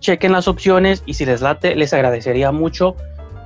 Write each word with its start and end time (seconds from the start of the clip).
chequen 0.00 0.32
las 0.32 0.48
opciones 0.48 1.02
y 1.06 1.14
si 1.14 1.24
les 1.24 1.40
late, 1.40 1.76
les 1.76 1.92
agradecería 1.92 2.50
mucho 2.50 2.96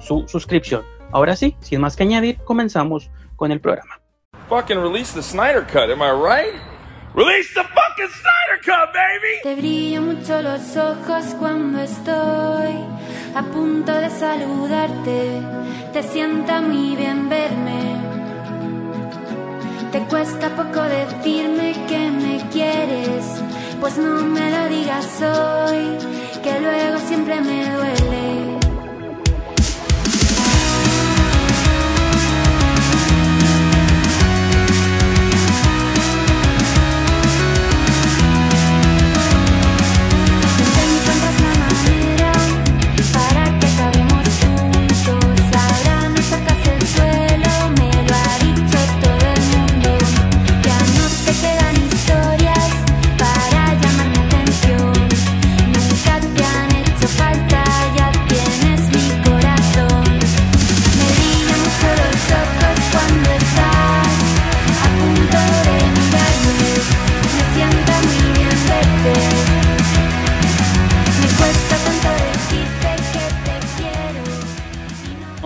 su 0.01 0.27
suscripción. 0.29 0.83
Ahora 1.13 1.37
sí, 1.37 1.57
sin 1.61 1.81
más 1.81 1.97
que 1.97 2.05
añadir, 2.05 2.39
comenzamos 2.45 3.11
con 3.37 3.53
el 3.53 3.61
programa. 3.61 4.01
Fucking 4.49 4.81
release 4.81 5.13
the 5.15 5.23
Snyder 5.23 5.65
Cut, 5.65 5.91
am 5.91 6.03
I 6.03 6.11
right? 6.11 6.55
Release 7.15 7.55
the 7.55 7.63
fucking 7.63 8.09
Snyder 8.09 8.61
Cut, 8.65 8.93
baby! 8.93 9.41
Te 9.43 9.55
brillan 9.55 10.07
mucho 10.07 10.43
los 10.43 10.77
ojos 10.77 11.35
cuando 11.39 11.81
estoy 11.81 12.75
a 13.35 13.43
punto 13.53 13.93
de 13.93 14.11
saludarte. 14.11 15.41
Te 15.93 16.03
sienta 16.03 16.61
muy 16.61 16.97
bien 16.97 17.29
verme. 17.29 18.14
Te 19.95 20.01
cuesta 20.07 20.49
poco 20.57 20.83
decirme 20.83 21.73
que 21.87 22.11
me 22.11 22.51
quieres, 22.51 23.25
pues 23.81 23.97
no 23.97 24.25
me 24.25 24.51
lo 24.51 24.69
digas 24.69 25.23
hoy 25.23 25.97
que 26.43 26.61
luego 26.61 26.99
siempre 27.07 27.41
me 27.41 27.65
duele. 27.71 28.54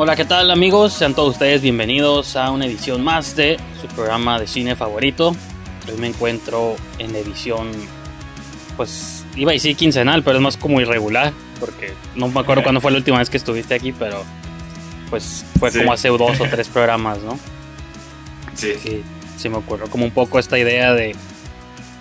Hola, 0.01 0.15
¿qué 0.15 0.25
tal 0.25 0.49
amigos? 0.53 0.93
Sean 0.93 1.13
todos 1.13 1.31
ustedes 1.33 1.61
bienvenidos 1.61 2.37
a 2.37 2.53
una 2.53 2.67
edición 2.67 3.03
más 3.03 3.35
de 3.35 3.57
su 3.81 3.89
programa 3.89 4.39
de 4.39 4.47
cine 4.47 4.77
favorito. 4.77 5.35
Hoy 5.89 5.99
me 5.99 6.07
encuentro 6.07 6.77
en 7.01 7.17
edición, 7.17 7.73
pues 8.77 9.27
iba 9.35 9.51
a 9.51 9.55
decir 9.55 9.75
quincenal, 9.75 10.23
pero 10.23 10.37
es 10.37 10.43
más 10.43 10.57
como 10.57 10.81
irregular, 10.81 11.33
porque 11.59 11.95
no 12.15 12.29
me 12.29 12.39
acuerdo 12.39 12.63
cuándo 12.63 12.81
fue 12.81 12.93
la 12.93 12.99
última 12.99 13.19
vez 13.19 13.29
que 13.29 13.39
estuviste 13.39 13.75
aquí, 13.75 13.91
pero 13.91 14.23
pues 15.11 15.45
fue 15.59 15.73
como 15.73 15.93
hace 15.93 16.07
dos 16.11 16.41
o 16.41 16.45
tres 16.45 16.69
programas, 16.69 17.19
¿no? 17.19 17.37
Sí. 18.55 18.75
sí. 18.81 19.03
Sí, 19.37 19.49
me 19.49 19.59
acuerdo 19.59 19.91
como 19.91 20.05
un 20.05 20.13
poco 20.13 20.39
esta 20.39 20.61
idea 20.61 20.95
de, 20.95 21.17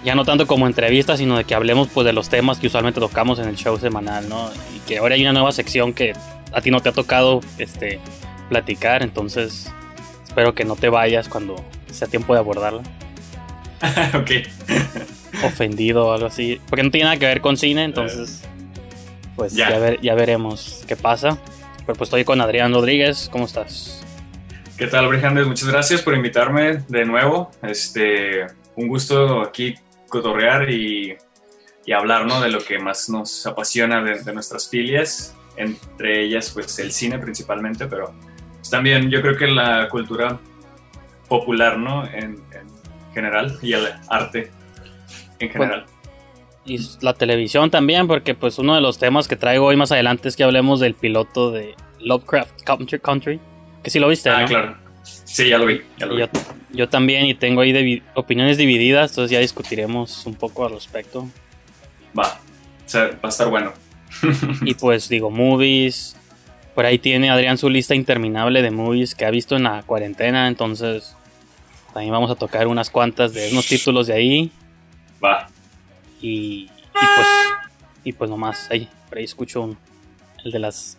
ya 0.05 0.13
no 0.13 0.23
tanto 0.23 0.45
como 0.45 0.67
entrevistas, 0.67 1.17
sino 1.17 1.35
de 1.35 1.45
que 1.45 1.55
hablemos 1.55 1.87
pues 1.91 2.05
de 2.05 2.13
los 2.13 2.29
temas 2.29 2.59
que 2.59 2.67
usualmente 2.67 2.99
tocamos 2.99 3.39
en 3.39 3.47
el 3.47 3.55
show 3.55 3.79
semanal, 3.79 4.29
¿no? 4.29 4.51
Y 4.75 4.81
que 4.81 4.99
ahora 4.99 5.15
hay 5.15 5.23
una 5.23 5.33
nueva 5.33 5.51
sección 5.51 5.93
que 5.93 6.13
a 6.51 6.61
ti 6.61 6.71
no 6.71 6.81
te 6.81 6.89
ha 6.89 6.91
tocado 6.91 7.41
este, 7.57 7.99
platicar, 8.49 9.03
entonces 9.03 9.71
espero 10.23 10.53
que 10.53 10.65
no 10.65 10.75
te 10.75 10.89
vayas 10.89 11.29
cuando 11.29 11.55
sea 11.91 12.07
tiempo 12.07 12.33
de 12.33 12.39
abordarla. 12.39 12.83
ok. 14.13 14.31
Ofendido 15.43 16.07
o 16.07 16.13
algo 16.13 16.27
así. 16.27 16.59
Porque 16.67 16.83
no 16.83 16.91
tiene 16.91 17.05
nada 17.05 17.17
que 17.17 17.25
ver 17.25 17.41
con 17.41 17.57
cine, 17.57 17.83
entonces 17.83 18.43
pues 19.35 19.53
ya, 19.53 19.77
ver, 19.77 20.01
ya 20.01 20.15
veremos 20.15 20.83
qué 20.87 20.95
pasa. 20.95 21.37
Pero 21.85 21.97
pues 21.97 22.07
estoy 22.07 22.25
con 22.25 22.41
Adrián 22.41 22.73
Rodríguez, 22.73 23.29
¿cómo 23.31 23.45
estás? 23.45 24.03
¿Qué 24.77 24.87
tal, 24.87 25.07
Brijandes? 25.07 25.47
Muchas 25.47 25.69
gracias 25.69 26.01
por 26.01 26.15
invitarme 26.15 26.83
de 26.87 27.05
nuevo. 27.05 27.51
Este, 27.63 28.45
un 28.75 28.87
gusto 28.87 29.41
aquí 29.41 29.75
cotorrear 30.09 30.69
y, 30.69 31.15
y 31.85 31.91
hablar 31.93 32.25
¿no? 32.25 32.41
de 32.41 32.49
lo 32.49 32.59
que 32.59 32.77
más 32.79 33.09
nos 33.09 33.45
apasiona 33.47 34.03
de, 34.03 34.23
de 34.23 34.33
nuestras 34.33 34.69
filias 34.69 35.36
entre 35.57 36.23
ellas 36.23 36.51
pues 36.53 36.77
el 36.79 36.91
cine 36.91 37.19
principalmente, 37.19 37.87
pero 37.87 38.13
pues, 38.55 38.69
también 38.69 39.09
yo 39.09 39.21
creo 39.21 39.35
que 39.35 39.47
la 39.47 39.89
cultura 39.89 40.39
popular, 41.27 41.77
¿no? 41.77 42.05
En, 42.05 42.37
general 43.13 43.57
y 43.63 43.73
el 43.73 43.87
arte 44.09 44.51
en 45.39 45.49
general. 45.49 45.87
y 46.65 46.79
la 47.01 47.15
televisión 47.15 47.71
también, 47.71 48.05
porque 48.05 48.35
pues 48.35 48.59
uno 48.59 48.75
de 48.75 48.81
los 48.81 48.99
temas 48.99 49.27
que 49.27 49.35
traigo 49.35 49.65
hoy 49.65 49.75
más 49.75 49.91
adelante 49.91 50.29
es 50.29 50.35
que 50.35 50.43
hablemos 50.43 50.79
del 50.79 50.93
piloto 50.93 51.49
de 51.49 51.73
Lovecraft 51.99 52.61
Country, 52.63 53.39
que 53.81 53.89
sí 53.89 53.99
lo 53.99 54.07
viste, 54.07 54.29
ah, 54.29 54.45
claro. 54.45 54.77
Sí, 55.01 55.49
ya 55.49 55.57
lo 55.57 55.65
vi. 55.65 55.81
yo, 56.73 56.89
también 56.89 57.25
y 57.25 57.33
tengo 57.33 57.61
ahí 57.61 58.03
opiniones 58.13 58.57
divididas, 58.57 59.11
entonces 59.11 59.31
ya 59.31 59.39
discutiremos 59.39 60.25
un 60.25 60.35
poco 60.35 60.65
al 60.65 60.73
respecto. 60.73 61.27
Va, 62.17 62.39
o 62.85 62.89
sea, 62.89 63.05
va 63.05 63.19
a 63.23 63.29
estar 63.29 63.49
bueno. 63.49 63.73
Y 64.61 64.73
pues 64.75 65.09
digo, 65.09 65.29
movies. 65.29 66.15
Por 66.75 66.85
ahí 66.85 66.99
tiene 66.99 67.31
Adrián 67.31 67.57
su 67.57 67.69
lista 67.69 67.95
interminable 67.95 68.61
de 68.61 68.69
movies 68.69 69.15
que 69.15 69.25
ha 69.25 69.31
visto 69.31 69.55
en 69.55 69.63
la 69.63 69.81
cuarentena. 69.81 70.47
Entonces, 70.47 71.15
también 71.91 72.11
vamos 72.11 72.29
a 72.29 72.35
tocar 72.35 72.67
unas 72.67 72.91
cuantas 72.91 73.33
de 73.33 73.49
unos 73.51 73.65
títulos 73.65 74.05
de 74.05 74.13
ahí. 74.13 74.51
Va. 75.23 75.49
Y, 76.21 76.69
y 76.69 76.69
pues, 76.93 77.27
y 78.03 78.13
pues 78.13 78.29
nomás, 78.29 78.69
ahí, 78.69 78.87
por 79.09 79.17
ahí 79.17 79.23
escucho 79.23 79.61
un, 79.61 79.77
el 80.45 80.51
de 80.51 80.59
las 80.59 80.97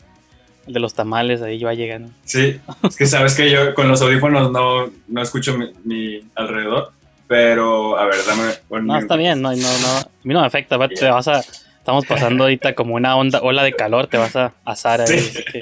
el 0.67 0.75
de 0.75 0.81
los 0.81 0.95
tamales, 0.95 1.41
ahí 1.43 1.63
va 1.63 1.75
llegando. 1.75 2.11
Sí, 2.25 2.61
es 2.83 2.97
que 2.97 3.07
sabes 3.07 3.35
que 3.35 3.51
yo 3.51 3.75
con 3.75 3.89
los 3.89 4.03
audífonos 4.03 4.53
no, 4.53 4.91
no 5.09 5.23
escucho 5.23 5.57
mi, 5.57 5.73
mi 5.85 6.21
alrededor, 6.35 6.93
pero 7.27 7.99
a 7.99 8.05
ver, 8.05 8.17
dame. 8.27 8.85
No, 8.85 8.99
está 8.99 9.17
bien, 9.17 9.41
no, 9.41 9.51
no, 9.51 9.57
no, 9.57 9.97
a 9.97 10.09
mí 10.25 10.35
no 10.35 10.41
me 10.41 10.47
afecta, 10.47 10.79
te 10.89 11.09
vas 11.09 11.29
a, 11.29 11.43
estamos 11.79 12.05
pasando 12.07 12.45
ahorita 12.45 12.75
como 12.75 12.95
una 12.95 13.17
onda, 13.17 13.41
ola 13.41 13.63
de 13.63 13.73
calor, 13.73 14.07
te 14.07 14.19
vas 14.19 14.37
a 14.37 14.55
asar 14.65 15.01
ahí. 15.01 15.19
Sí. 15.19 15.45
que- 15.53 15.61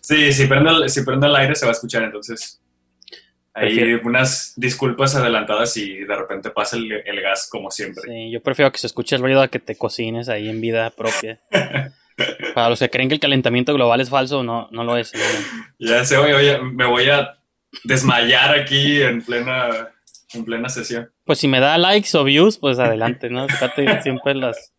Sí, 0.00 0.32
si 0.32 0.46
prendo, 0.46 0.70
el, 0.84 0.88
si 0.88 1.02
prendo 1.04 1.26
el 1.26 1.34
aire 1.34 1.54
se 1.56 1.66
va 1.66 1.72
a 1.72 1.74
escuchar, 1.74 2.04
entonces. 2.04 2.60
Prefiero- 3.52 4.00
unas 4.04 4.52
disculpas 4.56 5.14
adelantadas 5.16 5.76
y 5.78 5.96
de 6.04 6.14
repente 6.14 6.50
pasa 6.50 6.76
el, 6.76 6.92
el 6.92 7.20
gas 7.22 7.48
como 7.50 7.70
siempre. 7.70 8.02
Sí, 8.06 8.30
yo 8.30 8.42
prefiero 8.42 8.70
que 8.70 8.78
se 8.78 8.86
escuche 8.86 9.16
el 9.16 9.22
ruido 9.22 9.40
a 9.40 9.48
que 9.48 9.58
te 9.58 9.76
cocines 9.76 10.28
ahí 10.28 10.48
en 10.48 10.60
vida 10.60 10.90
propia. 10.90 11.40
Para 12.54 12.68
los 12.70 12.78
que 12.78 12.88
creen 12.90 13.08
que 13.08 13.14
el 13.14 13.20
calentamiento 13.20 13.72
global 13.74 14.00
es 14.00 14.10
falso, 14.10 14.42
no, 14.42 14.68
no 14.72 14.84
lo 14.84 14.96
es. 14.96 15.12
¿no? 15.14 15.20
Ya 15.78 16.04
sé, 16.04 16.16
oye, 16.18 16.34
oye, 16.34 16.58
me 16.60 16.86
voy 16.86 17.08
a 17.10 17.38
desmayar 17.84 18.54
aquí 18.58 19.02
en 19.02 19.22
plena, 19.22 19.88
en 20.34 20.44
plena 20.44 20.68
sesión. 20.68 21.10
Pues 21.24 21.38
si 21.38 21.48
me 21.48 21.58
da 21.60 21.76
likes 21.78 22.16
o 22.16 22.24
views, 22.24 22.58
pues 22.58 22.78
adelante, 22.78 23.28
¿no? 23.30 23.48
Fíjate, 23.48 24.02
siempre 24.02 24.34
las, 24.34 24.72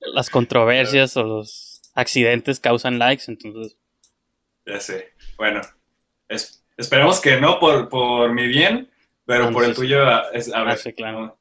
las 0.00 0.30
controversias 0.30 1.16
o 1.16 1.22
los 1.24 1.80
accidentes 1.94 2.60
causan 2.60 2.98
likes, 2.98 3.24
entonces 3.28 3.76
Ya 4.66 4.80
sé. 4.80 5.12
Bueno, 5.36 5.60
es- 6.28 6.64
esperemos 6.76 7.20
que 7.20 7.40
no 7.40 7.58
por, 7.58 7.88
por 7.88 8.32
mi 8.32 8.46
bien, 8.46 8.90
pero 9.24 9.50
por 9.50 9.64
el 9.64 9.74
tuyo, 9.74 10.06
a, 10.06 10.24
es- 10.32 10.52
a 10.52 10.60
ver. 10.62 10.74
Ah, 10.74 10.76
sí, 10.76 10.92
claro. 10.92 11.38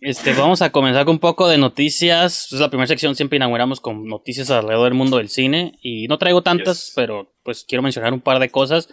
Este, 0.00 0.32
vamos 0.32 0.62
a 0.62 0.70
comenzar 0.72 1.04
con 1.04 1.16
un 1.16 1.18
poco 1.18 1.46
de 1.48 1.58
noticias. 1.58 2.50
Es 2.52 2.58
la 2.58 2.70
primera 2.70 2.86
sección, 2.86 3.14
siempre 3.14 3.36
inauguramos 3.36 3.80
con 3.80 4.06
noticias 4.06 4.50
alrededor 4.50 4.84
del 4.84 4.94
mundo 4.94 5.18
del 5.18 5.28
cine. 5.28 5.78
Y 5.82 6.08
no 6.08 6.16
traigo 6.16 6.42
tantas, 6.42 6.86
Yes. 6.86 6.92
pero 6.96 7.34
pues 7.42 7.64
quiero 7.68 7.82
mencionar 7.82 8.12
un 8.14 8.20
par 8.22 8.38
de 8.38 8.50
cosas. 8.50 8.88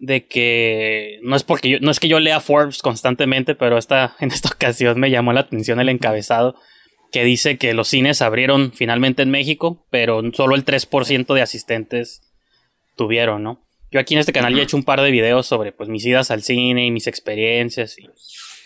De 0.00 0.26
que 0.26 1.20
no 1.22 1.36
es 1.36 1.44
porque 1.44 1.68
yo, 1.68 1.78
no 1.80 1.90
es 1.92 2.00
que 2.00 2.08
yo 2.08 2.18
lea 2.18 2.40
Forbes 2.40 2.82
constantemente, 2.82 3.54
pero 3.54 3.78
esta, 3.78 4.16
en 4.20 4.30
esta 4.32 4.48
ocasión 4.48 4.98
me 4.98 5.10
llamó 5.10 5.32
la 5.32 5.40
atención 5.40 5.80
el 5.80 5.88
encabezado 5.88 6.56
que 7.12 7.22
dice 7.24 7.56
que 7.58 7.74
los 7.74 7.86
cines 7.86 8.20
abrieron 8.22 8.72
finalmente 8.72 9.22
en 9.22 9.30
México, 9.30 9.86
pero 9.90 10.20
solo 10.32 10.56
el 10.56 10.64
3% 10.64 11.32
de 11.32 11.42
asistentes 11.42 12.22
tuvieron, 12.96 13.44
¿no? 13.44 13.64
Yo 13.92 14.00
aquí 14.00 14.14
en 14.14 14.20
este 14.20 14.32
canal 14.32 14.52
ya 14.52 14.60
he 14.60 14.64
hecho 14.64 14.76
un 14.76 14.82
par 14.82 15.00
de 15.00 15.12
videos 15.12 15.46
sobre 15.46 15.70
pues 15.70 15.88
mis 15.88 16.04
idas 16.04 16.32
al 16.32 16.42
cine 16.42 16.84
y 16.86 16.90
mis 16.90 17.06
experiencias 17.06 17.96
y 17.96 18.08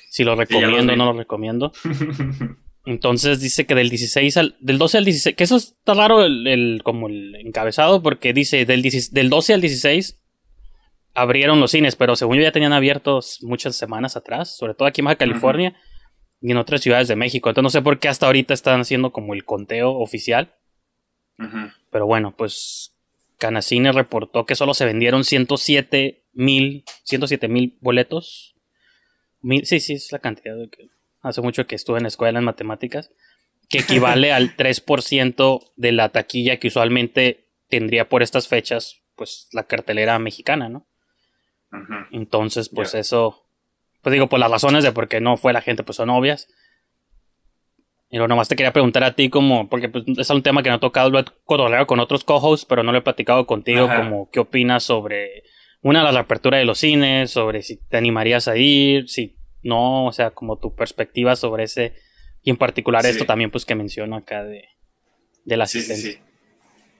si 0.09 0.25
lo 0.25 0.35
recomiendo 0.37 0.95
o 0.95 0.97
no 0.97 1.05
lo 1.13 1.19
recomiendo. 1.19 1.73
Entonces 2.87 3.41
dice 3.41 3.67
que 3.67 3.75
del 3.75 3.91
16 3.91 4.37
al 4.39 4.57
del 4.61 4.79
12 4.79 4.99
al 4.99 5.05
16, 5.05 5.37
que 5.37 5.45
eso 5.45 5.57
está 5.57 5.93
raro 5.93 6.25
el, 6.25 6.47
el- 6.47 6.81
como 6.83 7.09
el 7.09 7.35
encabezado 7.37 8.03
porque 8.03 8.33
dice 8.33 8.65
del 8.65 8.81
16 8.81 9.13
del 9.13 9.29
12 9.29 9.53
al 9.55 9.61
16 9.61 10.19
abrieron 11.21 11.61
los 11.61 11.71
cines, 11.71 11.97
pero 11.97 12.17
según 12.17 12.37
yo 12.37 12.43
ya 12.43 12.53
tenían 12.53 12.73
abiertos 12.73 13.39
muchas 13.43 13.77
semanas 13.77 14.17
atrás, 14.17 14.57
sobre 14.57 14.75
todo 14.75 14.87
aquí 14.89 15.01
en 15.01 15.07
Baja 15.07 15.17
California 15.17 15.77
y 16.41 16.51
en 16.53 16.57
otras 16.57 16.81
ciudades 16.81 17.09
de 17.09 17.17
México. 17.17 17.49
Entonces 17.49 17.65
no 17.65 17.71
sé 17.71 17.83
por 17.83 17.99
qué 17.99 18.09
hasta 18.09 18.27
ahorita 18.27 18.55
están 18.55 18.81
haciendo 18.81 19.13
como 19.13 19.35
el 19.35 19.45
conteo 19.45 19.93
oficial, 19.93 20.55
pero 21.91 22.07
bueno, 22.07 22.35
pues 22.37 22.95
Canacine 23.39 23.93
reportó 23.93 24.45
que 24.45 24.57
solo 24.57 24.75
se 24.75 24.85
vendieron 24.85 25.23
107 25.25 26.25
mil 26.33 26.85
107 27.05 27.47
mil 27.49 27.79
boletos. 27.81 28.57
Mil- 29.41 29.65
sí, 29.67 29.79
sí, 29.79 29.93
es 29.93 30.11
la 30.11 30.19
cantidad 30.19 30.57
de 30.57 30.69
que 30.69 30.89
hace 31.23 31.41
mucho 31.41 31.67
que 31.69 31.77
estuve 31.77 31.99
en 31.99 32.03
la 32.05 32.09
escuela 32.09 32.41
en 32.41 32.45
matemáticas, 32.45 33.11
que 33.69 33.79
equivale 33.79 34.33
al 34.33 34.57
3% 34.57 35.73
de 35.77 35.93
la 35.93 36.09
taquilla 36.09 36.57
que 36.59 36.67
usualmente 36.69 37.47
tendría 37.69 38.09
por 38.09 38.23
estas 38.25 38.49
fechas, 38.49 39.03
pues 39.15 39.49
la 39.53 39.63
cartelera 39.65 40.19
mexicana, 40.19 40.69
¿no? 40.69 40.88
Entonces, 42.11 42.69
pues 42.69 42.93
Ya. 42.93 43.01
eso, 43.01 43.45
pues 44.03 44.13
digo, 44.13 44.29
por 44.29 44.39
las 44.41 44.51
razones 44.51 44.85
de 44.85 44.93
por 44.93 45.09
qué 45.09 45.21
no 45.21 45.37
fue 45.37 45.53
la 45.53 45.61
gente, 45.61 45.83
pues 45.83 45.97
son 45.97 46.11
obvias. 46.11 46.49
Pero 48.11 48.27
nomás 48.27 48.49
te 48.49 48.57
quería 48.57 48.73
preguntar 48.73 49.05
a 49.05 49.15
ti 49.15 49.29
como, 49.29 49.69
porque 49.69 49.91
pues, 49.91 50.05
es 50.17 50.31
un 50.31 50.43
tema 50.43 50.63
que 50.63 50.71
no 50.71 50.77
he 50.77 50.81
tocado, 50.81 51.11
lo 51.11 51.19
he 51.19 51.25
cotorreado 51.45 51.87
con 51.87 52.01
otros 52.01 52.25
co-hosts, 52.25 52.65
pero 52.67 52.83
no 52.83 52.91
lo 52.93 52.99
he 52.99 53.03
platicado 53.03 53.47
contigo, 53.47 53.85
Ajá. 53.85 53.97
como 53.97 54.31
qué 54.31 54.41
opinas 54.41 54.83
sobre, 54.83 55.43
una, 55.83 56.03
la 56.03 56.11
reapertura 56.13 56.57
de 56.57 56.65
los 56.65 56.79
cines, 56.79 57.31
sobre 57.31 57.63
si 57.63 57.77
te 57.77 57.99
animarías 57.99 58.49
a 58.49 58.57
ir, 58.57 59.09
si 59.11 59.37
no, 59.63 60.07
o 60.07 60.13
sea, 60.13 60.31
como 60.31 60.57
tu 60.57 60.75
perspectiva 60.75 61.37
sobre 61.37 61.65
ese, 61.65 61.95
y 62.43 62.49
en 62.51 62.57
particular 62.57 63.03
Sí. 63.05 63.11
esto 63.11 63.27
también, 63.27 63.51
pues 63.51 63.67
que 63.67 63.75
menciono 63.75 64.17
acá 64.17 64.43
de, 64.43 64.65
de 65.45 65.57
la 65.59 65.67
Sí, 65.67 65.83
sí. 65.83 66.19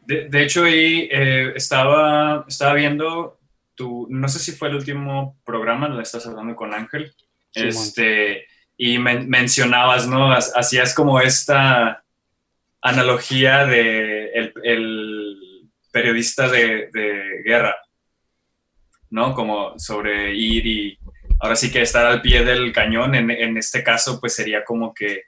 De, 0.05 0.29
de 0.29 0.43
hecho, 0.43 0.65
ahí 0.65 1.09
eh, 1.11 1.53
estaba, 1.55 2.45
estaba 2.49 2.75
viendo 2.75 3.38
tu, 3.79 4.07
no 4.11 4.29
sé 4.29 4.41
si 4.41 4.53
fue 4.53 4.69
el 4.69 4.75
último 4.75 5.39
programa, 5.45 5.89
donde 5.89 6.03
estás 6.03 6.27
hablando 6.27 6.55
con 6.55 6.75
Ángel, 6.75 7.15
este, 7.55 8.47
y 8.77 8.99
men- 8.99 9.29
mencionabas, 9.29 10.07
¿no? 10.07 10.31
Ha- 10.33 10.39
Hacías 10.57 10.95
como 10.95 11.21
esta 11.21 12.05
analogía 12.83 13.65
de 13.67 14.31
el, 14.33 14.53
el 14.65 15.37
periodista 15.93 16.49
de, 16.49 16.91
de 16.93 17.43
guerra, 17.45 17.77
¿no? 19.11 19.33
Como 19.35 19.79
sobre 19.79 20.35
ir 20.35 20.67
y 20.67 20.99
ahora 21.41 21.57
sí 21.57 21.71
que 21.73 21.83
estar 21.83 22.05
al 22.07 22.21
pie 22.21 22.45
del 22.45 22.73
cañón, 22.73 23.15
en, 23.15 23.31
en 23.31 23.57
este 23.57 23.83
caso, 23.83 24.21
pues 24.21 24.35
sería 24.35 24.65
como 24.65 24.93
que, 24.93 25.23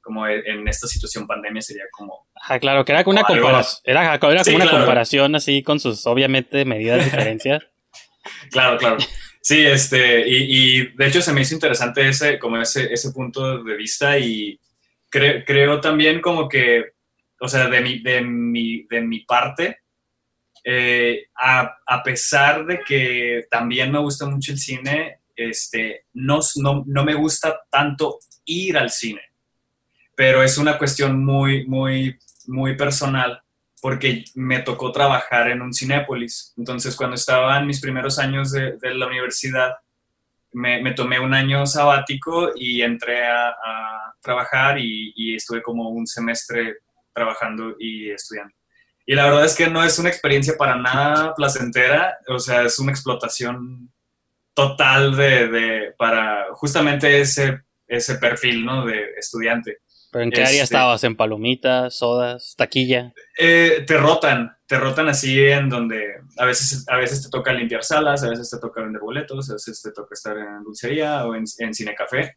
como 0.00 0.26
en 0.28 0.66
esta 0.68 0.86
situación 0.86 1.26
pandemia 1.26 1.60
sería 1.62 1.84
como 1.90 2.28
Ajá, 2.34 2.58
claro, 2.60 2.84
que 2.84 2.92
era 2.92 3.02
como 3.02 3.18
una 3.18 3.26
comparación, 3.26 3.80
era, 3.84 4.02
era 4.14 4.18
como 4.20 4.44
Sí, 4.44 4.54
una 4.54 4.64
claro. 4.64 4.78
comparación 4.78 5.34
así 5.34 5.62
con 5.62 5.80
sus 5.80 6.06
obviamente 6.06 6.64
medidas 6.64 7.04
diferencias. 7.04 7.64
Claro, 8.50 8.78
claro. 8.78 8.96
Sí, 9.40 9.64
este, 9.64 10.24
y, 10.26 10.88
de 10.96 11.06
hecho 11.06 11.22
se 11.22 11.32
me 11.32 11.42
hizo 11.42 11.54
interesante 11.54 12.08
ese, 12.08 12.38
como 12.38 12.60
ese, 12.60 12.92
ese 12.92 13.12
punto 13.12 13.62
de 13.62 13.76
vista 13.76 14.18
y 14.18 14.58
cre- 15.10 15.44
creo 15.46 15.80
también 15.80 16.20
como 16.20 16.48
que, 16.48 16.84
o 17.40 17.48
sea, 17.48 17.68
de 17.68 17.80
mi, 17.80 18.00
de 18.00 18.22
mi, 18.22 18.82
de 18.88 19.00
mi 19.02 19.20
parte, 19.20 19.78
eh, 20.64 21.26
a, 21.36 21.76
a 21.86 22.02
pesar 22.02 22.66
de 22.66 22.80
que 22.80 23.46
también 23.50 23.92
me 23.92 24.00
gusta 24.00 24.26
mucho 24.26 24.52
el 24.52 24.58
cine, 24.58 25.20
este, 25.36 26.06
no, 26.14 26.40
no, 26.56 26.84
no 26.86 27.04
me 27.04 27.14
gusta 27.14 27.60
tanto 27.70 28.18
ir 28.46 28.76
al 28.78 28.90
cine, 28.90 29.20
pero 30.14 30.42
es 30.42 30.58
una 30.58 30.78
cuestión 30.78 31.24
muy, 31.24 31.66
muy, 31.66 32.18
muy 32.46 32.76
personal 32.76 33.42
porque 33.86 34.24
me 34.34 34.62
tocó 34.62 34.90
trabajar 34.90 35.48
en 35.48 35.62
un 35.62 35.72
Cinépolis. 35.72 36.52
Entonces, 36.56 36.96
cuando 36.96 37.14
estaba 37.14 37.56
en 37.56 37.68
mis 37.68 37.80
primeros 37.80 38.18
años 38.18 38.50
de, 38.50 38.76
de 38.78 38.94
la 38.94 39.06
universidad, 39.06 39.76
me, 40.50 40.82
me 40.82 40.90
tomé 40.90 41.20
un 41.20 41.32
año 41.32 41.64
sabático 41.66 42.50
y 42.56 42.82
entré 42.82 43.24
a, 43.24 43.50
a 43.50 44.14
trabajar 44.20 44.76
y, 44.80 45.12
y 45.14 45.36
estuve 45.36 45.62
como 45.62 45.88
un 45.90 46.04
semestre 46.04 46.78
trabajando 47.14 47.76
y 47.78 48.10
estudiando. 48.10 48.52
Y 49.06 49.14
la 49.14 49.26
verdad 49.26 49.44
es 49.44 49.54
que 49.54 49.70
no 49.70 49.84
es 49.84 50.00
una 50.00 50.08
experiencia 50.08 50.56
para 50.58 50.74
nada 50.74 51.32
placentera, 51.36 52.18
o 52.26 52.40
sea, 52.40 52.62
es 52.62 52.80
una 52.80 52.90
explotación 52.90 53.92
total 54.52 55.16
de, 55.16 55.46
de 55.46 55.94
para 55.96 56.46
justamente 56.54 57.20
ese, 57.20 57.60
ese 57.86 58.16
perfil, 58.16 58.64
¿no? 58.64 58.84
De 58.84 59.12
estudiante. 59.16 59.78
Pero 60.16 60.24
¿en 60.24 60.30
qué 60.30 60.40
área 60.40 60.62
Este- 60.62 60.64
estabas? 60.64 61.04
¿En 61.04 61.14
palomitas, 61.14 61.98
sodas, 61.98 62.54
taquilla? 62.56 63.12
Eh, 63.38 63.84
te 63.86 63.98
rotan, 63.98 64.56
te 64.66 64.78
rotan 64.78 65.08
así 65.08 65.38
en 65.46 65.68
donde 65.68 66.06
a 66.38 66.46
veces, 66.46 66.88
a 66.88 66.96
veces 66.96 67.22
te 67.22 67.28
toca 67.28 67.52
limpiar 67.52 67.84
salas, 67.84 68.24
a 68.24 68.30
veces 68.30 68.48
te 68.48 68.58
toca 68.58 68.80
vender 68.80 69.02
boletos, 69.02 69.50
a 69.50 69.52
veces 69.52 69.82
te 69.82 69.92
toca 69.92 70.14
estar 70.14 70.34
en 70.38 70.62
dulcería 70.64 71.26
o 71.26 71.34
en, 71.34 71.44
en 71.58 71.74
cinecafé. 71.74 72.36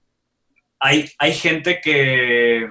Hay, 0.81 1.09
hay 1.19 1.33
gente 1.33 1.79
que 1.81 2.67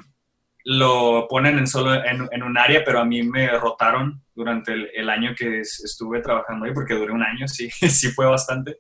lo 0.65 1.27
ponen 1.27 1.57
en 1.59 1.67
solo 1.67 1.95
en, 1.95 2.29
en 2.31 2.43
un 2.43 2.59
área, 2.59 2.85
pero 2.85 3.01
a 3.01 3.05
mí 3.07 3.23
me 3.23 3.49
rotaron 3.59 4.23
durante 4.35 4.73
el, 4.75 4.91
el 4.95 5.09
año 5.09 5.35
que 5.35 5.61
es- 5.61 5.83
estuve 5.83 6.21
trabajando 6.21 6.67
ahí, 6.67 6.75
porque 6.75 6.93
duré 6.93 7.13
un 7.15 7.23
año, 7.23 7.49
sí, 7.49 7.71
sí 7.71 8.11
fue 8.11 8.27
bastante. 8.27 8.77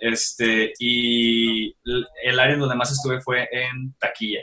Este, 0.00 0.72
y 0.78 1.74
el 2.22 2.38
área 2.38 2.54
en 2.54 2.60
donde 2.60 2.76
más 2.76 2.92
estuve 2.92 3.20
fue 3.20 3.48
en 3.50 3.94
taquilla. 3.98 4.38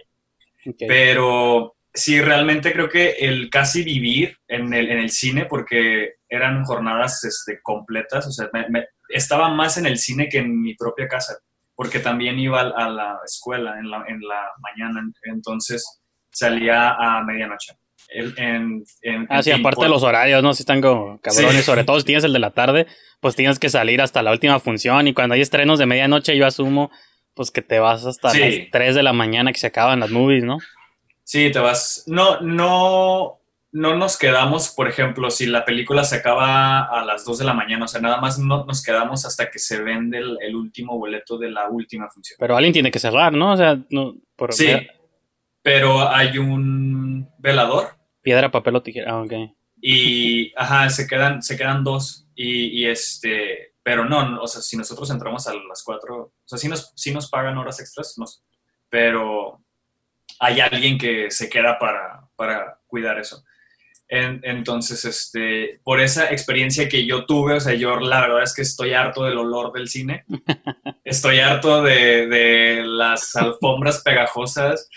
Ok. 0.67 0.75
Pero 0.87 1.75
sí, 1.93 2.19
realmente 2.21 2.71
creo 2.73 2.89
que 2.89 3.11
el 3.19 3.49
casi 3.49 3.83
vivir 3.83 4.37
en 4.47 4.73
el, 4.73 4.89
en 4.91 4.99
el 4.99 5.09
cine, 5.09 5.45
porque 5.45 6.15
eran 6.29 6.63
jornadas 6.63 7.23
este, 7.23 7.59
completas, 7.61 8.27
o 8.27 8.31
sea, 8.31 8.49
me- 8.53 8.67
me- 8.69 8.85
estaba 9.09 9.49
más 9.49 9.77
en 9.77 9.85
el 9.85 9.97
cine 9.97 10.27
que 10.29 10.39
en 10.39 10.61
mi 10.61 10.75
propia 10.75 11.07
casa, 11.07 11.37
porque 11.75 11.99
también 11.99 12.39
iba 12.39 12.59
a, 12.61 12.85
a 12.85 12.89
la 12.89 13.19
escuela 13.23 13.77
en 13.79 13.89
la, 13.89 14.03
en 14.07 14.19
la 14.21 14.49
mañana, 14.59 15.01
entonces 15.23 16.01
salía 16.31 16.91
a 16.91 17.23
medianoche. 17.23 17.73
El- 18.09 18.33
En, 18.37 18.83
en, 19.01 19.27
Ah, 19.29 19.41
sí, 19.41 19.51
aparte 19.51 19.83
de 19.83 19.89
los 19.89 20.03
horarios, 20.03 20.41
¿no? 20.43 20.53
Si 20.53 20.61
están 20.63 20.81
como 20.81 21.19
cabrones, 21.21 21.57
Sí. 21.57 21.61
sobre 21.63 21.83
todo 21.83 21.99
si 21.99 22.05
tienes 22.05 22.23
el 22.23 22.33
de 22.33 22.39
la 22.39 22.51
tarde, 22.51 22.87
pues 23.19 23.35
tienes 23.35 23.57
que 23.57 23.69
salir 23.69 24.01
hasta 24.01 24.21
la 24.21 24.31
última 24.31 24.59
función 24.59 25.07
y 25.07 25.13
cuando 25.13 25.33
hay 25.35 25.41
estrenos 25.41 25.79
de 25.79 25.85
medianoche 25.87 26.37
yo 26.37 26.45
asumo 26.45 26.91
pues 27.35 27.51
que 27.51 27.61
te 27.61 27.77
vas 27.79 28.05
hasta 28.05 28.31
Sí. 28.31 28.39
las 28.39 28.71
3 28.71 28.95
de 28.95 29.03
la 29.03 29.13
mañana 29.13 29.51
que 29.51 29.59
se 29.59 29.67
acaban 29.67 29.99
las 29.99 30.09
movies, 30.09 30.43
¿no? 30.43 30.57
Sí, 31.23 31.51
te 31.51 31.59
vas. 31.59 32.03
No, 32.07 32.39
no, 32.41 33.39
no 33.71 33.95
nos 33.95 34.17
quedamos, 34.17 34.69
por 34.69 34.87
ejemplo, 34.87 35.29
si 35.29 35.45
la 35.45 35.65
película 35.65 36.03
se 36.03 36.15
acaba 36.17 36.83
a 36.85 37.03
las 37.05 37.25
2 37.25 37.39
de 37.39 37.45
la 37.45 37.53
mañana, 37.53 37.85
o 37.85 37.87
sea, 37.87 37.99
nada 38.01 38.21
más 38.21 38.39
no 38.39 38.63
nos 38.65 38.81
quedamos 38.81 39.25
hasta 39.25 39.49
que 39.51 39.59
se 39.59 39.81
vende 39.81 40.17
el, 40.19 40.37
el 40.41 40.55
último 40.55 40.97
boleto 40.97 41.37
de 41.37 41.51
la 41.51 41.69
última 41.69 42.09
función. 42.09 42.37
Pero 42.39 42.55
alguien 42.55 42.73
tiene 42.73 42.91
que 42.91 42.99
cerrar, 42.99 43.33
¿no? 43.33 43.51
O 43.53 43.57
sea, 43.57 43.77
no, 43.89 44.15
por 44.35 44.53
Sí, 44.53 44.67
pero 45.61 46.07
hay 46.09 46.37
un 46.37 47.29
velador 47.39 47.89
piedra, 48.21 48.49
papel 48.51 48.75
o 48.77 48.81
tijera. 48.83 49.11
Ah, 49.11 49.21
ok. 49.21 49.33
y, 49.81 50.51
ajá, 50.55 50.89
se 50.89 51.05
quedan, 51.07 51.41
se 51.43 51.57
quedan 51.57 51.83
dos 51.83 52.27
y, 52.33 52.67
y 52.81 52.85
este, 52.87 53.73
pero 53.83 54.05
no, 54.05 54.27
no, 54.29 54.41
o 54.41 54.47
sea, 54.47 54.61
si 54.61 54.77
nosotros 54.77 55.09
entramos 55.11 55.47
a 55.47 55.53
las 55.53 55.83
4, 55.83 56.31
o 56.45 56.47
sea, 56.47 56.57
sí 56.59 56.67
nos, 56.67 56.91
sí 56.95 57.11
nos 57.11 57.29
pagan 57.29 57.57
horas 57.57 57.79
extras, 57.79 58.15
nos- 58.17 58.43
pero 58.89 59.61
hay 60.39 60.59
alguien 60.61 60.97
que 60.97 61.31
se 61.31 61.49
queda 61.49 61.77
para, 61.79 62.27
para 62.35 62.79
cuidar 62.87 63.17
eso. 63.19 63.43
En- 64.07 64.39
entonces, 64.43 65.03
este, 65.05 65.79
por 65.83 65.99
esa 65.99 66.31
experiencia 66.31 66.87
que 66.87 67.05
yo 67.07 67.25
tuve, 67.25 67.55
o 67.55 67.59
sea, 67.59 67.73
yo 67.73 67.99
la 67.99 68.21
verdad 68.21 68.43
es 68.43 68.53
que 68.53 68.61
estoy 68.61 68.93
harto 68.93 69.23
del 69.23 69.37
olor 69.39 69.71
del 69.73 69.87
cine, 69.89 70.25
estoy 71.03 71.39
harto 71.39 71.81
de, 71.81 72.27
de 72.27 72.83
las 72.85 73.35
alfombras 73.35 74.01
pegajosas, 74.03 74.89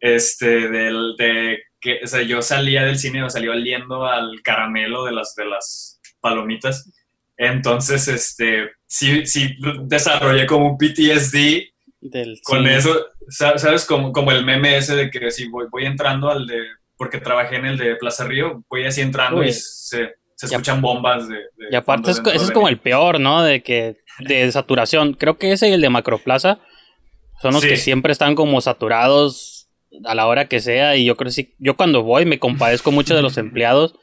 este, 0.00 0.68
del, 0.68 1.14
de 1.18 1.62
que, 1.80 2.00
o 2.02 2.06
sea, 2.06 2.22
yo 2.22 2.40
salía 2.40 2.84
del 2.84 2.98
cine, 2.98 3.22
o 3.22 3.28
salía 3.30 3.50
oliendo 3.50 4.06
al 4.06 4.40
caramelo 4.42 5.04
de 5.04 5.12
las, 5.12 5.34
de 5.34 5.44
las 5.44 6.00
palomitas. 6.20 6.90
Entonces, 7.36 8.06
este, 8.08 8.70
sí, 8.86 9.26
sí 9.26 9.56
desarrollé 9.84 10.46
como 10.46 10.68
un 10.70 10.78
PTSD 10.78 11.62
Del 12.00 12.38
con 12.44 12.66
eso, 12.66 12.94
sa- 13.28 13.58
¿sabes? 13.58 13.84
Como, 13.84 14.12
como 14.12 14.30
el 14.32 14.44
meme 14.44 14.76
ese 14.76 14.94
de 14.94 15.10
que 15.10 15.30
si 15.30 15.48
voy, 15.48 15.66
voy 15.70 15.84
entrando 15.86 16.30
al 16.30 16.46
de, 16.46 16.58
porque 16.96 17.18
trabajé 17.18 17.56
en 17.56 17.66
el 17.66 17.76
de 17.78 17.96
Plaza 17.96 18.24
Río, 18.24 18.62
voy 18.70 18.84
así 18.84 19.00
entrando 19.00 19.40
Uy. 19.40 19.48
y 19.48 19.52
se, 19.52 20.14
se 20.36 20.46
escuchan 20.46 20.80
bombas 20.80 21.28
de... 21.28 21.34
de 21.36 21.66
Y 21.72 21.74
aparte 21.76 22.10
es, 22.12 22.20
ese 22.24 22.44
es 22.44 22.50
como 22.52 22.68
el 22.68 22.78
peor, 22.78 23.18
¿no? 23.20 23.42
De 23.42 23.62
que 23.62 23.96
de 24.20 24.50
saturación. 24.52 25.14
Creo 25.14 25.38
que 25.38 25.52
ese 25.52 25.68
y 25.68 25.72
el 25.72 25.80
de 25.80 25.90
Macroplaza 25.90 26.60
son 27.42 27.52
los 27.54 27.62
Sí. 27.62 27.68
que 27.70 27.76
siempre 27.76 28.12
están 28.12 28.36
como 28.36 28.60
saturados 28.60 29.68
a 30.04 30.14
la 30.14 30.26
hora 30.26 30.46
que 30.48 30.60
sea 30.60 30.96
y 30.96 31.04
yo 31.04 31.16
creo 31.16 31.28
que 31.30 31.34
sí, 31.34 31.54
yo 31.58 31.76
cuando 31.76 32.02
voy 32.02 32.24
me 32.26 32.38
compadezco 32.38 32.92
mucho 32.92 33.14
de 33.16 33.22
los 33.22 33.36
empleados 33.38 33.96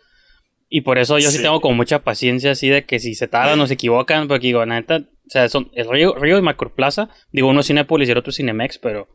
y 0.71 0.81
por 0.81 0.97
eso 0.97 1.19
yo 1.19 1.29
sí, 1.29 1.37
Sí. 1.37 1.43
tengo 1.43 1.61
como 1.61 1.75
mucha 1.75 1.99
paciencia 1.99 2.51
así 2.51 2.69
de 2.69 2.85
que 2.85 2.97
si 2.99 3.13
se 3.13 3.27
tardan 3.27 3.59
o 3.59 3.67
se 3.67 3.75
equivocan, 3.75 4.27
porque 4.27 4.47
digo, 4.47 4.65
la 4.65 4.73
neta, 4.75 4.97
o 4.97 5.29
sea, 5.29 5.47
son 5.49 5.69
el 5.75 5.87
Río, 5.87 6.15
Río 6.15 6.39
y 6.39 6.41
Macroplaza, 6.41 7.09
digo, 7.31 7.49
uno 7.49 7.59
es 7.59 7.67
Cinépolis 7.67 8.09
y 8.09 8.13
el 8.13 8.17
otro 8.17 8.31
es 8.31 8.37
Cinemex, 8.37 8.79
pero 8.79 9.07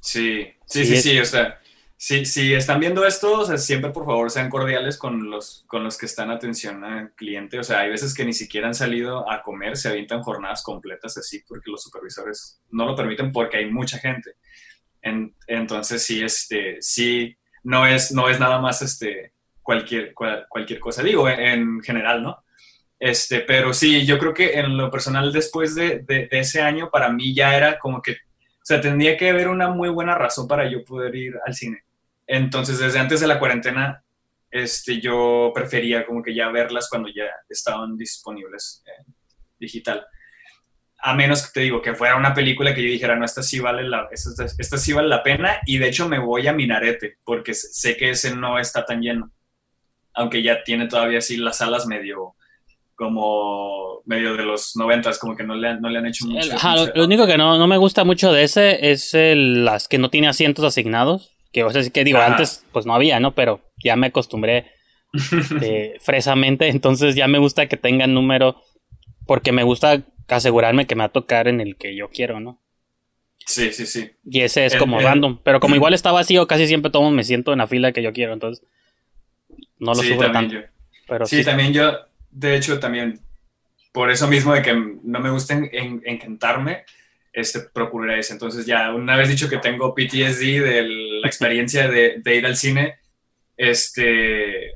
Sí, 0.00 0.46
Sí, 0.66 0.84
sí, 0.84 0.86
sí, 0.86 0.94
es- 0.94 1.02
sí, 1.02 1.18
o 1.20 1.24
sea, 1.24 1.60
si, 1.96 2.24
si 2.24 2.54
están 2.54 2.80
viendo 2.80 3.04
esto, 3.06 3.40
o 3.40 3.44
sea, 3.44 3.58
siempre 3.58 3.90
por 3.90 4.06
favor 4.06 4.30
sean 4.30 4.48
cordiales 4.48 4.96
con 4.96 5.28
los, 5.30 5.64
con 5.68 5.84
los 5.84 5.98
que 5.98 6.06
están 6.06 6.30
atención 6.30 6.82
al 6.84 7.12
cliente, 7.14 7.58
o 7.58 7.62
sea, 7.62 7.80
hay 7.80 7.90
veces 7.90 8.14
que 8.14 8.24
ni 8.24 8.32
siquiera 8.32 8.66
han 8.66 8.74
salido 8.74 9.30
a 9.30 9.42
comer, 9.42 9.76
se 9.76 9.88
avientan 9.90 10.22
jornadas 10.22 10.62
completas 10.62 11.18
así 11.18 11.42
porque 11.46 11.70
los 11.70 11.82
supervisores 11.82 12.60
no 12.70 12.86
lo 12.86 12.96
permiten 12.96 13.30
porque 13.32 13.58
hay 13.58 13.70
mucha 13.70 13.98
gente. 13.98 14.32
En- 15.02 15.34
entonces, 15.46 16.02
sí, 16.02 16.22
este, 16.22 16.78
sí, 16.80 17.36
no 17.62 17.86
es, 17.86 18.12
no 18.12 18.28
es 18.30 18.40
nada 18.40 18.58
más, 18.60 18.80
este, 18.82 19.34
cualquier, 19.70 20.12
cual- 20.14 20.46
cualquier 20.48 20.80
cosa, 20.80 21.00
digo, 21.04 21.28
en, 21.28 21.38
en 21.40 21.80
general, 21.80 22.24
¿no? 22.24 22.42
Este, 22.98 23.40
pero 23.42 23.72
sí, 23.72 24.04
yo 24.04 24.18
creo 24.18 24.34
que 24.34 24.58
en 24.58 24.76
lo 24.76 24.90
personal 24.90 25.32
después 25.32 25.76
de, 25.76 26.04
ese 26.32 26.60
año, 26.60 26.90
para 26.90 27.08
mí 27.12 27.32
ya 27.32 27.56
era 27.56 27.78
como 27.78 28.02
que, 28.02 28.12
o 28.12 28.64
sea, 28.64 28.80
tendría 28.80 29.16
que 29.16 29.30
haber 29.30 29.46
una 29.48 29.68
muy 29.68 29.88
buena 29.90 30.16
razón 30.16 30.48
para 30.48 30.68
yo 30.68 30.84
poder 30.84 31.14
ir 31.14 31.34
al 31.46 31.54
cine. 31.54 31.84
Entonces, 32.26 32.78
desde 32.80 32.98
antes 32.98 33.20
de 33.20 33.28
la 33.28 33.38
cuarentena, 33.38 34.02
este, 34.50 35.00
yo 35.00 35.52
prefería 35.54 36.04
como 36.04 36.20
que 36.20 36.34
ya 36.34 36.48
verlas 36.48 36.88
cuando 36.90 37.08
ya 37.08 37.26
estaban 37.48 37.96
disponibles 37.96 38.82
en 38.86 39.14
digital. 39.60 40.04
A 41.02 41.14
menos 41.14 41.46
que 41.46 41.52
te 41.54 41.60
digo 41.60 41.80
que 41.80 41.94
fuera 41.94 42.16
una 42.16 42.34
película 42.34 42.74
que 42.74 42.82
yo 42.82 42.90
dijera, 42.90 43.14
no, 43.14 43.24
esta 43.24 43.42
sí 43.42 43.60
vale 43.60 43.84
la, 43.84 44.08
esta 44.12 44.78
sí 44.78 44.92
vale 44.92 45.08
la 45.08 45.22
pena, 45.22 45.60
y 45.64 45.78
de 45.78 45.88
hecho 45.88 46.08
me 46.08 46.18
voy 46.18 46.48
a 46.48 46.52
Minarete, 46.52 47.18
porque 47.24 47.54
sé 47.54 47.96
que 47.96 48.10
ese 48.10 48.34
no 48.34 48.58
está 48.58 48.84
tan 48.84 49.00
lleno. 49.00 49.30
Aunque 50.20 50.42
ya 50.42 50.62
tiene 50.64 50.86
todavía 50.86 51.18
así 51.18 51.36
las 51.36 51.56
salas 51.58 51.86
medio 51.86 52.34
como 52.94 54.02
medio 54.04 54.36
de 54.36 54.44
los 54.44 54.76
noventas, 54.76 55.18
como 55.18 55.34
que 55.36 55.42
no 55.44 55.54
le 55.54 55.68
han, 55.68 55.80
no 55.80 55.88
le 55.88 55.98
han 55.98 56.06
hecho 56.06 56.26
mucho. 56.26 56.40
el- 56.46 56.52
ajá, 56.52 56.74
lo, 56.76 56.80
mucho- 56.82 56.92
lo 56.96 57.04
único 57.04 57.26
que 57.26 57.38
no, 57.38 57.56
no 57.58 57.66
me 57.66 57.78
gusta 57.78 58.04
mucho 58.04 58.32
de 58.32 58.42
ese 58.44 58.90
es 58.92 59.14
el- 59.14 59.64
las 59.64 59.88
que 59.88 59.98
no 59.98 60.10
tiene 60.10 60.28
asientos 60.28 60.64
asignados, 60.64 61.34
que 61.52 61.64
o 61.64 61.70
sea, 61.70 61.82
que 61.90 62.04
digo, 62.04 62.18
Ajá. 62.18 62.26
antes 62.32 62.66
pues 62.72 62.84
no 62.86 62.94
había, 62.94 63.18
¿no? 63.20 63.34
Pero 63.34 63.60
ya 63.82 63.96
me 63.96 64.08
acostumbré 64.08 64.66
eh, 65.62 65.96
fresamente, 66.00 66.68
entonces 66.68 67.14
ya 67.14 67.26
me 67.26 67.38
gusta 67.38 67.66
que 67.66 67.76
tengan 67.78 68.12
número, 68.14 68.60
porque 69.26 69.52
me 69.52 69.62
gusta 69.62 70.02
asegurarme 70.28 70.86
que 70.86 70.94
me 70.94 71.00
va 71.00 71.06
a 71.06 71.12
tocar 71.12 71.48
en 71.48 71.60
el 71.60 71.76
que 71.76 71.96
yo 71.96 72.08
quiero, 72.10 72.38
¿no? 72.40 72.60
Sí, 73.46 73.72
sí, 73.72 73.86
sí. 73.86 74.10
Y 74.24 74.42
ese 74.42 74.66
es 74.66 74.74
El- 74.74 74.78
como 74.78 75.00
random, 75.00 75.38
pero 75.42 75.58
como 75.58 75.74
igual 75.76 75.94
está 75.94 76.12
vacío, 76.12 76.46
casi 76.46 76.66
siempre 76.66 76.90
tomo 76.90 77.10
me 77.10 77.24
siento 77.24 77.52
en 77.52 77.58
la 77.58 77.66
fila 77.66 77.92
que 77.92 78.02
yo 78.02 78.12
quiero, 78.12 78.34
entonces 78.34 78.62
no 79.80 79.94
lo 79.94 80.02
sí, 80.02 80.08
sufro 80.08 80.30
también 80.30 80.50
tanto. 80.50 80.54
yo. 80.54 80.60
Pero 81.06 81.26
Sí, 81.26 81.42
sí, 81.42 81.44
también 81.44 81.72
yo, 81.72 81.92
de 82.30 82.56
hecho, 82.56 82.78
también, 82.80 83.20
por 83.92 84.10
eso 84.10 84.28
mismo 84.28 84.54
de 84.54 84.62
que 84.62 84.74
no 84.74 85.20
me 85.20 85.30
gusta 85.30 85.54
en, 85.54 85.68
en- 85.72 86.02
encantarme, 86.04 86.84
este, 87.32 87.60
procuraré 87.74 88.20
ese. 88.20 88.34
Entonces 88.34 88.66
ya, 88.66 88.94
una 88.94 89.16
vez 89.16 89.28
dicho 89.28 89.48
que 89.48 89.58
tengo 89.58 89.94
PTSD 89.94 90.62
de 90.62 90.82
la 91.22 91.28
experiencia 91.28 91.88
de, 91.88 92.20
de 92.22 92.36
ir 92.36 92.46
al 92.46 92.56
cine, 92.56 92.96
este, 93.56 94.72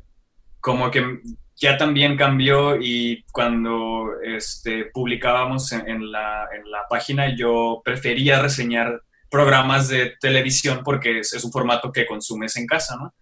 como 0.61 0.91
que 0.91 1.21
ya 1.57 1.77
también 1.77 2.17
cambió 2.17 2.77
y 2.81 3.25
cuando 3.33 4.09
este, 4.23 4.87
publicábamos 4.87 5.73
en, 5.73 5.89
en 5.89 6.13
la, 6.13 6.49
en 6.57 6.71
la 6.71 6.83
página, 6.89 7.35
yo 7.37 7.83
prefería 7.85 8.43
reseñar 8.43 9.03
programas 9.31 9.89
de 9.89 10.15
televisión 10.21 10.83
porque 10.85 11.21
es, 11.21 11.33
es 11.35 11.45
un 11.45 11.53
formato 11.53 11.93
que 11.93 12.07
consumes 12.07 12.57
en 12.57 12.67
casa, 12.67 12.97
¿no? 12.97 13.15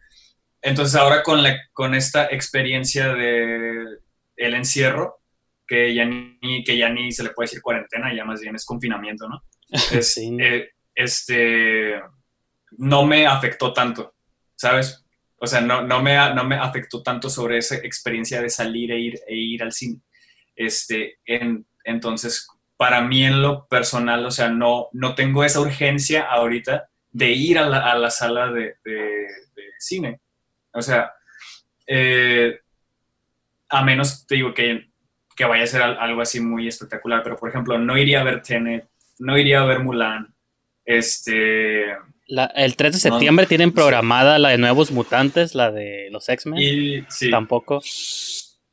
Entonces 0.63 0.95
ahora 0.95 1.23
con, 1.23 1.43
la, 1.43 1.59
con 1.73 1.95
esta 1.95 2.27
experiencia 2.27 3.13
de 3.15 3.85
el 4.37 4.55
encierro, 4.55 5.21
que 5.67 5.95
ya, 5.95 6.05
ni, 6.05 6.65
que 6.65 6.77
ya 6.77 6.89
ni 6.89 7.13
se 7.13 7.23
le 7.25 7.31
puede 7.31 7.47
decir 7.49 7.63
cuarentena, 7.63 8.15
ya 8.15 8.25
más 8.25 8.41
bien 8.41 8.55
es 8.55 8.65
confinamiento, 8.65 9.29
¿no? 9.29 9.43
Es, 9.93 10.15
Sí. 10.15 10.37
eh, 10.41 10.71
este, 10.95 12.01
no 12.79 13.05
me 13.07 13.27
afectó 13.27 13.73
tanto, 13.73 14.15
¿sabes? 14.55 15.05
O 15.37 15.47
sea, 15.47 15.61
no, 15.61 15.83
no, 15.83 16.01
me, 16.03 16.15
no 16.35 16.45
me 16.45 16.57
afectó 16.57 17.03
tanto 17.03 17.29
sobre 17.29 17.59
esa 17.59 17.77
experiencia 17.77 18.41
de 18.41 18.51
salir 18.51 18.93
e 18.93 18.99
ir, 19.01 19.15
e 19.27 19.35
ir 19.35 19.63
al 19.63 19.73
cine. 19.73 20.01
Este, 20.55 21.19
en, 21.25 21.67
entonces, 21.85 22.47
para 22.77 23.01
mí 23.01 23.25
en 23.25 23.43
lo 23.43 23.67
personal, 23.67 24.25
o 24.27 24.31
sea, 24.31 24.49
no, 24.49 24.89
no 24.93 25.15
tengo 25.15 25.43
esa 25.43 25.61
urgencia 25.61 26.23
ahorita 26.31 26.89
de 27.11 27.31
ir 27.31 27.59
a 27.59 27.69
la, 27.69 27.91
a 27.91 27.99
la 27.99 28.11
sala 28.11 28.53
de, 28.53 28.77
de, 28.85 28.93
de 28.95 29.63
cine. 29.79 30.21
O 30.75 30.83
sea, 30.83 31.13
eh, 31.87 32.59
a 33.69 33.83
menos, 33.85 34.27
te 34.27 34.37
digo, 34.37 34.53
que, 34.55 34.91
que 35.37 35.45
vaya 35.45 35.65
a 35.65 35.67
ser 35.67 35.83
al- 35.83 35.99
algo 35.99 36.21
así 36.23 36.41
muy 36.41 36.69
espectacular, 36.69 37.23
pero 37.23 37.37
por 37.37 37.49
ejemplo, 37.49 37.79
no 37.79 37.97
iría 37.97 38.21
a 38.21 38.25
ver 38.25 38.43
Tenet, 38.43 38.89
no 39.19 39.37
iría 39.39 39.61
a 39.63 39.65
ver 39.67 39.81
Mulan, 39.81 40.35
este, 40.85 41.87
La- 42.27 42.47
el 42.55 42.77
3 42.77 42.93
de 42.95 42.99
septiembre 42.99 43.45
no. 43.45 43.49
tienen 43.49 43.73
programada 43.73 44.39
la 44.39 44.51
de 44.51 44.59
Nuevos 44.59 44.91
Mutantes, 44.91 45.55
la 45.55 45.71
de 45.71 46.09
los 46.11 46.29
X-Men. 46.29 47.07
sí. 47.09 47.31
Tampoco. 47.31 47.81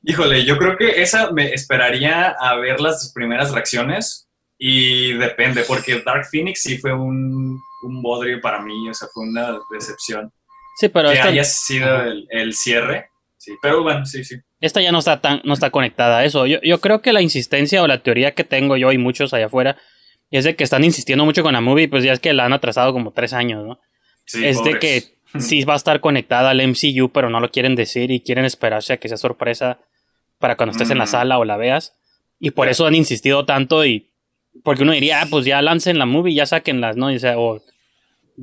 Híjole, 0.04 0.46
yo 0.46 0.58
creo 0.58 0.78
que 0.78 1.02
esa 1.02 1.32
me 1.32 1.54
esperaría 1.54 2.30
a 2.40 2.56
ver 2.56 2.80
las 2.80 3.12
primeras 3.14 3.52
reacciones 3.52 4.30
y 4.58 5.14
depende, 5.14 5.64
porque 5.68 6.02
Dark 6.02 6.26
Phoenix 6.32 6.62
sí 6.62 6.78
fue 6.78 6.94
un, 6.94 7.60
un 7.84 8.02
bodrio 8.02 8.40
para 8.40 8.62
mí, 8.62 8.90
o 8.90 8.94
sea, 8.94 9.10
fue 9.14 9.24
una 9.28 9.58
decepción. 9.72 10.32
Sí, 10.80 10.90
pero 10.90 11.10
que 11.10 11.16
esta, 11.16 11.28
haya 11.28 11.44
sido 11.44 12.04
el, 12.04 12.28
el 12.30 12.54
cierre, 12.54 13.10
sí, 13.38 13.52
pero 13.62 13.84
bueno, 13.84 14.06
sí, 14.06 14.24
sí. 14.24 14.36
esta 14.62 14.82
ya 14.82 14.92
no 14.92 15.00
está 15.00 15.20
tan, 15.20 15.42
no 15.44 15.54
está 15.54 15.72
conectada 15.72 16.20
a 16.20 16.26
eso. 16.26 16.46
Yo, 16.46 16.60
yo 16.62 16.80
creo 16.80 17.02
que 17.02 17.12
la 17.12 17.22
insistencia 17.22 17.84
o 17.84 17.88
la 17.88 18.02
teoría 18.02 18.34
que 18.34 18.44
tengo 18.44 18.78
yo 18.78 18.92
y 18.92 18.98
muchos 18.98 19.34
allá 19.34 19.48
afuera 19.48 19.76
es 20.32 20.46
de 20.46 20.56
que 20.56 20.64
están 20.64 20.84
insistiendo 20.84 21.26
mucho 21.26 21.44
con 21.44 21.54
la 21.54 21.60
movie, 21.62 21.90
pues 21.90 22.04
ya 22.04 22.14
es 22.14 22.20
que 22.20 22.32
la 22.34 22.46
han 22.46 22.54
atrasado 22.54 22.94
como 22.94 23.12
tres 23.12 23.34
años, 23.34 23.66
¿no? 23.66 23.80
sí 24.26 24.46
es 24.46 24.64
de 24.64 24.78
que 24.80 25.04
sí 25.40 25.64
va 25.66 25.74
a 25.74 25.78
estar 25.78 26.00
conectada 26.02 26.52
al 26.52 26.62
MCU, 26.66 27.10
pero 27.12 27.30
no 27.30 27.40
lo 27.40 27.50
quieren 27.50 27.76
decir 27.76 28.10
y 28.12 28.22
quieren 28.22 28.46
esperarse 28.46 28.94
a 28.94 28.98
que 28.98 29.10
sea 29.10 29.18
sorpresa 29.18 29.80
para 30.38 30.56
cuando 30.56 30.72
estés 30.72 30.92
en 30.92 30.98
la 31.00 31.06
Mm. 31.06 31.08
sala 31.08 31.40
o 31.40 31.46
la 31.46 31.58
veas. 31.58 31.94
Y 32.40 32.52
por 32.52 32.70
eso 32.70 32.86
han 32.86 32.96
insistido 32.96 33.46
tanto 33.46 33.84
y 33.86 34.12
porque 34.64 34.84
uno 34.84 34.94
diría, 34.94 35.22
ah, 35.22 35.28
pues 35.30 35.46
ya 35.46 35.62
lancen 35.62 36.00
la 36.00 36.06
movie, 36.06 36.34
ya 36.34 36.46
sáquenlas, 36.46 36.96
¿no? 36.96 37.12
Y, 37.12 37.18
o 37.18 37.20
sea, 37.20 37.38
o 37.38 37.62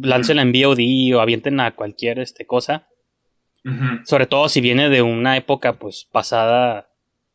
láncela 0.01 0.43
en 0.43 0.53
VOD 0.53 1.17
o 1.17 1.21
avienten 1.21 1.61
a 1.61 1.75
cualquier 1.75 2.19
este, 2.19 2.47
cosa. 2.47 2.89
Sobre 4.05 4.27
todo 4.27 4.49
si 4.49 4.61
viene 4.61 4.89
de 4.89 5.03
una 5.03 5.37
época 5.37 5.73
pues 5.73 6.09
pasada, 6.13 6.89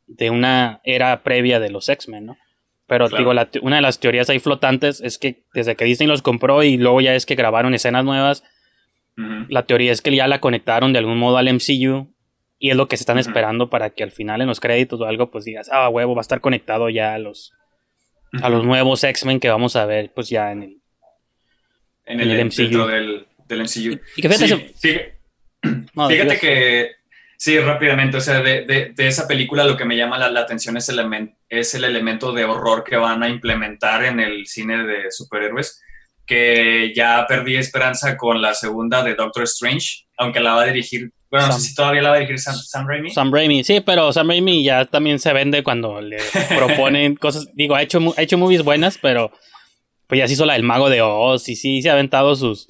de 0.07 0.29
una 0.29 0.79
era 0.85 1.23
previa 1.23 1.59
de 1.59 1.69
los 1.69 1.89
X-Men, 1.89 2.25
¿no? 2.25 2.37
Pero 2.87 3.07
Claro. 3.07 3.21
digo, 3.21 3.33
la 3.33 3.49
una 3.61 3.77
de 3.77 3.81
las 3.81 3.99
teorías 3.99 4.29
ahí 4.29 4.39
flotantes 4.39 5.01
es 5.01 5.17
que 5.17 5.43
desde 5.53 5.75
que 5.75 5.83
Disney 5.83 6.07
los 6.07 6.21
compró 6.21 6.63
y 6.63 6.77
luego 6.77 7.01
ya 7.01 7.15
es 7.15 7.25
que 7.25 7.35
grabaron 7.35 7.73
escenas 7.73 8.05
nuevas, 8.05 8.43
la 9.49 9.65
teoría 9.65 9.91
es 9.91 10.01
que 10.01 10.15
ya 10.15 10.27
la 10.27 10.39
conectaron 10.39 10.93
de 10.93 10.99
algún 10.99 11.17
modo 11.17 11.37
al 11.37 11.53
MCU 11.53 12.13
y 12.57 12.69
es 12.69 12.77
lo 12.77 12.87
que 12.87 12.95
se 12.95 13.03
están 13.03 13.17
esperando 13.17 13.69
para 13.69 13.89
que 13.89 14.03
al 14.03 14.11
final 14.11 14.39
en 14.39 14.47
los 14.47 14.59
créditos 14.59 15.01
o 15.01 15.05
algo 15.05 15.31
pues 15.31 15.45
digas, 15.45 15.69
ah, 15.71 15.89
huevo, 15.89 16.15
va 16.15 16.21
a 16.21 16.21
estar 16.21 16.41
conectado 16.41 16.89
ya 16.89 17.13
a 17.13 17.19
los, 17.19 17.51
a 18.41 18.49
los 18.49 18.63
nuevos 18.63 19.03
X-Men 19.03 19.39
que 19.39 19.49
vamos 19.49 19.75
a 19.75 19.85
ver 19.85 20.13
pues 20.13 20.29
ya 20.29 20.51
en 20.51 20.63
el... 20.63 20.80
en 22.11 22.19
el, 22.21 22.31
el 22.31 22.45
MCU. 22.45 22.55
dentro 22.63 22.87
del, 22.87 23.27
del 23.47 23.61
MCU. 23.61 23.99
Y 24.17 24.21
que 24.21 24.29
fíjate, 24.29 24.47
Sí, 24.47 24.47
se- 24.47 24.71
fíjate, 24.79 25.19
no, 25.93 26.07
fíjate 26.09 26.39
que, 26.39 26.91
sí, 27.37 27.57
rápidamente, 27.59 28.17
o 28.17 28.21
sea, 28.21 28.41
de, 28.41 28.65
de- 28.65 28.93
de 28.95 29.07
esa 29.07 29.27
película 29.27 29.63
lo 29.65 29.77
que 29.77 29.85
me 29.85 29.95
llama 29.97 30.17
la, 30.17 30.29
la 30.29 30.41
atención 30.41 30.77
es 30.77 30.89
el, 30.89 30.99
es 31.49 31.73
el 31.75 31.83
elemento 31.83 32.31
de 32.33 32.45
horror 32.45 32.83
que 32.83 32.95
van 32.97 33.23
a 33.23 33.29
implementar 33.29 34.03
en 34.05 34.19
el 34.19 34.45
cine 34.47 34.83
de 34.85 35.11
superhéroes, 35.11 35.81
que 36.25 36.93
ya 36.95 37.25
perdí 37.27 37.55
esperanza 37.57 38.15
con 38.17 38.41
la 38.41 38.53
segunda 38.53 39.03
de 39.03 39.15
Doctor 39.15 39.43
Strange, 39.43 40.05
aunque 40.17 40.39
la 40.39 40.53
va 40.53 40.63
a 40.63 40.65
dirigir, 40.67 41.11
bueno, 41.29 41.47
no 41.47 41.51
Sam. 41.53 41.61
sé 41.61 41.67
si 41.69 41.75
todavía 41.75 42.01
la 42.01 42.09
va 42.11 42.15
a 42.15 42.19
dirigir 42.19 42.39
Sam, 42.39 42.55
Sam 42.55 42.87
Raimi. 42.87 43.09
Sam 43.11 43.33
Raimi, 43.33 43.63
sí, 43.63 43.81
pero 43.81 44.13
Sam 44.13 44.29
Raimi 44.29 44.63
ya 44.63 44.85
también 44.85 45.19
se 45.19 45.33
vende 45.33 45.63
cuando 45.63 45.99
le 46.01 46.17
proponen 46.57 47.15
cosas. 47.15 47.47
Digo, 47.53 47.75
ha 47.75 47.81
hecho, 47.81 47.99
ha 48.17 48.21
hecho 48.21 48.37
movies 48.37 48.63
buenas, 48.63 48.97
pero 49.01 49.31
pues 50.11 50.19
ya 50.19 50.27
se 50.27 50.33
hizo 50.33 50.45
la 50.45 50.53
del 50.55 50.63
Mago 50.63 50.89
de 50.89 51.01
Oz 51.01 51.47
y 51.47 51.55
sí 51.55 51.81
se 51.81 51.89
ha 51.89 51.93
aventado 51.93 52.35
sus, 52.35 52.67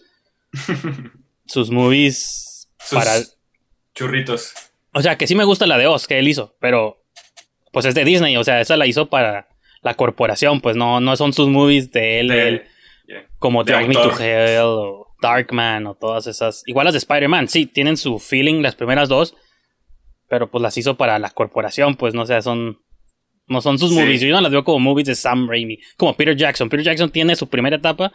sus 1.48 1.72
movies 1.72 2.70
Sus 2.80 3.00
para. 3.00 3.14
churritos. 3.96 4.54
O 4.94 5.02
sea, 5.02 5.18
que 5.18 5.26
sí 5.26 5.34
me 5.36 5.44
gusta 5.44 5.66
la 5.66 5.78
de 5.80 5.88
Oz 5.88 6.06
que 6.08 6.20
él 6.20 6.28
hizo, 6.28 6.56
pero 6.60 7.04
pues 7.72 7.86
es 7.86 7.96
de 7.96 8.04
Disney, 8.06 8.36
o 8.38 8.44
sea, 8.44 8.62
esa 8.62 8.78
la 8.78 8.86
hizo 8.86 9.10
para 9.10 9.48
la 9.82 9.96
corporación, 9.96 10.62
pues 10.62 10.76
no, 10.76 11.00
no 11.00 11.16
son 11.16 11.34
sus 11.34 11.48
movies 11.48 11.92
de 11.92 12.20
él, 12.20 12.28
De- 12.28 12.48
él, 12.48 12.64
yeah. 13.08 13.26
como 13.40 13.64
Drag 13.64 13.88
Me 13.88 13.96
to. 13.96 14.12
Hell 14.20 14.60
o 14.66 15.08
Darkman 15.22 15.88
o 15.88 15.96
todas 15.96 16.28
esas. 16.28 16.62
Igual 16.68 16.86
las 16.86 16.94
de 16.94 16.98
Spider-Man, 17.00 17.48
sí, 17.48 17.66
tienen 17.66 17.98
su 17.98 18.20
feeling 18.20 18.62
las 18.62 18.76
primeras 18.76 19.10
dos, 19.10 19.36
pero 20.30 20.52
pues 20.52 20.62
las 20.62 20.78
hizo 20.78 20.96
para 20.98 21.18
la 21.20 21.30
corporación, 21.32 21.96
pues 21.96 22.14
no 22.14 22.26
sé, 22.26 22.40
son. 22.42 22.80
No 23.52 23.62
son 23.62 23.78
sus 23.78 23.90
Sí. 23.90 23.96
movies, 24.00 24.22
yo 24.22 24.34
no 24.34 24.42
las 24.42 24.52
veo 24.52 24.64
como 24.64 24.80
movies 24.80 25.08
de 25.08 25.16
Sam 25.16 25.48
Raimi, 25.50 25.78
como 25.98 26.16
Peter 26.16 26.36
Jackson. 26.36 26.70
Peter 26.70 26.86
Jackson 26.86 27.10
tiene 27.12 27.36
su 27.36 27.48
primera 27.50 27.76
etapa, 27.76 28.14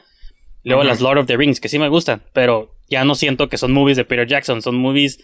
luego 0.64 0.82
las 0.82 1.00
Lord 1.00 1.18
of 1.18 1.26
the 1.26 1.36
Rings, 1.36 1.60
que 1.60 1.68
sí 1.68 1.78
me 1.78 1.88
gustan, 1.88 2.22
pero 2.32 2.74
ya 2.88 3.04
no 3.04 3.14
siento 3.14 3.48
que 3.48 3.58
son 3.58 3.72
movies 3.72 3.96
de 3.98 4.04
Peter 4.04 4.26
Jackson, 4.26 4.62
son 4.62 4.76
movies 4.76 5.18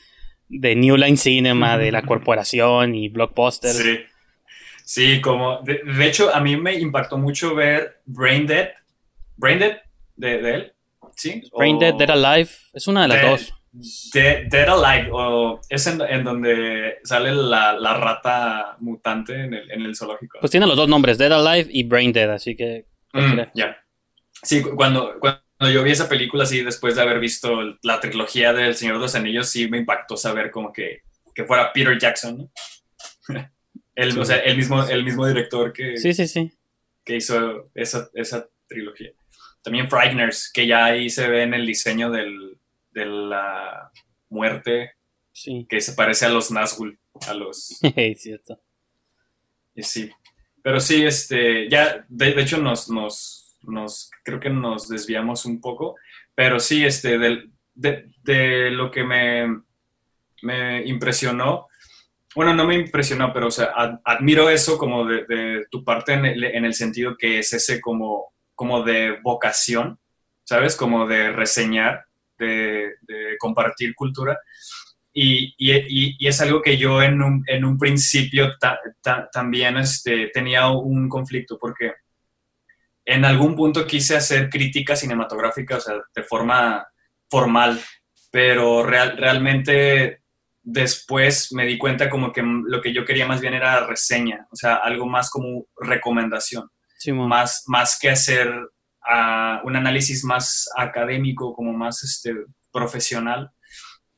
de 0.48 0.76
New 0.76 0.96
Line 0.96 1.16
Cinema, 1.16 1.78
de 1.78 1.90
la 1.92 2.02
corporación 2.02 2.94
y 2.94 3.08
blockbusters. 3.08 3.76
Sí. 3.76 3.98
Sí, 4.84 5.20
como. 5.20 5.60
De, 5.62 5.80
de 5.84 6.06
hecho, 6.06 6.34
a 6.34 6.40
mí 6.40 6.56
me 6.56 6.74
impactó 6.74 7.16
mucho 7.16 7.54
ver 7.54 8.00
Brain 8.04 8.46
Dead. 8.46 8.68
Brain 9.36 9.60
Dead 9.60 9.78
de, 10.16 10.42
de 10.42 10.54
él. 10.54 10.72
¿Sí? 11.16 11.42
Brain 11.56 11.76
O 11.76 11.78
Dead, 11.78 11.94
Dead 11.94 12.10
Alive, 12.10 12.50
es 12.74 12.86
una 12.86 13.02
de 13.02 13.08
las 13.08 13.22
dos. 13.22 13.54
De- 13.72 14.46
Dead 14.50 14.68
Alive. 14.68 15.08
O 15.12 15.60
es 15.68 15.86
en, 15.86 16.00
en 16.02 16.24
donde 16.24 16.98
sale 17.04 17.32
la, 17.32 17.72
la 17.72 17.94
rata 17.94 18.76
mutante 18.80 19.34
en 19.34 19.54
el, 19.54 19.70
en 19.70 19.82
el 19.82 19.96
zoológico. 19.96 20.38
Pues 20.40 20.50
tiene 20.50 20.66
los 20.66 20.76
dos 20.76 20.88
nombres, 20.88 21.18
Dead 21.18 21.32
Alive 21.32 21.68
y 21.72 21.84
Brain 21.84 22.12
Dead, 22.12 22.30
así 22.30 22.54
que 22.56 22.86
Mm, 23.14 23.40
ya. 23.54 23.76
Sí, 24.42 24.62
cu- 24.62 24.74
cuando, 24.74 25.16
cuando 25.20 25.42
yo 25.70 25.82
vi 25.82 25.90
esa 25.90 26.08
película, 26.08 26.46
sí, 26.46 26.62
después 26.64 26.96
de 26.96 27.02
haber 27.02 27.20
visto 27.20 27.60
la 27.82 28.00
trilogía 28.00 28.54
del 28.54 28.74
Señor 28.74 28.94
de 28.94 29.00
los 29.02 29.14
Anillos, 29.14 29.50
sí 29.50 29.68
me 29.68 29.76
impactó 29.76 30.16
saber 30.16 30.50
como 30.50 30.72
que, 30.72 31.02
que 31.34 31.44
fuera 31.44 31.70
Peter 31.74 31.98
Jackson, 31.98 32.38
¿no? 32.38 32.50
el, 33.94 34.12
Sí. 34.12 34.18
O 34.18 34.24
sea, 34.24 34.38
el 34.38 34.56
mismo, 34.56 34.82
el 34.82 35.04
mismo 35.04 35.26
director 35.26 35.74
que, 35.74 35.98
sí, 35.98 36.14
sí, 36.14 36.26
sí. 36.26 36.52
que 37.04 37.16
hizo 37.16 37.70
esa, 37.74 38.08
esa 38.14 38.48
trilogía. 38.66 39.10
También 39.62 39.90
Frighteners, 39.90 40.50
que 40.50 40.66
ya 40.66 40.86
ahí 40.86 41.10
se 41.10 41.28
ve 41.28 41.42
en 41.42 41.52
el 41.52 41.66
diseño 41.66 42.10
del, 42.10 42.51
de 42.92 43.06
la 43.06 43.90
muerte, 44.28 44.92
Sí, 45.34 45.66
que 45.68 45.80
se 45.80 45.94
parece 45.94 46.26
a 46.26 46.28
los 46.28 46.50
Nazgûl, 46.50 46.98
a 47.26 47.32
los... 47.34 47.78
es 47.96 48.20
cierto. 48.22 48.60
y 49.74 49.82
sí. 49.82 50.10
Pero 50.62 50.78
sí, 50.78 51.04
este, 51.04 51.68
ya, 51.70 52.04
de, 52.08 52.34
de 52.34 52.42
hecho 52.42 52.58
nos, 52.58 52.88
nos, 52.90 53.56
nos, 53.62 54.10
creo 54.22 54.38
que 54.38 54.50
nos 54.50 54.88
desviamos 54.88 55.44
un 55.46 55.60
poco, 55.60 55.96
pero 56.34 56.60
sí, 56.60 56.84
este, 56.84 57.18
del- 57.18 57.50
de, 57.74 58.10
de 58.22 58.70
lo 58.70 58.90
que 58.90 59.02
me, 59.04 59.62
me 60.42 60.84
impresionó, 60.86 61.68
bueno, 62.34 62.54
no 62.54 62.66
me 62.66 62.74
impresionó, 62.74 63.32
pero 63.32 63.48
o 63.48 63.50
sea, 63.50 63.72
ad- 63.74 64.00
admiro 64.04 64.48
eso 64.50 64.76
como 64.78 65.06
de, 65.06 65.24
de 65.26 65.66
tu 65.70 65.82
parte 65.84 66.12
en 66.12 66.26
el, 66.26 66.44
en 66.44 66.64
el 66.64 66.74
sentido 66.74 67.16
que 67.18 67.38
es 67.40 67.52
ese 67.54 67.80
como, 67.80 68.34
como 68.54 68.82
de 68.82 69.18
vocación, 69.22 69.98
¿sabes? 70.44 70.76
Como 70.76 71.06
de 71.06 71.32
reseñar, 71.32 72.04
de, 72.42 72.96
de 73.02 73.36
compartir 73.38 73.94
cultura. 73.94 74.38
Y, 75.14 75.54
y- 75.58 76.16
y- 76.18 76.26
es 76.26 76.40
algo 76.40 76.62
que 76.62 76.76
yo 76.78 77.02
en 77.02 77.20
un, 77.22 77.44
en 77.46 77.64
un 77.64 77.76
principio 77.78 78.56
ta- 78.58 78.80
ta- 79.02 79.28
también 79.30 79.76
este, 79.76 80.28
tenía 80.32 80.68
un 80.70 81.08
conflicto, 81.08 81.58
porque 81.58 81.92
en 83.04 83.24
algún 83.24 83.54
punto 83.54 83.86
quise 83.86 84.16
hacer 84.16 84.48
crítica 84.48 84.96
cinematográfica, 84.96 85.76
o 85.76 85.80
sea, 85.80 85.94
de 86.14 86.22
forma 86.22 86.86
formal, 87.28 87.80
pero 88.30 88.82
real- 88.84 89.16
realmente 89.18 90.22
después 90.62 91.52
me 91.52 91.66
di 91.66 91.76
cuenta 91.76 92.08
como 92.08 92.32
que 92.32 92.42
lo 92.42 92.80
que 92.80 92.94
yo 92.94 93.04
quería 93.04 93.26
más 93.26 93.40
bien 93.40 93.54
era 93.54 93.84
reseña, 93.86 94.46
o 94.50 94.56
sea, 94.56 94.76
algo 94.76 95.06
más 95.06 95.28
como 95.28 95.66
recomendación, 95.76 96.70
Simón. 96.96 97.28
más, 97.28 97.64
más 97.66 97.98
que 98.00 98.08
hacer 98.10 98.48
ah, 99.08 99.60
un 99.64 99.76
análisis 99.76 100.24
más 100.24 100.68
académico, 100.76 101.54
como 101.54 101.72
más 101.72 102.02
este, 102.04 102.34
profesional. 102.72 103.50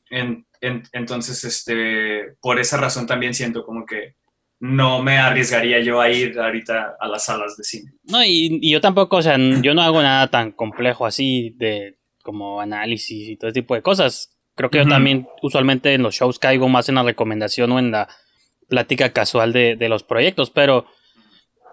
En- 0.09 0.45
en- 0.61 0.83
entonces, 0.93 1.43
este, 1.43 2.35
por 2.41 2.59
esa 2.59 2.77
razón 2.77 3.07
también 3.07 3.33
siento 3.33 3.63
como 3.65 3.85
que 3.85 4.15
no 4.59 5.03
me 5.03 5.17
arriesgaría 5.17 5.81
yo 5.81 5.99
a 5.99 6.09
ir 6.09 6.39
ahorita 6.39 6.95
a 6.99 7.07
las 7.07 7.25
salas 7.25 7.57
de 7.57 7.63
cine. 7.63 7.91
No, 8.03 8.23
y, 8.23 8.59
y 8.61 8.71
yo 8.71 8.79
tampoco, 8.81 9.17
o 9.17 9.21
sea, 9.21 9.37
yo 9.37 9.73
no 9.73 9.81
hago 9.81 10.01
nada 10.01 10.29
tan 10.31 10.51
complejo 10.51 11.05
así 11.05 11.53
de 11.57 11.97
como 12.23 12.61
análisis 12.61 13.29
y 13.29 13.35
todo 13.37 13.49
ese 13.49 13.61
tipo 13.61 13.75
de 13.75 13.81
cosas. 13.81 14.37
Creo 14.55 14.69
que 14.69 14.77
yo 14.79 14.87
también 14.87 15.27
usualmente 15.41 15.93
en 15.93 16.01
los 16.03 16.15
shows 16.15 16.39
caigo 16.39 16.69
más 16.69 16.87
en 16.87 16.95
la 16.95 17.03
recomendación 17.03 17.71
o 17.73 17.79
en 17.79 17.91
la 17.91 18.07
plática 18.69 19.11
casual 19.11 19.51
de, 19.53 19.75
de 19.75 19.89
los 19.89 20.03
proyectos, 20.03 20.49
pero... 20.49 20.85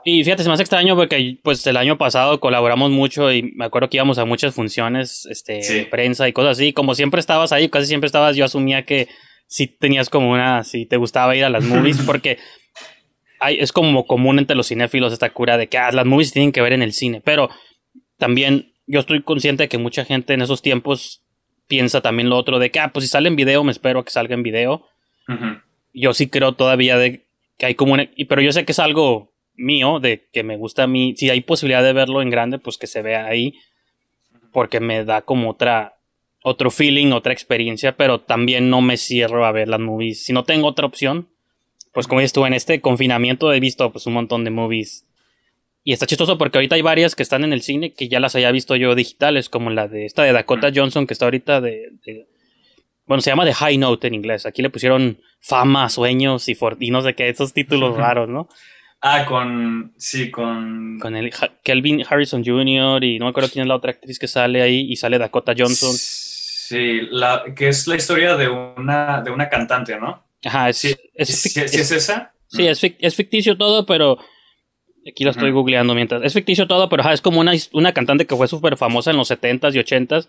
Y 0.04 0.24
fíjate, 0.24 0.42
es 0.42 0.48
más 0.48 0.60
extraño 0.60 0.96
porque 0.96 1.38
pues 1.42 1.66
el 1.66 1.76
año 1.76 1.96
pasado 1.98 2.40
colaboramos 2.40 2.90
mucho 2.90 3.32
y 3.32 3.42
me 3.54 3.64
acuerdo 3.64 3.88
que 3.88 3.98
íbamos 3.98 4.18
a 4.18 4.24
muchas 4.24 4.54
funciones 4.54 5.26
este, 5.26 5.62
Sí. 5.62 5.86
prensa 5.90 6.28
y 6.28 6.32
cosas 6.32 6.58
así. 6.58 6.72
Como 6.72 6.94
siempre 6.94 7.20
estabas 7.20 7.52
ahí, 7.52 7.68
casi 7.68 7.86
siempre 7.86 8.06
estabas, 8.06 8.34
yo 8.36 8.44
asumía 8.44 8.84
que 8.84 9.08
sí 9.46 9.66
tenías 9.66 10.10
como 10.10 10.30
una, 10.30 10.64
sí 10.64 10.86
te 10.86 10.96
gustaba 10.96 11.36
ir 11.36 11.44
a 11.44 11.50
las 11.50 11.64
movies 11.64 12.00
porque 12.06 12.38
hay, 13.38 13.58
es 13.58 13.72
como 13.72 14.06
común 14.06 14.38
entre 14.38 14.56
los 14.56 14.68
cinéfilos 14.68 15.12
esta 15.12 15.30
cura 15.30 15.56
de 15.58 15.68
que 15.68 15.78
ah, 15.78 15.90
las 15.92 16.06
movies 16.06 16.32
tienen 16.32 16.52
que 16.52 16.60
ver 16.62 16.72
en 16.72 16.82
el 16.82 16.92
cine, 16.92 17.20
pero 17.20 17.48
también 18.18 18.72
yo 18.86 19.00
estoy 19.00 19.22
consciente 19.22 19.64
de 19.64 19.68
que 19.68 19.78
mucha 19.78 20.04
gente 20.04 20.34
en 20.34 20.42
esos 20.42 20.62
tiempos 20.62 21.22
piensa 21.66 22.00
también 22.00 22.28
lo 22.28 22.36
otro 22.36 22.58
de 22.58 22.70
que, 22.70 22.80
ah, 22.80 22.90
pues 22.92 23.04
si 23.04 23.10
sale 23.10 23.28
en 23.28 23.36
video, 23.36 23.64
me 23.64 23.72
espero 23.72 24.04
que 24.04 24.10
salga 24.10 24.34
en 24.34 24.42
video. 24.42 24.86
Yo 25.94 26.12
sí 26.14 26.28
creo 26.28 26.52
todavía 26.52 26.96
de 26.98 27.26
que 27.58 27.66
hay 27.66 27.74
como 27.74 27.94
una, 27.94 28.08
pero 28.28 28.42
yo 28.42 28.52
sé 28.52 28.64
que 28.64 28.72
es 28.72 28.78
algo 28.78 29.31
mío, 29.54 30.00
de 30.00 30.26
que 30.32 30.42
me 30.42 30.56
gusta 30.56 30.84
a 30.84 30.86
mí, 30.86 31.14
si 31.16 31.30
hay 31.30 31.40
posibilidad 31.40 31.82
de 31.82 31.92
verlo 31.92 32.22
en 32.22 32.30
grande, 32.30 32.58
pues 32.58 32.78
que 32.78 32.86
se 32.86 33.02
vea 33.02 33.26
ahí, 33.26 33.54
porque 34.52 34.80
me 34.80 35.04
da 35.04 35.22
como 35.22 35.50
otra, 35.50 35.96
otro 36.42 36.70
feeling, 36.70 37.12
otra 37.12 37.32
experiencia, 37.32 37.96
pero 37.96 38.20
también 38.20 38.70
no 38.70 38.80
me 38.80 38.96
cierro 38.96 39.44
a 39.46 39.52
ver 39.52 39.68
las 39.68 39.80
movies. 39.80 40.24
Si 40.24 40.32
no 40.32 40.44
tengo 40.44 40.66
otra 40.68 40.86
opción, 40.86 41.28
pues 41.92 42.06
como 42.06 42.20
estuve 42.20 42.46
en 42.48 42.54
este 42.54 42.80
confinamiento 42.80 43.52
he 43.52 43.60
visto 43.60 43.90
pues 43.92 44.06
un 44.06 44.14
montón 44.14 44.44
de 44.44 44.50
movies. 44.50 45.04
Y 45.84 45.92
está 45.92 46.06
chistoso 46.06 46.38
porque 46.38 46.58
ahorita 46.58 46.76
hay 46.76 46.82
varias 46.82 47.14
que 47.16 47.22
están 47.24 47.42
en 47.44 47.52
el 47.52 47.60
cine 47.62 47.92
que 47.92 48.08
ya 48.08 48.20
las 48.20 48.34
haya 48.36 48.50
visto 48.52 48.76
yo 48.76 48.94
digitales, 48.94 49.48
como 49.48 49.68
la 49.70 49.88
de 49.88 50.06
esta 50.06 50.22
de 50.22 50.32
Dakota 50.32 50.70
Johnson 50.74 51.06
que 51.06 51.12
está 51.12 51.26
ahorita 51.26 51.60
de, 51.60 51.88
de- 52.06 52.26
bueno, 53.04 53.20
se 53.20 53.30
llama 53.30 53.44
The 53.44 53.52
High 53.54 53.78
Note 53.78 54.06
en 54.06 54.14
inglés. 54.14 54.46
Aquí 54.46 54.62
le 54.62 54.70
pusieron 54.70 55.18
fama, 55.40 55.88
sueños 55.88 56.48
y, 56.48 56.54
for- 56.54 56.76
y 56.78 56.90
no 56.90 57.02
sé 57.02 57.14
qué, 57.14 57.28
esos 57.28 57.52
títulos 57.52 57.96
raros, 57.96 58.28
¿no? 58.28 58.48
Ah, 59.04 59.24
con, 59.26 59.92
sí, 59.96 60.30
con... 60.30 60.98
Con 61.00 61.16
el 61.16 61.32
Ha- 61.40 61.50
Kelvin 61.64 62.04
Harrison 62.08 62.44
Jr. 62.44 63.02
y 63.02 63.18
no 63.18 63.24
me 63.24 63.30
acuerdo 63.30 63.50
quién 63.52 63.64
es 63.64 63.68
la 63.68 63.74
otra 63.74 63.90
actriz 63.90 64.16
que 64.18 64.28
sale 64.28 64.62
ahí 64.62 64.86
y 64.88 64.94
sale 64.96 65.18
Dakota 65.18 65.54
Johnson. 65.58 65.90
Sí, 65.92 67.00
la, 67.10 67.42
que 67.56 67.68
es 67.68 67.86
la 67.88 67.96
historia 67.96 68.36
de 68.36 68.48
una, 68.48 69.20
de 69.22 69.30
una 69.32 69.48
cantante, 69.48 69.98
¿no? 69.98 70.22
Ajá, 70.44 70.68
es, 70.68 70.76
Sí, 70.78 70.94
es, 71.14 71.28
¿Sí, 71.28 71.48
fic- 71.48 71.66
sí 71.68 71.76
es- 71.80 71.90
es 71.90 71.92
esa? 71.92 72.32
sí, 72.46 72.66
es 72.66 72.80
fic- 72.82 72.96
es 73.00 73.14
ficticio 73.16 73.56
todo, 73.58 73.84
pero 73.86 74.18
aquí 75.08 75.24
lo 75.24 75.30
estoy 75.32 75.50
googleando 75.50 75.94
mientras. 75.96 76.22
Es 76.22 76.32
ficticio 76.32 76.68
todo, 76.68 76.88
pero 76.88 77.02
ajá, 77.02 77.12
es 77.12 77.20
como 77.20 77.40
una, 77.40 77.52
una 77.72 77.92
cantante 77.92 78.24
que 78.26 78.36
fue 78.36 78.46
súper 78.46 78.76
famosa 78.76 79.10
en 79.10 79.16
los 79.16 79.28
70s 79.30 79.74
y 79.74 79.78
80s 79.80 80.28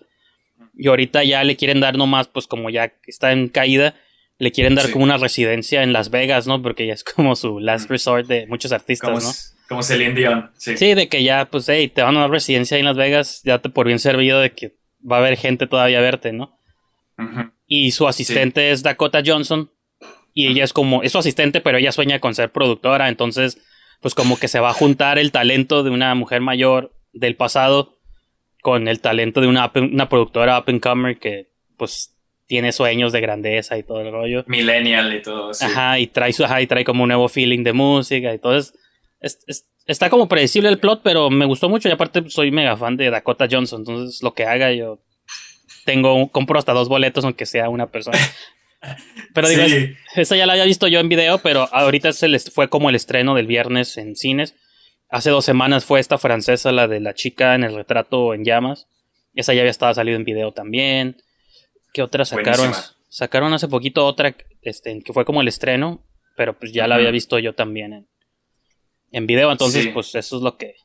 y 0.76 0.88
ahorita 0.88 1.24
ya 1.24 1.44
le 1.44 1.56
quieren 1.56 1.80
dar 1.80 1.96
nomás, 1.96 2.28
pues 2.28 2.48
como 2.48 2.72
ya 2.72 2.92
está 3.06 3.32
en 3.34 3.50
caída, 3.50 3.94
le 4.44 4.52
quieren 4.52 4.76
dar 4.76 4.86
Sí. 4.88 4.92
como 4.92 5.04
una 5.06 5.18
residencia 5.18 5.82
en 5.84 5.94
Las 5.94 6.10
Vegas, 6.12 6.46
¿no? 6.48 6.62
Porque 6.62 6.86
ya 6.86 6.94
es 6.94 7.04
como 7.04 7.36
su 7.36 7.60
last 7.60 7.90
resort 7.90 8.28
de 8.28 8.46
muchos 8.48 8.72
artistas, 8.72 9.10
Como, 9.10 9.22
¿no? 9.22 9.32
como 9.70 9.82
Celine 9.84 10.14
Dion. 10.14 10.52
Sí. 10.58 10.78
Sí, 10.78 10.94
de 10.94 11.08
que 11.10 11.24
ya, 11.24 11.46
pues, 11.50 11.68
hey, 11.70 11.88
te 11.88 12.02
van 12.04 12.16
a 12.18 12.22
dar 12.22 12.30
residencia 12.30 12.76
ahí 12.76 12.82
en 12.82 12.86
Las 12.86 12.98
Vegas, 12.98 13.42
ya 13.44 13.60
te 13.60 13.70
por 13.70 13.88
bien 13.88 14.00
servido 14.00 14.40
de 14.40 14.52
que 14.52 14.76
va 15.10 15.18
a 15.18 15.20
haber 15.20 15.38
gente 15.38 15.66
todavía 15.68 16.00
a 16.00 16.02
verte, 16.02 16.32
¿no? 16.34 16.60
Ujú. 17.18 17.52
Y 17.68 17.92
su 17.92 18.08
asistente 18.08 18.72
es 18.72 18.84
Dakota 18.84 19.22
Johnson. 19.26 19.72
Y 20.36 20.48
ella 20.48 20.64
es 20.64 20.74
como, 20.74 21.04
es 21.04 21.12
su 21.12 21.18
asistente, 21.20 21.62
pero 21.62 21.78
ella 21.78 21.92
sueña 21.92 22.20
con 22.20 22.34
ser 22.36 22.52
productora. 22.52 23.08
Entonces, 23.10 23.60
pues 24.02 24.16
como 24.16 24.38
que 24.38 24.48
se 24.48 24.60
va 24.60 24.70
a 24.72 24.74
juntar 24.74 25.18
el 25.20 25.32
talento 25.32 25.84
de 25.84 25.90
una 25.92 26.14
mujer 26.16 26.42
mayor 26.42 26.94
del 27.14 27.36
pasado 27.36 28.00
con 28.62 28.88
el 28.88 29.00
talento 29.00 29.42
de 29.42 29.48
una, 29.48 29.72
una 29.76 30.10
productora 30.10 30.58
up 30.58 30.66
and 30.68 30.82
comer 30.82 31.20
que 31.20 31.52
pues 31.78 32.13
tiene 32.46 32.72
sueños 32.72 33.12
de 33.14 33.22
grandeza 33.22 33.78
y 33.78 33.84
todo 33.84 34.02
el 34.02 34.12
rollo. 34.12 34.44
Millennial 34.48 35.14
y 35.16 35.22
todo. 35.22 35.54
Sí. 35.54 35.66
Ajá, 35.66 36.00
y 36.00 36.08
trae 36.08 36.34
ajá, 36.44 36.62
y 36.62 36.68
trae 36.68 36.84
como 36.84 37.04
un 37.04 37.10
nuevo 37.10 37.28
feeling 37.30 37.64
de 37.64 37.74
música. 37.74 38.32
Entonces, 38.32 38.74
es- 39.22 39.40
es- 39.48 39.66
está 39.88 40.10
como 40.10 40.28
predecible 40.28 40.70
el 40.70 40.80
plot, 40.80 41.02
pero 41.04 41.30
me 41.30 41.46
gustó 41.46 41.70
mucho. 41.70 41.90
Y 41.90 41.92
aparte 41.92 42.24
soy 42.30 42.52
mega 42.52 42.76
fan 42.78 42.98
de 42.98 43.10
Dakota 43.10 43.48
Johnson. 43.50 43.82
Entonces, 43.82 44.22
lo 44.22 44.34
que 44.34 44.46
haga 44.46 44.72
yo 44.74 45.00
tengo, 45.86 46.30
compro 46.32 46.60
hasta 46.60 46.74
dos 46.74 46.90
boletos, 46.90 47.24
aunque 47.26 47.46
sea 47.46 47.70
una 47.70 47.88
persona. 47.92 48.18
Pero 49.34 49.48
digo, 49.50 49.64
Sí. 49.66 49.76
es- 49.76 50.18
esa 50.18 50.36
ya 50.36 50.46
la 50.46 50.54
había 50.54 50.66
visto 50.66 50.88
yo 50.88 51.00
en 51.00 51.08
video, 51.10 51.38
pero 51.40 51.70
ahorita 51.72 52.12
se 52.12 52.28
les 52.28 52.52
fue 52.52 52.68
como 52.70 52.90
el 52.90 52.96
estreno 52.96 53.34
del 53.34 53.48
viernes 53.48 53.98
en 53.98 54.16
cines. 54.16 54.56
Hace 55.10 55.30
dos 55.30 55.46
semanas 55.46 55.86
fue 55.86 56.00
esta 56.02 56.18
francesa, 56.18 56.72
la 56.74 56.88
de 56.88 57.00
la 57.00 57.14
chica 57.14 57.56
en 57.56 57.64
el 57.64 57.76
retrato 57.76 58.34
en 58.34 58.44
llamas. 58.44 58.88
Esa 59.36 59.54
ya 59.54 59.62
había 59.62 59.72
estado 59.72 59.94
salido 59.94 60.18
en 60.18 60.26
video 60.26 60.52
también. 60.52 61.18
¿Qué 61.94 62.02
otra 62.02 62.26
sacaron? 62.26 62.70
Buenísima. 62.70 62.98
Sacaron 63.08 63.54
hace 63.54 63.68
poquito 63.68 64.06
otra 64.06 64.36
este, 64.64 65.02
que 65.04 65.14
fue 65.14 65.24
como 65.24 65.42
el 65.42 65.48
estreno, 65.48 66.04
pero 66.36 66.58
pues 66.58 66.72
ya 66.74 66.88
la 66.88 66.96
había 66.96 67.12
visto 67.12 67.38
yo 67.40 67.54
también 67.54 67.94
en, 67.94 68.08
en 69.12 69.28
video. 69.28 69.52
Entonces, 69.52 69.84
Sí. 69.84 69.90
pues 69.90 70.14
eso 70.16 70.38
es 70.38 70.42
lo 70.44 70.58
que 70.58 70.76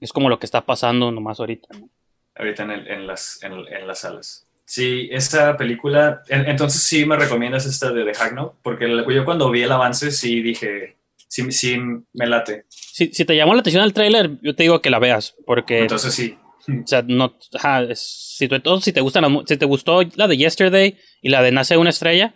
es 0.00 0.12
como 0.12 0.28
lo 0.28 0.38
que 0.38 0.46
está 0.46 0.66
pasando 0.66 1.10
nomás 1.10 1.40
ahorita. 1.40 1.68
¿no? 1.78 1.88
ahorita 2.34 2.62
en, 2.64 2.70
el- 2.70 2.88
en 2.88 3.06
las, 3.06 3.42
en, 3.42 3.52
en 3.52 3.86
las 3.86 4.00
salas. 4.00 4.46
Sí, 4.64 5.08
esa 5.12 5.56
película, 5.56 6.22
en- 6.28 6.46
entonces 6.48 6.82
sí 6.82 7.04
me 7.04 7.16
recomiendas 7.16 7.66
esta 7.66 7.90
de 7.92 8.04
The 8.04 8.14
Hacknow, 8.14 8.54
porque 8.62 8.88
la- 8.88 9.06
yo 9.12 9.24
cuando 9.24 9.50
vi 9.50 9.62
el 9.62 9.70
avance 9.72 10.10
sí 10.10 10.40
dije, 10.42 10.96
sí, 11.28 11.50
sí 11.52 11.76
me 11.78 12.26
late. 12.26 12.64
Si, 12.68 13.12
si 13.12 13.24
te 13.26 13.36
llamó 13.36 13.54
la 13.54 13.60
atención 13.60 13.84
el 13.84 13.92
tráiler, 13.92 14.30
yo 14.42 14.54
te 14.56 14.62
digo 14.62 14.80
que 14.80 14.88
la 14.90 14.98
veas, 14.98 15.34
porque 15.46 15.80
Entonces 15.80 16.14
sí, 16.14 16.36
O 16.68 16.86
sea, 16.86 17.02
no, 17.06 17.36
ajá, 17.54 17.82
es- 17.82 18.34
si, 18.38 18.46
tú- 18.48 18.80
si 18.80 18.92
te 18.92 19.00
gustan, 19.00 19.24
si 19.46 19.56
te 19.56 19.64
gustó 19.66 20.00
la 20.16 20.28
de 20.28 20.36
Yesterday 20.36 20.96
y 21.20 21.28
la 21.30 21.42
de 21.42 21.50
Nace 21.52 21.76
una 21.76 21.90
estrella, 21.90 22.34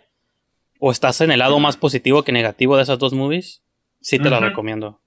o 0.79 0.91
estás 0.91 1.21
en 1.21 1.31
el 1.31 1.39
lado 1.39 1.59
más 1.59 1.77
positivo 1.77 2.23
que 2.23 2.31
negativo 2.31 2.75
de 2.77 2.83
esas 2.83 2.99
dos 2.99 3.13
movies, 3.13 3.63
sí 4.01 4.19
te 4.19 4.29
Ujú. 4.29 4.39
recomiendo. 4.39 5.01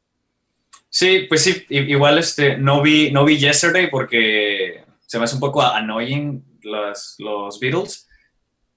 sí, 0.88 1.26
pues 1.28 1.44
sí, 1.44 1.64
igual 1.68 2.18
este, 2.18 2.56
no 2.56 2.82
vi, 2.82 3.12
no 3.12 3.24
vi 3.24 3.38
Yesterday 3.38 3.88
porque 3.90 4.84
se 5.06 5.18
me 5.18 5.24
hace 5.24 5.34
un 5.36 5.40
poco 5.40 5.62
annoying 5.62 6.42
las, 6.62 7.14
los 7.18 7.60
Beatles, 7.60 8.08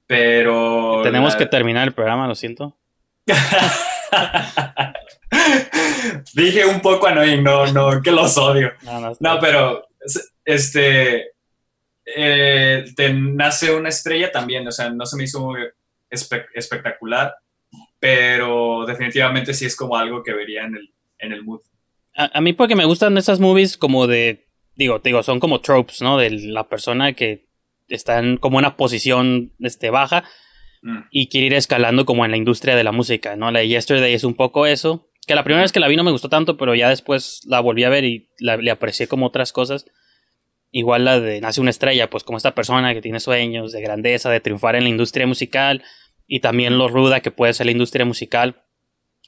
pero... 0.05 1.01
Tenemos 1.03 1.33
la- 1.33 1.39
que 1.39 1.45
terminar 1.47 1.87
el 1.87 1.93
programa, 1.95 2.27
lo 2.27 2.35
siento. 2.35 2.77
Dije 6.33 6.65
un 6.65 6.81
poco 6.81 7.07
annoying, 7.07 7.43
no, 7.43 7.65
no, 7.73 8.01
que 8.01 8.11
los 8.11 8.37
odio. 8.37 8.71
No, 8.83 8.99
no, 8.99 9.13
No, 9.19 9.39
pero 9.39 9.87
este 10.45 11.31
eh, 12.05 12.85
te 12.95 13.13
nace 13.13 13.73
una 13.73 13.89
estrella 13.89 14.31
también, 14.31 14.67
o 14.67 14.71
sea, 14.71 14.89
no 14.89 15.05
se 15.05 15.17
me 15.17 15.23
hizo 15.23 15.39
muy 15.39 15.61
espe- 16.11 16.47
espectacular, 16.53 17.33
pero 17.99 18.85
definitivamente 18.85 19.53
sí 19.53 19.65
es 19.65 19.75
como 19.75 19.95
algo 19.97 20.23
que 20.23 20.33
vería 20.33 20.63
en 20.65 20.75
el, 20.75 20.93
en 21.19 21.31
el 21.31 21.43
mood. 21.43 21.61
a, 22.15 22.37
a 22.37 22.41
mí 22.41 22.53
porque 22.53 22.75
me 22.75 22.85
gustan 22.85 23.17
esas 23.17 23.39
movies 23.39 23.77
como 23.77 24.07
de, 24.07 24.47
digo, 24.75 24.99
te 25.01 25.09
digo, 25.09 25.23
son 25.23 25.39
como 25.39 25.61
tropes, 25.61 26.01
¿no? 26.01 26.17
De 26.17 26.29
la 26.31 26.67
persona 26.67 27.13
que 27.13 27.47
está 27.87 28.19
en 28.19 28.37
como 28.37 28.57
una 28.57 28.75
posición 28.77 29.53
este, 29.59 29.89
baja 29.89 30.23
Mm, 30.85 31.05
y 31.11 31.29
quiere 31.29 31.47
ir 31.47 31.53
escalando 31.53 32.03
como 32.05 32.25
en 32.25 32.31
la 32.31 32.35
industria 32.35 32.75
de 32.75 32.83
la 32.83 32.91
música, 32.91 33.37
¿no? 33.37 33.51
La 33.51 33.59
de 33.59 33.69
Yesterday 33.69 34.13
es 34.13 34.25
un 34.25 34.33
poco 34.33 34.65
eso. 34.65 35.07
Que 35.25 35.33
la 35.33 35.45
primera 35.45 35.61
vez 35.61 35.71
que 35.71 35.79
la 35.79 35.87
vi 35.87 35.95
no 35.95 36.03
me 36.03 36.11
gustó 36.11 36.27
tanto, 36.27 36.57
pero 36.57 36.75
ya 36.75 36.89
después 36.89 37.39
la 37.45 37.61
volví 37.61 37.85
a 37.85 37.89
ver 37.89 38.03
y 38.03 38.27
la- 38.37 38.57
le 38.57 38.69
aprecié 38.69 39.07
como 39.07 39.27
otras 39.27 39.53
cosas. 39.53 39.85
Igual 40.75 41.05
la 41.05 41.19
de 41.19 41.39
Nace 41.39 41.61
una 41.61 41.69
estrella, 41.69 42.09
pues 42.09 42.23
como 42.23 42.37
esta 42.37 42.55
persona 42.55 42.95
que 42.95 43.01
tiene 43.01 43.19
sueños 43.19 43.71
de 43.71 43.79
grandeza, 43.79 44.31
de 44.31 44.39
triunfar 44.39 44.75
en 44.75 44.83
la 44.83 44.89
industria 44.89 45.27
musical 45.27 45.83
y 46.25 46.39
también 46.39 46.79
lo 46.79 46.87
ruda 46.87 47.19
que 47.19 47.29
puede 47.29 47.53
ser 47.53 47.67
la 47.67 47.73
industria 47.73 48.05
musical. 48.05 48.63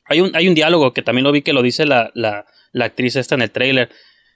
Hay 0.05 0.21
un, 0.21 0.35
hay 0.35 0.47
un 0.47 0.55
diálogo 0.55 0.91
que 0.91 1.03
también 1.03 1.23
lo 1.23 1.31
vi 1.31 1.43
que 1.43 1.53
lo 1.53 1.61
dice 1.61 1.85
la, 1.85 2.09
la, 2.15 2.47
la 2.71 2.85
actriz 2.85 3.15
esta 3.15 3.35
en 3.35 3.43
el 3.43 3.51
trailer, 3.51 3.91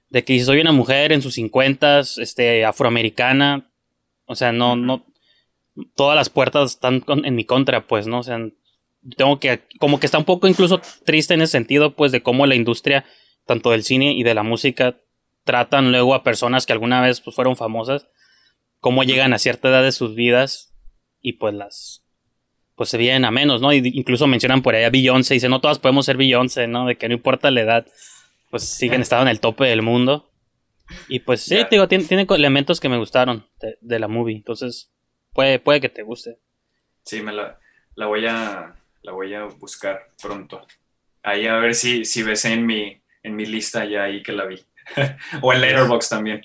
de 0.10 0.24
que 0.24 0.34
si 0.34 0.46
soy 0.46 0.60
una 0.60 0.72
mujer 0.72 1.12
en 1.12 1.24
sus 1.24 1.34
cincuentas, 1.34 2.20
este, 2.20 2.64
afroamericana, 2.64 3.72
o 4.26 4.36
sea, 4.36 4.52
no, 4.52 4.76
no, 4.76 5.08
todas 5.96 6.16
las 6.16 6.30
puertas 6.30 6.74
están 6.74 7.04
en 7.08 7.36
mi 7.36 7.44
contra, 7.44 7.88
pues, 7.88 8.06
¿no? 8.06 8.20
O 8.20 8.24
sea, 8.24 8.38
tengo 9.18 9.40
que, 9.40 9.62
como 9.80 10.00
que 10.00 10.06
está 10.06 10.20
un 10.20 10.26
poco 10.26 10.48
incluso 10.48 10.80
triste 11.06 11.34
en 11.34 11.42
ese 11.42 11.54
sentido, 11.54 11.96
pues, 11.96 12.12
de 12.12 12.22
cómo 12.22 12.46
la 12.46 12.54
industria, 12.54 13.04
tanto 13.48 13.72
del 13.72 13.84
cine 13.84 14.14
y 14.14 14.22
de 14.22 14.36
la 14.36 14.44
música, 14.44 15.00
tratan 15.44 15.92
luego 15.92 16.14
a 16.14 16.24
personas 16.24 16.66
que 16.66 16.74
alguna 16.74 17.02
vez 17.02 17.22
pues, 17.22 17.36
fueron 17.36 17.56
famosas, 17.56 18.08
cómo 18.80 19.04
llegan 19.04 19.34
a 19.34 19.40
cierta 19.40 19.70
edad 19.70 19.84
de 19.84 19.92
sus 19.92 20.16
vidas 20.16 20.74
y 21.22 21.34
pues 21.34 21.54
las, 21.54 22.06
pues 22.76 22.90
se 22.90 22.98
vienen 22.98 23.26
a 23.26 23.32
menos, 23.32 23.62
¿no? 23.62 23.74
Y 23.74 23.82
incluso 23.94 24.28
mencionan 24.28 24.62
por 24.62 24.76
ahí 24.76 24.84
a 24.84 24.90
Beyoncé, 24.90 25.34
y 25.34 25.38
dicen, 25.38 25.52
no 25.52 25.62
todas 25.62 25.80
podemos 25.80 26.06
ser 26.06 26.18
Beyoncé, 26.18 26.68
¿no? 26.68 26.86
De 26.86 26.98
que 26.98 27.08
no 27.08 27.14
importa 27.14 27.52
la 27.52 27.62
edad, 27.62 27.88
pues 28.50 28.64
siguen 28.64 29.02
estando 29.02 29.24
en 29.24 29.30
el 29.30 29.40
tope 29.40 29.66
del 29.66 29.82
mundo. 29.82 30.32
Y 31.08 31.20
pues 31.20 31.42
sí, 31.42 31.56
te 31.56 31.68
digo, 31.72 31.88
tiene, 31.88 32.06
tiene 32.06 32.26
elementos 32.30 32.80
que 32.80 32.90
me 32.90 32.98
gustaron 32.98 33.46
de, 33.62 33.78
de 33.82 34.00
la 34.00 34.08
movie, 34.08 34.36
entonces 34.36 34.92
puede, 35.34 35.60
puede 35.60 35.82
que 35.82 35.90
te 35.90 36.04
guste. 36.04 36.40
Sí, 37.04 37.22
me 37.22 37.32
la, 37.32 37.60
la 37.96 38.08
voy 38.08 38.26
a 38.26 38.76
la 39.02 39.12
voy 39.12 39.34
a 39.34 39.46
buscar 39.46 40.10
pronto. 40.22 40.66
Ahí 41.24 41.48
a 41.48 41.58
ver 41.58 41.76
si, 41.76 42.06
si 42.06 42.24
ves 42.24 42.46
en 42.46 42.66
mi, 42.66 43.02
en 43.24 43.36
mi 43.36 43.46
lista 43.46 43.86
ya 43.86 44.04
ahí 44.04 44.24
que 44.24 44.32
la 44.32 44.46
vi. 44.46 44.60
o 45.42 45.54
en 45.54 45.62
Letterboxd 45.62 46.10
también. 46.10 46.42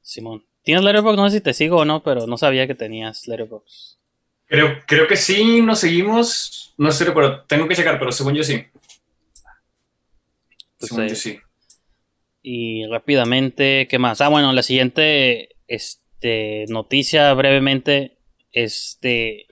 Simón. 0.00 0.44
¿Tienes 0.62 0.84
Letterboxd? 0.84 1.16
No 1.16 1.30
sé 1.30 1.36
si 1.36 1.42
te 1.42 1.54
sigo 1.54 1.78
o 1.78 1.84
no, 1.84 2.02
pero 2.02 2.26
no 2.26 2.36
sabía 2.36 2.66
que 2.66 2.74
tenías 2.74 3.26
Letterboxd. 3.26 3.98
Creo, 4.46 4.82
creo 4.86 5.08
que 5.08 5.16
sí, 5.16 5.62
nos 5.62 5.80
seguimos. 5.80 6.74
No 6.76 6.90
estoy 6.90 7.06
recuerdo, 7.06 7.44
tengo 7.44 7.66
que 7.66 7.74
checar, 7.74 7.98
pero 7.98 8.12
según 8.12 8.34
yo 8.34 8.44
sí. 8.44 8.66
Pues, 10.78 10.90
según 10.90 11.04
eh, 11.04 11.08
yo 11.08 11.14
sí. 11.14 11.40
Y 12.42 12.86
rápidamente, 12.86 13.86
¿qué 13.88 13.98
más? 13.98 14.20
Ah, 14.20 14.28
bueno, 14.28 14.52
la 14.52 14.62
siguiente 14.62 15.56
este, 15.68 16.66
noticia 16.68 17.32
brevemente. 17.34 18.18
Este, 18.52 19.46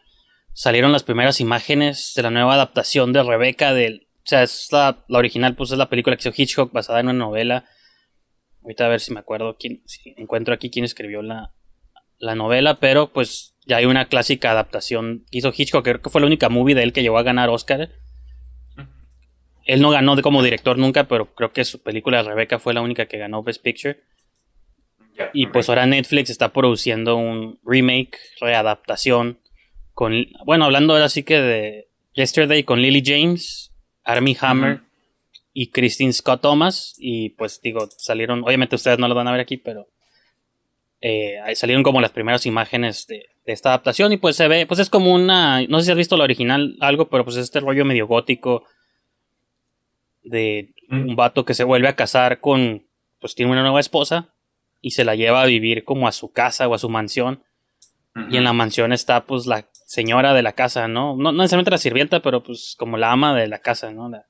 salieron 0.53 0.93
las 0.93 1.05
primeras 1.05 1.41
imágenes 1.41 2.13
de 2.15 2.23
la 2.23 2.31
nueva 2.31 2.55
adaptación 2.55 3.13
de 3.13 3.23
Rebeca 3.23 3.73
del... 3.73 4.07
O 4.19 4.29
sea, 4.31 4.43
es 4.43 4.69
la, 4.71 5.05
la 5.09 5.19
original, 5.19 5.57
pues 5.57 5.73
es 5.73 5.79
la 5.79 5.89
película 5.89 6.17
que 6.17 6.29
hizo 6.29 6.35
Hitchcock 6.37 6.73
basada 6.73 7.01
en 7.01 7.09
una 7.09 7.25
novela. 7.25 7.65
Ahorita 8.63 8.87
a 8.87 8.89
ver 8.89 9.01
si 9.01 9.13
me 9.13 9.21
acuerdo 9.21 9.57
quién, 9.59 9.83
si 9.87 10.15
encuentro 10.17 10.55
aquí 10.55 10.71
quién 10.71 10.85
escribió 10.85 11.23
la, 11.23 11.53
la 12.19 12.35
novela, 12.35 12.79
pero 12.79 13.13
pues 13.13 13.57
ya 13.67 13.79
hay 13.79 13.87
una 13.87 14.07
clásica 14.07 14.51
adaptación 14.51 15.25
que 15.31 15.39
hizo 15.39 15.53
Hitchcock, 15.57 15.85
creo 15.85 16.03
que 16.03 16.11
fue 16.11 16.21
la 16.21 16.27
única 16.27 16.49
movie 16.49 16.75
de 16.75 16.83
él 16.83 16.93
que 16.93 17.03
llegó 17.03 17.19
a 17.19 17.23
ganar 17.23 17.49
Oscar. 17.49 17.91
Él 19.65 19.81
no 19.81 19.91
ganó 19.91 20.21
como 20.23 20.43
director 20.43 20.79
nunca, 20.79 21.05
pero 21.05 21.35
creo 21.35 21.53
que 21.53 21.65
su 21.65 21.83
película 21.83 22.23
Rebeca 22.23 22.59
fue 22.59 22.75
la 22.75 22.83
única 22.83 23.07
que 23.07 23.19
ganó 23.19 23.43
Best 23.43 23.63
Picture. 23.63 24.01
Y 25.33 25.47
pues 25.49 25.69
ahora 25.69 25.87
Netflix 25.87 26.31
está 26.31 26.53
produciendo 26.53 27.17
un 27.17 27.59
remake, 27.65 28.19
readaptación, 28.41 29.39
con, 29.93 30.27
bueno, 30.47 30.65
hablando 30.65 30.95
ahora 30.95 31.09
sí 31.09 31.23
que 31.25 31.41
de 31.41 31.89
Yesterday 32.15 32.65
con 32.65 32.81
Lily 32.81 33.03
James, 33.05 33.73
Armie 34.03 34.37
Hammer. 34.41 34.81
Y 35.53 35.71
Christine 35.71 36.13
Scott 36.13 36.43
Thomas. 36.43 36.95
Y 36.99 37.31
pues 37.31 37.61
digo, 37.61 37.89
salieron, 37.97 38.43
obviamente 38.45 38.77
ustedes 38.77 38.99
no 38.99 39.09
lo 39.09 39.15
van 39.15 39.29
a 39.29 39.33
ver 39.33 39.41
aquí, 39.41 39.57
pero 39.57 39.89
eh, 41.01 41.39
salieron 41.55 41.83
como 41.83 42.01
las 42.01 42.13
primeras 42.13 42.47
imágenes 42.47 43.07
de, 43.07 43.27
de 43.45 43.53
esta 43.53 43.71
adaptación 43.71 44.13
y 44.13 44.17
pues 44.17 44.37
se 44.37 44.49
ve, 44.49 44.67
pues 44.67 44.81
es 44.81 44.91
como 44.91 45.15
una, 45.15 45.63
no 45.67 45.79
sé 45.79 45.87
si 45.87 45.91
has 45.93 45.97
visto 45.97 46.17
la 46.17 46.25
original 46.25 46.77
algo, 46.81 47.09
pero 47.09 47.25
pues 47.25 47.37
este 47.37 47.61
rollo 47.61 47.85
medio 47.85 48.07
gótico 48.07 48.65
de 50.23 50.75
un 50.91 51.17
vato 51.17 51.45
que 51.45 51.55
se 51.55 51.65
vuelve 51.65 51.89
a 51.89 51.97
casar 51.97 52.41
con, 52.41 52.87
pues 53.21 53.35
tiene 53.35 53.53
una 53.53 53.63
nueva 53.63 53.81
esposa 53.81 54.35
y 54.81 54.91
se 54.91 55.05
la 55.05 55.15
lleva 55.15 55.43
a 55.43 55.47
vivir 55.47 55.85
como 55.85 56.07
a 56.07 56.13
su 56.13 56.33
casa 56.33 56.69
o 56.69 56.75
a 56.75 56.79
su 56.79 56.89
mansión 56.89 57.43
y 58.29 58.37
en 58.37 58.45
la 58.45 58.53
mansión 58.53 58.93
está 58.93 59.25
pues 59.25 59.47
la 59.47 59.69
señora 59.87 60.35
de 60.35 60.43
la 60.43 60.53
casa, 60.53 60.89
¿no? 60.89 61.17
No, 61.17 61.33
no 61.33 61.43
necesariamente 61.43 61.71
la 61.71 61.79
sirvienta, 61.79 62.21
pero 62.21 62.43
pues 62.43 62.75
como 62.77 62.97
la 62.97 63.13
ama 63.13 63.35
de 63.35 63.47
la 63.47 63.61
casa, 63.61 63.93
¿no? 63.93 64.09
La, 64.09 64.27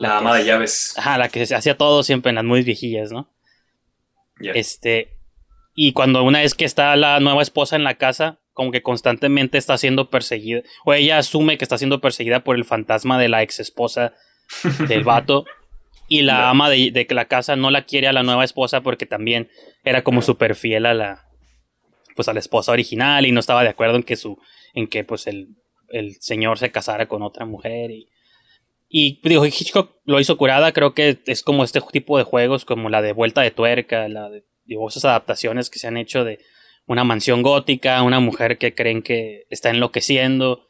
La 0.00 0.16
ama 0.16 0.34
de 0.34 0.46
llaves. 0.46 0.94
ajá, 0.96 1.18
la 1.18 1.28
que 1.28 1.44
se 1.44 1.54
hacía 1.54 1.76
todo 1.76 2.02
siempre 2.02 2.30
en 2.30 2.36
las 2.36 2.44
muy 2.44 2.62
viejillas, 2.62 3.12
¿no? 3.12 3.28
Este, 4.40 5.18
Y 5.74 5.92
cuando 5.92 6.24
una 6.24 6.40
vez 6.40 6.54
que 6.54 6.64
está 6.64 6.96
la 6.96 7.20
nueva 7.20 7.42
esposa 7.42 7.76
en 7.76 7.84
la 7.84 7.96
casa, 7.96 8.40
como 8.54 8.72
que 8.72 8.82
constantemente 8.82 9.58
está 9.58 9.76
siendo 9.76 10.08
perseguida, 10.08 10.62
o 10.86 10.94
ella 10.94 11.18
asume 11.18 11.58
que 11.58 11.64
está 11.64 11.76
siendo 11.76 12.00
perseguida 12.00 12.42
por 12.42 12.56
el 12.56 12.64
fantasma 12.64 13.18
de 13.18 13.28
la 13.28 13.42
ex 13.42 13.60
esposa 13.60 14.14
del 14.88 15.04
vato. 15.04 15.44
Y 16.08 16.22
la 16.22 16.48
ama 16.48 16.70
de, 16.70 16.90
de 16.90 17.06
la 17.10 17.26
casa 17.26 17.54
no 17.54 17.70
la 17.70 17.84
quiere 17.84 18.08
a 18.08 18.12
la 18.14 18.22
nueva 18.22 18.42
esposa 18.42 18.80
porque 18.80 19.04
también 19.04 19.50
era 19.84 20.02
como 20.02 20.22
súper 20.22 20.56
fiel 20.56 20.86
a 20.86 20.94
la, 20.94 21.28
pues 22.16 22.26
a 22.26 22.32
la 22.32 22.40
esposa 22.40 22.72
original 22.72 23.26
y 23.26 23.32
no 23.32 23.38
estaba 23.38 23.62
de 23.62 23.68
acuerdo 23.68 23.96
en 23.96 24.02
que 24.02 24.16
su, 24.16 24.38
en 24.72 24.88
que 24.88 25.04
pues 25.04 25.26
el, 25.26 25.56
el 25.90 26.16
señor 26.20 26.58
se 26.58 26.72
casara 26.72 27.06
con 27.06 27.22
otra 27.22 27.44
mujer 27.44 27.90
y, 27.92 28.08
y 28.92 29.20
digo, 29.22 29.46
Hitchcock 29.46 29.96
lo 30.04 30.18
hizo 30.18 30.36
curada, 30.36 30.72
creo 30.72 30.94
que 30.94 31.20
es 31.26 31.44
como 31.44 31.62
este 31.62 31.80
tipo 31.92 32.18
de 32.18 32.24
juegos, 32.24 32.64
como 32.64 32.88
la 32.88 33.00
de 33.00 33.12
Vuelta 33.12 33.40
de 33.40 33.52
Tuerca, 33.52 34.08
la 34.08 34.28
de 34.28 34.44
digo, 34.64 34.88
esas 34.88 35.04
adaptaciones 35.04 35.70
que 35.70 35.78
se 35.78 35.86
han 35.86 35.96
hecho 35.96 36.24
de 36.24 36.40
una 36.86 37.04
mansión 37.04 37.42
gótica, 37.42 38.02
una 38.02 38.18
mujer 38.18 38.58
que 38.58 38.74
creen 38.74 39.02
que 39.02 39.46
está 39.48 39.70
enloqueciendo 39.70 40.66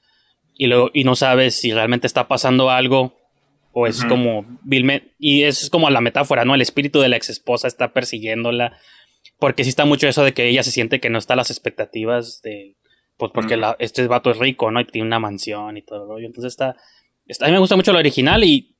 y, 0.54 0.66
luego, 0.66 0.90
y 0.92 1.04
no 1.04 1.16
sabes 1.16 1.54
si 1.58 1.72
realmente 1.72 2.06
está 2.06 2.28
pasando 2.28 2.70
algo 2.70 3.18
o 3.72 3.86
es 3.86 4.04
como 4.04 4.44
y 5.18 5.44
eso 5.44 5.64
es 5.64 5.70
como 5.70 5.88
la 5.88 6.00
metáfora, 6.00 6.44
¿no? 6.44 6.54
El 6.54 6.60
espíritu 6.60 7.00
de 7.00 7.08
la 7.08 7.16
ex 7.16 7.30
esposa 7.30 7.68
está 7.68 7.92
persiguiéndola 7.92 8.76
porque 9.38 9.64
sí 9.64 9.70
está 9.70 9.86
mucho 9.86 10.08
eso 10.08 10.24
de 10.24 10.34
que 10.34 10.48
ella 10.48 10.62
se 10.62 10.72
siente 10.72 11.00
que 11.00 11.08
no 11.08 11.18
está 11.18 11.32
a 11.34 11.36
las 11.36 11.50
expectativas 11.50 12.42
de 12.42 12.76
pues 13.16 13.32
porque 13.32 13.58
la, 13.58 13.76
este 13.78 14.06
vato 14.06 14.30
es 14.30 14.38
rico, 14.38 14.70
¿no? 14.70 14.80
Y 14.80 14.86
tiene 14.86 15.06
una 15.06 15.18
mansión 15.18 15.76
y 15.76 15.82
todo 15.82 16.06
rollo. 16.06 16.26
Entonces 16.26 16.52
está, 16.52 16.70
está, 16.70 16.76
a 17.40 17.46
mí 17.46 17.52
me 17.52 17.58
gusta 17.58 17.76
mucho 17.76 17.92
lo 17.92 17.98
original 17.98 18.42
y 18.44 18.76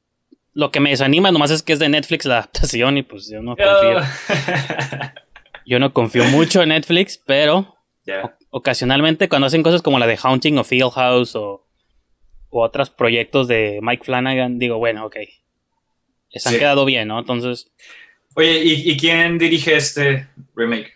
lo 0.53 0.71
que 0.71 0.81
me 0.81 0.91
desanima 0.91 1.31
nomás 1.31 1.51
es 1.51 1.63
que 1.63 1.73
es 1.73 1.79
de 1.79 1.89
Netflix 1.89 2.25
la 2.25 2.35
adaptación 2.39 2.99
y 2.99 3.03
pues 3.03 3.29
yo 3.31 3.43
no 3.43 3.57
confío. 3.57 4.01
yo 5.67 5.79
no 5.79 5.93
confío 5.93 6.25
mucho 6.27 6.63
en 6.63 6.71
Netflix, 6.71 7.21
pero 7.25 7.77
ocasionalmente 8.51 9.29
cuando 9.29 9.47
hacen 9.47 9.63
cosas 9.63 9.83
como 9.83 9.99
la 9.99 10.07
de 10.07 10.19
Haunting 10.21 10.59
of 10.59 10.73
Hill 10.73 10.91
House 10.91 11.37
o 11.37 11.67
o 12.51 12.63
otros 12.63 12.91
proyectos 12.91 13.49
de 13.49 13.79
Mike 13.81 14.05
Flanagan, 14.05 14.59
digo, 14.59 14.79
bueno, 14.79 15.07
ok. 15.07 15.17
Les 16.33 16.47
han 16.47 16.59
quedado 16.59 16.85
bien, 16.85 17.09
¿no? 17.09 17.19
Entonces. 17.19 17.73
Oye, 18.35 18.61
¿y, 18.63 18.97
quién 18.97 19.39
dirige 19.39 19.77
este 19.77 20.29
remake? 20.55 20.93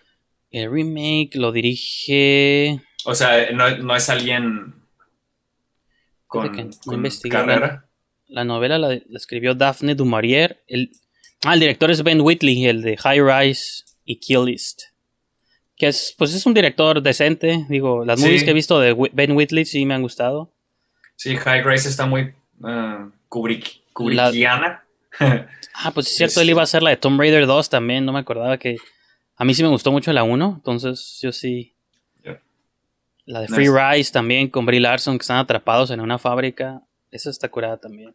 El 0.50 0.70
remake 0.70 1.30
lo 1.34 1.50
dirige. 1.50 2.80
O 3.04 3.14
sea, 3.14 3.50
no, 3.52 3.96
es 3.96 4.08
alguien 4.08 4.74
con, 6.40 7.10
carrera. 7.30 7.86
La, 8.26 8.44
novela 8.44 8.78
la, 8.78 8.94
escribió 9.14 9.54
Daphne 9.54 9.94
du 9.94 10.04
El, 10.66 10.90
ah, 11.44 11.54
el 11.54 11.60
director 11.60 11.90
es 11.90 12.02
Ben 12.02 12.20
Whitley, 12.20 12.66
el 12.66 12.82
de 12.82 12.96
High 12.96 13.20
Rise 13.20 13.84
y 14.04 14.16
Kill 14.16 14.46
List. 14.46 14.82
Que 15.76 15.88
es, 15.88 16.14
pues 16.16 16.34
es 16.34 16.46
un 16.46 16.54
director 16.54 17.02
decente. 17.02 17.66
Digo, 17.68 18.04
las 18.04 18.20
movies 18.20 18.44
que 18.44 18.50
he 18.50 18.54
visto 18.54 18.78
de 18.80 18.94
Ben 19.12 19.32
Whitley 19.32 19.64
sí 19.64 19.84
me 19.86 19.94
han 19.94 20.02
gustado. 20.02 20.52
Sí, 21.16 21.36
High 21.36 21.62
Grace 21.62 21.88
está 21.88 22.06
muy 22.06 22.34
uh, 22.60 23.10
Kubrickiana. 23.28 24.84
ah, 25.74 25.90
pues 25.92 26.08
es 26.08 26.16
cierto, 26.16 26.40
él 26.40 26.50
iba 26.50 26.60
a 26.60 26.64
hacer 26.64 26.82
la 26.82 26.90
de 26.90 26.96
Tomb 26.96 27.18
Raider 27.20 27.46
2 27.46 27.70
también, 27.70 28.04
no 28.04 28.12
me 28.12 28.18
acordaba 28.18 28.58
que... 28.58 28.76
A 29.36 29.44
mí 29.44 29.52
sí 29.54 29.62
me 29.64 29.68
gustó 29.68 29.90
mucho 29.90 30.12
la 30.12 30.22
1, 30.22 30.54
entonces 30.56 31.18
yo 31.22 31.32
sí... 31.32 31.73
La 33.26 33.40
de 33.40 33.48
Free 33.48 33.68
Rise 33.68 34.12
también 34.12 34.48
con 34.48 34.66
Brie 34.66 34.80
Larson, 34.80 35.18
que 35.18 35.22
están 35.22 35.38
atrapados 35.38 35.90
en 35.90 36.00
una 36.00 36.18
fábrica. 36.18 36.82
Esa 37.10 37.30
está 37.30 37.48
curada 37.48 37.78
también. 37.78 38.14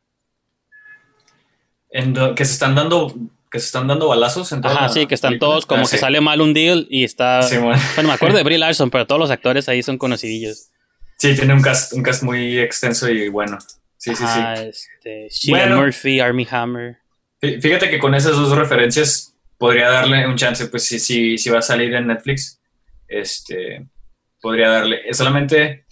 que 1.91 2.45
se 2.45 2.53
están 2.53 2.75
dando 2.75 3.13
que 3.51 3.59
se 3.59 3.65
están 3.65 3.87
dando 3.87 4.07
balazos 4.07 4.51
en 4.51 4.63
Ajá, 4.63 4.89
sí, 4.89 5.07
que 5.07 5.15
están 5.15 5.39
todos 5.39 5.65
como 5.65 5.83
ah, 5.83 5.87
que 5.89 5.97
sale 5.97 6.21
mal 6.21 6.39
un 6.39 6.53
deal 6.53 6.85
y 6.89 7.03
está... 7.03 7.39
bueno. 7.49 7.79
me 8.03 8.11
acuerdo 8.11 8.37
de 8.37 8.43
Brie 8.43 8.57
Larson, 8.59 8.91
pero 8.91 9.07
todos 9.07 9.19
los 9.19 9.31
actores 9.31 9.67
ahí 9.67 9.81
son 9.81 9.97
conocidillos. 9.97 10.69
Sí, 11.17 11.35
tiene 11.35 11.53
un 11.53 11.61
cast, 11.61 11.93
un 11.93 12.03
cast 12.03 12.21
muy 12.21 12.59
extenso 12.59 13.09
y 13.09 13.27
bueno. 13.29 13.57
Sí, 13.97 14.15
sí, 14.15 14.23
sí. 14.23 14.39
Este, 14.67 15.27
Sheila 15.29 15.75
Murphy, 15.75 16.19
Army 16.19 16.47
Hammer. 16.49 16.97
Fíjate 17.41 17.89
que 17.89 17.99
con 17.99 18.13
esas 18.13 18.33
dos 18.33 18.55
referencias 18.55 19.33
podría 19.57 19.89
darle 19.89 20.27
un 20.27 20.35
chance, 20.35 20.67
pues 20.67 20.83
si, 20.83 20.99
si, 20.99 21.37
si 21.37 21.49
va 21.49 21.59
a 21.59 21.63
salir 21.63 21.93
en 21.93 22.07
Netflix, 22.07 22.61
este, 23.07 23.87
podría 24.41 24.69
darle. 24.69 25.13
Solamente, 25.13 25.85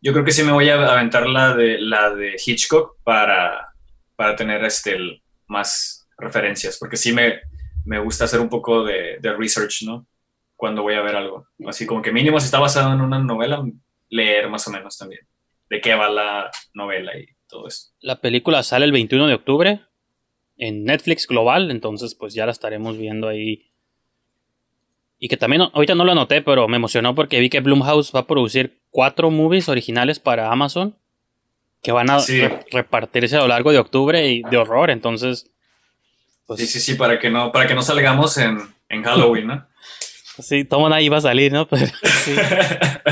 yo 0.00 0.12
creo 0.12 0.24
que 0.24 0.32
sí 0.32 0.42
me 0.42 0.52
voy 0.52 0.68
a 0.68 0.92
aventar 0.92 1.26
la 1.26 1.54
de, 1.54 1.80
la 1.80 2.10
de 2.10 2.36
Hitchcock 2.44 2.98
para, 3.02 3.74
para 4.16 4.36
tener 4.36 4.64
este, 4.64 4.96
más 5.46 6.08
referencias, 6.18 6.78
porque 6.78 6.96
sí 6.96 7.12
me, 7.12 7.40
me 7.84 7.98
gusta 7.98 8.24
hacer 8.24 8.40
un 8.40 8.48
poco 8.48 8.84
de, 8.84 9.18
de 9.20 9.32
research, 9.34 9.82
¿no? 9.82 10.06
Cuando 10.56 10.82
voy 10.82 10.94
a 10.94 11.02
ver 11.02 11.16
algo. 11.16 11.48
Así 11.66 11.86
como 11.86 12.02
que 12.02 12.12
mínimo 12.12 12.40
si 12.40 12.46
está 12.46 12.58
basado 12.58 12.92
en 12.92 13.00
una 13.00 13.18
novela, 13.18 13.62
leer 14.08 14.48
más 14.48 14.66
o 14.68 14.70
menos 14.70 14.96
también 14.96 15.26
de 15.68 15.80
qué 15.80 15.94
va 15.94 16.08
la 16.08 16.50
novela 16.74 17.18
y 17.18 17.26
todo 17.48 17.68
eso. 17.68 17.90
La 18.00 18.20
película 18.20 18.62
sale 18.62 18.84
el 18.84 18.92
21 18.92 19.26
de 19.26 19.34
octubre 19.34 19.80
en 20.56 20.84
Netflix 20.84 21.26
Global, 21.26 21.70
entonces 21.70 22.14
pues 22.14 22.34
ya 22.34 22.46
la 22.46 22.52
estaremos 22.52 22.96
viendo 22.96 23.28
ahí. 23.28 23.70
Y 25.18 25.28
que 25.28 25.36
también, 25.36 25.62
ahorita 25.62 25.94
no 25.94 26.04
lo 26.04 26.12
anoté, 26.12 26.42
pero 26.42 26.68
me 26.68 26.76
emocionó 26.76 27.14
porque 27.14 27.40
vi 27.40 27.48
que 27.48 27.60
Blumhouse 27.60 28.14
va 28.14 28.20
a 28.20 28.26
producir 28.26 28.80
cuatro 28.90 29.30
movies 29.30 29.68
originales 29.68 30.18
para 30.18 30.50
Amazon 30.50 30.96
que 31.84 31.92
van 31.92 32.10
a 32.10 32.18
repartirse 32.70 33.36
a 33.36 33.40
lo 33.40 33.48
largo 33.48 33.70
de 33.70 33.78
octubre 33.78 34.26
y 34.26 34.42
de 34.42 34.56
horror, 34.56 34.90
entonces... 34.90 35.50
Pues 36.46 36.60
sí, 36.60 36.66
sí, 36.66 36.80
sí, 36.80 36.94
para 36.94 37.18
que 37.18 37.30
no, 37.30 37.52
para 37.52 37.66
que 37.66 37.74
no 37.74 37.82
salgamos 37.82 38.38
en, 38.38 38.58
en 38.88 39.02
Halloween, 39.02 39.48
¿no? 39.48 39.66
sí, 40.38 40.64
todo 40.64 40.88
nadie 40.88 41.04
iba 41.04 41.18
a 41.18 41.20
salir, 41.20 41.52
¿no? 41.52 41.68
Pero, 41.68 41.86
sí. 41.86 42.34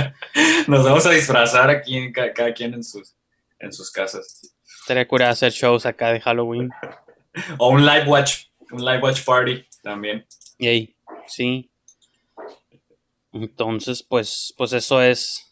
Nos 0.66 0.84
vamos 0.84 1.04
a 1.04 1.10
disfrazar 1.10 1.68
aquí 1.68 1.96
en 1.96 2.12
cada, 2.12 2.54
quien 2.54 2.72
en 2.72 2.82
sus, 2.82 3.14
en 3.58 3.72
sus 3.72 3.90
casas. 3.90 4.54
Sería 4.86 5.06
cura 5.06 5.28
hacer 5.28 5.52
shows 5.52 5.84
acá 5.84 6.10
de 6.12 6.20
Halloween. 6.20 6.70
o 7.58 7.68
un 7.68 7.84
live 7.84 8.06
watch, 8.06 8.46
un 8.70 8.84
live 8.84 9.00
watch 9.00 9.22
party 9.22 9.66
también. 9.82 10.26
Yay, 10.58 10.96
sí. 11.26 11.70
Entonces, 13.32 14.02
pues, 14.02 14.54
pues 14.56 14.72
eso 14.72 15.02
es. 15.02 15.48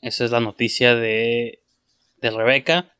Esa 0.00 0.24
es 0.24 0.30
la 0.30 0.40
noticia 0.40 0.94
de, 0.94 1.62
de 2.20 2.30
Rebeca. 2.30 2.94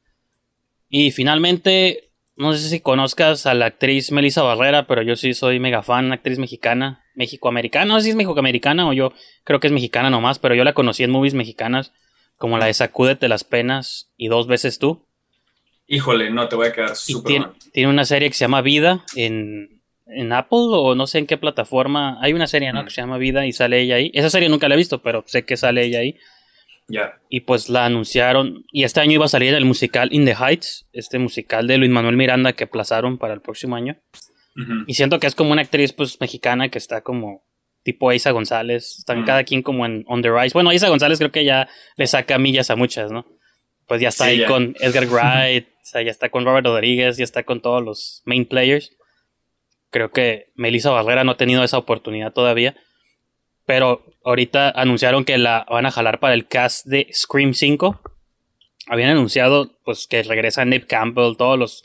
Y 0.89 1.11
finalmente, 1.11 2.13
no 2.37 2.53
sé 2.53 2.69
si 2.69 2.81
conozcas 2.81 3.47
a 3.47 3.55
la 3.55 3.67
actriz 3.67 4.11
Melissa 4.11 4.43
Barrera, 4.43 4.87
pero 4.87 5.03
yo 5.03 5.17
sí 5.17 5.35
soy 5.35 5.61
mega 5.61 5.83
fan, 5.83 6.13
actriz 6.13 6.39
mexicana, 6.39 7.05
México-americana, 7.15 7.85
no 7.85 7.99
sé 7.99 8.05
si 8.05 8.11
es 8.11 8.17
México-americana 8.17 8.89
o 8.89 8.93
yo 8.93 9.13
creo 9.45 9.61
que 9.61 9.69
es 9.69 9.73
mexicana 9.73 10.11
nomás, 10.11 10.39
pero 10.39 10.55
yo 10.55 10.65
la 10.65 10.73
conocí 10.73 11.05
en 11.05 11.11
movies 11.11 11.35
mexicanas, 11.35 11.93
como 12.37 12.59
la 12.59 12.67
de 12.67 12.75
Sacúdete 12.75 13.29
las 13.29 13.45
penas 13.45 14.13
y 14.17 14.29
dos 14.29 14.47
veces 14.47 14.79
tú. 14.79 15.07
Híjole, 15.87 16.31
no, 16.31 16.49
te 16.49 16.57
voy 16.57 16.69
a 16.69 16.73
quedar 16.73 16.97
súper 16.97 17.53
tiene, 17.73 17.89
una 17.89 18.05
serie 18.05 18.29
que 18.29 18.35
se 18.35 18.45
llama 18.45 18.63
Vida 18.63 19.05
en, 19.15 19.74
en, 20.07 20.33
Apple 20.33 20.59
o 20.71 20.95
no 20.95 21.07
sé 21.07 21.19
en 21.19 21.27
qué 21.27 21.37
plataforma. 21.37 22.19
Hay 22.21 22.33
una 22.33 22.47
serie, 22.47 22.73
¿no? 22.73 22.83
Mm. 22.83 22.85
Que 22.85 22.91
se 22.91 23.01
llama 23.01 23.19
Vida 23.19 23.47
y 23.47 23.53
sale 23.53 23.81
ella 23.81 23.97
ahí. 23.97 24.11
Esa 24.15 24.31
serie 24.31 24.49
nunca 24.49 24.69
la 24.69 24.75
he 24.75 24.79
visto, 24.79 25.03
pero 25.03 25.25
sé 25.27 25.45
que 25.45 25.57
sale 25.57 25.85
ella 25.85 26.01
ahí. 26.01 26.17
Y 27.29 27.41
pues 27.41 27.71
la 27.71 27.87
anunciaron. 27.87 28.65
Y 28.71 28.85
este 28.85 29.01
año 29.01 29.13
iba 29.13 29.25
a 29.25 29.29
salir 29.29 29.55
el 29.55 29.65
musical 29.65 30.13
In 30.13 30.25
the 30.25 30.35
Heights, 30.35 30.87
este 30.93 31.19
musical 31.19 31.67
de 31.67 31.79
Luis 31.79 31.91
Manuel 31.91 32.17
Miranda 32.17 32.53
que 32.53 32.65
aplazaron 32.65 33.19
para 33.19 33.35
el 33.35 33.41
próximo 33.41 33.77
año. 33.77 33.97
Y 34.87 34.95
siento 34.95 35.19
que 35.19 35.27
es 35.27 35.35
como 35.35 35.51
una 35.51 35.63
actriz 35.63 35.93
pues 35.93 36.21
mexicana 36.21 36.69
que 36.69 36.79
está 36.79 37.01
como 37.01 37.43
tipo 37.83 38.13
Isa 38.13 38.31
González. 38.31 38.99
Están 38.99 39.25
cada 39.25 39.45
quien 39.45 39.63
como 39.63 39.85
en 39.85 40.05
On 40.07 40.23
the 40.23 40.31
Rise. 40.31 40.53
Bueno, 40.53 40.73
Isa 40.73 40.89
González 40.89 41.19
creo 41.19 41.33
que 41.33 41.45
ya 41.45 41.69
le 41.97 42.07
saca 42.07 42.39
millas 42.39 42.71
a 42.71 42.77
muchas, 42.77 43.11
¿no? 43.11 43.27
Pues 43.87 44.01
ya 44.01 44.09
está 44.09 44.27
ahí 44.27 44.45
con 44.45 44.75
Edgar 44.81 45.07
Wright, 45.11 45.67
o 45.67 45.85
sea, 45.87 46.03
ya 46.03 46.11
está 46.11 46.31
con 46.31 46.45
Robert 46.45 46.67
Rodríguez, 46.67 47.17
ya 47.17 47.25
está 47.25 47.43
con 47.43 47.61
todos 47.61 47.83
los 47.83 48.23
main 48.25 48.47
players. 48.47 48.97
Creo 49.95 50.11
que 50.11 50.51
Melissa 50.57 50.91
Barrera 50.91 51.23
no 51.23 51.31
ha 51.31 51.37
tenido 51.37 51.63
esa 51.63 51.79
oportunidad 51.79 52.33
todavía. 52.33 52.75
Pero 53.65 54.05
ahorita 54.25 54.71
anunciaron 54.71 55.25
que 55.25 55.39
la 55.39 55.65
van 55.71 55.87
a 55.87 55.93
jalar 55.93 56.19
para 56.19 56.35
el 56.35 56.49
cast 56.49 56.85
de 56.85 57.07
Scream 57.13 57.55
5. 57.55 58.01
Habían 58.89 59.11
anunciado 59.11 59.79
pues 59.85 60.09
que 60.09 60.25
regresa 60.25 60.65
Nip 60.65 60.89
Campbell, 60.89 61.37
todos 61.37 61.57
los 61.57 61.85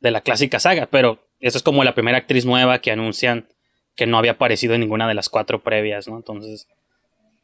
de 0.00 0.10
la 0.10 0.22
clásica 0.22 0.58
saga, 0.58 0.86
pero 0.86 1.28
esa 1.38 1.58
es 1.58 1.62
como 1.62 1.84
la 1.84 1.94
primera 1.94 2.18
actriz 2.18 2.44
nueva 2.44 2.80
que 2.80 2.90
anuncian 2.90 3.46
que 3.94 4.08
no 4.08 4.18
había 4.18 4.32
aparecido 4.32 4.74
en 4.74 4.80
ninguna 4.80 5.06
de 5.06 5.14
las 5.14 5.28
cuatro 5.28 5.62
previas, 5.62 6.08
¿no? 6.08 6.16
Entonces, 6.16 6.66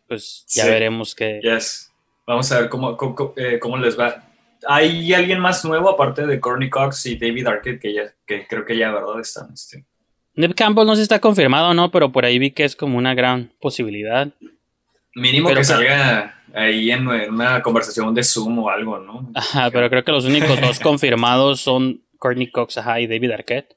pues 0.09 0.44
ya 0.48 0.66
veremos 0.66 1.14
que... 1.14 1.38
Yes. 1.40 1.92
Vamos 2.26 2.50
a 2.50 2.62
ver 2.62 2.68
cómo, 2.68 2.98
eh, 3.37 3.61
cómo, 3.61 3.76
les 3.76 3.96
va. 3.96 4.24
¿Hay 4.66 5.12
alguien 5.12 5.40
más 5.40 5.64
nuevo 5.64 5.90
aparte 5.90 6.27
de 6.27 6.40
Courtney 6.40 6.70
Cox 6.70 7.07
y 7.07 7.16
David 7.16 7.46
Arquette 7.46 7.81
que, 7.81 7.94
ya, 7.94 8.03
que 8.27 8.46
creo 8.46 8.64
que 8.64 8.77
ya, 8.77 8.92
¿verdad? 8.92 9.20
Están. 9.20 9.53
Este, 9.53 9.85
Nip 10.37 10.55
Campbell 10.55 10.87
no 10.87 10.94
sé 10.94 11.00
si 11.00 11.03
está 11.03 11.20
confirmado 11.20 11.70
o 11.70 11.74
no, 11.74 11.90
pero 11.90 12.11
por 12.11 12.24
ahí 12.24 12.38
vi 12.38 12.50
que 12.50 12.64
es 12.64 12.74
como 12.74 12.98
una 12.98 13.14
gran 13.14 13.53
posibilidad. 13.61 14.29
Mínimo 15.14 15.55
que 15.55 15.62
salga 15.62 16.42
ahí 16.53 16.90
en 16.90 17.07
una 17.07 17.62
conversación 17.62 18.14
de 18.14 18.24
Zoom 18.24 18.59
o 18.59 18.68
algo, 18.68 18.98
¿no? 18.98 19.31
Ajá, 19.35 19.70
pero 19.70 19.88
creo 19.88 20.05
que 20.05 20.12
los 20.12 20.24
únicos 20.24 20.61
dos 20.61 20.81
confirmados 20.81 21.61
son 21.61 22.03
Courtney 22.18 22.50
Cox 22.50 22.79
y 22.98 23.07
David 23.07 23.31
Arquette. 23.31 23.77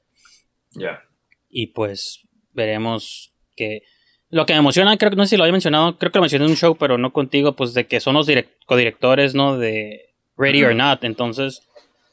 Ya. 0.72 1.02
Y 1.48 1.68
pues 1.68 2.20
veremos 2.52 3.32
Que 3.56 3.82
lo 4.30 4.44
que 4.44 4.52
me 4.52 4.58
emociona, 4.58 4.96
creo 4.98 5.10
que 5.10 5.16
no 5.16 5.24
sé 5.24 5.30
si 5.30 5.36
lo 5.36 5.44
había 5.44 5.52
mencionado, 5.52 5.96
creo 5.96 6.12
que 6.12 6.18
lo 6.18 6.22
mencioné 6.22 6.44
en 6.44 6.50
un 6.50 6.56
show, 6.56 6.76
pero 6.76 6.98
no 6.98 7.12
contigo, 7.12 7.56
pues 7.56 7.72
de 7.72 7.86
que 7.86 8.00
son 8.00 8.14
los 8.14 8.28
codirectores, 8.66 9.34
¿no? 9.34 9.56
De 9.56 10.07
Ready 10.38 10.64
or 10.64 10.74
Not. 10.74 11.04
Entonces, 11.04 11.68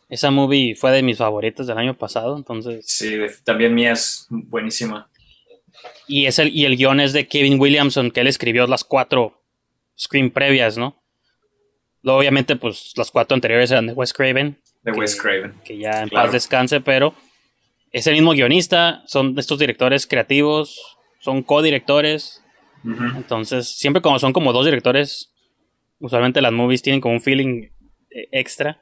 esa 0.09 0.31
movie 0.31 0.75
fue 0.75 0.91
de 0.91 1.03
mis 1.03 1.17
favoritos 1.17 1.67
del 1.67 1.77
año 1.77 1.97
pasado, 1.97 2.35
entonces... 2.35 2.85
Sí, 2.87 3.17
también 3.43 3.73
mía 3.73 3.93
es 3.93 4.27
buenísima. 4.29 5.09
Y, 6.07 6.25
es 6.25 6.39
el, 6.39 6.53
y 6.55 6.65
el 6.65 6.77
guion 6.77 6.99
es 6.99 7.13
de 7.13 7.27
Kevin 7.27 7.59
Williamson, 7.59 8.11
que 8.11 8.21
él 8.21 8.27
escribió 8.27 8.67
las 8.67 8.83
cuatro 8.83 9.41
screen 9.97 10.31
previas, 10.31 10.77
¿no? 10.77 11.01
Luego, 12.01 12.19
obviamente, 12.19 12.55
pues 12.55 12.93
las 12.97 13.09
cuatro 13.09 13.33
anteriores 13.33 13.71
eran 13.71 13.87
de 13.87 13.93
Wes 13.93 14.13
Craven. 14.13 14.59
De 14.83 14.91
Wes 14.91 15.15
Craven. 15.19 15.55
Que 15.63 15.77
ya 15.77 16.03
en 16.03 16.09
paz 16.09 16.31
descanse, 16.31 16.81
pero 16.81 17.15
es 17.91 18.05
el 18.05 18.13
mismo 18.13 18.31
guionista, 18.31 19.03
son 19.07 19.37
estos 19.39 19.57
directores 19.57 20.05
creativos, 20.05 20.97
son 21.19 21.41
co-directores. 21.41 22.43
Entonces, 22.83 23.67
siempre 23.67 24.03
como 24.03 24.19
son 24.19 24.33
como 24.33 24.53
dos 24.53 24.65
directores, 24.65 25.33
usualmente 25.99 26.41
las 26.41 26.51
movies 26.51 26.83
tienen 26.83 27.01
como 27.01 27.15
un 27.15 27.21
feeling 27.21 27.69
extra. 28.31 28.81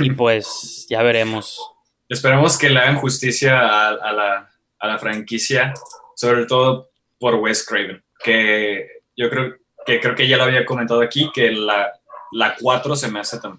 y 0.00 0.10
pues 0.10 0.86
ya 0.88 1.02
veremos. 1.02 1.60
Esperemos 2.08 2.58
que 2.58 2.70
le 2.70 2.78
hagan 2.80 2.96
justicia 2.96 3.88
a, 3.88 4.12
la, 4.12 4.98
franquicia, 4.98 5.72
sobre 6.14 6.46
todo 6.46 6.90
por 7.18 7.36
Wes 7.36 7.64
Craven, 7.66 8.02
que 8.22 8.86
yo 9.16 9.30
creo 9.30 9.54
que 9.86 10.00
creo 10.00 10.14
que 10.14 10.28
ya 10.28 10.36
lo 10.36 10.44
había 10.44 10.64
comentado 10.64 11.00
aquí, 11.00 11.30
que 11.32 11.50
la, 11.52 11.92
la 12.32 12.56
4 12.60 12.96
se 12.96 13.10
me 13.10 13.20
hace 13.20 13.38
tan 13.38 13.58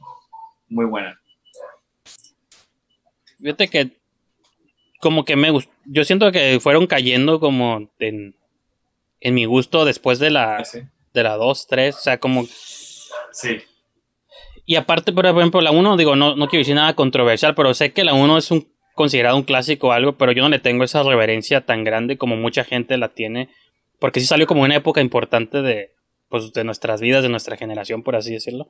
muy 0.67 0.85
buena. 0.85 1.19
Fíjate 3.39 3.69
que 3.69 3.91
como 4.99 5.25
que 5.25 5.35
me 5.35 5.49
gustó, 5.49 5.71
yo 5.85 6.03
siento 6.03 6.31
que 6.31 6.59
fueron 6.59 6.87
cayendo 6.87 7.39
como 7.39 7.89
en, 7.99 8.35
en 9.19 9.33
mi 9.33 9.45
gusto 9.45 9.85
después 9.85 10.19
de 10.19 10.29
la 10.29 10.57
ah, 10.57 10.63
de 11.13 11.23
la 11.23 11.35
2, 11.37 11.67
3, 11.67 11.95
o 11.95 11.99
sea, 11.99 12.19
como 12.19 12.45
Sí. 13.31 13.61
Y 14.65 14.75
aparte, 14.75 15.11
por 15.11 15.25
ejemplo, 15.25 15.61
la 15.61 15.71
1, 15.71 15.97
digo, 15.97 16.15
no, 16.15 16.35
no 16.35 16.47
quiero 16.47 16.61
decir 16.61 16.75
nada 16.75 16.93
controversial, 16.93 17.55
pero 17.55 17.73
sé 17.73 17.91
que 17.93 18.03
la 18.03 18.13
1 18.13 18.37
es 18.37 18.51
un 18.51 18.67
considerado 18.93 19.35
un 19.35 19.43
clásico 19.43 19.87
o 19.87 19.91
algo, 19.91 20.17
pero 20.17 20.31
yo 20.31 20.43
no 20.43 20.49
le 20.49 20.59
tengo 20.59 20.83
esa 20.83 21.03
reverencia 21.03 21.61
tan 21.61 21.83
grande 21.83 22.17
como 22.17 22.35
mucha 22.35 22.63
gente 22.63 22.97
la 22.97 23.09
tiene, 23.09 23.49
porque 23.99 24.19
sí 24.19 24.27
salió 24.27 24.47
como 24.47 24.61
una 24.61 24.75
época 24.75 25.01
importante 25.01 25.61
de, 25.61 25.91
pues, 26.29 26.53
de 26.53 26.63
nuestras 26.63 27.01
vidas, 27.01 27.23
de 27.23 27.29
nuestra 27.29 27.57
generación, 27.57 28.03
por 28.03 28.15
así 28.15 28.31
decirlo. 28.31 28.67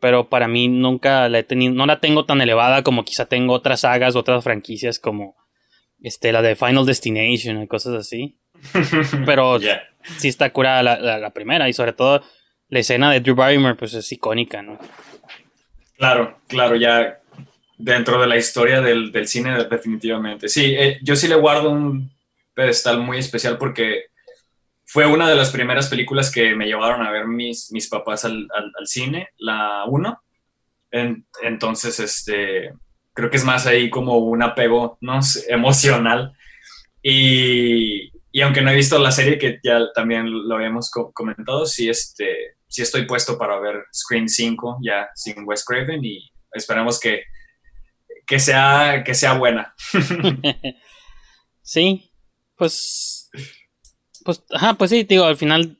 Pero 0.00 0.28
para 0.28 0.48
mí 0.48 0.68
nunca 0.68 1.28
la 1.28 1.38
he 1.38 1.42
tenido, 1.44 1.74
no 1.74 1.86
la 1.86 2.00
tengo 2.00 2.24
tan 2.24 2.40
elevada 2.40 2.82
como 2.82 3.04
quizá 3.04 3.26
tengo 3.26 3.54
otras 3.54 3.80
sagas, 3.80 4.16
otras 4.16 4.44
franquicias 4.44 4.98
como 4.98 5.36
este, 6.02 6.32
la 6.32 6.42
de 6.42 6.56
Final 6.56 6.84
Destination 6.84 7.62
y 7.62 7.66
cosas 7.66 7.94
así. 7.94 8.38
Pero 9.26 9.58
sí 10.18 10.28
está 10.28 10.50
curada 10.50 10.82
la, 10.82 11.18
la 11.18 11.30
primera 11.30 11.68
y 11.68 11.72
sobre 11.72 11.92
todo 11.92 12.22
la 12.74 12.80
escena 12.80 13.12
de 13.12 13.20
Drew 13.20 13.36
Barrymore 13.36 13.76
pues 13.76 13.94
es 13.94 14.10
icónica, 14.10 14.60
¿no? 14.60 14.76
Claro, 15.96 16.40
claro, 16.48 16.74
ya 16.74 17.20
dentro 17.78 18.20
de 18.20 18.26
la 18.26 18.36
historia 18.36 18.80
del, 18.80 19.12
cine 19.28 19.64
definitivamente. 19.70 20.48
Sí, 20.48 20.74
eh, 20.76 20.98
yo 21.00 21.14
sí 21.14 21.28
le 21.28 21.36
guardo 21.36 21.70
un 21.70 22.10
pedestal 22.52 22.98
muy 22.98 23.18
especial 23.18 23.58
porque 23.58 24.06
fue 24.84 25.06
una 25.06 25.28
de 25.28 25.36
las 25.36 25.52
primeras 25.52 25.88
películas 25.88 26.32
que 26.32 26.56
me 26.56 26.66
llevaron 26.66 27.06
a 27.06 27.12
ver 27.12 27.28
mis, 27.28 27.70
mis 27.70 27.88
papás 27.88 28.24
al, 28.24 28.48
cine, 28.86 29.28
la 29.38 29.84
1. 29.86 30.22
entonces, 31.42 32.00
este, 32.00 32.72
creo 33.12 33.30
que 33.30 33.36
es 33.36 33.44
más 33.44 33.68
ahí 33.68 33.88
como 33.88 34.18
un 34.18 34.42
apego 34.42 34.98
¿no? 35.00 35.20
emocional. 35.48 36.32
Y, 37.00 38.10
y 38.32 38.40
aunque 38.40 38.62
no 38.62 38.72
he 38.72 38.74
visto 38.74 38.98
la 38.98 39.12
serie, 39.12 39.38
que 39.38 39.60
ya 39.62 39.92
también 39.94 40.48
lo 40.48 40.56
habíamos 40.56 40.90
comentado, 40.90 41.66
sí, 41.66 41.88
este, 41.88 42.53
sí 42.74 42.82
estoy 42.82 43.06
puesto 43.06 43.38
para 43.38 43.60
ver 43.60 43.84
Scream 43.94 44.28
5 44.28 44.78
ya 44.82 45.08
sin 45.14 45.46
Wes 45.46 45.64
Craven 45.64 46.04
y 46.04 46.28
esperamos 46.50 46.98
que, 46.98 47.22
que, 48.26 48.40
sea, 48.40 49.04
que 49.06 49.14
sea 49.14 49.34
buena. 49.34 49.76
sí, 51.62 52.10
pues, 52.56 53.30
pues, 54.24 54.42
ajá, 54.50 54.74
pues 54.74 54.90
sí, 54.90 55.04
digo, 55.04 55.24
al 55.24 55.36
final 55.36 55.78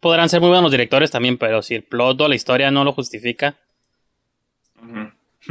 podrán 0.00 0.30
ser 0.30 0.40
muy 0.40 0.48
buenos 0.48 0.70
directores 0.70 1.10
también, 1.10 1.36
pero 1.36 1.60
si 1.60 1.74
el 1.74 1.84
plot 1.84 2.22
o 2.22 2.28
la 2.28 2.34
historia 2.34 2.70
no 2.70 2.82
lo 2.82 2.94
justifica, 2.94 3.58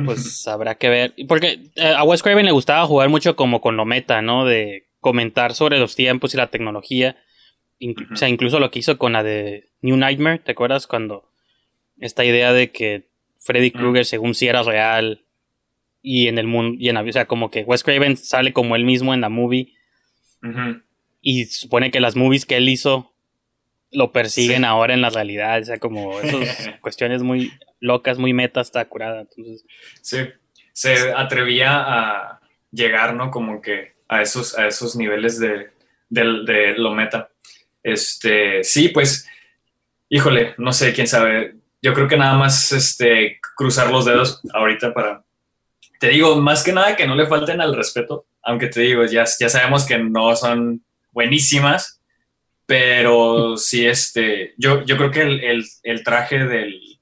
pues 0.03 0.47
habrá 0.47 0.79
que 0.79 0.89
ver. 0.89 1.13
Porque 1.27 1.59
eh, 1.75 1.93
a 1.95 2.03
Wes 2.03 2.23
Craven 2.23 2.47
le 2.47 2.51
gustaba 2.51 2.87
jugar 2.87 3.09
mucho 3.09 3.35
como 3.35 3.61
con 3.61 3.77
lo 3.77 3.85
meta, 3.85 4.23
¿no? 4.23 4.45
De 4.45 4.87
comentar 4.99 5.53
sobre 5.53 5.77
los 5.77 5.95
tiempos 5.95 6.33
y 6.33 6.37
la 6.37 6.47
tecnología. 6.47 7.17
O 8.11 8.15
sea, 8.15 8.29
incluso 8.29 8.59
lo 8.59 8.69
que 8.71 8.79
hizo 8.79 8.97
con 8.97 9.13
la 9.13 9.23
de 9.23 9.69
New 9.81 9.97
Nightmare, 9.97 10.39
¿te 10.39 10.51
acuerdas? 10.51 10.87
Cuando 10.87 11.29
esta 11.99 12.23
idea 12.23 12.53
de 12.53 12.71
que 12.71 13.07
Freddy 13.39 13.71
Krueger, 13.71 14.05
según 14.05 14.35
si 14.35 14.47
era 14.47 14.63
real, 14.63 15.23
y 16.01 16.27
en 16.27 16.37
el 16.37 16.47
mundo, 16.47 16.77
y 16.79 16.89
en 16.89 16.97
o 16.97 17.11
sea, 17.11 17.25
como 17.25 17.51
que 17.51 17.63
Wes 17.63 17.83
Craven 17.83 18.17
sale 18.17 18.53
como 18.53 18.75
él 18.75 18.85
mismo 18.85 19.13
en 19.13 19.21
la 19.21 19.29
movie, 19.29 19.73
y 21.21 21.45
supone 21.45 21.91
que 21.91 21.99
las 21.99 22.15
movies 22.15 22.45
que 22.45 22.57
él 22.57 22.69
hizo 22.69 23.11
lo 23.91 24.11
persiguen 24.11 24.63
ahora 24.63 24.93
en 24.93 25.01
la 25.01 25.09
realidad, 25.09 25.61
o 25.61 25.65
sea, 25.65 25.77
como 25.77 26.19
esas 26.19 26.71
cuestiones 26.81 27.23
muy 27.23 27.51
locas, 27.79 28.17
muy 28.17 28.33
meta, 28.33 28.61
está 28.61 28.85
curada. 28.85 29.21
Entonces, 29.21 29.65
sí, 30.01 30.17
se 30.71 31.11
atrevía 31.13 31.71
a 31.73 32.41
llegar, 32.71 33.15
¿no? 33.15 33.31
Como 33.31 33.61
que 33.61 33.93
a 34.07 34.21
esos, 34.21 34.57
a 34.57 34.67
esos 34.67 34.95
niveles 34.95 35.39
de, 35.39 35.71
lo 36.77 36.91
meta. 36.93 37.30
Este, 37.83 38.63
sí, 38.63 38.89
pues, 38.89 39.27
híjole, 40.09 40.55
no 40.57 40.73
sé, 40.73 40.93
quién 40.93 41.07
sabe. 41.07 41.55
Yo 41.81 41.93
creo 41.93 42.07
que 42.07 42.17
nada 42.17 42.37
más 42.37 42.71
este, 42.71 43.39
cruzar 43.55 43.91
los 43.91 44.05
dedos 44.05 44.41
ahorita 44.53 44.93
para. 44.93 45.23
Te 45.99 46.09
digo, 46.09 46.35
más 46.35 46.63
que 46.63 46.73
nada 46.73 46.95
que 46.95 47.05
no 47.05 47.15
le 47.15 47.27
falten 47.27 47.61
al 47.61 47.75
respeto, 47.75 48.25
aunque 48.41 48.67
te 48.67 48.81
digo, 48.81 49.05
ya, 49.05 49.23
ya 49.39 49.49
sabemos 49.49 49.85
que 49.85 49.97
no 49.99 50.35
son 50.35 50.83
buenísimas, 51.11 52.01
pero 52.65 53.57
sí, 53.57 53.85
este, 53.85 54.53
yo, 54.57 54.83
yo 54.83 54.97
creo 54.97 55.11
que 55.11 55.21
el, 55.83 56.03
traje 56.03 56.39
del. 56.45 56.99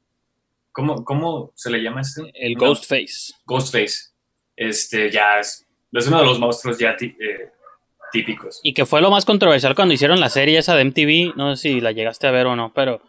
¿cómo, 0.71 1.03
¿Cómo 1.03 1.53
se 1.55 1.69
le 1.69 1.81
llama 1.81 2.01
este? 2.01 2.31
El 2.33 2.55
Ghostface. 2.55 3.33
Ghostface. 3.45 4.09
Este, 4.55 5.09
ya 5.09 5.39
es 5.39 5.65
es 5.91 6.07
uno 6.07 6.19
de 6.19 6.25
los 6.25 6.39
monstruos 6.39 6.77
ya 6.77 6.95
eh, 6.99 7.51
típicos. 8.11 8.59
Y 8.63 8.73
que 8.73 8.85
fue 8.85 9.01
lo 9.01 9.11
más 9.11 9.25
controversial 9.25 9.75
cuando 9.75 9.93
hicieron 9.93 10.19
la 10.19 10.29
serie 10.29 10.57
esa 10.57 10.75
de 10.75 10.85
MTV, 10.85 11.35
no 11.35 11.55
sé 11.55 11.61
si 11.61 11.81
la 11.81 11.91
llegaste 11.91 12.27
a 12.27 12.31
ver 12.31 12.47
o 12.47 12.55
no, 12.55 12.73
pero... 12.73 13.01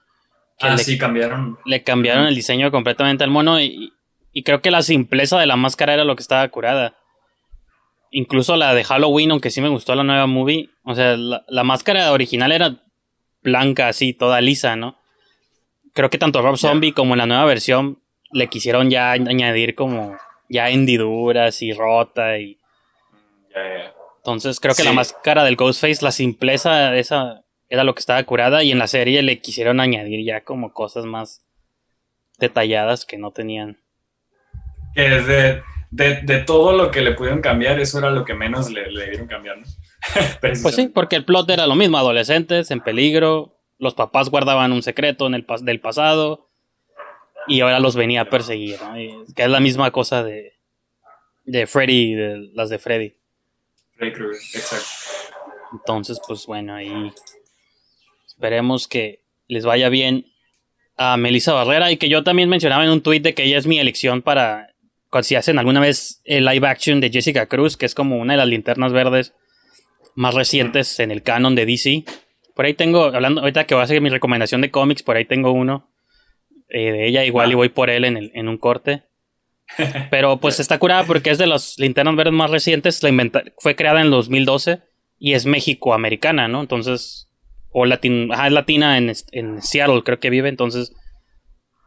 ah, 0.61 0.77
sí, 0.79 0.99
cambiaron. 0.99 1.59
Le 1.65 1.83
cambiaron 1.83 2.27
el 2.27 2.35
diseño 2.35 2.71
completamente 2.71 3.25
al 3.25 3.31
mono 3.31 3.61
y, 3.61 3.93
creo 4.45 4.61
que 4.61 4.71
la 4.71 4.83
simpleza 4.83 5.39
de 5.39 5.47
la 5.47 5.57
máscara 5.57 5.95
era 5.95 6.05
lo 6.05 6.17
que 6.17 6.23
estaba 6.23 6.47
curada. 6.49 6.97
Incluso 8.11 8.57
la 8.57 8.75
de 8.75 8.85
Halloween, 8.85 9.31
aunque 9.31 9.51
sí 9.51 9.61
me 9.61 9.69
gustó 9.69 9.95
la 9.95 10.05
nueva 10.05 10.27
movie, 10.27 10.71
o 10.85 10.95
sea, 10.95 11.17
la, 11.17 11.65
máscara 11.65 12.13
original 12.13 12.53
era 12.53 12.77
blanca, 13.43 13.89
así, 13.89 14.13
toda 14.13 14.41
lisa, 14.41 14.77
¿no? 14.77 14.99
Creo 15.93 16.11
que 16.11 16.19
tanto 16.19 16.43
Rob 16.43 16.57
Zombie 16.57 16.93
como 16.93 17.15
en 17.15 17.19
la 17.19 17.27
nueva 17.27 17.45
versión 17.45 17.99
le 18.33 18.49
quisieron 18.49 18.91
ya 18.91 19.13
añadir 19.13 19.75
como 19.75 20.17
ya 20.49 20.71
hendiduras 20.71 21.63
y 21.63 21.73
rota 21.73 22.39
y 22.39 22.59
entonces 24.21 24.61
creo 24.61 24.75
que 24.75 24.85
la 24.85 24.93
máscara 24.93 25.45
del 25.45 25.57
Ghostface, 25.57 26.05
la 26.05 26.13
simpleza 26.13 26.95
esa 26.95 27.43
era 27.71 27.85
lo 27.85 27.95
que 27.95 28.01
estaba 28.01 28.23
curada 28.25 28.63
y 28.63 28.71
en 28.71 28.79
la 28.79 28.87
serie 28.87 29.23
le 29.23 29.41
quisieron 29.41 29.81
añadir 29.81 30.27
ya 30.27 30.43
como 30.43 30.75
cosas 30.75 31.07
más 31.07 31.43
detalladas 32.39 33.07
que 33.07 33.17
no 33.17 33.31
tenían. 33.31 33.79
Que 34.95 35.09
de, 35.09 35.63
de, 35.91 36.39
todo 36.41 36.73
lo 36.73 36.91
que 36.91 37.01
le 37.01 37.13
pudieron 37.13 37.41
cambiar, 37.41 37.81
eso 37.81 37.99
era 37.99 38.11
lo 38.11 38.27
que 38.27 38.35
menos 38.35 38.71
le, 38.71 38.91
le 38.91 39.09
dieron 39.09 39.27
cambiar, 39.27 39.59
¿no? 39.59 39.67
pues 40.41 40.75
sí, 40.75 40.89
porque 40.89 41.17
el 41.17 41.25
plot 41.25 41.49
era 41.49 41.67
lo 41.67 41.75
mismo, 41.75 41.97
adolescentes 41.97 42.71
en 42.71 42.81
peligro, 42.81 43.59
los 43.79 43.95
papás 43.95 44.29
guardaban 44.29 44.73
un 44.73 44.83
secreto 44.83 45.27
en 45.27 45.35
el 45.35 45.47
del 45.63 45.81
pasado 45.81 46.51
y 47.47 47.63
ahora 47.63 47.81
los 47.81 47.97
venía 47.97 48.23
a 48.23 48.31
perseguir, 48.31 48.77
que 49.35 49.45
es 49.45 49.49
la 49.49 49.61
misma 49.61 49.91
cosa 49.93 50.23
de, 50.23 50.53
de 51.45 51.67
Freddy, 51.67 52.15
de, 52.15 52.51
las 52.53 52.69
de 52.69 52.79
Freddy 52.79 53.20
exacto. 54.01 54.87
Entonces, 55.73 56.21
pues 56.27 56.47
bueno, 56.47 56.75
ahí 56.75 57.13
esperemos 58.27 58.89
que 58.89 59.23
les 59.47 59.65
vaya 59.65 59.89
bien 59.89 60.27
a 60.97 61.17
Melissa 61.17 61.53
Barrera 61.53 61.91
y 61.91 61.97
que 61.97 62.09
yo 62.09 62.25
también 62.25 62.49
mencionaba 62.49 62.85
en 62.85 62.91
un 62.91 63.03
tweet 63.03 63.21
de 63.21 63.35
que 63.35 63.45
ella 63.45 63.59
es 63.59 63.67
mi 63.67 63.79
elección 63.79 64.23
para 64.23 64.71
si 65.23 65.35
hacen 65.35 65.59
alguna 65.59 65.81
vez 65.81 66.21
el 66.25 66.45
live 66.45 66.67
action 66.67 67.01
de 67.01 67.11
Jessica 67.11 67.47
Cruz, 67.47 67.77
que 67.77 67.87
es 67.87 67.95
como 67.95 68.19
una 68.19 68.35
de 68.35 68.37
las 68.39 68.49
linternas 68.49 68.93
verdes 68.93 69.35
más 70.15 70.35
recientes 70.35 71.01
en 71.01 71.11
el 71.11 71.23
canon 71.23 71.55
de 71.55 71.67
DC. 71.67 72.05
Por 72.55 72.65
ahí 72.65 72.75
tengo, 72.75 73.05
hablando 73.05 73.41
ahorita 73.41 73.65
que 73.65 73.75
voy 73.75 73.83
a 73.83 73.85
hacer 73.85 74.01
mi 74.01 74.09
recomendación 74.09 74.61
de 74.61 74.71
cómics, 74.71 75.03
por 75.03 75.17
ahí 75.17 75.25
tengo 75.25 75.53
uno 75.53 75.91
eh, 76.69 76.93
de 76.93 77.09
ella, 77.09 77.25
igual 77.25 77.51
y 77.51 77.55
voy 77.55 77.69
por 77.71 77.91
él 77.91 78.05
en, 78.05 78.17
el, 78.17 78.31
en 78.35 78.49
un 78.49 78.59
corte. 78.59 79.03
Pero 80.11 80.37
pues 80.41 80.61
está 80.61 80.79
curada 80.79 81.05
porque 81.05 81.31
es 81.31 81.39
de 81.39 81.47
las 81.47 81.79
linternas 81.79 82.17
verdes 82.17 82.33
más 82.35 82.51
recientes. 82.51 83.03
La 83.03 83.11
fue 83.59 83.77
creada 83.77 84.01
en 84.01 84.11
2012 84.11 84.83
y 85.19 85.35
es 85.35 85.47
México-americana, 85.47 86.49
¿no? 86.49 86.61
Entonces, 86.61 87.29
o 87.71 87.85
latin, 87.87 88.33
ajá, 88.33 88.47
es 88.49 88.53
latina 88.53 88.99
en, 88.99 89.13
en 89.33 89.63
Seattle, 89.63 90.03
creo 90.03 90.19
que 90.19 90.31
vive, 90.31 90.49
entonces, 90.49 90.93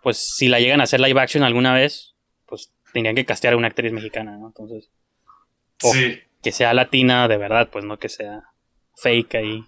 pues 0.02 0.18
si 0.36 0.48
la 0.48 0.60
llegan 0.60 0.82
a 0.82 0.84
hacer 0.86 1.00
live 1.00 1.20
action 1.20 1.44
alguna 1.44 1.74
vez, 1.74 2.16
pues 2.48 2.72
tendrían 2.94 3.16
que 3.16 3.26
castear 3.26 3.54
a 3.54 3.58
una 3.58 3.68
actriz 3.68 3.92
mexicana, 3.92 4.38
¿no? 4.38 4.48
Entonces, 4.48 4.92
o 5.84 5.92
Sí, 5.92 6.20
que 6.42 6.52
sea 6.52 6.74
latina 6.74 7.28
de 7.28 7.38
verdad, 7.38 7.70
pues 7.72 7.86
no 7.86 7.98
que 7.98 8.10
sea 8.10 8.44
fake 8.98 9.36
ahí. 9.36 9.64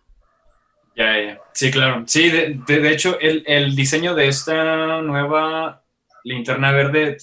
ya, 0.96 1.22
ya. 1.22 1.40
Sí, 1.54 1.72
claro. 1.72 2.04
Sí, 2.06 2.30
de, 2.30 2.60
de- 2.68 2.80
de 2.80 2.92
hecho, 2.92 3.20
el, 3.20 3.44
el 3.48 3.76
diseño 3.76 4.14
de 4.16 4.28
esta 4.28 5.02
nueva 5.02 5.84
linterna 6.24 6.72
verde 6.72 7.18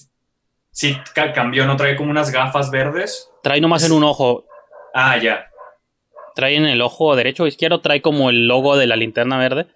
sí 0.73 0.97
ca- 1.15 1.33
cambió, 1.33 1.65
¿no? 1.67 1.77
Trae 1.77 1.95
como 1.97 2.11
unas 2.11 2.31
gafas 2.33 2.71
verdes. 2.71 3.31
Trae 3.43 3.61
nomás 3.61 3.85
en 3.85 3.93
un 3.93 4.03
ojo, 4.05 4.47
Ah, 4.95 5.17
ya. 5.19 5.47
trae 6.35 6.57
en 6.57 6.67
el 6.67 6.81
ojo 6.83 7.15
derecho 7.15 7.45
o 7.45 7.47
izquierdo, 7.47 7.81
trae 7.81 8.03
como 8.03 8.31
el 8.31 8.47
logo 8.49 8.77
de 8.77 8.87
la 8.87 8.97
linterna 8.97 9.39
verde. 9.39 9.67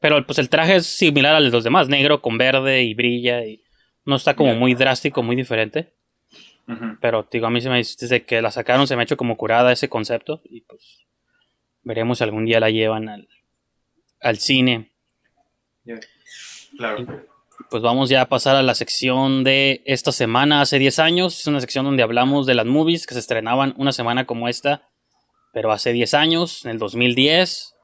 Pero 0.00 0.24
pues 0.26 0.38
el 0.38 0.48
traje 0.48 0.76
es 0.76 0.86
similar 0.86 1.34
al 1.34 1.44
de 1.44 1.50
los 1.50 1.64
demás, 1.64 1.88
negro 1.88 2.22
con 2.22 2.38
verde 2.38 2.82
y 2.82 2.94
brilla 2.94 3.44
y 3.44 3.62
no 4.06 4.16
está 4.16 4.34
como 4.34 4.54
muy 4.54 4.74
drástico, 4.74 5.22
muy 5.22 5.36
diferente. 5.36 5.94
Pero 7.00 7.26
digo, 7.30 7.46
a 7.48 7.50
mí 7.50 7.60
se 7.60 7.68
me 7.68 7.78
desde 7.78 8.24
que 8.24 8.40
la 8.40 8.50
sacaron 8.52 8.86
se 8.86 8.94
me 8.96 9.02
ha 9.02 9.04
hecho 9.04 9.16
como 9.16 9.36
curada 9.36 9.72
ese 9.72 9.88
concepto 9.88 10.40
y 10.44 10.60
pues 10.62 11.04
veremos 11.82 12.18
si 12.18 12.24
algún 12.24 12.44
día 12.44 12.60
la 12.60 12.70
llevan 12.70 13.08
al, 13.08 13.28
al 14.20 14.38
cine. 14.38 14.92
Claro. 16.78 17.24
Pues 17.70 17.84
vamos 17.84 18.10
ya 18.10 18.22
a 18.22 18.28
pasar 18.28 18.56
a 18.56 18.64
la 18.64 18.74
sección 18.74 19.44
de 19.44 19.82
esta 19.86 20.10
semana, 20.10 20.60
hace 20.60 20.80
10 20.80 20.98
años. 20.98 21.38
Es 21.38 21.46
una 21.46 21.60
sección 21.60 21.84
donde 21.84 22.02
hablamos 22.02 22.44
de 22.44 22.54
las 22.54 22.66
movies 22.66 23.06
que 23.06 23.14
se 23.14 23.20
estrenaban 23.20 23.74
una 23.76 23.92
semana 23.92 24.26
como 24.26 24.48
esta, 24.48 24.88
pero 25.52 25.70
hace 25.70 25.92
10 25.92 26.14
años, 26.14 26.64
en 26.64 26.72
el 26.72 26.78
2010. 26.78 27.76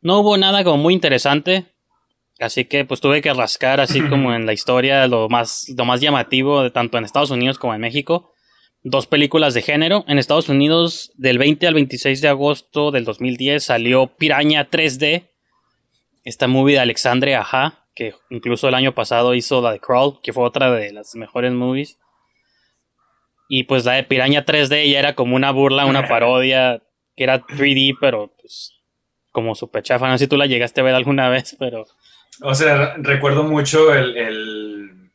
No 0.00 0.20
hubo 0.20 0.38
nada 0.38 0.64
como 0.64 0.78
muy 0.78 0.94
interesante, 0.94 1.66
así 2.40 2.64
que 2.64 2.86
pues 2.86 3.02
tuve 3.02 3.20
que 3.20 3.34
rascar 3.34 3.78
así 3.78 4.00
como 4.08 4.32
en 4.32 4.46
la 4.46 4.54
historia 4.54 5.06
lo 5.06 5.28
más, 5.28 5.66
lo 5.76 5.84
más 5.84 6.00
llamativo 6.00 6.62
de 6.62 6.70
tanto 6.70 6.96
en 6.96 7.04
Estados 7.04 7.30
Unidos 7.30 7.58
como 7.58 7.74
en 7.74 7.82
México. 7.82 8.32
Dos 8.84 9.06
películas 9.06 9.52
de 9.52 9.60
género. 9.60 10.06
En 10.08 10.18
Estados 10.18 10.48
Unidos, 10.48 11.12
del 11.16 11.36
20 11.36 11.66
al 11.66 11.74
26 11.74 12.22
de 12.22 12.28
agosto 12.28 12.90
del 12.90 13.04
2010 13.04 13.64
salió 13.64 14.16
Piraña 14.16 14.70
3D, 14.70 15.28
esta 16.24 16.48
movie 16.48 16.76
de 16.76 16.80
Alexandre 16.80 17.34
Aja, 17.34 17.83
que 17.94 18.14
incluso 18.30 18.68
el 18.68 18.74
año 18.74 18.92
pasado 18.94 19.34
hizo 19.34 19.60
la 19.62 19.72
de 19.72 19.80
Crawl, 19.80 20.20
que 20.22 20.32
fue 20.32 20.44
otra 20.44 20.70
de 20.70 20.92
las 20.92 21.14
mejores 21.14 21.52
movies. 21.52 21.98
Y 23.48 23.64
pues 23.64 23.84
la 23.84 23.92
de 23.92 24.04
Piraña 24.04 24.44
3D 24.44 24.90
ya 24.90 24.98
era 24.98 25.14
como 25.14 25.36
una 25.36 25.50
burla, 25.50 25.86
una 25.86 26.08
parodia, 26.08 26.82
que 27.16 27.24
era 27.24 27.40
3D, 27.46 27.96
pero 28.00 28.32
pues 28.40 28.72
como 29.32 29.54
super 29.54 29.82
chafa. 29.82 30.08
No 30.08 30.16
sé 30.18 30.24
si 30.24 30.28
tú 30.28 30.36
la 30.36 30.46
llegaste 30.46 30.80
a 30.80 30.84
ver 30.84 30.94
alguna 30.94 31.28
vez, 31.28 31.56
pero 31.58 31.86
O 32.42 32.54
sea, 32.54 32.76
re- 32.96 33.02
recuerdo 33.02 33.44
mucho 33.44 33.92
el, 33.94 34.16
el, 34.16 35.10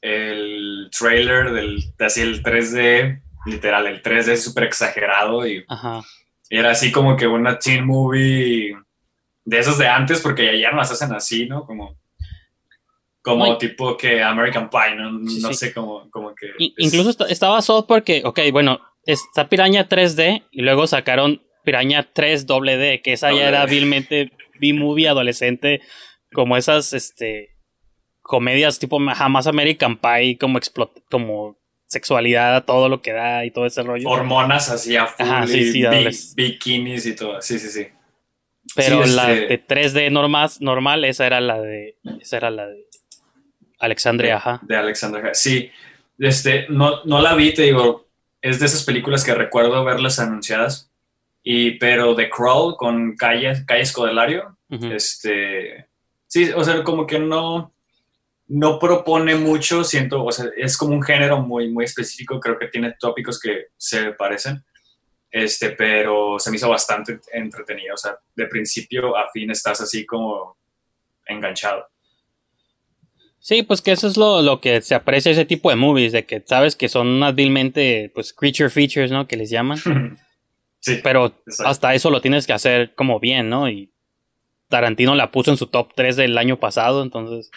el 0.00 0.90
trailer 0.96 1.52
del, 1.52 1.78
de 1.98 2.04
así 2.04 2.20
el 2.22 2.42
3D, 2.42 3.22
literal, 3.46 3.86
el 3.86 4.02
3D 4.02 4.32
es 4.32 4.44
súper 4.44 4.64
exagerado 4.64 5.46
y, 5.46 5.64
ajá. 5.68 6.02
era 6.50 6.70
así 6.70 6.90
como 6.92 7.16
que 7.16 7.26
una 7.26 7.58
teen 7.58 7.86
movie 7.86 8.76
de 9.44 9.58
esos 9.58 9.78
de 9.78 9.86
antes, 9.88 10.20
porque 10.20 10.44
ya, 10.46 10.52
ya 10.68 10.70
no 10.72 10.78
las 10.78 10.90
hacen 10.90 11.12
así, 11.14 11.46
¿no? 11.46 11.64
Como, 11.64 11.96
como 13.36 13.58
tipo 13.58 13.96
que 13.96 14.22
American 14.22 14.68
Pie, 14.70 14.94
¿no? 14.96 15.28
Sí, 15.28 15.40
no 15.40 15.48
sí. 15.48 15.54
sé, 15.54 15.72
como, 15.74 16.08
como 16.10 16.34
que... 16.34 16.46
Es- 16.58 16.72
incluso 16.78 17.10
está- 17.10 17.26
estaba 17.28 17.60
South 17.62 17.84
porque, 17.88 18.22
ok, 18.24 18.40
bueno, 18.52 18.80
está 19.04 19.48
Piraña 19.48 19.88
3D 19.88 20.44
y 20.50 20.62
luego 20.62 20.86
sacaron 20.86 21.42
Piraña 21.64 22.12
3D, 22.14 23.02
que 23.02 23.12
esa 23.12 23.32
ya 23.32 23.48
era 23.48 23.66
D. 23.66 23.72
vilmente 23.72 24.32
B-movie 24.60 25.08
adolescente, 25.08 25.80
como 26.32 26.56
esas, 26.56 26.92
este, 26.92 27.50
comedias 28.22 28.78
tipo 28.78 28.98
jamás 29.14 29.46
American 29.46 29.98
Pie, 29.98 30.36
como 30.38 30.58
explot 30.58 30.90
como 31.10 31.56
sexualidad, 31.86 32.64
todo 32.66 32.88
lo 32.90 33.00
que 33.00 33.12
da 33.12 33.44
y 33.46 33.50
todo 33.50 33.64
ese 33.64 33.82
rollo. 33.82 34.08
Hormonas 34.08 34.68
así 34.70 34.94
a 34.96 35.06
full 35.06 35.24
Ajá, 35.26 35.46
sí, 35.46 35.72
sí, 35.72 35.82
bi- 35.86 36.10
bikinis 36.36 37.06
y 37.06 37.16
todo. 37.16 37.40
Sí, 37.40 37.58
sí, 37.58 37.68
sí. 37.68 37.86
Pero 38.76 39.04
sí, 39.04 39.14
la 39.16 39.32
este- 39.32 39.46
de 39.46 39.58
3D 39.66 40.10
normal, 40.10 40.50
normal, 40.60 41.04
esa 41.06 41.26
era 41.26 41.40
la 41.40 41.58
de, 41.60 41.96
esa 42.20 42.36
era 42.36 42.50
la 42.50 42.66
de 42.66 42.84
Alexandre 43.78 44.32
Aja. 44.32 44.60
De 44.62 44.76
Alexander 44.76 45.24
Haig. 45.26 45.34
Sí, 45.34 45.70
este, 46.18 46.66
no, 46.68 47.04
no 47.04 47.20
la 47.20 47.34
vi, 47.34 47.54
te 47.54 47.62
digo, 47.62 48.06
es 48.42 48.60
de 48.60 48.66
esas 48.66 48.84
películas 48.84 49.24
que 49.24 49.34
recuerdo 49.34 49.84
verlas 49.84 50.18
anunciadas, 50.18 50.90
y, 51.42 51.72
pero 51.78 52.14
The 52.14 52.28
Crawl 52.28 52.76
con 52.76 53.16
Calle, 53.16 53.64
Calle 53.66 53.82
Escodelario, 53.82 54.56
Ujú. 54.68 54.86
este, 54.86 55.86
sí, 56.26 56.50
o 56.50 56.62
sea, 56.64 56.82
como 56.82 57.06
que 57.06 57.18
no, 57.18 57.72
no 58.48 58.78
propone 58.78 59.34
mucho, 59.36 59.84
siento, 59.84 60.24
o 60.24 60.32
sea, 60.32 60.46
es 60.56 60.76
como 60.76 60.94
un 60.94 61.02
género 61.02 61.40
muy, 61.40 61.70
muy 61.70 61.84
específico, 61.84 62.40
creo 62.40 62.58
que 62.58 62.68
tiene 62.68 62.94
tópicos 62.98 63.38
que 63.38 63.66
se 63.76 64.12
parecen, 64.12 64.64
este, 65.30 65.70
pero 65.70 66.38
se 66.38 66.50
me 66.50 66.56
hizo 66.56 66.68
bastante 66.68 67.20
entretenido, 67.32 67.94
o 67.94 67.98
sea, 67.98 68.18
de 68.34 68.46
principio 68.46 69.16
a 69.16 69.30
fin 69.30 69.50
estás 69.50 69.80
así 69.80 70.04
como 70.04 70.56
enganchado. 71.26 71.86
Sí, 73.48 73.62
pues 73.62 73.80
que 73.80 73.92
eso 73.92 74.06
es 74.08 74.18
lo, 74.18 74.42
lo 74.42 74.60
que 74.60 74.82
se 74.82 74.94
aprecia 74.94 75.32
ese 75.32 75.46
tipo 75.46 75.70
de 75.70 75.76
movies, 75.76 76.12
de 76.12 76.26
que 76.26 76.42
sabes 76.44 76.76
que 76.76 76.90
son 76.90 77.08
unas 77.08 77.34
vilmente, 77.34 78.10
pues, 78.14 78.34
creature 78.34 78.68
features, 78.68 79.10
¿no? 79.10 79.26
Que 79.26 79.38
les 79.38 79.48
llaman. 79.48 79.78
sí, 80.80 80.96
Pero 81.02 81.34
Exacto. 81.46 81.66
hasta 81.66 81.94
eso 81.94 82.10
lo 82.10 82.20
tienes 82.20 82.46
que 82.46 82.52
hacer 82.52 82.94
como 82.94 83.18
bien, 83.20 83.48
¿no? 83.48 83.70
Y 83.70 83.90
Tarantino 84.68 85.14
la 85.14 85.30
puso 85.30 85.50
en 85.50 85.56
su 85.56 85.68
top 85.68 85.94
3 85.94 86.16
del 86.16 86.36
año 86.36 86.60
pasado, 86.60 87.02
entonces 87.02 87.50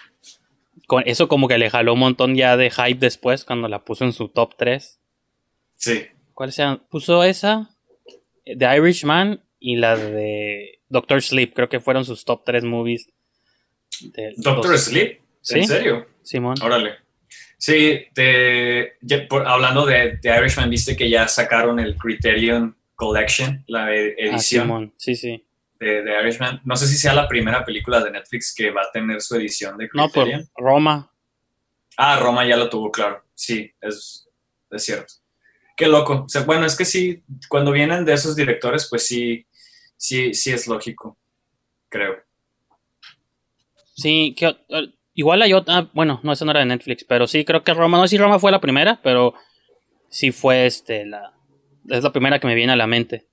con 0.87 1.03
eso 1.05 1.27
como 1.27 1.49
que 1.49 1.57
le 1.57 1.69
jaló 1.69 1.93
un 1.95 1.99
montón 1.99 2.35
ya 2.35 2.55
de 2.55 2.71
hype 2.71 2.95
después 2.99 3.43
cuando 3.43 3.67
la 3.67 3.83
puso 3.83 4.05
en 4.05 4.13
su 4.13 4.29
top 4.29 4.55
3. 4.57 4.97
sí. 5.75 6.05
¿Cuál 6.33 6.53
sea? 6.53 6.79
Puso 6.89 7.21
esa, 7.25 7.69
The 8.45 8.77
Irishman 8.77 9.43
y 9.59 9.75
la 9.75 9.97
de 9.97 10.79
Doctor 10.87 11.21
Sleep, 11.21 11.53
creo 11.53 11.67
que 11.67 11.81
fueron 11.81 12.05
sus 12.05 12.23
top 12.23 12.43
3 12.45 12.63
movies. 12.63 13.09
de 13.99 14.33
Doctor 14.37 14.71
los- 14.71 14.85
Sleep, 14.85 15.19
¿Sí? 15.41 15.59
¿en 15.59 15.67
serio? 15.67 16.07
Simón. 16.23 16.55
Órale. 16.61 16.95
Sí, 17.57 18.05
te- 18.13 18.93
ya 19.01 19.27
por- 19.27 19.47
hablando 19.47 19.85
de, 19.85 20.17
de 20.17 20.37
Irishman, 20.37 20.69
viste 20.69 20.95
que 20.95 21.09
ya 21.09 21.27
sacaron 21.27 21.79
el 21.79 21.95
Criterion 21.95 22.75
Collection, 22.95 23.63
la 23.67 23.93
e- 23.95 24.15
Ah, 24.19 24.35
edición 24.35 24.93
sí, 24.97 25.15
sí. 25.15 25.45
de, 25.79 26.01
de 26.03 26.21
Irishman. 26.21 26.61
No 26.65 26.75
sé 26.75 26.87
si 26.87 26.97
sea 26.97 27.13
la 27.13 27.27
primera 27.27 27.63
película 27.63 28.03
de 28.03 28.11
Netflix 28.11 28.53
que 28.55 28.71
va 28.71 28.81
a 28.83 28.91
tener 28.91 29.21
su 29.21 29.35
edición 29.35 29.77
de 29.77 29.89
No, 29.93 30.09
por 30.09 30.23
Criterion. 30.23 30.49
Roma. 30.55 31.11
Ah, 31.97 32.19
Roma 32.19 32.47
ya 32.47 32.57
lo 32.57 32.69
tuvo, 32.69 32.91
claro. 32.91 33.23
Sí, 33.35 33.71
es, 33.81 34.27
es 34.71 34.83
cierto. 34.83 35.13
Qué 35.77 35.87
loco. 35.87 36.23
O 36.25 36.29
sea, 36.29 36.41
bueno, 36.43 36.65
es 36.65 36.75
que 36.75 36.85
sí, 36.85 37.23
cuando 37.47 37.71
vienen 37.71 38.05
de 38.05 38.13
esos 38.13 38.35
directores, 38.35 38.87
pues 38.89 39.05
sí, 39.05 39.45
sí, 39.97 40.33
sí 40.33 40.51
es 40.51 40.67
lógico, 40.67 41.17
creo. 41.89 42.23
Sí, 43.95 44.33
que, 44.37 44.55
igual 45.13 45.41
hay 45.41 45.53
otra, 45.53 45.77
ah, 45.77 45.89
bueno, 45.93 46.19
no, 46.23 46.31
esa 46.31 46.45
no 46.45 46.51
era 46.51 46.61
de 46.61 46.65
Netflix, 46.67 47.03
pero 47.03 47.27
sí, 47.27 47.45
creo 47.45 47.63
que 47.63 47.73
Roma, 47.73 47.97
no 47.97 48.03
sé 48.03 48.11
si 48.11 48.17
Roma 48.17 48.39
fue 48.39 48.51
la 48.51 48.61
primera, 48.61 48.99
pero 49.03 49.33
sí 50.09 50.31
fue 50.31 50.65
este, 50.65 51.05
la, 51.05 51.33
es 51.89 52.03
la 52.03 52.11
primera 52.11 52.39
que 52.39 52.47
me 52.47 52.55
viene 52.55 52.73
a 52.73 52.77
la 52.77 52.87
mente. 52.87 53.27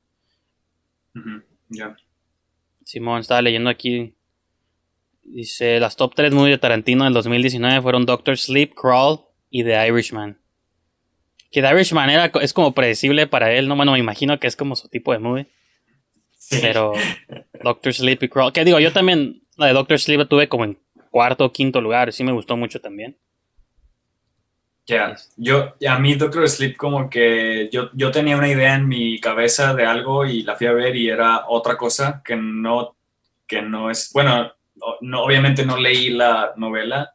Ya. 1.69 1.97
Simón, 2.85 3.21
estaba 3.21 3.43
leyendo 3.43 3.71
aquí, 3.71 4.15
dice, 5.23 5.79
las 5.81 5.97
top 5.97 6.15
3 6.15 6.33
movies 6.33 6.55
de 6.55 6.59
Tarantino 6.59 7.05
del 7.05 7.13
2019 7.13 7.83
fueron 7.83 8.07
Doctor 8.07 8.37
Sleep, 8.37 8.75
Crawl 8.75 9.21
y 9.51 9.65
The 9.65 9.89
Irishman. 9.89 10.41
Que 11.51 11.63
The 11.63 11.71
Irishman 11.71 12.11
era, 12.11 12.31
es 12.41 12.53
como 12.53 12.75
predecible 12.75 13.27
para 13.27 13.53
él, 13.53 13.69
no, 13.69 13.77
bueno, 13.77 13.93
me 13.93 13.99
imagino 13.99 14.39
que 14.39 14.47
es 14.47 14.57
como 14.57 14.77
su 14.77 14.89
tipo 14.89 15.13
de 15.13 15.19
movie. 15.19 15.49
Sí. 16.39 16.59
Pero 16.63 16.93
Doctor 17.63 17.93
Sleep 17.93 18.23
y 18.23 18.29
Crawl. 18.29 18.53
Que 18.53 18.65
digo, 18.65 18.81
yo 18.81 18.93
también 18.93 19.43
la 19.57 19.67
de 19.67 19.73
Doctor 19.73 19.99
Sleep 19.99 20.21
la 20.21 20.27
tuve 20.27 20.49
como 20.49 20.65
en 20.65 20.79
cuarto 21.19 21.51
quinto 21.51 21.81
lugar. 21.81 22.13
Sí 22.13 22.23
me 22.23 22.31
gustó 22.31 22.57
mucho 22.57 22.81
también. 22.81 23.19
Ya, 24.87 25.17
yo, 25.37 25.75
a 25.89 25.99
mí 25.99 26.15
Doctor 26.15 26.49
Sleep 26.49 26.77
como 26.77 27.11
que 27.11 27.69
yo, 27.73 27.91
yo 27.93 28.13
tenía 28.13 28.37
una 28.37 28.49
idea 28.49 28.77
en 28.77 28.87
mi 28.87 29.19
cabeza 29.19 29.75
de 29.75 29.85
algo 29.85 30.25
y 30.25 30.45
la 30.45 30.55
fui 30.55 30.69
a 30.69 30.73
ver 30.73 30.95
y 30.95 31.11
era 31.11 31.49
otra 31.49 31.77
cosa 31.77 32.23
que 32.25 32.37
no, 32.37 32.97
que 33.49 33.61
no 33.61 33.91
es, 33.91 34.13
bueno, 34.15 34.53
no, 35.01 35.25
obviamente 35.25 35.67
no 35.67 35.77
leí 35.77 36.11
la 36.11 36.53
novela, 36.55 37.13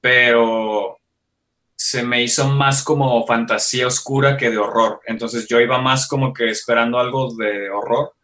pero 0.00 0.98
se 1.76 2.02
me 2.02 2.22
hizo 2.22 2.48
más 2.48 2.82
como 2.82 3.24
fantasía 3.24 3.86
oscura 3.86 4.36
que 4.36 4.50
de 4.50 4.58
horror. 4.58 5.00
Entonces 5.06 5.46
yo 5.46 5.60
iba 5.60 5.78
más 5.78 6.08
como 6.08 6.32
que 6.32 6.50
esperando 6.50 6.98
algo 6.98 7.32
de 7.36 7.70
horror 7.70 8.14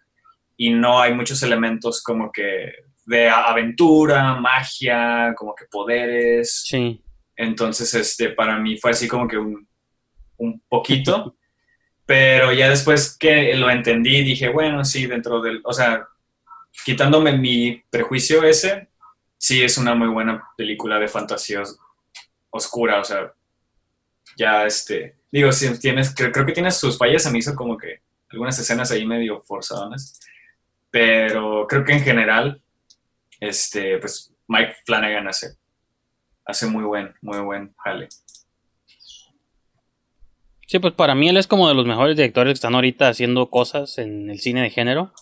y 0.57 0.71
no 0.71 1.01
hay 1.01 1.15
muchos 1.15 1.41
elementos 1.45 2.03
como 2.03 2.33
que 2.33 2.88
de 3.09 3.29
aventura, 3.29 4.35
magia, 4.35 5.35
como 5.35 5.55
que 5.55 5.65
poderes. 5.65 6.63
Sí. 6.67 7.03
Entonces, 7.35 7.95
este, 7.95 8.31
para 8.31 8.59
mí 8.59 8.77
fue 8.77 8.91
así 8.91 9.09
como 9.09 9.27
que 9.27 9.39
un, 9.39 9.67
un 10.37 10.63
poquito. 10.69 11.37
Pero 12.05 12.53
ya 12.53 12.69
después 12.69 13.17
que 13.19 13.55
lo 13.55 13.71
entendí, 13.71 14.23
dije, 14.23 14.51
bueno, 14.51 14.85
sí, 14.85 15.07
dentro 15.07 15.41
del, 15.41 15.61
o 15.65 15.73
sea, 15.73 16.07
quitándome 16.85 17.37
mi 17.37 17.83
prejuicio 17.91 18.45
ese, 18.45 18.89
sí 19.39 19.63
es 19.63 19.79
una 19.79 19.95
muy 19.95 20.09
buena 20.09 20.43
película 20.57 20.99
de 20.99 21.09
fantasía 21.09 21.63
oscura, 22.51 23.01
o 23.01 23.05
sea, 23.05 23.33
ya 24.37 24.65
este, 24.65 25.17
digo, 25.31 25.53
si 25.53 25.79
tienes, 25.79 26.15
creo, 26.15 26.33
creo 26.33 26.47
que 26.47 26.53
tienes 26.53 26.77
sus 26.77 26.97
fallas, 26.97 27.23
se 27.23 27.31
me 27.31 27.39
hizo 27.39 27.55
como 27.55 27.77
que 27.77 28.01
algunas 28.31 28.59
escenas 28.59 28.91
ahí 28.91 29.05
medio 29.07 29.43
forzadas, 29.43 30.19
pero 30.91 31.67
creo 31.69 31.85
que 31.85 31.93
en 31.93 32.03
general, 32.03 32.63
este, 33.41 33.99
pues 33.99 34.35
Mike 34.47 34.77
Flanagan 34.85 35.29
hace, 35.29 35.57
hace 36.45 36.67
muy 36.67 36.85
buen, 36.85 37.15
muy 37.23 37.39
buen 37.41 37.75
jale. 37.85 38.09
Sí, 40.67 40.79
pues 40.79 40.93
para 40.93 41.15
mí 41.15 41.29
él 41.29 41.39
es 41.39 41.47
como 41.47 41.67
de 41.69 41.75
los 41.75 41.87
mejores 41.87 42.17
directores 42.17 42.53
que 42.53 42.57
están 42.57 42.75
ahorita 42.75 43.09
haciendo 43.09 43.49
cosas 43.49 43.97
en 43.99 44.29
el 44.31 44.39
cine 44.39 44.63
de 44.63 44.71
género. 44.71 45.13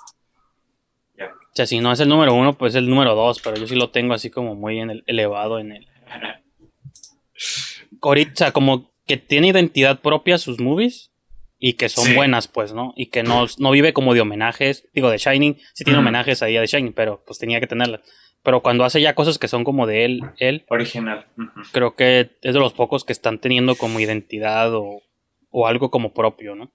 O 1.21 1.57
sea, 1.57 1.67
si 1.67 1.81
no 1.81 1.93
es 1.93 2.01
el 2.01 2.09
número 2.09 2.35
uno, 2.35 2.59
pues 2.59 2.75
es 2.75 2.79
el 2.79 2.91
número 2.91 3.15
dos, 3.15 3.41
pero 3.41 3.57
yo 3.57 3.67
sí 3.67 3.77
lo 3.77 3.91
tengo 3.91 4.13
así 4.13 4.29
como 4.29 4.55
muy 4.55 4.79
en 4.81 4.91
el, 4.91 5.05
elevado 5.07 5.59
en 5.59 5.73
el... 5.73 5.89
Ahorita, 8.03 8.53
como 8.53 8.91
que 9.07 9.17
tiene 9.17 9.49
identidad 9.49 10.01
propia 10.01 10.37
sus 10.37 10.61
movies 10.61 11.13
y 11.59 11.75
que 11.75 11.89
son 11.89 12.05
Sí. 12.05 12.15
buenas, 12.15 12.49
pues, 12.49 12.73
¿no? 12.73 12.93
Y 12.97 13.07
que 13.07 13.23
no, 13.23 13.47
no 13.59 13.71
vive 13.71 13.93
como 13.93 14.13
de 14.15 14.21
homenajes. 14.21 14.89
Digo, 14.95 15.11
de 15.11 15.19
Shining, 15.19 15.57
sí 15.75 15.85
tiene 15.85 15.99
homenajes 15.99 16.43
ahí 16.43 16.57
a 16.57 16.61
The 16.61 16.67
Shining, 16.67 16.93
pero 16.93 17.23
pues 17.27 17.39
tenía 17.39 17.61
que 17.61 17.67
tenerlas. 17.67 18.01
Pero 18.43 18.63
cuando 18.63 18.85
hace 18.85 19.01
ya 19.01 19.15
cosas 19.15 19.39
que 19.39 19.49
son 19.49 19.65
como 19.65 19.87
de 19.87 20.05
él, 20.05 20.21
él, 20.39 20.65
Original. 20.69 21.27
creo 21.73 21.97
que 21.97 22.31
es 22.43 22.55
de 22.55 22.61
los 22.61 22.73
pocos 22.75 23.05
que 23.05 23.13
están 23.13 23.39
teniendo 23.41 23.75
como 23.75 23.99
identidad 23.99 24.73
o, 24.75 25.03
o 25.51 25.67
algo 25.67 25.91
como 25.91 26.13
propio, 26.13 26.55
¿no? 26.55 26.71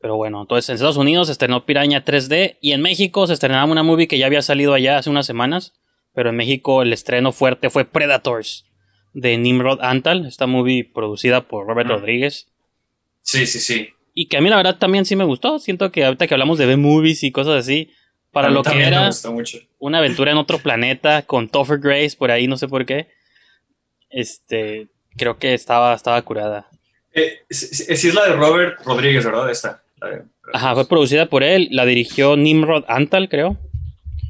Pero 0.00 0.16
bueno, 0.16 0.42
entonces 0.42 0.68
en 0.68 0.74
Estados 0.74 0.98
Unidos 0.98 1.28
se 1.28 1.32
estrenó 1.32 1.64
Piraña 1.64 2.04
3D 2.04 2.58
y 2.60 2.72
en 2.72 2.82
México 2.82 3.26
se 3.26 3.32
estrenaba 3.32 3.64
una 3.70 3.82
movie 3.82 4.06
que 4.06 4.18
ya 4.18 4.26
había 4.26 4.42
salido 4.42 4.74
allá 4.74 4.98
hace 4.98 5.08
unas 5.08 5.24
semanas, 5.26 5.72
pero 6.12 6.28
en 6.30 6.36
México 6.36 6.82
el 6.82 6.92
estreno 6.92 7.32
fuerte 7.32 7.70
fue 7.70 7.84
Predators 7.86 8.66
de 9.14 9.38
Nimrod 9.38 9.80
Antal, 9.80 10.26
esta 10.26 10.46
movie 10.46 10.84
producida 10.84 11.48
por 11.48 11.66
Robert. 11.66 11.88
Rodríguez 11.88 12.52
Sí, 13.26 13.46
sí, 13.46 13.58
sí. 13.58 13.88
y 14.14 14.26
que 14.26 14.36
a 14.36 14.40
mí 14.40 14.48
la 14.48 14.56
verdad 14.56 14.76
también 14.78 15.04
sí 15.04 15.16
me 15.16 15.24
gustó, 15.24 15.58
siento 15.58 15.90
que 15.90 16.04
ahorita 16.04 16.26
que 16.28 16.34
hablamos 16.34 16.58
de 16.58 16.66
B-movies 16.66 17.24
y 17.24 17.32
cosas 17.32 17.56
así, 17.58 17.90
para 18.30 18.48
lo 18.50 18.62
que 18.62 18.80
era 18.82 19.10
mucho. 19.30 19.58
una 19.78 19.98
aventura 19.98 20.30
en 20.30 20.36
otro 20.38 20.58
planeta 20.58 21.22
con 21.22 21.48
Topher 21.48 21.78
Grace 21.78 22.16
por 22.16 22.30
ahí, 22.30 22.46
no 22.46 22.56
sé 22.56 22.68
por 22.68 22.84
qué, 22.86 23.08
este, 24.10 24.88
creo 25.16 25.38
que 25.38 25.54
estaba, 25.54 25.94
estaba 25.94 26.20
curada. 26.22 26.66
Eh, 27.12 27.40
es 27.48 28.14
la 28.14 28.26
de 28.26 28.32
Robert 28.34 28.80
Rodríguez, 28.84 29.24
¿verdad? 29.24 29.50
Esta. 29.50 29.82
de- 30.00 30.22
Ajá, 30.52 30.74
fue 30.74 30.86
producida 30.86 31.26
por 31.26 31.42
él, 31.42 31.68
la 31.70 31.86
dirigió 31.86 32.36
Nimrod 32.36 32.84
Antal, 32.88 33.28
creo. 33.28 33.56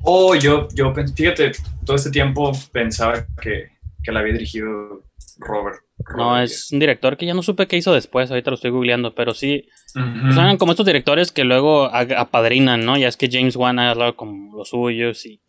Oh, 0.04 0.34
yo, 0.34 0.68
yo, 0.74 0.94
fíjate, 0.94 1.52
todo 1.84 1.96
este 1.96 2.10
tiempo 2.10 2.52
pensaba 2.72 3.26
que, 3.42 3.70
que 4.02 4.12
la 4.12 4.20
había 4.20 4.34
dirigido 4.34 5.02
Robert. 5.38 5.80
No, 6.16 6.40
es 6.40 6.70
un 6.72 6.80
director 6.80 7.16
que 7.16 7.24
ya 7.26 7.34
no 7.34 7.42
supe 7.42 7.66
qué 7.68 7.76
hizo 7.76 7.92
después, 7.94 8.30
ahorita 8.30 8.50
lo 8.50 8.56
estoy 8.56 8.70
googleando, 8.70 9.14
pero 9.14 9.32
sí, 9.32 9.68
Ujú. 9.94 10.34
pues 10.34 10.58
como 10.58 10.72
estos 10.72 10.86
directores 10.86 11.30
que 11.32 11.44
luego 11.44 11.84
apadrinan, 11.94 12.84
¿no? 12.84 12.96
Ya 12.98 13.08
es 13.08 13.16
que 13.16 13.28
James 13.30 13.56
Wan 13.56 13.78
ha 13.78 13.90
hablado 13.90 14.16
con 14.16 14.50
los 14.52 14.70
suyos 14.70 15.24
y, 15.24 15.40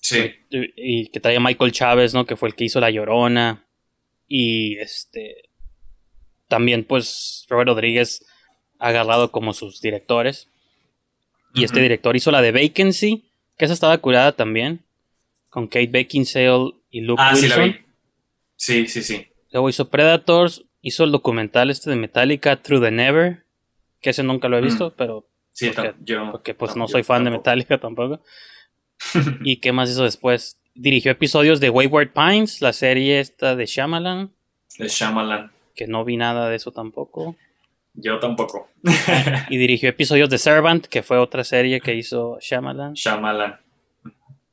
Sí. 0.00 0.32
y 0.50 1.08
que 1.08 1.20
trae 1.20 1.36
a 1.36 1.40
Michael 1.40 1.72
Chávez, 1.72 2.14
¿no? 2.14 2.24
Que 2.24 2.36
fue 2.36 2.48
el 2.48 2.54
que 2.54 2.64
hizo 2.64 2.80
La 2.80 2.90
Llorona. 2.90 3.66
Y 4.26 4.76
este, 4.78 5.50
también 6.48 6.84
pues 6.84 7.46
Robert 7.48 7.68
Rodríguez 7.68 8.24
ha 8.78 8.88
agarrado 8.88 9.30
como 9.32 9.52
sus 9.52 9.80
directores. 9.80 10.48
Y 11.54 11.64
este 11.64 11.80
director 11.80 12.14
hizo 12.16 12.30
la 12.30 12.42
de 12.42 12.52
Vacancy, 12.52 13.30
que 13.56 13.64
esa 13.64 13.74
estaba 13.74 13.98
curada 13.98 14.32
también, 14.32 14.84
con 15.50 15.66
Kate 15.66 15.88
Beckinsale 15.88 16.72
y 16.90 17.00
Luke 17.00 17.20
Ah, 17.24 17.34
sí, 17.34 17.48
la 17.48 17.56
vi. 17.58 17.76
Sí, 18.56 18.86
sí, 18.86 19.02
sí. 19.02 19.26
Luego 19.52 19.68
hizo 19.68 19.88
Predators, 19.88 20.64
hizo 20.82 21.04
el 21.04 21.12
documental 21.12 21.70
este 21.70 21.90
de 21.90 21.96
Metallica, 21.96 22.56
Through 22.62 22.82
the 22.84 22.90
Never, 22.90 23.44
que 24.00 24.10
ese 24.10 24.22
nunca 24.22 24.48
lo 24.48 24.58
he 24.58 24.60
visto, 24.60 24.90
Mm. 24.90 24.92
pero 24.96 25.26
Sí, 25.52 25.70
Porque- 25.74 25.94
yo. 26.04 26.30
porque 26.30 26.54
pues 26.54 26.76
no 26.76 26.86
soy 26.86 27.02
fan 27.02 27.24
de. 27.24 27.30
Metallica 27.32 27.78
tampoco. 27.78 28.20
¿Y 29.44 29.56
qué 29.56 29.72
más 29.72 29.90
hizo 29.90 30.04
después? 30.04 30.60
Dirigió 30.74 31.10
episodios 31.10 31.58
de 31.58 31.70
Wayward 31.70 32.12
Pines, 32.12 32.60
la 32.62 32.72
serie 32.72 33.18
esta 33.18 33.56
de 33.56 33.66
Shyamalan, 33.66 34.30
De 34.78 34.86
Shyamalan. 34.88 35.50
que 35.74 35.88
no 35.88 36.04
vi 36.04 36.16
nada 36.16 36.48
de 36.48 36.54
eso 36.56 36.70
tampoco. 36.70 37.34
Yo 37.94 38.20
tampoco. 38.20 38.68
Y 39.50 39.56
dirigió 39.56 39.88
episodios 39.88 40.30
de 40.30 40.38
Servant, 40.38 40.86
que 40.86 41.02
fue 41.02 41.18
otra 41.18 41.42
serie 41.42 41.80
que 41.80 41.96
hizo 41.96 42.38
Shyamalan. 42.40 42.92
Shyamalan. 42.94 43.58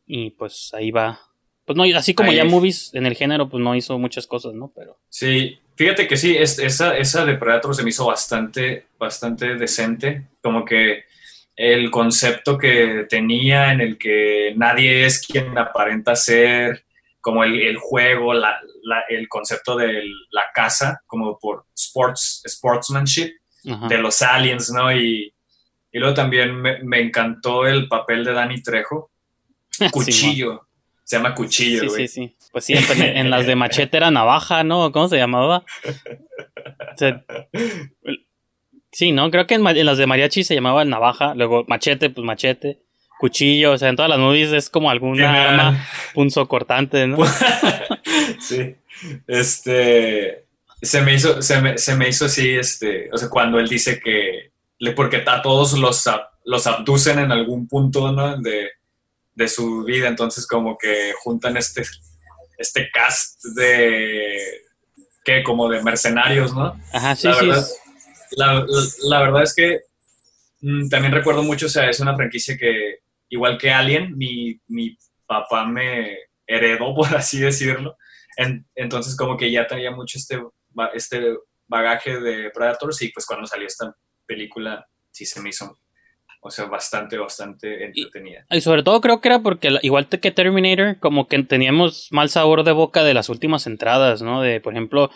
Y 0.07 0.31
pues 0.31 0.73
ahí 0.73 0.89
va. 0.89 1.19
Pues 1.65 1.75
no, 1.77 1.83
así 1.97 2.13
como 2.13 2.29
Ahí. 2.31 2.37
ya 2.37 2.45
movies 2.45 2.91
en 2.93 3.05
el 3.05 3.15
género, 3.15 3.49
pues 3.49 3.63
no 3.63 3.75
hizo 3.75 3.97
muchas 3.97 4.27
cosas, 4.27 4.53
¿no? 4.53 4.71
Pero 4.75 4.99
Sí, 5.09 5.57
fíjate 5.75 6.07
que 6.07 6.15
sí, 6.15 6.35
es- 6.37 6.59
esa, 6.59 6.95
esa 6.97 7.25
de 7.25 7.35
Predator 7.35 7.75
se 7.75 7.83
me 7.83 7.89
hizo 7.89 8.05
bastante, 8.05 8.85
bastante 8.99 9.55
decente. 9.55 10.27
Como 10.41 10.63
que 10.63 11.05
el 11.55 11.89
concepto 11.89 12.57
que 12.57 13.05
tenía 13.09 13.71
en 13.73 13.81
el 13.81 13.97
que 13.97 14.53
nadie 14.57 15.05
es 15.05 15.25
quien 15.25 15.57
aparenta 15.57 16.15
ser, 16.15 16.85
como 17.21 17.43
el, 17.43 17.59
el 17.59 17.77
juego, 17.77 18.33
la- 18.35 18.59
la- 18.83 19.03
el 19.09 19.27
concepto 19.27 19.75
de 19.75 20.03
la 20.29 20.43
caza, 20.53 21.01
como 21.07 21.39
por 21.39 21.65
sports, 21.75 22.43
sportsmanship, 22.45 23.31
ajá. 23.67 23.87
de 23.87 23.97
los 23.97 24.21
aliens, 24.21 24.69
¿no? 24.71 24.95
Y, 24.95 25.33
y 25.91 25.97
luego 25.99 26.13
también 26.13 26.55
me, 26.61 26.83
me 26.83 26.99
encantó 26.99 27.65
el 27.65 27.87
papel 27.87 28.23
de 28.23 28.33
Danny 28.33 28.61
Trejo, 28.61 29.09
Cuchillo. 29.91 30.64
Se 31.05 31.15
llama 31.15 31.33
Cuchillo, 31.33 31.87
güey. 31.87 32.07
sí, 32.07 32.27
sí. 32.27 32.35
Pues 32.51 32.65
sí, 32.65 32.73
en, 32.73 33.01
en 33.01 33.29
las 33.29 33.45
de 33.45 33.55
Machete 33.55 33.97
era 33.97 34.11
navaja, 34.11 34.63
¿no? 34.63 34.91
¿Cómo 34.91 35.07
se 35.07 35.17
llamaba? 35.17 35.63
O 36.93 36.97
sea, 36.97 37.23
sí, 38.91 39.11
¿no? 39.11 39.29
Creo 39.29 39.45
que 39.45 39.55
en, 39.55 39.85
las 39.85 39.97
de 39.97 40.07
Mariachi 40.07 40.43
se 40.43 40.55
llamaba 40.55 40.83
navaja, 40.85 41.35
luego 41.35 41.65
Machete, 41.67 42.09
pues 42.09 42.25
Machete, 42.25 42.79
Cuchillo, 43.19 43.73
o 43.73 43.77
sea, 43.77 43.89
en 43.89 43.95
todas 43.95 44.09
las 44.09 44.19
movies 44.19 44.51
es 44.51 44.69
como 44.69 44.89
alguna 44.89 45.49
arma 45.49 45.87
punzo 46.13 46.47
cortante, 46.47 47.07
¿no? 47.07 47.17
sí. 48.39 48.75
Este. 49.27 50.45
Se 50.81 51.01
me 51.01 51.13
hizo, 51.13 51.41
se 51.41 51.61
me, 51.61 51.77
se 51.77 51.95
me 51.95 52.09
hizo 52.09 52.25
así, 52.25 52.55
este. 52.55 53.09
O 53.11 53.17
sea, 53.17 53.29
cuando 53.29 53.59
él 53.59 53.67
dice 53.67 53.99
que. 53.99 54.51
Porque 54.95 55.23
a 55.25 55.41
todos 55.41 55.73
los, 55.73 56.09
los 56.43 56.67
abducen 56.67 57.19
en 57.19 57.31
algún 57.31 57.67
punto, 57.67 58.11
¿no? 58.11 58.37
De, 58.37 58.69
de 59.35 59.47
su 59.47 59.83
vida. 59.83 60.07
Entonces, 60.07 60.47
como 60.47 60.77
que 60.77 61.13
juntan 61.21 61.57
este. 61.57 61.83
Este 62.57 62.89
cast 62.93 63.43
de. 63.55 64.61
que 65.25 65.43
Como 65.43 65.69
de 65.69 65.83
mercenarios, 65.83 66.53
¿no? 66.55 66.79
Ajá, 66.93 67.15
sí, 67.15 67.27
la, 67.27 67.33
sí. 67.35 67.47
verdad, 67.47 67.67
la, 68.31 68.53
la- 68.53 68.65
la 69.09 69.19
verdad 69.23 69.43
es 69.43 69.53
que 69.53 69.81
mm, 70.61 70.87
también 70.87 71.13
recuerdo 71.13 71.43
mucho, 71.43 71.65
o 71.65 71.69
sea, 71.69 71.89
es 71.89 71.99
una 71.99 72.15
franquicia 72.15 72.57
que, 72.57 72.99
igual 73.29 73.57
que 73.57 73.71
Alien, 73.71 74.17
mi, 74.17 74.59
mi 74.67 74.97
papá 75.25 75.65
me 75.65 76.17
heredó, 76.47 76.95
por 76.95 77.13
así 77.15 77.39
decirlo. 77.39 77.97
En- 78.37 78.65
entonces, 78.75 79.15
como 79.17 79.35
que 79.35 79.51
ya 79.51 79.67
tenía 79.67 79.91
mucho 79.91 80.17
este, 80.17 80.41
este 80.93 81.35
bagaje 81.67 82.19
de 82.21 82.51
Predators 82.51 83.01
y 83.01 83.09
pues 83.09 83.25
cuando 83.25 83.47
salió 83.47 83.67
esta 83.67 83.93
película, 84.25 84.87
sí 85.11 85.25
se 85.25 85.41
me 85.41 85.49
hizo, 85.49 85.77
o 86.47 86.51
sea, 86.51 86.65
bastante, 86.65 87.17
bastante 87.17 87.85
entretenida. 87.85 88.45
Y 88.51 88.61
sobre 88.61 88.83
todo 88.83 89.01
creo 89.01 89.19
que 89.19 89.29
era 89.29 89.39
porque, 89.39 89.79
igual 89.81 90.07
que 90.07 90.29
Terminator, 90.29 90.99
como 90.99 91.27
que 91.27 91.41
teníamos 91.41 92.07
mal 92.11 92.29
sabor 92.29 92.63
de 92.63 92.71
boca 92.71 93.03
de 93.03 93.15
las 93.15 93.29
últimas 93.29 93.65
entradas, 93.65 94.21
¿no? 94.21 94.43
De, 94.43 94.61
por 94.61 94.73
ejemplo, 94.73 95.09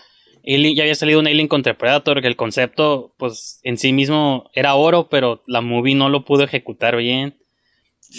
Alien- 0.44 0.76
ya 0.76 0.82
había 0.82 0.96
salido 0.96 1.20
un 1.20 1.28
Alien 1.28 1.48
contra 1.48 1.78
Predator, 1.78 2.22
que 2.22 2.28
el 2.28 2.36
concepto, 2.36 3.14
pues, 3.20 3.60
en 3.62 3.78
sí 3.78 3.94
mismo 3.94 4.50
era 4.56 4.74
oro, 4.74 5.08
pero 5.08 5.44
la 5.46 5.62
movie 5.62 5.94
no 5.94 6.10
lo 6.10 6.26
pudo 6.26 6.44
ejecutar 6.46 6.96
bien. 6.98 7.38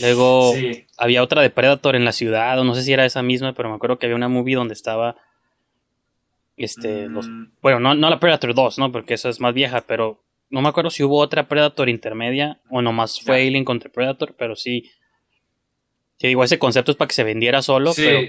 Luego 0.01 0.53
Sí, 0.55 0.87
había 0.97 1.25
otra 1.25 1.43
de 1.43 1.51
Predator 1.51 1.97
en 1.97 2.05
la 2.05 2.13
ciudad, 2.13 2.61
o 2.61 2.63
no 2.63 2.77
sé 2.77 2.83
si 2.85 2.93
era 2.93 3.05
esa 3.05 3.25
misma, 3.25 3.55
pero 3.55 3.71
me 3.71 3.75
acuerdo 3.75 3.99
que 3.99 4.07
había 4.07 4.15
una 4.15 4.29
movie 4.29 4.55
donde 4.55 4.75
estaba, 4.75 5.17
este, 6.57 7.09
los 7.09 7.27
mm, 7.27 7.55
bueno, 7.61 7.81
no, 7.81 7.97
no 7.97 8.09
la 8.09 8.21
Predator 8.21 8.55
2, 8.55 8.79
¿no? 8.79 8.93
Porque 8.93 9.15
esa 9.15 9.29
es 9.31 9.41
más 9.41 9.53
vieja, 9.53 9.81
pero 9.81 10.23
no 10.51 10.61
me 10.62 10.68
acuerdo 10.68 10.90
si 10.90 11.03
hubo 11.03 11.18
otra 11.18 11.48
Predator 11.48 11.88
intermedia 11.88 12.59
o 12.70 12.82
nomás 12.82 13.20
fue. 13.20 13.46
Alien 13.46 13.64
contra 13.64 13.90
Predator, 13.90 14.34
pero 14.36 14.55
sí. 14.57 14.90
Sí, 16.18 16.26
digo, 16.28 16.44
ese 16.44 16.59
concepto 16.59 16.90
es 16.90 16.96
para 16.96 17.09
que 17.09 17.14
se 17.14 17.24
vendiera 17.24 17.62
solo, 17.62 17.92
sí. 17.92 18.03
pero 18.05 18.20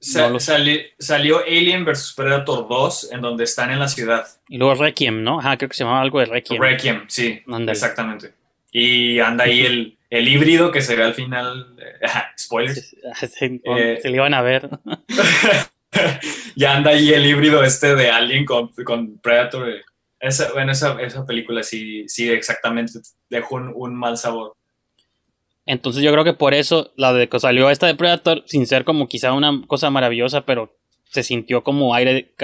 Sa- 0.00 0.26
no 0.26 0.30
lo- 0.34 0.40
sali- 0.40 0.84
salió 0.98 1.38
Alien 1.46 1.84
vs 1.84 2.14
Predator 2.16 2.66
2, 2.68 3.12
en 3.12 3.20
donde 3.20 3.44
están 3.44 3.70
en 3.70 3.78
la 3.78 3.88
ciudad. 3.88 4.26
y 4.48 4.58
luego 4.58 4.74
Requiem, 4.74 5.22
¿no? 5.22 5.38
Ajá, 5.38 5.56
creo 5.56 5.68
que 5.68 5.76
se 5.76 5.84
llamaba 5.84 6.02
algo 6.02 6.18
de 6.20 6.26
Requiem. 6.26 6.60
Requiem, 6.60 7.04
sí, 7.08 7.40
exactamente. 7.68 8.32
Y 8.72 9.20
anda 9.20 9.44
ahí 9.44 9.64
el, 9.64 9.96
el 10.10 10.26
híbrido 10.28 10.72
que 10.72 10.82
se 10.82 10.96
ve 10.96 11.04
al 11.04 11.14
final. 11.14 11.76
eh, 11.78 12.00
spoilers. 12.38 12.96
Se, 13.20 13.60
Eh, 13.64 13.98
se 14.02 14.08
le 14.10 14.16
iban 14.16 14.34
a 14.34 14.42
ver. 14.42 14.68
ya 16.56 16.76
anda 16.76 16.90
ahí 16.90 17.10
el 17.12 17.24
híbrido 17.24 17.62
este 17.62 17.94
de 17.94 18.10
Alien 18.10 18.44
con, 18.44 18.68
con 18.84 19.18
Predator. 19.18 19.68
Esa, 20.24 20.52
bueno, 20.54 20.72
esa, 20.72 20.98
esa 21.02 21.26
película 21.26 21.62
sí, 21.62 22.08
sí, 22.08 22.30
exactamente 22.30 22.98
dejó 23.28 23.56
un, 23.56 23.72
un 23.74 23.94
mal 23.94 24.16
sabor. 24.16 24.54
Entonces 25.66 26.02
yo 26.02 26.10
creo 26.12 26.24
que 26.24 26.32
por 26.32 26.54
eso 26.54 26.92
la 26.96 27.12
de 27.12 27.28
que 27.28 27.38
salió 27.38 27.68
esta 27.68 27.86
de 27.86 27.94
Predator, 27.94 28.42
sin 28.46 28.66
ser 28.66 28.84
como 28.84 29.06
quizá 29.06 29.34
una 29.34 29.62
cosa 29.66 29.90
maravillosa, 29.90 30.46
pero 30.46 30.78
se 31.10 31.22
sintió 31.22 31.62
como 31.62 31.94
aire, 31.94 32.34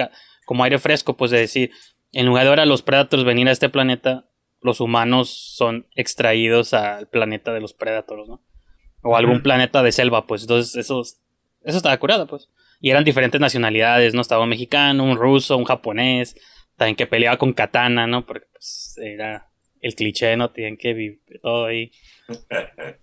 como 0.45 0.63
aire 0.63 0.77
fresco, 0.77 1.17
pues 1.17 1.31
de 1.31 1.39
decir, 1.39 1.71
en 2.11 2.27
lugar 2.27 2.43
de 2.43 2.49
ahora 2.49 2.67
los 2.67 2.83
Predators 2.83 3.23
venir 3.23 3.47
a 3.47 3.51
este 3.51 3.69
planeta, 3.69 4.25
los 4.61 4.79
humanos 4.79 5.31
son 5.31 5.87
extraídos 5.95 6.75
al 6.75 7.07
planeta 7.07 7.51
de 7.51 7.61
los 7.61 7.73
Predators, 7.73 8.27
¿no? 8.27 8.43
O 9.01 9.17
algún 9.17 9.41
planeta 9.41 9.81
de 9.81 9.91
selva, 9.91 10.27
pues 10.27 10.43
entonces 10.43 10.75
eso, 10.75 11.01
eso 11.01 11.77
estaba 11.77 11.97
curado, 11.97 12.27
pues. 12.27 12.47
Y 12.79 12.91
eran 12.91 13.05
diferentes 13.05 13.41
nacionalidades, 13.41 14.13
¿no? 14.13 14.21
Estaba 14.21 14.43
un 14.43 14.49
mexicano, 14.49 15.03
un 15.03 15.17
ruso, 15.17 15.57
un 15.57 15.65
japonés, 15.65 16.35
también 16.81 16.95
que 16.95 17.05
peleaba 17.05 17.37
con 17.37 17.53
katana, 17.53 18.07
¿no? 18.07 18.25
Porque 18.25 18.47
pues 18.51 18.95
era 18.97 19.47
el 19.81 19.93
cliché, 19.93 20.35
¿no? 20.35 20.49
Tienen 20.49 20.77
que 20.77 20.95
vivir 20.95 21.21
todo 21.39 21.65
ahí. 21.65 21.91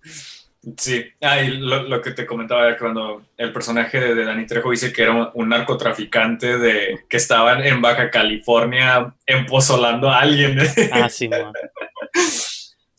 Sí, 0.76 1.05
ah, 1.22 1.41
y 1.41 1.57
lo, 1.57 1.85
lo 1.85 2.03
que 2.03 2.11
te 2.11 2.26
comentaba 2.26 2.76
cuando 2.76 3.24
el 3.37 3.53
personaje 3.53 4.01
de, 4.01 4.14
de 4.16 4.24
Danny 4.24 4.45
Trejo 4.45 4.72
dice 4.72 4.93
que 4.93 5.03
era 5.03 5.12
un, 5.12 5.31
un 5.33 5.49
narcotraficante 5.49 6.59
de 6.59 7.05
que 7.09 7.16
estaba 7.16 7.64
en 7.64 7.81
Baja 7.81 8.11
California 8.11 9.14
empozolando 9.24 10.11
a 10.11 10.18
alguien. 10.18 10.59
Ah, 10.93 11.09
sí, 11.09 11.29
man. 11.29 11.53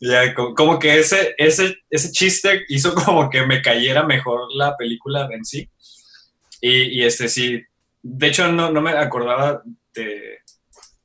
Ya, 0.00 0.34
co- 0.34 0.54
como, 0.54 0.78
que 0.78 0.98
ese, 0.98 1.34
ese, 1.36 1.76
ese 1.90 2.10
chiste 2.10 2.64
hizo 2.70 2.94
como 2.94 3.28
que 3.28 3.44
me 3.44 3.60
cayera 3.60 4.04
mejor 4.04 4.48
la 4.54 4.74
película 4.76 5.28
en 5.30 5.44
sí. 5.44 5.68
Y, 6.62 6.98
y 7.00 7.04
este 7.04 7.28
sí, 7.28 7.62
de 8.02 8.26
hecho 8.26 8.50
no, 8.50 8.70
no 8.72 8.80
me 8.80 8.92
acordaba 8.92 9.62
de, 9.94 10.38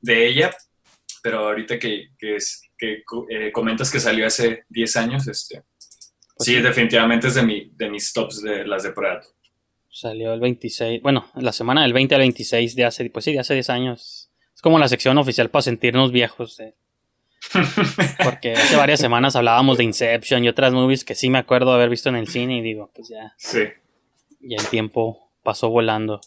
de 0.00 0.26
ella, 0.28 0.54
pero 1.22 1.40
ahorita 1.48 1.78
que, 1.78 2.08
que, 2.18 2.36
es- 2.36 2.62
que 2.78 3.02
eh, 3.30 3.52
comentas 3.52 3.90
que 3.90 4.00
salió 4.00 4.26
hace 4.26 4.64
10 4.68 4.96
años, 4.96 5.26
este, 5.28 5.62
Pues 6.36 6.46
sí, 6.46 6.54
sí. 6.56 6.60
definitivamente 6.60 7.28
es 7.28 7.34
de, 7.34 7.42
mi, 7.42 7.70
de 7.74 7.90
mis 7.90 8.12
tops 8.12 8.42
de 8.42 8.66
las 8.66 8.82
de 8.82 8.92
Predator. 8.92 9.32
Salió 9.88 10.34
el 10.34 10.40
26, 10.40 11.00
bueno, 11.00 11.30
la 11.36 11.52
semana 11.52 11.82
del 11.82 11.94
20 11.94 12.14
al 12.14 12.20
26 12.20 12.76
de 12.76 12.84
hace, 12.84 13.08
pues 13.10 13.24
sí, 13.24 13.32
de 13.32 13.40
hace 13.40 13.54
10 13.54 13.70
años. 13.70 14.30
Es 14.54 14.60
como 14.60 14.78
la 14.78 14.88
sección 14.88 15.16
oficial 15.18 15.48
para 15.50 15.62
sentirnos 15.62 16.12
viejos. 16.12 16.60
eh. 16.60 16.74
Porque 18.22 18.52
hace 18.52 18.76
varias 18.76 19.00
semanas 19.00 19.36
hablábamos 19.36 19.78
de 19.78 19.84
Inception 19.84 20.44
y 20.44 20.48
otras 20.48 20.72
movies 20.72 21.04
que 21.04 21.14
sí 21.14 21.30
me 21.30 21.38
acuerdo 21.38 21.70
de 21.70 21.76
haber 21.76 21.88
visto 21.90 22.08
en 22.08 22.16
el 22.16 22.28
cine 22.28 22.58
y 22.58 22.62
digo, 22.62 22.90
pues 22.94 23.08
ya, 23.08 23.34
Sí, 23.38 23.60
ya 24.40 24.56
el 24.58 24.66
tiempo 24.68 25.30
pasó 25.42 25.68
volando. 25.70 26.20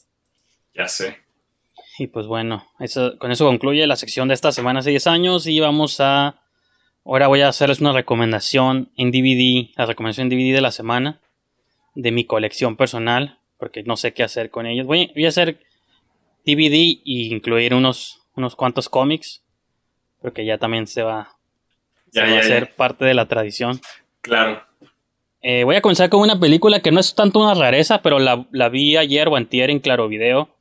ya 0.73 0.87
sé. 0.87 1.17
Y 1.99 2.07
pues 2.07 2.27
bueno, 2.27 2.65
eso, 2.79 3.17
con 3.17 3.29
eso 3.29 3.45
concluye 3.45 3.85
la 3.85 3.97
sección 3.97 4.29
de 4.29 4.33
esta 4.33 4.53
semana 4.53 4.79
hace 4.79 4.91
10 4.91 5.07
años 5.07 5.47
y 5.47 5.59
vamos 5.59 5.99
a... 5.99 6.41
Ahora 7.03 7.27
voy 7.27 7.41
a 7.41 7.49
hacerles 7.49 7.81
una 7.81 7.91
recomendación 7.91 8.89
en 8.95 9.11
DVD, 9.11 9.69
la 9.75 9.85
recomendación 9.85 10.31
en 10.31 10.37
DVD 10.37 10.55
de 10.55 10.61
la 10.61 10.71
semana, 10.71 11.19
de 11.95 12.11
mi 12.11 12.23
colección 12.23 12.77
personal, 12.77 13.39
porque 13.57 13.83
no 13.83 13.97
sé 13.97 14.13
qué 14.13 14.23
hacer 14.23 14.49
con 14.49 14.65
ellos. 14.65 14.87
Voy, 14.87 15.11
voy 15.13 15.25
a 15.25 15.29
hacer 15.29 15.59
DVD 16.45 16.73
e 16.73 16.99
incluir 17.03 17.73
unos, 17.73 18.21
unos 18.35 18.55
cuantos 18.55 18.87
cómics, 18.87 19.43
porque 20.21 20.45
ya 20.45 20.57
también 20.57 20.87
se 20.87 21.03
va, 21.03 21.35
se 22.11 22.21
Ya, 22.21 22.27
va 22.27 22.31
ya, 22.31 22.39
a 22.39 22.43
ser 22.43 22.75
parte 22.75 23.03
de 23.03 23.13
la 23.13 23.27
tradición. 23.27 23.81
Claro. 24.21 24.63
Eh, 25.41 25.65
voy 25.65 25.75
a 25.75 25.81
comenzar 25.81 26.09
con 26.09 26.21
una 26.21 26.39
película 26.39 26.81
que 26.81 26.91
no 26.91 27.01
es 27.01 27.13
tanto 27.13 27.39
una 27.39 27.55
rareza, 27.55 28.01
pero 28.01 28.19
la, 28.19 28.47
la 28.51 28.69
vi 28.69 28.95
ayer 28.95 29.27
o 29.27 29.35
antier 29.35 29.69
en 29.69 29.79
Claro 29.79 30.07
Video. 30.07 30.58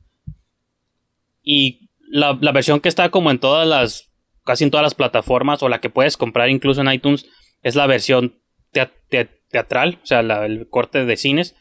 Y 1.43 1.89
la, 2.09 2.37
la 2.41 2.51
versión 2.51 2.79
que 2.79 2.89
está 2.89 3.09
como 3.09 3.31
en 3.31 3.39
todas 3.39 3.67
las, 3.67 4.11
casi 4.45 4.63
en 4.63 4.71
todas 4.71 4.83
las 4.83 4.95
plataformas, 4.95 5.61
o 5.63 5.69
la 5.69 5.79
que 5.81 5.89
puedes 5.89 6.17
comprar 6.17 6.49
incluso 6.49 6.81
en 6.81 6.91
iTunes, 6.91 7.25
es 7.63 7.75
la 7.75 7.87
versión 7.87 8.39
tea- 8.71 8.91
tea- 9.09 9.29
teatral, 9.49 9.99
o 10.03 10.05
sea, 10.05 10.21
la- 10.23 10.45
el 10.45 10.67
corte 10.69 11.05
de 11.05 11.17
cines. 11.17 11.55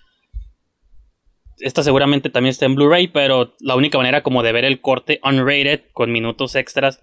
Esta 1.61 1.83
seguramente 1.83 2.31
también 2.31 2.51
está 2.51 2.67
en 2.67 2.77
Blu-ray, 2.77 3.09
pero 3.09 3.55
la 3.61 3.75
única 3.75 3.99
manera 3.99 4.23
como 4.23 4.43
de 4.43 4.53
ver 4.53 4.65
el 4.65 4.81
corte 4.81 5.21
unrated 5.25 5.83
con 5.93 6.13
minutos 6.13 6.55
extras 6.55 7.03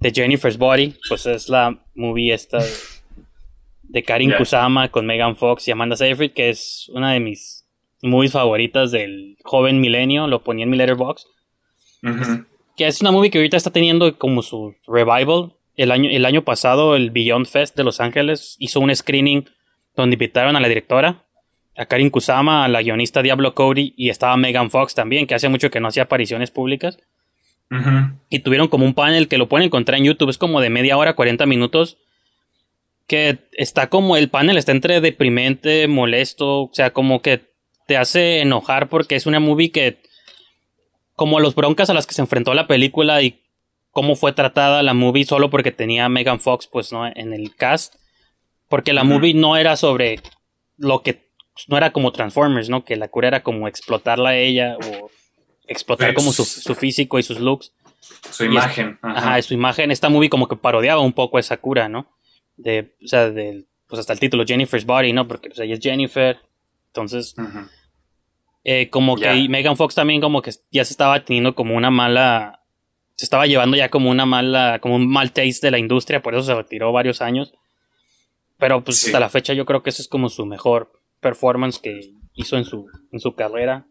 de 0.00 0.10
Jennifer's 0.12 0.58
Body, 0.58 0.94
pues 1.08 1.26
es 1.26 1.48
la 1.48 1.84
movie 1.94 2.34
esta 2.34 2.58
de, 2.58 2.68
de 3.84 4.02
Karin. 4.02 4.30
Kusama 4.38 4.90
con 4.90 5.06
Megan 5.06 5.36
Fox 5.36 5.68
y 5.68 5.70
Amanda 5.70 5.94
Seyfried, 5.94 6.32
que 6.32 6.48
es 6.50 6.90
una 6.92 7.12
de 7.12 7.20
mis 7.20 7.68
movies 8.02 8.32
favoritas 8.32 8.90
del 8.90 9.36
joven 9.44 9.80
milenio, 9.80 10.26
lo 10.26 10.42
ponía 10.42 10.64
en 10.64 10.70
mi 10.70 10.76
letterbox, 10.76 11.26
Que 12.76 12.86
es 12.86 13.00
una 13.00 13.12
movie 13.12 13.30
que 13.30 13.38
ahorita 13.38 13.56
está 13.56 13.70
teniendo 13.70 14.18
como 14.18 14.42
su 14.42 14.74
revival. 14.86 15.52
El 15.76 15.90
año, 15.90 16.10
el 16.10 16.24
año 16.24 16.44
pasado, 16.44 16.96
el 16.96 17.10
Beyond 17.10 17.46
Fest 17.46 17.76
de 17.76 17.84
Los 17.84 18.00
Ángeles 18.00 18.56
hizo 18.58 18.80
un 18.80 18.94
screening 18.94 19.48
donde 19.96 20.14
invitaron 20.14 20.56
a 20.56 20.60
la 20.60 20.68
directora, 20.68 21.24
a 21.76 21.86
Karin 21.86 22.10
Kusama, 22.10 22.64
a 22.64 22.68
la 22.68 22.82
guionista 22.82 23.22
Diablo 23.22 23.54
Cody 23.54 23.94
y 23.96 24.10
estaba 24.10 24.36
Megan 24.36 24.70
Fox 24.70 24.94
también, 24.94 25.26
que 25.26 25.34
hace 25.34 25.48
mucho 25.48 25.70
que 25.70 25.80
no 25.80 25.88
hacía 25.88 26.04
apariciones 26.04 26.50
públicas. 26.50 26.98
Y 28.28 28.38
tuvieron 28.40 28.68
como 28.68 28.84
un 28.84 28.94
panel 28.94 29.26
que 29.26 29.36
lo 29.38 29.48
pueden 29.48 29.66
encontrar 29.66 29.98
en 29.98 30.04
YouTube, 30.04 30.30
es 30.30 30.38
como 30.38 30.60
de 30.60 30.70
media 30.70 30.96
hora, 30.96 31.14
40 31.14 31.44
minutos. 31.46 31.96
Que 33.08 33.38
está 33.52 33.88
como 33.88 34.16
el 34.16 34.30
panel 34.30 34.56
está 34.56 34.70
entre 34.70 35.00
deprimente, 35.00 35.88
molesto, 35.88 36.62
o 36.62 36.70
sea, 36.72 36.92
como 36.92 37.20
que 37.20 37.42
te 37.86 37.96
hace 37.96 38.40
enojar 38.40 38.88
porque 38.88 39.16
es 39.16 39.26
una 39.26 39.40
movie 39.40 39.72
que, 39.72 39.98
como 41.16 41.40
los 41.40 41.54
broncas 41.54 41.90
a 41.90 41.94
las 41.94 42.06
que 42.06 42.14
se 42.14 42.22
enfrentó 42.22 42.54
la 42.54 42.66
película 42.66 43.22
y 43.22 43.40
cómo 43.90 44.16
fue 44.16 44.32
tratada 44.32 44.82
la 44.82 44.94
movie 44.94 45.24
solo 45.24 45.50
porque 45.50 45.70
tenía 45.72 46.04
a 46.06 46.08
Megan 46.08 46.40
Fox, 46.40 46.66
pues 46.66 46.92
no, 46.92 47.06
en 47.06 47.32
el 47.32 47.54
cast. 47.54 47.94
Porque 48.68 48.92
la 48.92 49.04
movie 49.04 49.34
no 49.34 49.56
era 49.56 49.76
sobre 49.76 50.20
lo 50.76 51.02
que, 51.02 51.28
no 51.68 51.76
era 51.76 51.92
como 51.92 52.10
Transformers, 52.12 52.68
¿no? 52.68 52.84
Que 52.84 52.96
la 52.96 53.08
cura 53.08 53.28
era 53.28 53.42
como 53.42 53.68
explotarla 53.68 54.30
a 54.30 54.36
ella 54.36 54.76
o 54.78 55.10
explotar 55.68 56.08
Pues- 56.12 56.16
como 56.24 56.32
su, 56.32 56.44
su 56.44 56.74
físico 56.74 57.18
y 57.18 57.22
sus 57.22 57.38
looks. 57.38 57.72
Su 58.30 58.44
Y 58.44 58.46
es- 58.48 58.52
imagen. 58.52 58.98
Ajá, 59.02 59.18
Ajá. 59.34 59.42
su 59.42 59.54
imagen, 59.54 59.90
esta 59.90 60.08
movie 60.08 60.28
como 60.30 60.48
que 60.48 60.56
parodiaba 60.56 61.00
un 61.00 61.12
poco 61.12 61.38
esa 61.38 61.56
cura, 61.58 61.88
¿no? 61.88 62.10
De, 62.56 62.94
o 63.04 63.06
sea, 63.08 63.30
del, 63.30 63.66
pues 63.86 64.00
hasta 64.00 64.12
el 64.12 64.20
título, 64.20 64.44
Jennifer's 64.46 64.84
Body, 64.84 65.12
¿no? 65.12 65.28
Porque 65.28 65.48
pues, 65.48 65.60
ella 65.60 65.74
es 65.74 65.80
Jennifer. 65.80 66.38
Entonces. 66.88 67.34
Eh, 68.64 68.88
como 68.90 69.16
que 69.16 69.48
Megan 69.48 69.76
Fox 69.76 69.94
también 69.94 70.20
como 70.20 70.42
que 70.42 70.50
ya 70.72 70.84
se 70.84 70.92
estaba 70.92 71.24
teniendo 71.24 71.54
como 71.54 71.76
una 71.76 71.90
mala, 71.90 72.60
se 73.16 73.26
estaba 73.26 73.46
llevando 73.46 73.76
ya 73.76 73.90
como 73.90 74.10
una 74.10 74.26
mala, 74.26 74.78
como 74.80 74.96
un 74.96 75.08
mal 75.08 75.32
taste 75.32 75.66
de 75.66 75.70
la 75.70 75.78
industria, 75.78 76.22
por 76.22 76.34
eso 76.34 76.42
se 76.44 76.54
retiró 76.54 76.90
varios 76.92 77.20
años. 77.22 77.52
Pero 78.58 78.82
pues 78.82 78.98
Sí. 78.98 79.06
hasta 79.06 79.20
la 79.20 79.28
fecha 79.28 79.52
yo 79.52 79.66
creo 79.66 79.82
que 79.82 79.90
ese 79.90 80.02
es 80.02 80.08
como 80.08 80.28
su 80.28 80.46
mejor 80.46 80.92
performance 81.20 81.78
que 81.78 82.12
hizo 82.34 82.56
en 82.56 82.64
su, 82.64 82.86
en 83.12 83.20
su 83.20 83.34
carrera. 83.34 83.86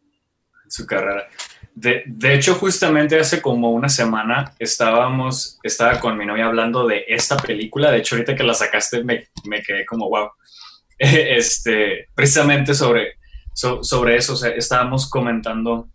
su 0.70 0.88
carrera. 0.88 1.28
De, 1.76 2.04
de 2.08 2.34
hecho, 2.34 2.56
justamente 2.56 3.20
hace 3.20 3.42
como 3.42 3.72
una 3.72 3.90
semana 3.90 4.54
estábamos, 4.60 5.60
estaba 5.62 6.00
con 6.00 6.18
mi 6.18 6.26
novia 6.26 6.46
hablando 6.46 6.88
de 6.88 7.04
esta 7.08 7.38
película. 7.38 7.92
De 7.92 7.98
hecho, 8.00 8.16
ahorita 8.16 8.36
que 8.36 8.44
la 8.44 8.54
sacaste 8.56 9.04
me, 9.04 9.28
me 9.46 9.62
quedé 9.62 9.86
como 9.86 10.10
wow. 10.10 10.30
Este, 11.00 12.08
precisamente 12.16 12.74
sobre, 12.74 13.16
so- 13.54 13.84
sobre 13.84 14.16
eso, 14.18 14.34
o 14.34 14.36
sea, 14.36 14.50
estábamos 14.52 15.10
comentando 15.10 15.90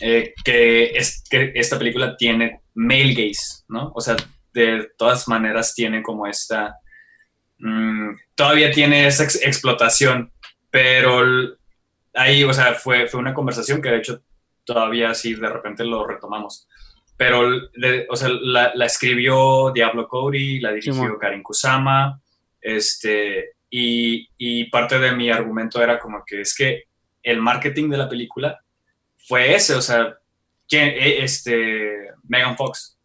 eh, 0.00 0.32
que, 0.44 0.84
es, 0.96 1.24
que 1.28 1.52
esta 1.54 1.78
película 1.78 2.16
tiene 2.16 2.60
male 2.74 3.14
gaze, 3.14 3.64
¿no? 3.68 3.90
O 3.94 4.00
sea, 4.00 4.16
de 4.52 4.88
todas 4.96 5.26
maneras 5.28 5.74
tiene 5.74 6.02
como 6.02 6.26
esta, 6.26 6.76
mm, 7.58 8.10
todavía 8.34 8.70
tiene 8.70 9.06
esa 9.06 9.24
ex- 9.24 9.42
explotación, 9.42 10.32
pero 10.70 11.22
ahí, 12.14 12.44
o 12.44 12.52
sea, 12.52 12.74
fue, 12.74 13.06
fue 13.08 13.20
una 13.20 13.34
conversación 13.34 13.80
que 13.82 13.90
de 13.90 13.98
hecho 13.98 14.22
todavía 14.64 15.14
sí 15.14 15.34
de 15.34 15.48
repente 15.48 15.84
lo 15.84 16.06
retomamos. 16.06 16.68
Pero, 17.16 17.50
le- 17.74 18.06
o 18.08 18.14
sea, 18.14 18.28
la, 18.28 18.70
la 18.76 18.86
escribió 18.86 19.72
Diablo 19.74 20.06
Cody, 20.06 20.60
la 20.60 20.70
dirigió 20.70 20.92
Simón. 20.94 21.18
Karin 21.20 21.42
Kusama, 21.42 22.20
este, 22.60 23.54
y, 23.70 24.64
parte 24.70 24.98
de 24.98 25.12
mi 25.12 25.30
argumento 25.30 25.82
era 25.82 25.98
como 25.98 26.22
que 26.26 26.40
es 26.40 26.54
que 26.54 26.84
el 27.22 27.40
marketing 27.40 27.90
de 27.90 27.96
la 27.98 28.08
película 28.08 28.60
fue 29.16 29.54
ese, 29.54 29.74
o 29.74 29.82
sea, 29.82 30.16
que, 30.66 30.78
eh, 30.78 31.24
este, 31.24 32.08
Megan 32.24 32.56
Fox. 32.56 32.98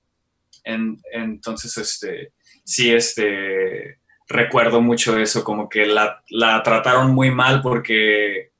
En- 0.63 1.01
entonces, 1.11 1.77
este, 1.77 2.33
sí, 2.63 2.93
este, 2.93 3.99
recuerdo 4.27 4.81
mucho 4.81 5.17
eso, 5.17 5.43
como 5.43 5.67
que 5.69 5.85
la, 5.85 6.23
la 6.29 6.63
trataron 6.63 7.13
muy 7.13 7.31
mal 7.31 7.61
porque 7.61 8.51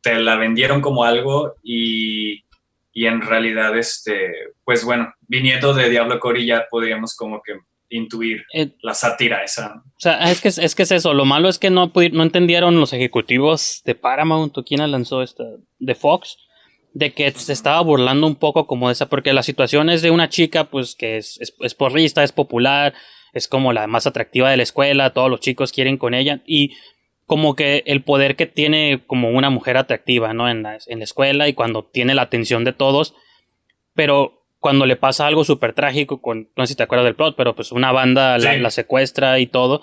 te 0.00 0.16
la 0.16 0.36
vendieron 0.36 0.80
como 0.80 1.04
algo 1.04 1.54
y, 1.62 2.44
y 2.92 3.06
en 3.06 3.20
realidad, 3.22 3.76
este, 3.78 4.32
pues 4.64 4.84
bueno, 4.84 5.14
viniendo 5.28 5.74
de 5.74 5.88
Diablo 5.88 6.18
Cody 6.18 6.46
ya 6.46 6.66
podríamos 6.68 7.14
como 7.16 7.40
que 7.42 7.54
intuir 7.92 8.44
Eh, 8.52 8.70
la 8.82 8.94
sátira 8.94 9.42
esa. 9.44 9.82
O 9.84 10.00
sea, 10.00 10.30
es 10.30 10.40
que, 10.40 10.48
es 10.48 10.74
que 10.74 10.82
es 10.82 10.92
eso. 10.92 11.14
Lo 11.14 11.24
malo 11.24 11.48
es 11.48 11.58
que 11.58 11.70
no, 11.70 11.92
no 11.94 12.22
entendieron 12.22 12.80
los 12.80 12.92
ejecutivos 12.92 13.82
de 13.84 13.94
Paramount 13.94 14.56
o 14.58 14.64
quién 14.64 14.80
la 14.80 14.86
lanzó 14.86 15.22
esta, 15.22 15.44
de 15.78 15.94
Fox, 15.94 16.38
de 16.94 17.12
que 17.12 17.30
se 17.30 17.52
estaba 17.52 17.80
burlando 17.80 18.26
un 18.26 18.36
poco 18.36 18.66
como 18.66 18.90
esa, 18.90 19.08
porque 19.08 19.32
la 19.32 19.42
situación 19.42 19.90
es 19.90 20.02
de 20.02 20.10
una 20.10 20.28
chica, 20.28 20.64
pues 20.64 20.94
que 20.94 21.16
es, 21.16 21.38
es, 21.40 21.54
es 21.60 21.74
porrista, 21.74 22.22
es 22.22 22.32
popular, 22.32 22.94
es 23.32 23.48
como 23.48 23.72
la 23.72 23.86
más 23.86 24.06
atractiva 24.06 24.50
de 24.50 24.56
la 24.56 24.62
escuela, 24.62 25.12
todos 25.12 25.30
los 25.30 25.40
chicos 25.40 25.72
quieren 25.72 25.96
con 25.96 26.14
ella, 26.14 26.42
y 26.46 26.72
como 27.26 27.54
que 27.54 27.82
el 27.86 28.02
poder 28.02 28.36
que 28.36 28.46
tiene 28.46 29.04
como 29.06 29.30
una 29.30 29.48
mujer 29.48 29.78
atractiva, 29.78 30.34
¿no? 30.34 30.50
En 30.50 30.62
la, 30.62 30.78
en 30.86 30.98
la 30.98 31.04
escuela 31.04 31.48
y 31.48 31.54
cuando 31.54 31.84
tiene 31.84 32.14
la 32.14 32.22
atención 32.22 32.64
de 32.64 32.74
todos, 32.74 33.14
pero 33.94 34.41
cuando 34.62 34.86
le 34.86 34.96
pasa 34.96 35.26
algo 35.26 35.42
súper 35.44 35.74
trágico, 35.74 36.22
con, 36.22 36.48
no 36.56 36.64
sé 36.64 36.72
si 36.72 36.76
te 36.76 36.84
acuerdas 36.84 37.04
del 37.04 37.16
plot, 37.16 37.34
pero 37.36 37.54
pues 37.54 37.72
una 37.72 37.90
banda 37.92 38.38
la, 38.38 38.54
Sí. 38.54 38.60
la 38.60 38.70
secuestra 38.70 39.38
y 39.40 39.46
todo, 39.46 39.82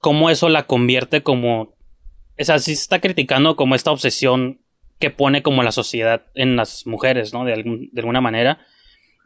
cómo 0.00 0.30
eso 0.30 0.48
la 0.48 0.64
convierte 0.64 1.22
como, 1.22 1.60
o 1.62 2.44
sea, 2.44 2.58
sí 2.58 2.74
se 2.74 2.82
está 2.82 3.00
criticando 3.00 3.54
como 3.56 3.74
esta 3.76 3.92
obsesión 3.92 4.60
que 4.98 5.10
pone 5.10 5.42
como 5.42 5.62
la 5.62 5.70
sociedad 5.72 6.26
en 6.34 6.56
las 6.56 6.86
mujeres, 6.86 7.32
¿no? 7.32 7.44
De, 7.44 7.52
algún- 7.52 7.88
de 7.92 8.00
alguna 8.00 8.20
manera, 8.20 8.58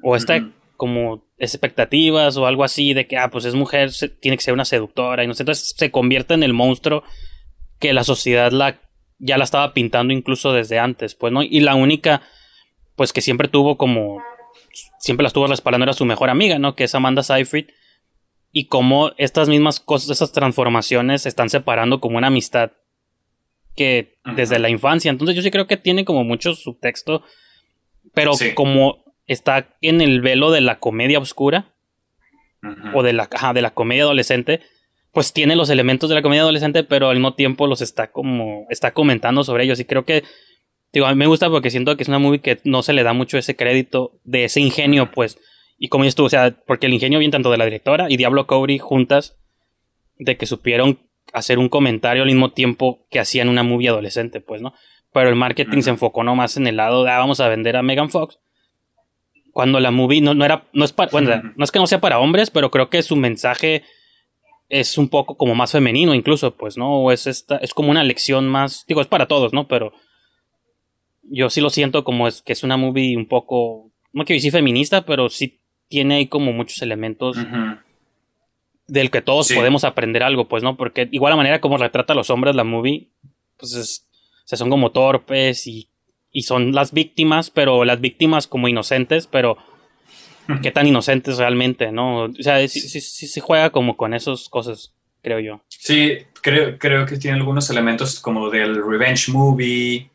o 0.03 0.15
esta 0.17 0.49
como 0.77 1.25
expectativas 1.39 2.37
o 2.37 2.47
algo 2.47 2.63
así 2.63 2.95
de 2.95 3.07
que, 3.07 3.17
ah, 3.17 3.31
pues 3.31 3.45
es 3.47 3.55
mujer, 3.55 3.91
se- 3.91 4.09
tiene 4.11 4.37
que 4.37 4.43
ser 4.45 4.55
una 4.55 4.65
seductora 4.67 5.25
y 5.25 5.27
no 5.27 5.35
sé, 5.35 5.43
entonces 5.45 5.75
se 5.77 5.91
convierte 5.91 6.35
en 6.35 6.43
el 6.43 6.53
monstruo 6.53 7.03
que 7.81 7.93
la 7.95 8.05
sociedad 8.05 8.53
la, 8.53 8.81
ya 9.19 9.39
la 9.39 9.45
estaba 9.45 9.73
pintando 9.73 10.13
incluso 10.13 10.53
desde 10.53 10.79
antes, 10.79 11.15
pues, 11.15 11.33
¿no? 11.33 11.43
Y 11.43 11.61
la 11.61 11.75
única, 11.75 12.23
pues 12.97 13.13
que 13.13 13.21
siempre 13.21 13.49
tuvo 13.49 13.77
como, 13.77 14.23
siempre 15.09 15.25
la 15.25 15.29
estuvo 15.29 15.47
respaldando 15.47 15.85
era 15.85 15.93
su 15.95 16.05
mejor 16.05 16.31
amiga, 16.31 16.59
¿no? 16.59 16.75
Que 16.77 16.85
es 16.85 16.95
Amanda 16.95 17.23
Seyfried. 17.23 17.67
Y 18.53 18.67
como 18.69 19.13
estas 19.19 19.49
mismas 19.49 19.81
cosas, 19.81 20.11
estas 20.11 20.33
transformaciones 20.33 21.23
se 21.23 21.29
están 21.29 21.51
separando 21.51 22.01
como 22.01 22.19
una 22.19 22.29
amistad 22.29 22.73
que 23.77 24.19
Ajá. 24.25 24.37
desde 24.37 24.59
la 24.59 24.69
infancia. 24.71 25.11
Entonces 25.11 25.37
yo 25.37 25.43
sí 25.43 25.51
creo 25.51 25.67
que 25.67 25.77
tiene 25.77 26.05
como 26.05 26.25
mucho 26.25 26.55
subtexto, 26.55 27.23
pero 28.15 28.33
Sí. 28.35 28.55
como 28.55 29.05
está 29.27 29.77
en 29.81 30.01
el 30.01 30.21
velo 30.21 30.51
de 30.51 30.61
la 30.61 30.79
comedia 30.79 31.19
oscura, 31.19 31.75
o 32.93 33.03
de 33.05 33.13
la, 33.13 33.29
de 33.55 33.63
la 33.63 33.71
comedia 33.71 34.03
adolescente, 34.03 34.61
pues 35.13 35.33
tiene 35.33 35.55
los 35.55 35.71
elementos 35.71 36.09
de 36.09 36.17
la 36.17 36.23
comedia 36.23 36.43
adolescente, 36.43 36.83
pero 36.85 37.09
al 37.09 37.17
mismo 37.17 37.35
tiempo 37.35 37.67
los 37.67 37.81
está 37.81 38.11
como, 38.11 38.67
está 38.69 38.93
comentando 38.93 39.45
sobre 39.45 39.65
ellos. 39.65 39.79
Y 39.81 39.85
creo 39.85 40.05
que, 40.05 40.25
digo, 40.93 41.07
a 41.07 41.11
mí 41.11 41.17
me 41.17 41.27
gusta 41.27 41.51
porque 41.51 41.71
siento 41.71 41.97
que 41.97 42.03
es 42.03 42.09
una 42.09 42.19
movie 42.19 42.41
que 42.41 42.61
no 42.65 42.83
se 42.83 42.93
le 42.93 43.03
da 43.03 43.13
mucho 43.13 43.39
ese 43.39 43.57
crédito 43.57 44.19
de 44.25 44.45
ese 44.45 44.61
ingenio, 44.61 45.11
pues. 45.11 45.39
Y 45.79 45.89
como 45.89 46.05
dices 46.05 46.17
tú, 46.17 46.25
o 46.25 46.29
sea, 46.29 46.57
porque 46.67 46.87
el 46.87 46.95
ingenio 46.95 47.19
viene 47.19 47.33
tanto 47.33 47.51
de 47.51 47.59
la 47.59 47.65
directora 47.65 48.07
y 48.09 48.17
Diablo 48.17 48.47
Cody 48.47 48.79
juntas, 48.79 49.37
de 50.19 50.37
que 50.37 50.47
supieron 50.47 50.99
hacer 51.33 51.59
un 51.59 51.69
comentario 51.69 52.23
al 52.23 52.29
mismo 52.29 52.53
tiempo 52.53 53.07
que 53.11 53.21
hacían 53.21 53.49
una 53.49 53.63
movie 53.63 53.89
adolescente, 53.89 54.41
pues, 54.41 54.63
¿no? 54.63 54.75
Pero 55.13 55.29
el 55.29 55.37
marketing 55.37 55.83
se 55.83 55.91
enfocó 55.91 56.23
nomás 56.25 56.57
en 56.57 56.67
el 56.67 56.77
lado 56.77 57.05
de, 57.05 57.11
ah, 57.11 57.19
vamos 57.19 57.41
a 57.41 57.49
vender 57.49 57.77
a 57.77 57.83
Megan 57.83 58.11
Fox. 58.11 58.39
Cuando 59.53 59.81
la 59.81 59.91
movie 59.91 60.21
no, 60.21 60.35
no 60.35 60.45
era, 60.45 60.69
no 60.73 60.85
es 60.85 60.93
para, 60.93 61.11
bueno, 61.11 61.41
no 61.57 61.65
es 61.65 61.71
que 61.71 61.79
no 61.79 61.87
sea 61.87 62.01
para 62.01 62.19
hombres, 62.19 62.51
pero 62.51 62.71
creo 62.71 62.91
que 62.91 63.03
su 63.03 63.17
mensaje 63.17 63.85
es 64.69 64.99
un 64.99 65.09
poco 65.09 65.37
como 65.37 65.55
más 65.55 65.73
femenino 65.73 66.15
incluso, 66.15 66.57
pues, 66.57 66.77
¿no? 66.77 67.01
O 67.01 67.13
es 67.13 67.27
esta, 67.27 67.57
es 67.57 67.73
como 67.73 67.91
una 67.91 68.05
lección 68.05 68.49
más, 68.49 68.85
digo, 68.87 69.01
es 69.01 69.07
para 69.07 69.27
todos, 69.27 69.53
¿no? 69.53 69.67
Pero 69.67 69.93
yo 71.31 71.51
sí 71.51 71.61
lo 71.61 71.71
siento 71.71 72.05
como 72.05 72.27
es 72.29 72.43
que 72.43 72.53
es 72.53 72.63
una 72.63 72.77
movie 72.77 73.17
un 73.17 73.27
poco, 73.27 73.91
no 74.13 74.25
quiero 74.25 74.39
decir 74.39 74.53
feminista, 74.53 75.05
pero 75.05 75.29
sí 75.29 75.59
tiene 75.89 76.17
ahí 76.17 76.27
como 76.27 76.53
muchos 76.53 76.83
elementos 76.83 77.37
del 78.87 79.11
que 79.11 79.21
todos 79.23 79.47
Sí. 79.49 79.55
podemos 79.55 79.85
aprender 79.85 80.23
algo, 80.23 80.49
pues, 80.49 80.63
¿no? 80.63 80.77
Porque 80.77 81.09
igual 81.13 81.33
la 81.33 81.37
manera 81.37 81.61
como 81.61 81.77
retrata 81.77 82.13
a 82.13 82.17
los 82.17 82.31
hombres 82.31 82.55
la 82.55 82.65
movie, 82.65 83.09
pues 83.59 83.75
es, 83.75 84.07
o 84.45 84.49
sea, 84.49 84.57
son 84.59 84.71
como 84.71 84.91
torpes 84.93 85.67
y, 85.67 85.89
y 86.33 86.43
son 86.43 86.73
las 86.73 86.93
víctimas, 86.93 87.51
pero 87.51 87.85
las 87.85 88.01
víctimas 88.01 88.47
como 88.47 88.69
inocentes, 88.69 89.27
pero 89.27 89.59
qué 90.63 90.71
tan 90.71 90.87
inocentes 90.87 91.37
realmente, 91.37 91.93
¿no? 91.93 92.25
O 92.25 92.33
sea, 92.41 92.67
sí, 92.69 92.81
sí, 92.81 93.01
sí 93.03 93.27
se 93.27 93.41
juega 93.41 93.71
como 93.71 93.97
con 93.99 94.15
esas 94.15 94.49
cosas, 94.49 94.95
creo 95.23 95.41
yo. 95.41 95.61
Sí, 95.69 96.13
creo, 96.41 96.79
creo 96.79 97.05
que 97.05 97.19
tiene 97.19 97.37
algunos 97.37 97.69
elementos 97.69 98.21
como 98.21 98.49
del 98.49 98.83
revenge 98.83 99.31
movie, 99.31 100.09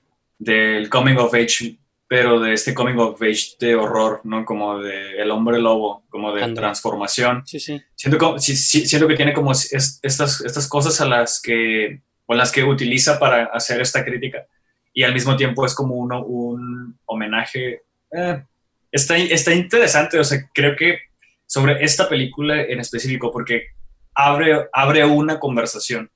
del 0.43 0.89
coming 0.89 1.15
of 1.17 1.33
age, 1.33 1.77
pero 2.07 2.39
de 2.39 2.53
este 2.53 2.73
coming 2.73 2.97
of 2.97 3.21
age 3.21 3.55
de 3.59 3.75
horror, 3.75 4.21
¿no? 4.23 4.45
Como 4.45 4.79
de 4.79 5.21
El 5.21 5.31
hombre 5.31 5.59
lobo, 5.59 6.03
como 6.09 6.31
de 6.33 6.41
transformación. 6.53 7.43
Sí, 7.45 7.59
sí. 7.59 7.81
Siento, 7.95 8.17
como, 8.17 8.39
sí, 8.39 8.55
siento 8.55 9.07
que 9.07 9.15
tiene 9.15 9.33
como 9.33 9.51
es- 9.51 9.99
estas, 10.03 10.41
estas 10.41 10.67
cosas 10.67 10.99
a 11.01 11.05
las 11.07 11.41
que, 11.41 12.01
o 12.25 12.33
las 12.35 12.51
que 12.51 12.63
utiliza 12.63 13.17
para 13.19 13.45
hacer 13.45 13.81
esta 13.81 14.03
crítica. 14.03 14.45
Y 14.93 15.03
al 15.03 15.13
mismo 15.13 15.35
tiempo 15.35 15.65
es 15.65 15.73
como 15.73 15.95
uno, 15.95 16.23
un 16.25 16.97
homenaje. 17.05 17.81
eh, 18.15 18.43
está, 18.91 19.17
está 19.17 19.53
interesante, 19.53 20.19
o 20.19 20.23
sea, 20.23 20.37
creo 20.53 20.75
que 20.75 20.99
sobre 21.47 21.83
esta 21.83 22.07
película 22.07 22.61
en 22.61 22.79
específico, 22.79 23.31
porque 23.31 23.67
abre, 24.13 24.67
abre 24.71 25.03
una 25.05 25.39
conversación 25.39 26.11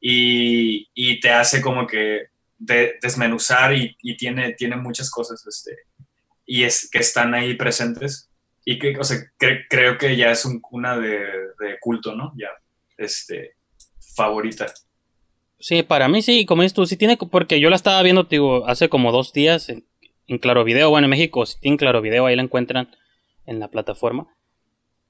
y, 0.00 0.88
y 0.94 1.18
te 1.20 1.30
hace 1.30 1.60
como 1.60 1.86
que 1.86 2.26
de- 2.60 2.94
desmenuzar 3.02 3.74
y, 3.74 3.96
y 4.02 4.16
tiene, 4.16 4.52
tiene 4.52 4.76
muchas 4.76 5.10
cosas 5.10 5.44
este, 5.46 5.76
y 6.46 6.62
es 6.62 6.88
que 6.90 6.98
están 7.00 7.34
ahí 7.34 7.54
presentes 7.54 8.30
y 8.64 8.78
que, 8.78 8.96
o 8.96 9.02
sea, 9.02 9.16
cre- 9.38 9.64
creo 9.68 9.98
que 9.98 10.16
ya 10.16 10.30
es 10.30 10.44
un- 10.44 10.62
una 10.70 10.96
de, 10.98 11.18
de 11.18 11.78
culto, 11.80 12.14
¿no? 12.14 12.32
Ya, 12.36 12.48
este, 12.98 13.56
favorita. 14.14 14.72
Sí, 15.58 15.82
para 15.82 16.08
mí 16.08 16.22
sí, 16.22 16.46
como 16.46 16.62
dices 16.62 16.74
tú, 16.74 16.86
sí 16.86 16.96
tiene, 16.96 17.16
porque 17.16 17.58
yo 17.60 17.70
la 17.70 17.76
estaba 17.76 18.02
viendo, 18.02 18.24
digo, 18.24 18.66
hace 18.66 18.88
como 18.88 19.10
dos 19.12 19.32
días 19.32 19.68
en, 19.68 19.84
en 20.26 20.38
Claro 20.38 20.62
Video, 20.64 20.90
bueno, 20.90 21.06
en 21.06 21.10
México, 21.10 21.44
si 21.46 21.58
tienen 21.58 21.78
Claro 21.78 22.00
Video, 22.02 22.26
ahí 22.26 22.36
la 22.36 22.42
encuentran 22.42 22.94
en 23.46 23.58
la 23.58 23.68
plataforma. 23.68 24.28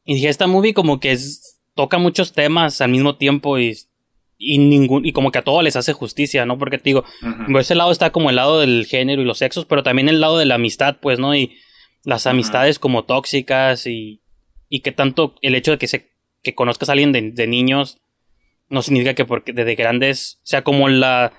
Y 0.05 0.15
dije, 0.15 0.29
esta 0.29 0.47
movie 0.47 0.73
como 0.75 0.99
que 0.99 1.13
es, 1.13 1.61
toca 1.75 1.99
muchos 1.99 2.33
temas 2.33 2.81
al 2.81 2.91
mismo 2.91 3.17
tiempo 3.17 3.59
y, 3.59 3.77
y 4.43 4.57
ningún, 4.57 5.05
y 5.05 5.13
como 5.13 5.31
que 5.31 5.39
a 5.39 5.43
todos 5.43 5.63
les 5.63 5.77
hace 5.77 5.93
justicia, 5.93 6.47
¿no? 6.47 6.57
Porque 6.57 6.79
te 6.79 6.85
digo, 6.85 7.05
Ujú. 7.23 7.53
por 7.53 7.61
ese 7.61 7.75
lado 7.75 7.93
está 7.93 8.11
como 8.11 8.31
el 8.31 8.37
lado 8.37 8.59
del 8.59 8.87
género 8.87 9.21
y 9.21 9.27
los 9.27 9.37
sexos, 9.37 9.67
pero 9.67 9.83
también 9.83 10.09
el 10.09 10.19
lado 10.21 10.39
de 10.39 10.47
la 10.47 10.55
amistad, 10.55 10.97
pues, 11.01 11.19
¿no? 11.19 11.35
Y 11.35 11.59
las 12.05 12.27
amistades 12.27 12.79
como 12.79 13.05
tóxicas 13.05 13.87
y, 13.87 14.23
y 14.71 14.81
que 14.81 14.93
tanto 14.93 15.35
el 15.43 15.55
hecho 15.55 15.73
de 15.73 15.79
que 15.79 15.87
se, 15.87 16.09
que 16.43 16.55
conozcas 16.55 16.89
a 16.89 16.93
alguien 16.93 17.13
de, 17.13 17.33
de 17.33 17.47
niños 17.47 17.99
no 18.71 18.81
significa 18.81 19.13
que 19.13 19.27
porque 19.27 19.53
desde 19.53 19.75
grandes, 19.75 20.39
o 20.39 20.47
sea, 20.47 20.65
como 20.65 20.89
la, 20.89 21.35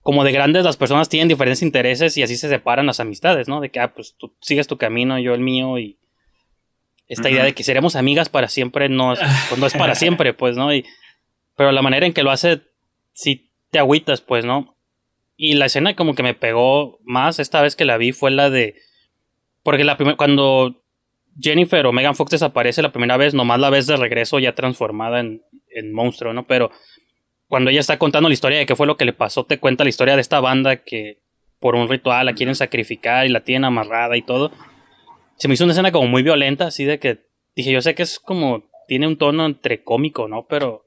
como 0.00 0.24
de 0.24 0.32
grandes 0.32 0.64
las 0.64 0.76
personas 0.76 1.08
tienen 1.08 1.28
diferentes 1.28 1.62
intereses 1.62 2.16
y 2.16 2.24
así 2.24 2.36
se 2.36 2.48
separan 2.48 2.86
las 2.86 2.98
amistades, 2.98 3.46
¿no? 3.46 3.60
De 3.60 3.70
que, 3.70 3.78
ah, 3.78 3.94
pues 3.94 4.16
tú 4.18 4.34
sigues 4.40 4.66
tu 4.66 4.76
camino, 4.76 5.20
yo 5.20 5.34
el 5.34 5.40
mío 5.40 5.78
y 5.78 6.00
esta 7.06 7.30
idea 7.30 7.44
de 7.44 7.52
que 7.52 7.62
seremos 7.62 7.94
amigas 7.94 8.28
para 8.28 8.48
siempre 8.48 8.88
no 8.88 9.12
es, 9.12 9.20
pues, 9.48 9.60
no 9.60 9.66
es 9.66 9.74
para 9.74 9.94
siempre, 9.94 10.34
pues, 10.34 10.56
¿no? 10.56 10.74
Y, 10.74 10.84
pero 11.56 11.72
la 11.72 11.82
manera 11.82 12.06
en 12.06 12.12
que 12.12 12.22
lo 12.22 12.30
hace, 12.30 12.62
sí 13.12 13.50
te 13.70 13.78
agüitas, 13.78 14.20
pues, 14.20 14.44
¿no? 14.44 14.76
Y 15.36 15.54
la 15.54 15.66
escena 15.66 15.96
como 15.96 16.14
que 16.14 16.22
me 16.22 16.34
pegó 16.34 16.98
más 17.04 17.38
esta 17.38 17.62
vez 17.62 17.76
que 17.76 17.84
la 17.84 17.96
vi 17.96 18.12
fue 18.12 18.30
la 18.30 18.50
de, 18.50 18.76
porque 19.62 19.84
la 19.84 19.96
primera, 19.96 20.16
cuando 20.16 20.82
Jennifer 21.40 21.86
o 21.86 21.92
Megan 21.92 22.14
Fox 22.14 22.32
desaparece 22.32 22.82
la 22.82 22.92
primera 22.92 23.16
vez, 23.16 23.34
nomás 23.34 23.58
la 23.60 23.70
ves 23.70 23.86
de 23.86 23.96
regreso 23.96 24.38
ya 24.38 24.54
transformada 24.54 25.20
en, 25.20 25.42
en 25.70 25.92
monstruo, 25.92 26.32
¿no? 26.32 26.46
Pero 26.46 26.70
cuando 27.48 27.70
ella 27.70 27.80
está 27.80 27.98
contando 27.98 28.28
la 28.28 28.34
historia 28.34 28.58
de 28.58 28.66
qué 28.66 28.76
fue 28.76 28.86
lo 28.86 28.96
que 28.96 29.04
le 29.04 29.12
pasó, 29.12 29.44
te 29.44 29.58
cuenta 29.58 29.84
la 29.84 29.90
historia 29.90 30.14
de 30.14 30.20
esta 30.20 30.40
banda 30.40 30.76
que 30.76 31.20
por 31.58 31.76
un 31.76 31.88
ritual 31.88 32.26
la 32.26 32.34
quieren 32.34 32.54
sacrificar 32.54 33.24
y 33.26 33.28
la 33.28 33.44
tienen 33.44 33.64
amarrada 33.64 34.16
y 34.16 34.22
todo. 34.22 34.50
Se 35.36 35.48
me 35.48 35.54
hizo 35.54 35.64
una 35.64 35.72
escena 35.72 35.92
como 35.92 36.08
muy 36.08 36.22
violenta, 36.22 36.66
así 36.66 36.84
de 36.84 36.98
que 36.98 37.26
dije, 37.54 37.72
yo 37.72 37.80
sé 37.80 37.94
que 37.94 38.02
es 38.02 38.18
como, 38.18 38.64
tiene 38.88 39.06
un 39.06 39.16
tono 39.16 39.46
entre 39.46 39.84
cómico, 39.84 40.28
¿no? 40.28 40.46
Pero 40.48 40.84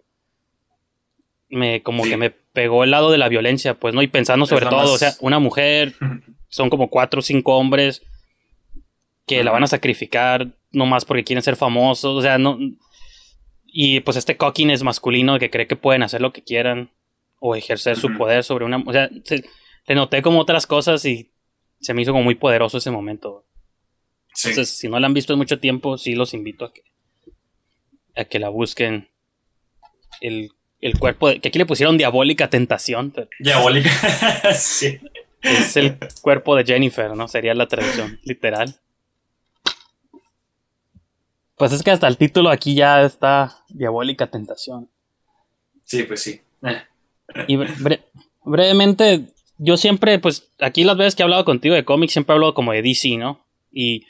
me, 1.56 1.82
como 1.82 2.04
Sí. 2.04 2.12
que 2.12 2.18
me 2.18 2.30
pegó 2.30 2.84
el 2.84 2.92
lado 2.92 3.12
de 3.12 3.18
la 3.18 3.30
violencia, 3.30 3.74
pues, 3.80 3.94
¿no? 3.94 4.02
Y 4.02 4.08
pensando 4.08 4.44
Es 4.44 4.50
sobre 4.50 4.66
todo, 4.68 4.82
más- 4.82 4.90
o 4.90 4.98
sea, 4.98 5.14
una 5.22 5.40
mujer, 5.40 5.94
son 6.50 6.70
como 6.70 6.90
cuatro 6.90 7.20
o 7.20 7.24
cinco 7.24 7.58
hombres 7.58 8.04
que 9.28 9.44
la 9.44 9.52
van 9.52 9.64
a 9.64 9.68
sacrificar 9.68 10.52
nomás 10.72 11.04
porque 11.06 11.24
quieren 11.24 11.42
ser 11.42 11.56
famosos, 11.56 12.16
o 12.18 12.22
sea, 12.22 12.38
no... 12.38 12.58
Y 13.78 14.00
pues 14.02 14.16
este 14.18 14.38
cockiness 14.38 14.84
masculino 14.84 15.38
que 15.40 15.50
cree 15.50 15.68
que 15.68 15.76
pueden 15.76 16.04
hacer 16.04 16.22
lo 16.22 16.32
que 16.32 16.44
quieran 16.44 16.92
o 17.40 17.56
ejercer 17.56 17.98
su 17.98 18.16
poder 18.16 18.44
sobre 18.44 18.64
una... 18.66 18.82
O 18.86 18.92
sea, 18.94 19.10
se- 19.24 19.44
le 19.88 19.96
noté 19.96 20.22
como 20.22 20.40
otras 20.40 20.66
cosas 20.68 21.04
y 21.06 21.32
se 21.82 21.94
me 21.94 22.02
hizo 22.02 22.12
como 22.12 22.24
muy 22.24 22.36
poderoso 22.36 22.78
ese 22.78 22.92
momento. 22.92 23.46
Sí. 24.34 24.50
Entonces, 24.50 24.78
si 24.78 24.88
no 24.88 25.00
la 25.00 25.08
han 25.08 25.14
visto 25.14 25.34
en 25.34 25.40
mucho 25.40 25.60
tiempo, 25.60 25.98
sí 25.98 26.16
los 26.16 26.34
invito 26.34 26.66
a 26.66 26.74
que, 26.74 26.82
a 28.16 28.26
que 28.26 28.40
la 28.40 28.50
busquen. 28.50 29.10
El, 30.22 30.52
el 30.88 30.98
cuerpo, 31.00 31.30
de- 31.30 31.40
que 31.40 31.50
aquí 31.50 31.58
le 31.60 31.66
pusieron 31.66 31.98
diabólica 31.98 32.50
tentación, 32.50 33.14
Diabólica. 33.40 33.90
sí. 34.56 35.00
es 35.42 35.78
el 35.78 35.98
cuerpo 36.22 36.56
de 36.56 36.64
Jennifer, 36.66 37.16
¿no? 37.16 37.28
Sería 37.28 37.54
la 37.54 37.68
traducción 37.68 38.20
literal. 38.24 38.76
Pues 41.58 41.72
es 41.72 41.84
que 41.84 41.92
hasta 41.92 42.08
el 42.08 42.18
título 42.18 42.50
aquí 42.50 42.76
ya 42.76 43.04
está 43.04 43.64
diabólica 43.70 44.28
tentación. 44.28 44.90
Sí, 45.86 46.04
pues 46.04 46.22
sí. 46.22 46.42
Y 47.48 47.56
bre- 47.56 47.76
bre- 47.78 48.02
brevemente, 48.44 49.28
yo 49.58 49.78
siempre, 49.78 50.20
pues, 50.20 50.50
aquí 50.60 50.84
las 50.84 50.98
veces 50.98 51.16
que 51.16 51.24
he 51.24 51.26
hablado 51.26 51.46
contigo 51.46 51.74
de 51.76 51.86
cómics, 51.86 52.14
siempre 52.14 52.34
he 52.34 52.36
hablado 52.36 52.54
como 52.54 52.74
de 52.74 52.82
DC, 52.82 53.18
¿no? 53.18 53.46
Y 53.72 54.06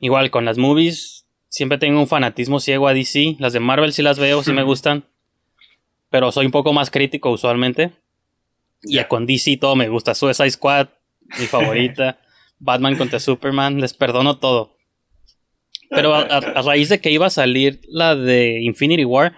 igual 0.00 0.30
con 0.30 0.44
las 0.44 0.58
movies, 0.58 1.24
siempre 1.48 1.78
tengo 1.78 2.00
un 2.00 2.06
fanatismo 2.08 2.60
ciego 2.60 2.86
a 2.88 2.94
DC. 2.94 3.36
Las 3.38 3.52
de 3.54 3.60
Marvel 3.60 3.92
sí 3.92 4.02
las 4.02 4.18
veo, 4.18 4.42
sí 4.42 4.52
me 4.52 4.62
gustan. 4.62 5.04
Pero 6.14 6.30
soy 6.30 6.46
un 6.46 6.52
poco 6.52 6.72
más 6.72 6.92
crítico 6.92 7.28
usualmente. 7.32 7.90
Y 8.84 8.94
Ya. 8.98 9.08
con 9.08 9.26
DC 9.26 9.56
todo 9.56 9.74
me 9.74 9.88
gusta. 9.88 10.14
Suicide 10.14 10.48
Squad, 10.52 10.86
mi 11.40 11.46
favorita. 11.46 12.20
Batman 12.60 12.94
contra 12.96 13.18
Superman, 13.18 13.80
les 13.80 13.94
perdono 13.94 14.38
todo. 14.38 14.76
Pero 15.90 16.14
a, 16.14 16.20
a- 16.20 16.36
a 16.38 16.62
raíz 16.62 16.88
de 16.88 17.00
que 17.00 17.10
iba 17.10 17.26
a 17.26 17.30
salir 17.30 17.80
la 17.88 18.14
de 18.14 18.60
Infinity 18.62 19.04
War, 19.04 19.36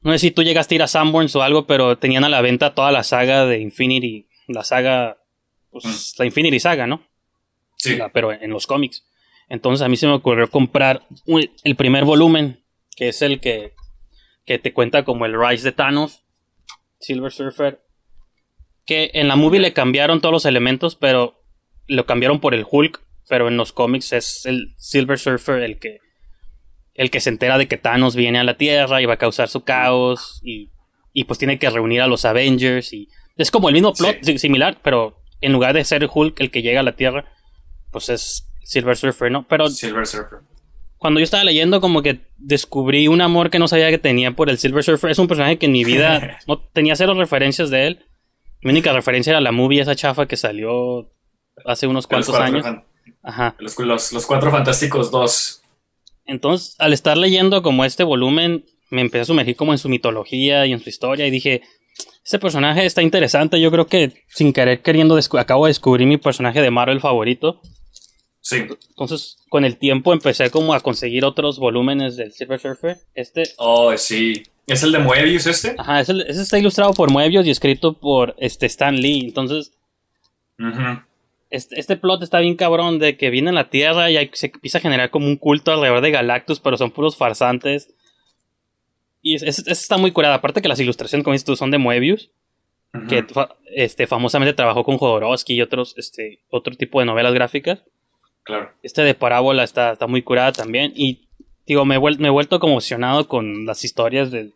no 0.00 0.10
sé 0.10 0.18
si 0.18 0.30
tú 0.32 0.42
llegaste 0.42 0.74
a 0.74 0.76
ir 0.76 0.82
a 0.82 0.88
Sanborns 0.88 1.36
o 1.36 1.42
algo, 1.42 1.68
pero 1.68 1.98
tenían 1.98 2.24
a 2.24 2.28
la 2.28 2.40
venta 2.40 2.74
toda 2.74 2.90
la 2.90 3.04
saga 3.04 3.46
de 3.46 3.60
Infinity, 3.60 4.26
la 4.48 4.64
saga, 4.64 5.18
pues, 5.70 6.16
la 6.18 6.26
Infinity 6.26 6.58
Saga, 6.58 6.88
¿no? 6.88 7.06
Sí. 7.76 7.94
la- 7.96 8.08
pero 8.10 8.32
en 8.32 8.50
los 8.50 8.66
cómics. 8.66 9.06
Entonces 9.48 9.84
a 9.84 9.88
mí 9.88 9.96
se 9.96 10.08
me 10.08 10.14
ocurrió 10.14 10.50
comprar 10.50 11.02
un- 11.26 11.48
el 11.62 11.76
primer 11.76 12.04
volumen, 12.04 12.60
que 12.96 13.10
es 13.10 13.22
el 13.22 13.38
que, 13.40 13.72
que 14.44 14.58
te 14.58 14.72
cuenta 14.72 15.04
como 15.04 15.26
el 15.26 15.38
Rise 15.38 15.64
de 15.64 15.72
Thanos, 15.72 16.24
Silver 17.00 17.32
Surfer, 17.32 17.80
que 18.86 19.10
en 19.14 19.28
la 19.28 19.36
movie 19.36 19.60
le 19.60 19.72
cambiaron 19.72 20.20
todos 20.20 20.32
los 20.32 20.44
elementos, 20.44 20.96
pero 20.96 21.42
lo 21.86 22.06
cambiaron 22.06 22.40
por 22.40 22.54
el 22.54 22.66
Hulk, 22.70 23.02
pero 23.28 23.48
en 23.48 23.56
los 23.56 23.72
cómics 23.72 24.12
es 24.12 24.44
el 24.46 24.74
Silver 24.76 25.18
Surfer 25.18 25.62
el 25.62 25.78
que 25.78 25.98
el 26.94 27.10
que 27.10 27.20
se 27.20 27.30
entera 27.30 27.58
de 27.58 27.66
que 27.66 27.76
Thanos 27.76 28.14
viene 28.14 28.38
a 28.38 28.44
la 28.44 28.56
Tierra 28.56 29.02
y 29.02 29.06
va 29.06 29.14
a 29.14 29.18
causar 29.18 29.48
su 29.48 29.62
caos 29.64 30.40
y, 30.44 30.70
y 31.12 31.24
pues 31.24 31.38
tiene 31.40 31.58
que 31.58 31.68
reunir 31.68 32.00
a 32.02 32.06
los 32.06 32.24
Avengers 32.24 32.92
y 32.92 33.08
es 33.36 33.50
como 33.50 33.68
el 33.68 33.72
mismo 33.74 33.92
plot 33.94 34.18
Sí. 34.22 34.38
similar, 34.38 34.78
pero 34.82 35.20
en 35.40 35.52
lugar 35.52 35.74
de 35.74 35.84
ser 35.84 36.08
Hulk 36.12 36.38
el 36.40 36.52
que 36.52 36.62
llega 36.62 36.80
a 36.80 36.84
la 36.84 36.94
Tierra, 36.94 37.32
pues 37.90 38.08
es 38.10 38.48
Silver 38.62 38.96
Surfer, 38.96 39.30
¿no? 39.32 39.44
Pero 39.48 39.66
Silver 39.68 40.06
Surfer. 40.06 40.38
Cuando 41.04 41.20
yo 41.20 41.24
estaba 41.24 41.44
leyendo 41.44 41.82
como 41.82 42.00
que 42.00 42.20
descubrí 42.38 43.08
un 43.08 43.20
amor 43.20 43.50
que 43.50 43.58
no 43.58 43.68
sabía 43.68 43.90
que 43.90 43.98
tenía 43.98 44.30
por 44.30 44.48
el 44.48 44.56
Silver 44.56 44.82
Surfer. 44.82 45.10
Es 45.10 45.18
un 45.18 45.28
personaje 45.28 45.58
que 45.58 45.66
en 45.66 45.72
mi 45.72 45.84
vida 45.84 46.38
no 46.48 46.58
tenía 46.72 46.96
cero 46.96 47.12
referencias 47.12 47.68
de 47.68 47.88
él. 47.88 48.06
Mi 48.62 48.70
única 48.70 48.90
referencia 48.90 49.32
era 49.32 49.42
la 49.42 49.52
movie 49.52 49.82
esa 49.82 49.94
chafa 49.94 50.26
que 50.26 50.38
salió 50.38 51.12
hace 51.66 51.86
unos 51.86 52.04
Los 52.04 52.06
cuantos 52.06 52.30
cuatro, 52.30 52.44
años. 52.46 52.82
Ajá. 53.22 53.54
los, 53.58 53.78
los- 53.78 54.12
los 54.14 54.24
cuatro 54.24 54.50
fantásticos 54.50 55.10
2. 55.10 55.60
Entonces, 56.24 56.74
al 56.78 56.94
estar 56.94 57.18
leyendo 57.18 57.62
como 57.62 57.84
este 57.84 58.02
volumen, 58.02 58.64
me 58.88 59.02
empecé 59.02 59.20
a 59.20 59.24
sumergir 59.26 59.56
como 59.56 59.72
en 59.72 59.78
su 59.78 59.90
mitología 59.90 60.64
y 60.64 60.72
en 60.72 60.80
su 60.80 60.88
historia 60.88 61.26
y 61.26 61.30
dije, 61.30 61.60
este 62.24 62.38
personaje 62.38 62.86
está 62.86 63.02
interesante. 63.02 63.60
Yo 63.60 63.70
creo 63.70 63.88
que 63.88 64.24
sin 64.28 64.54
querer 64.54 64.80
queriendo 64.80 65.18
acabo 65.38 65.66
de 65.66 65.70
descubrir 65.70 66.06
mi 66.08 66.16
personaje 66.16 66.62
de 66.62 66.70
Marvel 66.70 67.00
favorito. 67.00 67.60
Sí. 68.46 68.56
Entonces, 68.90 69.38
con 69.48 69.64
el 69.64 69.78
tiempo 69.78 70.12
empecé 70.12 70.50
como 70.50 70.74
a 70.74 70.80
conseguir 70.80 71.24
otros 71.24 71.58
volúmenes 71.58 72.16
del 72.18 72.30
Silver 72.32 72.60
Surfer. 72.60 72.98
Este, 73.14 73.44
Oh, 73.56 73.96
sí. 73.96 74.42
¿Es 74.66 74.82
el 74.82 74.92
de 74.92 74.98
Moebius 74.98 75.46
este? 75.46 75.74
ajá, 75.78 76.00
ese, 76.00 76.12
ese 76.28 76.42
está 76.42 76.58
ilustrado 76.58 76.92
por 76.92 77.10
Moebius 77.10 77.46
y 77.46 77.50
escrito 77.50 77.94
por 77.98 78.34
este 78.38 78.66
Stan 78.66 78.94
Lee. 78.94 79.20
Entonces, 79.24 79.72
Ujú. 80.58 81.00
este, 81.48 81.80
este 81.80 81.96
plot 81.96 82.22
está 82.22 82.40
bien 82.40 82.54
cabrón 82.56 82.98
de 82.98 83.16
que 83.16 83.30
viene 83.30 83.48
a 83.48 83.54
la 83.54 83.70
Tierra 83.70 84.10
y 84.10 84.18
hay- 84.18 84.30
se 84.34 84.46
empieza 84.52 84.76
a 84.76 84.82
generar 84.82 85.08
como 85.10 85.26
un 85.26 85.36
culto 85.36 85.72
alrededor 85.72 86.02
de 86.02 86.10
Galactus, 86.10 86.60
pero 86.60 86.76
son 86.76 86.90
puros 86.90 87.16
farsantes. 87.16 87.94
Y 89.22 89.36
es, 89.36 89.42
es- 89.42 89.58
es- 89.60 89.68
está 89.80 89.96
muy 89.96 90.12
curada. 90.12 90.34
Aparte 90.34 90.60
que 90.60 90.68
las 90.68 90.80
ilustraciones, 90.80 91.24
como 91.24 91.32
dices 91.32 91.46
tú, 91.46 91.56
son 91.56 91.70
de 91.70 91.78
Moebius, 91.78 92.30
que 93.08 93.22
fa- 93.24 93.56
este, 93.74 94.06
famosamente 94.06 94.52
trabajó 94.52 94.84
con 94.84 94.98
Jodorowsky 94.98 95.54
y 95.54 95.62
otros, 95.62 95.94
este, 95.96 96.40
otro 96.50 96.74
tipo 96.76 97.00
de 97.00 97.06
novelas 97.06 97.32
gráficas. 97.34 97.82
Claro. 98.44 98.70
Este 98.82 99.02
de 99.02 99.14
Parábola 99.14 99.64
está, 99.64 99.92
está 99.92 100.06
muy 100.06 100.22
curada 100.22 100.52
también. 100.52 100.92
Y 100.94 101.28
digo, 101.66 101.84
me 101.84 101.94
he, 101.96 101.98
vuel- 101.98 102.18
me 102.18 102.28
he 102.28 102.30
vuelto 102.30 102.60
conmocionado 102.60 103.26
con 103.26 103.64
las 103.66 103.84
historias 103.84 104.30
del. 104.30 104.52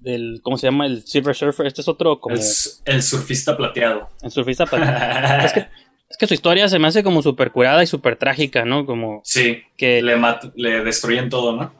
del 0.00 0.40
¿Cómo 0.42 0.56
se 0.58 0.66
llama? 0.66 0.86
El 0.86 1.02
Silver 1.06 1.34
Surfer. 1.34 1.66
Este 1.66 1.80
es 1.80 1.88
otro 1.88 2.20
como. 2.20 2.34
El, 2.36 2.42
el 2.86 3.02
surfista 3.02 3.56
plateado. 3.56 4.08
En 4.22 4.30
surfista. 4.30 4.66
pa- 4.66 4.78
es, 5.44 5.52
que, 5.52 5.66
es 6.08 6.16
que 6.16 6.26
su 6.26 6.34
historia 6.34 6.68
se 6.68 6.78
me 6.78 6.88
hace 6.88 7.02
como 7.02 7.22
súper 7.22 7.50
curada 7.52 7.82
y 7.82 7.86
súper 7.86 8.16
trágica, 8.16 8.64
¿no? 8.64 8.86
Como 8.86 9.20
Sí. 9.24 9.62
que. 9.76 10.02
Le, 10.02 10.16
le 10.56 10.84
destruyen 10.84 11.28
todo, 11.30 11.54
¿no? 11.56 11.72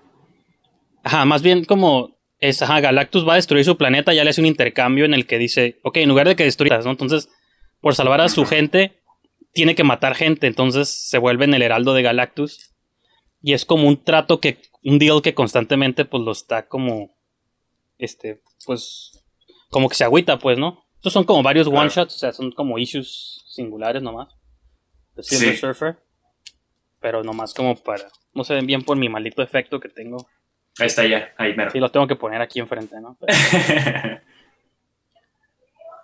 Ajá, 1.03 1.25
más 1.25 1.43
bien 1.43 1.65
como. 1.65 2.17
Es, 2.41 2.63
ajá, 2.63 2.79
Galactus 2.79 3.27
va 3.27 3.33
a 3.33 3.37
destruir 3.37 3.65
su 3.65 3.77
planeta, 3.77 4.15
ya 4.15 4.23
le 4.23 4.31
hace 4.31 4.41
un 4.41 4.47
intercambio 4.47 5.05
en 5.05 5.13
el 5.13 5.27
que 5.27 5.39
dice, 5.39 5.81
ok, 5.83 5.97
en 5.97 6.09
lugar 6.09 6.29
de 6.29 6.37
que 6.37 6.45
destruyas, 6.45 6.85
¿no? 6.85 6.93
Entonces, 6.93 7.29
por 7.81 7.97
salvar 7.97 8.21
a 8.21 8.29
su 8.29 8.45
gente, 8.47 8.98
tiene 9.59 9.75
que 9.75 9.83
matar 9.83 10.15
gente, 10.15 10.47
entonces 10.47 10.89
se 10.89 11.19
vuelve 11.19 11.45
en 11.45 11.53
el 11.53 11.63
heraldo 11.63 11.93
de 11.93 12.03
Galactus. 12.03 12.77
Y 13.43 13.55
es 13.55 13.65
como 13.65 13.89
un 13.89 14.05
trato 14.05 14.39
que, 14.39 14.63
un 14.85 15.01
deal 15.01 15.21
que 15.21 15.35
constantemente 15.35 16.05
pues 16.05 16.23
lo 16.23 16.31
está 16.31 16.69
como, 16.69 17.17
este, 17.99 18.41
pues, 18.65 19.25
como 19.69 19.89
que 19.89 19.97
se 19.97 20.05
agüita, 20.05 20.39
pues, 20.39 20.59
¿no? 20.59 20.85
Estos 20.95 21.13
son 21.13 21.25
como 21.25 21.43
varios 21.43 21.67
Claro. 21.67 21.81
one 21.81 21.91
shots, 21.91 22.15
o 22.15 22.19
sea, 22.19 22.33
son 22.33 22.53
como 22.53 22.79
issues 22.79 23.45
singulares 23.49 24.01
nomás. 24.01 24.29
De 25.17 25.25
Silver 25.25 25.55
Sí. 25.55 25.57
Surfer. 25.61 25.99
Pero 27.01 27.25
nomás 27.25 27.53
como 27.53 27.75
para, 27.75 28.05
no 28.35 28.45
se 28.45 28.55
ven 28.55 28.65
bien 28.67 28.83
por 28.83 28.97
mi 28.97 29.09
maldito 29.09 29.43
efecto 29.43 29.81
que 29.81 29.89
tengo. 29.89 30.25
Ahí 30.79 30.87
está 30.87 31.05
ya. 31.05 31.35
Ahí 31.37 31.53
mero. 31.57 31.73
Sí, 31.73 31.81
los 31.81 31.91
tengo 31.91 32.07
que 32.07 32.15
poner 32.15 32.41
aquí 32.41 32.61
enfrente, 32.61 33.01
¿no? 33.01 33.19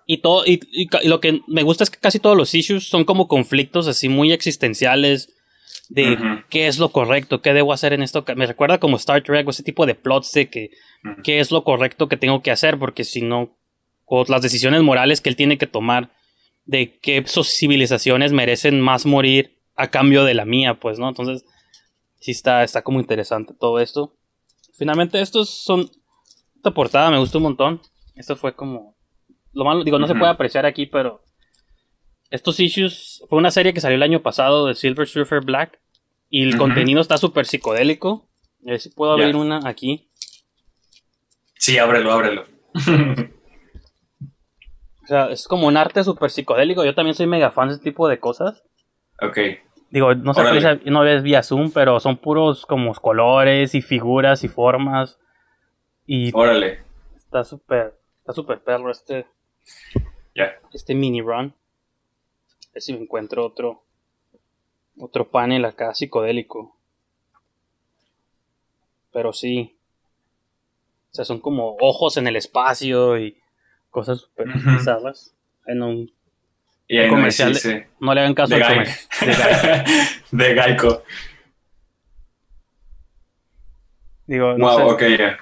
Y 0.07 0.19
todo, 0.19 0.45
y, 0.47 0.61
y 0.73 0.89
y 1.03 1.09
lo 1.09 1.21
que 1.21 1.41
me 1.47 1.63
gusta 1.63 1.85
es 1.85 1.91
que 1.91 1.99
casi 1.99 2.19
todos 2.19 2.37
los 2.37 2.55
issues 2.55 2.89
son 2.89 3.05
como 3.05 3.27
conflictos 3.29 3.87
así 3.89 4.09
muy 4.09 4.33
existenciales 4.33 5.31
de 5.89 6.13
Ujú. 6.15 6.25
qué 6.51 6.67
es 6.67 6.79
lo 6.79 6.91
correcto, 6.91 7.41
qué 7.41 7.53
debo 7.55 7.73
hacer 7.73 7.93
en 7.93 8.03
esto. 8.03 8.25
Me 8.37 8.47
recuerda 8.47 8.79
como 8.79 8.97
Star 8.97 9.23
Trek 9.23 9.47
o 9.47 9.51
ese 9.51 9.63
tipo 9.63 9.87
de 9.87 9.95
plots 9.95 10.33
de 10.33 10.49
que 10.51 10.71
Ujú. 11.05 11.23
qué 11.23 11.41
es 11.41 11.51
lo 11.51 11.65
correcto 11.65 12.09
que 12.09 12.17
tengo 12.17 12.43
que 12.43 12.51
hacer, 12.51 12.79
porque 12.79 13.05
si 13.05 13.23
no, 13.23 13.57
o 14.07 14.25
las 14.29 14.43
decisiones 14.43 14.83
morales 14.83 15.21
que 15.21 15.31
él 15.31 15.37
tiene 15.37 15.59
que 15.59 15.67
tomar 15.67 16.11
de 16.67 16.99
qué 17.01 17.25
civilizaciones 17.27 18.33
merecen 18.33 18.81
más 18.81 19.07
morir 19.07 19.59
a 19.77 19.91
cambio 19.91 20.25
de 20.25 20.35
la 20.35 20.45
mía, 20.45 20.79
pues, 20.81 20.99
¿no? 20.99 21.09
Entonces, 21.09 21.45
sí 22.21 22.31
está, 22.31 22.63
está 22.63 22.83
como 22.83 23.01
interesante 23.01 23.55
todo 23.59 23.81
esto. 23.81 24.17
Finalmente, 24.77 25.21
estos 25.21 25.51
son. 25.51 25.91
Esta 26.57 26.71
portada 26.73 27.11
me 27.11 27.19
gustó 27.19 27.39
un 27.39 27.45
montón. 27.45 27.81
Esto 28.15 28.37
fue 28.37 28.55
como. 28.55 28.94
Lo 29.55 29.65
malo, 29.65 29.85
digo, 29.85 29.99
no 29.99 30.07
se 30.07 30.15
puede 30.15 30.31
apreciar 30.33 30.67
aquí, 30.67 30.87
pero. 30.87 31.23
Estos 32.31 32.59
issues. 32.61 33.23
Fue 33.29 33.39
una 33.39 33.51
serie 33.51 33.73
que 33.73 33.81
salió 33.81 33.97
el 33.97 34.03
año 34.03 34.23
pasado 34.23 34.67
de 34.67 34.75
Silver 34.75 35.07
Surfer 35.07 35.45
Black. 35.45 35.81
Y 36.29 36.43
el 36.43 36.57
contenido 36.57 37.01
está 37.01 37.17
súper 37.19 37.47
psicodélico. 37.47 38.29
A 38.67 38.71
ver 38.71 38.81
si 38.81 38.91
puedo 38.91 39.13
abrir 39.13 39.37
una 39.37 39.61
aquí. 39.65 40.09
sí, 41.55 41.79
ábrelo, 41.79 42.13
ábrelo. 42.13 42.47
O 45.03 45.07
sea, 45.07 45.27
es 45.31 45.47
como 45.47 45.67
un 45.67 45.77
arte 45.77 46.03
súper 46.03 46.31
psicodélico. 46.31 46.83
Yo 46.83 46.95
también 46.95 47.15
soy 47.15 47.27
mega 47.27 47.51
fan 47.51 47.69
de 47.69 47.75
ese 47.75 47.83
tipo 47.85 48.09
de 48.09 48.19
cosas. 48.19 48.63
ok. 49.21 49.39
Digo, 49.91 50.15
no 50.15 50.33
se 50.35 50.41
Órale. 50.41 50.67
aprecia, 50.67 50.91
no 50.91 51.03
ves 51.03 51.23
vía 51.23 51.43
Zoom, 51.43 51.71
pero 51.71 52.01
son 52.01 52.17
puros 52.17 52.67
como 52.67 52.93
colores 52.95 53.75
y 53.75 53.83
figuras 53.83 54.43
y 54.43 54.49
formas. 54.49 55.21
Y 56.07 56.31
Órale. 56.35 56.83
está 57.17 57.45
súper, 57.45 57.95
está 58.19 58.33
súper 58.33 58.61
perro 58.65 58.91
este, 58.91 59.27
Este 60.73 60.95
mini 60.95 61.21
run. 61.21 61.55
A 62.67 62.71
ver 62.75 62.83
si 62.83 62.93
me 62.93 62.99
encuentro 63.01 63.45
otro, 63.47 63.85
otro 64.99 65.31
panel 65.31 65.65
acá 65.65 65.95
psicodélico. 65.95 66.77
Pero 69.13 69.33
sí. 69.33 69.77
O 71.13 71.15
sea, 71.15 71.25
son 71.25 71.39
como 71.41 71.77
ojos 71.81 72.17
en 72.17 72.27
el 72.27 72.35
espacio 72.35 73.17
y 73.19 73.37
cosas 73.91 74.19
súper 74.23 74.49
Ujú. 74.49 74.71
bizarras. 74.73 75.33
En 75.67 75.83
un, 75.83 76.13
Y 76.89 76.99
ahí 76.99 77.07
no 77.09 77.15
comercial 77.15 77.55
sí, 77.55 77.69
de- 77.71 77.81
sí. 77.83 77.87
no 78.01 78.13
le 78.13 78.21
hagan 78.21 78.35
caso 78.35 78.55
De 78.57 78.63
al 78.63 78.73
comercial. 78.73 79.85
de. 80.33 80.55
Digo, 84.27 84.57
no 84.59 84.67
wow, 84.67 84.77
sé. 84.77 84.83
ok, 85.15 85.19
ya. 85.19 85.39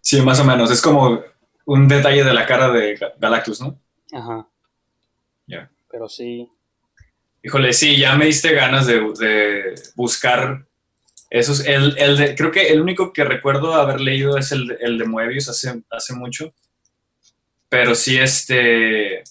Sí, 0.00 0.20
más 0.20 0.38
o 0.40 0.44
menos. 0.44 0.70
Es 0.70 0.80
como 0.82 1.20
un 1.66 1.88
detalle 1.88 2.24
de 2.24 2.34
la 2.34 2.46
cara 2.46 2.70
de 2.70 2.98
Ga- 2.98 3.14
Galactus, 3.18 3.60
¿no? 3.60 3.80
Ajá. 4.12 4.46
Ya. 5.46 5.70
Pero 5.90 6.08
sí. 6.08 6.48
Híjole, 7.42 7.72
sí, 7.72 7.96
ya 7.98 8.16
me 8.16 8.26
diste 8.26 8.52
ganas 8.54 8.86
de, 8.86 9.00
de 9.18 9.74
buscar 9.96 10.66
esos. 11.30 11.60
El, 11.66 11.96
el 11.98 12.16
de- 12.16 12.34
creo 12.34 12.50
que 12.50 12.68
el 12.68 12.80
único 12.80 13.12
que 13.12 13.24
recuerdo 13.24 13.74
haber 13.74 14.00
leído 14.00 14.38
es 14.38 14.52
el, 14.52 14.66
de- 14.68 14.76
el 14.80 14.98
de 14.98 15.04
Moebius 15.04 15.48
hace, 15.48 15.82
hace 15.90 16.14
mucho. 16.14 16.54
Pero 17.68 17.94
sí, 17.94 18.18
este. 18.18 19.22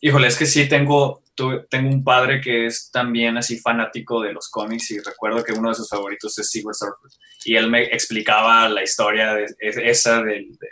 Híjole, 0.00 0.28
es 0.28 0.36
que 0.36 0.46
sí 0.46 0.68
tengo, 0.68 1.22
tengo 1.70 1.88
un 1.90 2.04
padre 2.04 2.40
que 2.40 2.66
es 2.66 2.90
también 2.90 3.36
así 3.38 3.58
fanático 3.58 4.20
de 4.20 4.32
los 4.32 4.48
cómics 4.50 4.90
y 4.90 4.98
recuerdo 4.98 5.42
que 5.42 5.52
uno 5.52 5.70
de 5.70 5.74
sus 5.74 5.88
favoritos 5.88 6.38
es 6.38 6.50
Silver 6.50 6.74
Surfer. 6.74 7.10
Y 7.44 7.56
él 7.56 7.70
me 7.70 7.84
explicaba 7.84 8.68
la 8.68 8.82
historia 8.82 9.34
de, 9.34 9.44
es- 9.60 9.76
esa 9.76 10.22
del, 10.22 10.52
de- 10.58 10.68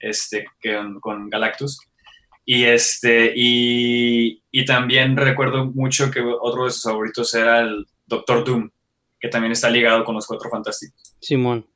este, 0.00 0.46
que, 0.60 0.76
con 1.00 1.30
Galactus. 1.30 1.78
Y 2.44 2.64
este, 2.64 3.32
y, 3.36 4.42
y 4.50 4.64
también 4.64 5.16
recuerdo 5.16 5.66
mucho 5.66 6.10
que 6.10 6.20
otro 6.20 6.64
de 6.64 6.70
sus 6.70 6.82
favoritos 6.82 7.32
era 7.34 7.60
el 7.60 7.86
Doctor 8.06 8.44
Doom, 8.44 8.70
que 9.20 9.28
también 9.28 9.52
está 9.52 9.70
ligado 9.70 10.04
con 10.04 10.16
los 10.16 10.26
Cuatro 10.26 10.50
Fantásticos. 10.50 11.16
Simón. 11.20 11.66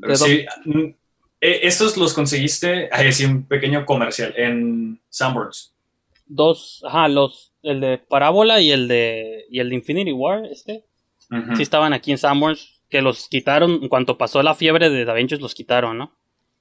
Pero 0.00 0.12
De 0.14 0.16
sí, 0.16 0.46
eh, 1.40 1.60
estos 1.62 1.96
los 1.96 2.14
conseguiste, 2.14 2.88
ahí 2.90 3.12
sí, 3.12 3.24
un 3.24 3.44
pequeño 3.44 3.84
comercial 3.84 4.32
en 4.36 5.00
Sanborns. 5.10 5.74
Dos, 6.26 6.82
ajá, 6.86 7.08
los, 7.08 7.52
el 7.62 7.80
de 7.80 7.98
Parábola 7.98 8.60
y 8.60 8.70
el 8.70 8.88
de, 8.88 9.44
y 9.50 9.60
el 9.60 9.68
de 9.68 9.74
Infinity 9.74 10.12
War, 10.12 10.44
este. 10.46 10.84
Sí 11.56 11.62
estaban 11.62 11.94
aquí 11.94 12.12
en 12.12 12.18
Sanborns, 12.18 12.71
que 12.92 13.02
los 13.02 13.26
quitaron, 13.28 13.80
en 13.82 13.88
cuanto 13.88 14.16
pasó 14.18 14.40
la 14.44 14.54
fiebre 14.54 14.88
de 14.90 15.04
Da 15.04 15.14
Vinci 15.14 15.36
los 15.38 15.54
quitaron, 15.56 15.98
¿no? 15.98 16.12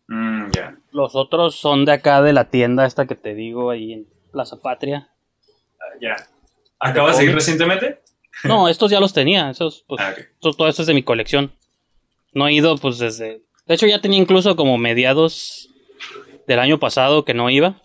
Mm, 0.08 0.50
ya. 0.52 0.78
Los 0.92 1.16
otros 1.16 1.56
son 1.56 1.86
de 1.86 1.92
acá 1.92 2.24
de 2.24 2.34
la 2.34 2.50
tienda 2.50 2.88
esta 2.88 3.06
que 3.06 3.16
te 3.16 3.36
digo 3.36 3.70
ahí 3.70 3.94
en 3.94 4.08
Plaza 4.32 4.60
Patria. 4.60 5.10
Ah, 5.80 5.98
Ya. 6.02 6.16
¿Acabas 6.80 7.20
de 7.20 7.26
ir 7.26 7.34
recientemente? 7.36 8.02
No, 8.46 8.68
estos 8.68 8.90
ya 8.90 9.00
los 9.00 9.14
tenía, 9.14 9.52
esos, 9.52 9.84
pues, 9.88 10.02
Ah, 10.02 10.16
esto- 10.18 10.54
todo 10.54 10.68
esto 10.68 10.82
es 10.82 10.88
de 10.88 10.96
mi 10.96 11.04
colección. 11.04 11.52
No 12.34 12.48
he 12.48 12.54
ido, 12.54 12.76
pues, 12.78 12.98
desde... 12.98 13.44
De 13.68 13.76
hecho, 13.76 13.86
ya 13.86 14.02
tenía 14.02 14.18
incluso 14.18 14.56
como 14.56 14.78
mediados 14.80 15.70
del 16.48 16.58
año 16.60 16.80
pasado 16.80 17.24
que 17.26 17.34
no 17.36 17.50
iba. 17.52 17.84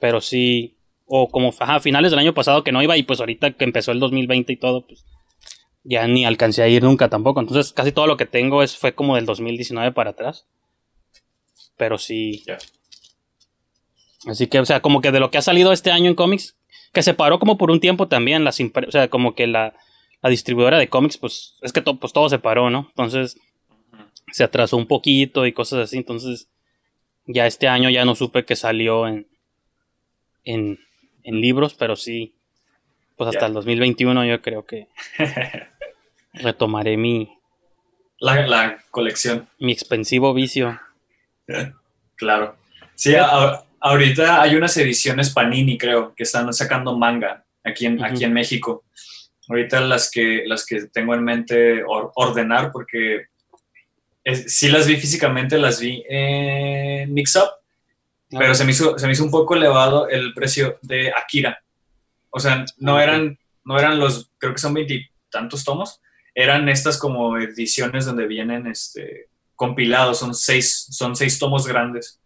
Pero 0.00 0.20
sí, 0.20 0.76
o 1.04 1.28
como 1.28 1.52
ajá, 1.58 1.80
finales 1.80 2.10
del 2.10 2.20
año 2.20 2.32
pasado 2.34 2.64
que 2.64 2.72
no 2.72 2.82
iba 2.82 2.96
y 2.96 3.02
pues 3.02 3.20
ahorita 3.20 3.52
que 3.52 3.64
empezó 3.64 3.92
el 3.92 4.00
2020 4.00 4.52
y 4.52 4.56
todo, 4.56 4.86
pues 4.86 5.04
ya 5.88 6.06
ni 6.08 6.24
alcancé 6.24 6.62
a 6.62 6.68
ir 6.68 6.82
nunca 6.82 7.08
tampoco. 7.08 7.40
Entonces, 7.40 7.72
casi 7.72 7.92
todo 7.92 8.06
lo 8.06 8.16
que 8.16 8.26
tengo 8.26 8.62
es 8.62 8.76
fue 8.76 8.94
como 8.94 9.16
del 9.16 9.26
2019 9.26 9.92
para 9.92 10.10
atrás. 10.10 10.46
Pero 11.76 11.98
sí. 11.98 12.42
Así 14.26 14.46
que, 14.48 14.58
o 14.58 14.64
sea, 14.64 14.80
como 14.80 15.00
que 15.00 15.12
de 15.12 15.20
lo 15.20 15.30
que 15.30 15.38
ha 15.38 15.42
salido 15.42 15.72
este 15.72 15.90
año 15.90 16.08
en 16.08 16.14
cómics, 16.16 16.56
que 16.92 17.02
se 17.02 17.14
paró 17.14 17.38
como 17.38 17.58
por 17.58 17.70
un 17.70 17.80
tiempo 17.80 18.08
también, 18.08 18.42
las 18.44 18.58
o 18.60 18.90
sea, 18.90 19.08
como 19.08 19.34
que 19.34 19.46
la, 19.46 19.74
la 20.22 20.30
distribuidora 20.30 20.78
de 20.78 20.88
cómics, 20.88 21.18
pues 21.18 21.56
es 21.62 21.72
que 21.72 21.82
to- 21.82 21.98
pues 21.98 22.12
todo 22.12 22.28
se 22.28 22.38
paró, 22.38 22.70
¿no? 22.70 22.86
Entonces 22.88 23.38
se 24.32 24.42
atrasó 24.42 24.76
un 24.76 24.86
poquito 24.86 25.46
y 25.46 25.52
cosas 25.52 25.80
así, 25.80 25.98
entonces 25.98 26.48
ya 27.26 27.46
este 27.46 27.68
año 27.68 27.90
ya 27.90 28.04
no 28.04 28.14
supe 28.16 28.44
que 28.44 28.56
salió 28.56 29.06
en, 29.06 29.28
en, 30.44 30.80
en 31.22 31.40
libros, 31.40 31.74
pero 31.74 31.94
sí, 31.94 32.34
pues 33.16 33.28
hasta 33.28 33.46
el 33.46 33.52
2021 33.52 34.24
yo 34.24 34.42
creo 34.42 34.64
que 34.64 34.88
retomaré 36.36 36.96
mi, 36.96 37.28
La, 38.18 38.46
la 38.46 38.78
colección, 38.90 39.48
mi 39.58 39.72
expensivo 39.72 40.32
vicio. 40.34 40.78
claro. 42.16 42.56
Sí, 42.94 43.14
a- 43.14 43.62
ahorita 43.80 44.40
hay 44.42 44.54
unas 44.56 44.76
ediciones 44.76 45.30
Panini, 45.30 45.76
creo, 45.78 46.14
que 46.14 46.22
están 46.22 46.52
sacando 46.52 46.96
manga 46.96 47.44
aquí 47.64 47.86
en, 47.86 48.02
aquí 48.04 48.24
en 48.24 48.32
México. 48.32 48.84
Ahorita 49.48 49.80
las 49.80 50.10
que, 50.10 50.42
las 50.46 50.64
que 50.66 50.86
tengo 50.86 51.14
en 51.14 51.22
mente 51.24 51.82
or- 51.84 52.10
ordenar, 52.16 52.72
porque 52.72 53.26
es- 54.24 54.56
sí 54.56 54.68
las 54.68 54.86
vi 54.86 54.96
físicamente, 54.96 55.58
las 55.58 55.80
vi 55.80 56.02
en 56.08 57.12
Mix 57.14 57.36
Up, 57.36 57.50
pero 58.30 58.54
se 58.54 58.64
me, 58.64 58.72
hizo, 58.72 58.98
se 58.98 59.06
me 59.06 59.12
hizo 59.12 59.22
un 59.24 59.30
poco 59.30 59.54
elevado 59.54 60.08
el 60.08 60.34
precio 60.34 60.78
de 60.82 61.12
Akira. 61.12 61.62
O 62.30 62.40
sea, 62.40 62.64
no 62.78 62.96
Ah, 62.96 63.04
eran, 63.04 63.38
no 63.64 63.78
eran 63.78 64.00
los, 64.00 64.32
creo 64.38 64.52
que 64.52 64.58
son 64.58 64.74
veintitantos 64.74 65.64
tomos, 65.64 66.00
eran 66.36 66.68
estas 66.68 66.98
como 66.98 67.36
ediciones 67.38 68.04
donde 68.04 68.26
vienen 68.26 68.66
este, 68.68 69.28
compilados, 69.56 70.18
son 70.18 70.34
seis, 70.34 70.86
son 70.90 71.16
seis 71.16 71.38
tomos 71.38 71.66
grandes. 71.66 72.20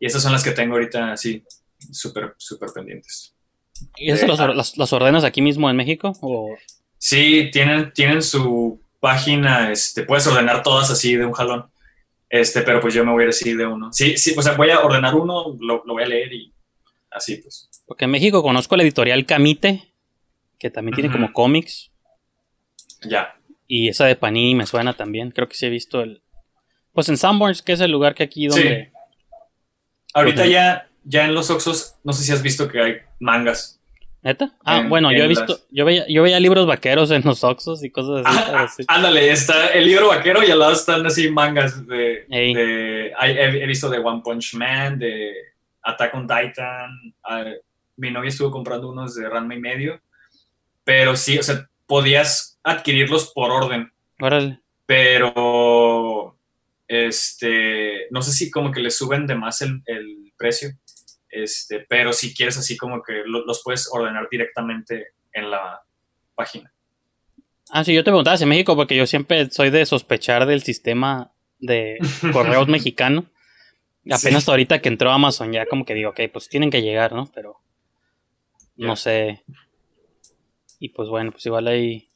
Y 0.00 0.06
esas 0.06 0.22
son 0.22 0.32
las 0.32 0.42
que 0.42 0.52
tengo 0.52 0.74
ahorita 0.74 1.12
así, 1.12 1.44
súper, 1.92 2.34
súper 2.38 2.70
pendientes. 2.74 3.34
¿Y 3.96 4.10
esas 4.10 4.28
las- 4.56 4.76
las 4.78 4.92
ordenas 4.92 5.22
aquí 5.22 5.42
mismo 5.42 5.68
en 5.70 5.76
México? 5.76 6.12
¿O 6.22 6.56
Sí, 6.96 7.50
tienen, 7.52 7.92
tienen 7.92 8.22
su 8.22 8.80
página, 9.00 9.70
este, 9.70 10.02
puedes 10.02 10.26
ordenar 10.26 10.62
todas 10.64 10.90
así 10.90 11.14
de 11.14 11.26
un 11.26 11.32
jalón. 11.32 11.70
Este, 12.30 12.62
pero 12.62 12.80
pues 12.80 12.92
yo 12.94 13.04
me 13.04 13.12
voy 13.12 13.22
a 13.22 13.24
ir 13.24 13.30
así 13.30 13.54
de 13.54 13.66
uno. 13.66 13.92
Sí, 13.92 14.16
sí, 14.16 14.34
o 14.36 14.42
sea, 14.42 14.54
voy 14.54 14.70
a 14.70 14.80
ordenar 14.80 15.14
uno, 15.14 15.56
lo, 15.60 15.84
lo 15.84 15.92
voy 15.92 16.02
a 16.02 16.06
leer 16.06 16.32
y 16.32 16.52
así 17.10 17.36
pues. 17.36 17.68
Porque 17.86 18.06
en 18.06 18.10
México 18.10 18.42
conozco 18.42 18.76
la 18.76 18.82
editorial 18.82 19.24
Camite, 19.26 19.92
que 20.58 20.70
también 20.70 20.94
tiene 20.94 21.10
como 21.12 21.32
cómics. 21.32 21.90
Ya. 23.02 23.34
Y 23.66 23.88
esa 23.88 24.06
de 24.06 24.16
Panini 24.16 24.54
me 24.54 24.66
suena 24.66 24.94
también. 24.94 25.30
Creo 25.30 25.48
que 25.48 25.54
sí 25.54 25.66
he 25.66 25.70
visto 25.70 26.00
el. 26.00 26.22
Pues 26.92 27.08
en 27.08 27.16
Sanborns, 27.16 27.62
que 27.62 27.72
es 27.72 27.80
el 27.80 27.90
lugar 27.90 28.14
que 28.14 28.22
aquí 28.24 28.46
donde. 28.46 28.90
Ahorita 30.14 30.42
Ok. 30.42 30.48
ya, 30.48 30.88
ya 31.04 31.24
en 31.26 31.34
los 31.34 31.50
Oxos, 31.50 31.96
no 32.02 32.12
sé 32.12 32.24
si 32.24 32.32
has 32.32 32.42
visto 32.42 32.68
que 32.68 32.80
hay 32.80 32.96
mangas. 33.20 33.80
¿Neta? 34.22 34.52
Ah, 34.64 34.78
En- 34.78 34.88
bueno, 34.88 35.12
yo 35.12 35.18
he 35.18 35.22
en 35.22 35.28
visto. 35.28 35.46
las- 35.46 35.66
Yo, 35.70 35.84
veía, 35.84 36.04
yo 36.08 36.22
veía 36.22 36.40
libros 36.40 36.66
vaqueros 36.66 37.10
en 37.12 37.22
los 37.24 37.44
Oxos 37.44 37.84
y 37.84 37.90
cosas 37.90 38.26
así. 38.26 38.38
Ah, 38.52 38.68
sí. 38.76 38.84
ándale, 38.88 39.30
está 39.30 39.68
el 39.68 39.86
libro 39.86 40.08
vaquero 40.08 40.42
y 40.42 40.50
al 40.50 40.58
lado 40.58 40.72
están 40.72 41.06
así 41.06 41.30
mangas 41.30 41.86
de... 41.86 42.24
De- 42.28 43.12
he, 43.20 43.62
he 43.62 43.66
visto 43.66 43.88
de 43.88 43.98
One 43.98 44.22
Punch 44.24 44.54
Man, 44.54 44.98
de 44.98 45.32
Attack 45.82 46.14
on 46.14 46.26
Titan. 46.26 46.90
ah, 47.24 47.44
mi 47.96 48.10
novia 48.10 48.28
estuvo 48.28 48.50
comprando 48.50 48.88
unos 48.90 49.14
de 49.14 49.28
Ranma 49.28 49.54
y 49.54 49.60
medio. 49.60 50.00
Pero 50.84 51.14
sí, 51.14 51.38
o 51.38 51.42
sea, 51.42 51.68
podías 51.88 52.60
adquirirlos 52.62 53.32
por 53.34 53.50
orden. 53.50 53.92
Órale. 54.20 54.60
pero 54.86 56.36
este 56.86 58.06
no 58.10 58.22
sé 58.22 58.32
si 58.32 58.50
como 58.50 58.70
que 58.72 58.80
le 58.80 58.90
suben 58.90 59.26
de 59.26 59.34
más 59.34 59.60
el, 59.62 59.82
el 59.86 60.32
precio 60.36 60.70
este 61.28 61.80
pero 61.88 62.12
si 62.12 62.34
quieres 62.34 62.56
así 62.58 62.76
como 62.76 63.02
que 63.02 63.22
lo- 63.26 63.44
los 63.44 63.62
puedes 63.62 63.88
ordenar 63.92 64.26
directamente 64.30 65.08
en 65.32 65.50
la 65.50 65.82
página 66.34 66.72
Ah, 67.70 67.84
sí, 67.84 67.92
yo 67.92 68.02
te 68.02 68.10
preguntaba 68.10 68.34
si 68.38 68.44
en 68.44 68.48
México, 68.48 68.74
porque 68.76 68.96
yo 68.96 69.06
siempre 69.06 69.50
soy 69.50 69.68
de 69.68 69.84
sospechar 69.84 70.46
del 70.46 70.62
sistema 70.62 71.32
de 71.58 71.98
correos 72.32 72.66
mexicano. 72.66 73.26
Apenas 74.10 74.44
Sí. 74.44 74.50
ahorita 74.50 74.80
que 74.80 74.88
entró 74.88 75.10
Amazon, 75.12 75.52
ya 75.52 75.66
como 75.66 75.84
que 75.84 75.92
digo, 75.92 76.08
ok, 76.12 76.20
pues 76.32 76.48
tienen 76.48 76.70
que 76.70 76.80
llegar, 76.80 77.12
¿no? 77.12 77.26
Pero 77.34 77.60
no 78.76 78.96
sé. 78.96 79.44
Y 80.78 80.90
pues 80.90 81.08
bueno, 81.08 81.32
pues 81.32 81.44
igual 81.46 81.66
ahí 81.68 82.08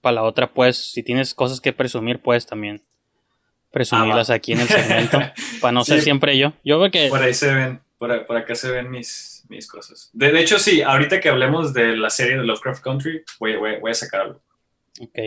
para 0.00 0.16
la 0.16 0.22
otra, 0.22 0.52
pues, 0.52 0.76
si 0.92 1.02
tienes 1.02 1.34
cosas 1.34 1.60
que 1.60 1.72
presumir, 1.72 2.20
pues 2.20 2.46
también 2.46 2.82
presumirlas 3.70 4.30
Ah, 4.30 4.34
aquí 4.34 4.52
en 4.52 4.60
el 4.60 4.68
segmento. 4.68 5.18
para 5.60 5.72
no 5.72 5.84
ser 5.84 6.00
siempre 6.00 6.36
yo. 6.38 6.52
Yo 6.64 6.78
veo 6.78 6.90
que. 6.90 7.08
por 7.08 7.22
ahí 7.22 7.34
se 7.34 7.54
ven 7.54 7.80
por, 7.98 8.26
por 8.26 8.36
acá 8.36 8.54
se 8.54 8.70
ven 8.70 8.90
mis, 8.90 9.44
mis 9.50 9.68
cosas 9.68 10.08
de, 10.14 10.32
de 10.32 10.40
hecho 10.40 10.58
sí 10.58 10.80
ahorita 10.80 11.20
que 11.20 11.28
hablemos 11.28 11.74
de 11.74 11.96
la 11.98 12.08
serie 12.08 12.38
de 12.38 12.44
Lovecraft 12.44 12.82
Country 12.82 13.22
voy, 13.38 13.56
voy- 13.56 13.78
voy 13.78 13.90
a 13.90 13.94
sacar 13.94 14.22
algo 14.22 14.42
Ok. 15.00 15.18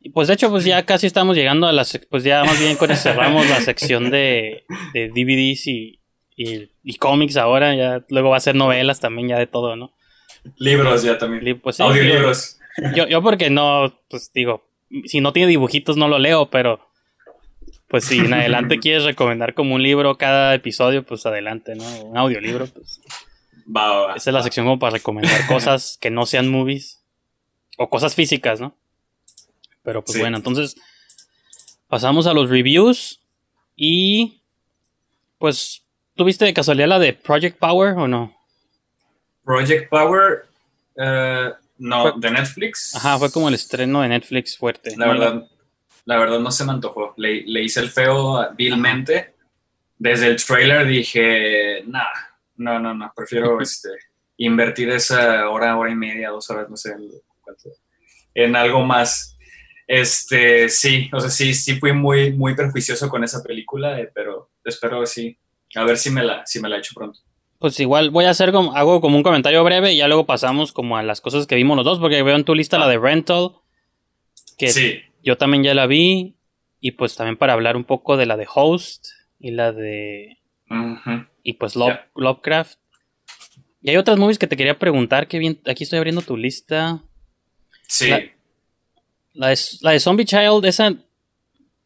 Y 0.00 0.08
pues 0.10 0.28
de 0.28 0.34
hecho, 0.34 0.48
pues 0.48 0.64
ya 0.64 0.84
casi 0.86 1.06
estamos 1.06 1.36
llegando 1.36 1.66
a 1.66 1.72
la 1.72 1.82
sec- 1.82 2.06
pues 2.10 2.24
ya 2.24 2.42
más 2.44 2.58
bien 2.58 2.76
con 2.78 2.90
eso 2.90 3.02
cerramos 3.02 3.46
la 3.50 3.60
sección 3.60 4.10
de, 4.10 4.64
de 4.94 5.08
DVDs 5.08 5.66
y, 5.66 6.00
y, 6.34 6.70
y 6.82 6.94
cómics 6.96 7.36
ahora, 7.36 7.74
ya 7.74 8.04
luego 8.08 8.30
va 8.30 8.38
a 8.38 8.40
ser 8.40 8.54
novelas 8.54 8.98
también 8.98 9.28
ya 9.28 9.38
de 9.38 9.46
todo, 9.46 9.76
¿no? 9.76 9.92
Libros 10.56 11.02
ya 11.02 11.18
también 11.18 11.60
Pues 11.60 11.76
sí, 11.76 11.82
audiolibros 11.82 12.58
Yo, 12.94 13.06
yo 13.08 13.22
porque 13.22 13.50
no, 13.50 13.92
pues 14.08 14.30
digo, 14.32 14.64
si 15.06 15.20
no 15.20 15.32
tiene 15.32 15.48
dibujitos 15.48 15.96
no 15.96 16.08
lo 16.08 16.18
leo, 16.18 16.50
pero 16.50 16.80
pues 17.88 18.04
si 18.04 18.18
en 18.20 18.32
adelante 18.32 18.78
quieres 18.80 19.04
recomendar 19.04 19.54
como 19.54 19.74
un 19.74 19.82
libro 19.82 20.16
cada 20.16 20.54
episodio, 20.54 21.04
pues 21.04 21.26
adelante, 21.26 21.74
¿no? 21.74 21.84
Un 22.04 22.16
audiolibro, 22.16 22.66
pues 22.68 23.00
va, 23.66 23.88
va, 23.90 24.06
va. 24.08 24.14
esa 24.14 24.30
es 24.30 24.34
la 24.34 24.42
sección 24.42 24.66
como 24.66 24.78
para 24.78 24.92
recomendar 24.94 25.46
cosas 25.46 25.98
que 26.00 26.10
no 26.10 26.24
sean 26.26 26.48
movies 26.48 27.02
o 27.78 27.88
cosas 27.90 28.14
físicas, 28.14 28.60
¿no? 28.60 28.76
Pero 29.82 30.02
pues 30.04 30.14
Sí. 30.14 30.20
bueno, 30.20 30.36
entonces 30.36 30.76
pasamos 31.88 32.26
a 32.26 32.32
los 32.34 32.48
reviews 32.50 33.20
y 33.76 34.42
pues 35.38 35.82
¿tuviste 36.14 36.44
de 36.44 36.54
casualidad 36.54 36.88
la 36.88 36.98
de 36.98 37.12
Project 37.14 37.58
Power 37.58 37.94
o 37.94 38.06
no? 38.06 38.36
Project 39.44 39.88
Power 39.90 40.44
eh, 40.96 41.52
no 41.78 42.02
Fue- 42.02 42.12
de 42.20 42.30
Netflix 42.30 42.94
Ajá, 42.94 43.18
fue 43.18 43.30
como 43.32 43.48
el 43.48 43.54
estreno 43.54 44.02
de 44.02 44.08
Netflix 44.08 44.56
fuerte. 44.56 44.94
La 44.96 45.06
¿no? 45.06 45.12
verdad, 45.12 45.48
la 46.04 46.18
verdad 46.18 46.38
no 46.40 46.50
se 46.50 46.64
me 46.64 46.72
antojó. 46.72 47.14
Le, 47.16 47.42
le 47.46 47.62
hice 47.62 47.80
el 47.80 47.90
feo 47.90 48.46
vilmente. 48.54 49.34
Desde 49.98 50.26
el 50.28 50.42
trailer 50.44 50.86
dije, 50.86 51.82
nah, 51.86 52.04
no, 52.56 52.78
no, 52.78 52.94
no, 52.94 53.12
prefiero 53.14 53.60
este, 53.62 53.88
invertir 54.38 54.90
esa 54.90 55.48
hora, 55.48 55.76
hora 55.76 55.90
y 55.90 55.94
media, 55.94 56.30
dos 56.30 56.48
horas, 56.50 56.68
no 56.70 56.76
sé, 56.76 56.94
cuánto- 57.42 57.70
en 58.34 58.56
algo 58.56 58.82
más. 58.84 59.36
Este, 59.86 60.68
sí, 60.68 61.10
o 61.12 61.18
sea, 61.20 61.30
sí, 61.30 61.52
sí 61.52 61.76
fui 61.80 61.92
muy, 61.92 62.32
muy 62.32 62.54
perjuicioso 62.54 63.08
con 63.08 63.24
esa 63.24 63.42
película, 63.42 63.98
eh, 64.00 64.10
pero 64.14 64.50
espero 64.64 65.04
sí, 65.04 65.36
a 65.74 65.84
ver 65.84 65.98
si 65.98 66.10
me 66.10 66.22
la, 66.22 66.46
si 66.46 66.60
me 66.60 66.68
la 66.68 66.78
echo 66.78 66.92
pronto. 66.94 67.18
Pues 67.60 67.78
igual 67.78 68.10
voy 68.10 68.24
a 68.24 68.30
hacer 68.30 68.50
como, 68.52 68.74
hago 68.74 69.00
como 69.00 69.16
un 69.16 69.22
comentario 69.22 69.62
breve 69.62 69.92
y 69.92 69.98
ya 69.98 70.08
luego 70.08 70.26
pasamos 70.26 70.72
como 70.72 70.96
a 70.96 71.02
las 71.04 71.20
cosas 71.20 71.46
que 71.46 71.54
vimos 71.54 71.76
los 71.76 71.84
dos, 71.84 71.98
porque 72.00 72.22
veo 72.22 72.34
en 72.34 72.44
tu 72.44 72.54
lista 72.54 72.78
la 72.78 72.88
de 72.88 72.98
Rental, 72.98 73.50
que 74.58 74.68
Sí, 74.70 75.00
yo 75.22 75.36
también 75.36 75.62
ya 75.62 75.74
la 75.74 75.86
vi, 75.86 76.34
y 76.80 76.92
pues 76.92 77.14
también 77.16 77.36
para 77.36 77.52
hablar 77.52 77.76
un 77.76 77.84
poco 77.84 78.16
de 78.16 78.26
la 78.26 78.36
de 78.36 78.46
Host, 78.52 79.08
y 79.38 79.50
la 79.52 79.72
de... 79.72 80.38
Ujú. 80.70 81.26
Y 81.42 81.52
pues 81.54 81.76
Love-. 81.76 82.00
Lovecraft. 82.16 82.78
Y 83.82 83.90
hay 83.90 83.96
otras 83.98 84.18
movies 84.18 84.38
que 84.38 84.46
te 84.46 84.56
quería 84.56 84.78
preguntar, 84.78 85.28
que 85.28 85.38
bien, 85.38 85.60
aquí 85.66 85.84
estoy 85.84 85.98
abriendo 85.98 86.22
tu 86.22 86.36
lista. 86.36 87.02
Sí. 87.88 88.08
La- 88.08 88.22
La 89.34 89.48
de, 89.48 89.58
la 89.82 89.90
de 89.92 90.00
Zombie 90.00 90.24
Child, 90.24 90.64
esa, 90.64 90.94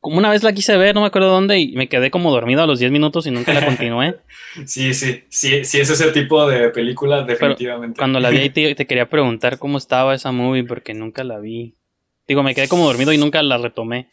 como 0.05 0.19
una 0.19 0.29
vez 0.29 0.43
la 0.43 0.53
quise 0.53 0.77
ver, 0.77 0.95
no 0.95 1.01
me 1.01 1.07
acuerdo 1.07 1.31
dónde, 1.31 1.59
y 1.59 1.73
me 1.77 1.89
quedé 1.89 2.11
como 2.11 2.31
dormido 2.31 2.63
a 2.63 2.67
los 2.67 2.79
10 2.79 2.93
minutos 2.93 3.27
y 3.27 3.31
nunca 3.31 3.55
la 3.55 3.65
continué. 3.65 4.17
Sí, 4.67 4.93
sí, 4.93 5.25
sí, 5.31 5.65
sí, 5.65 5.81
es 5.81 5.91
ese 5.91 6.13
tipo 6.13 6.47
de 6.47 6.69
película, 6.69 7.23
definitivamente. 7.23 7.99
Cuando 7.99 8.21
la 8.21 8.29
vi 8.29 8.37
ahí 8.37 8.51
te, 8.55 8.75
te 8.75 8.87
quería 8.87 9.09
preguntar 9.09 9.59
cómo 9.59 9.79
estaba 9.79 10.15
esa 10.15 10.31
movie, 10.31 10.63
porque 10.63 10.93
nunca 10.93 11.25
la 11.25 11.39
vi. 11.39 11.75
Digo, 12.29 12.43
me 12.43 12.55
quedé 12.55 12.69
como 12.69 12.85
dormido 12.85 13.15
y 13.15 13.19
nunca 13.19 13.43
la 13.43 13.57
retomé. 13.57 14.11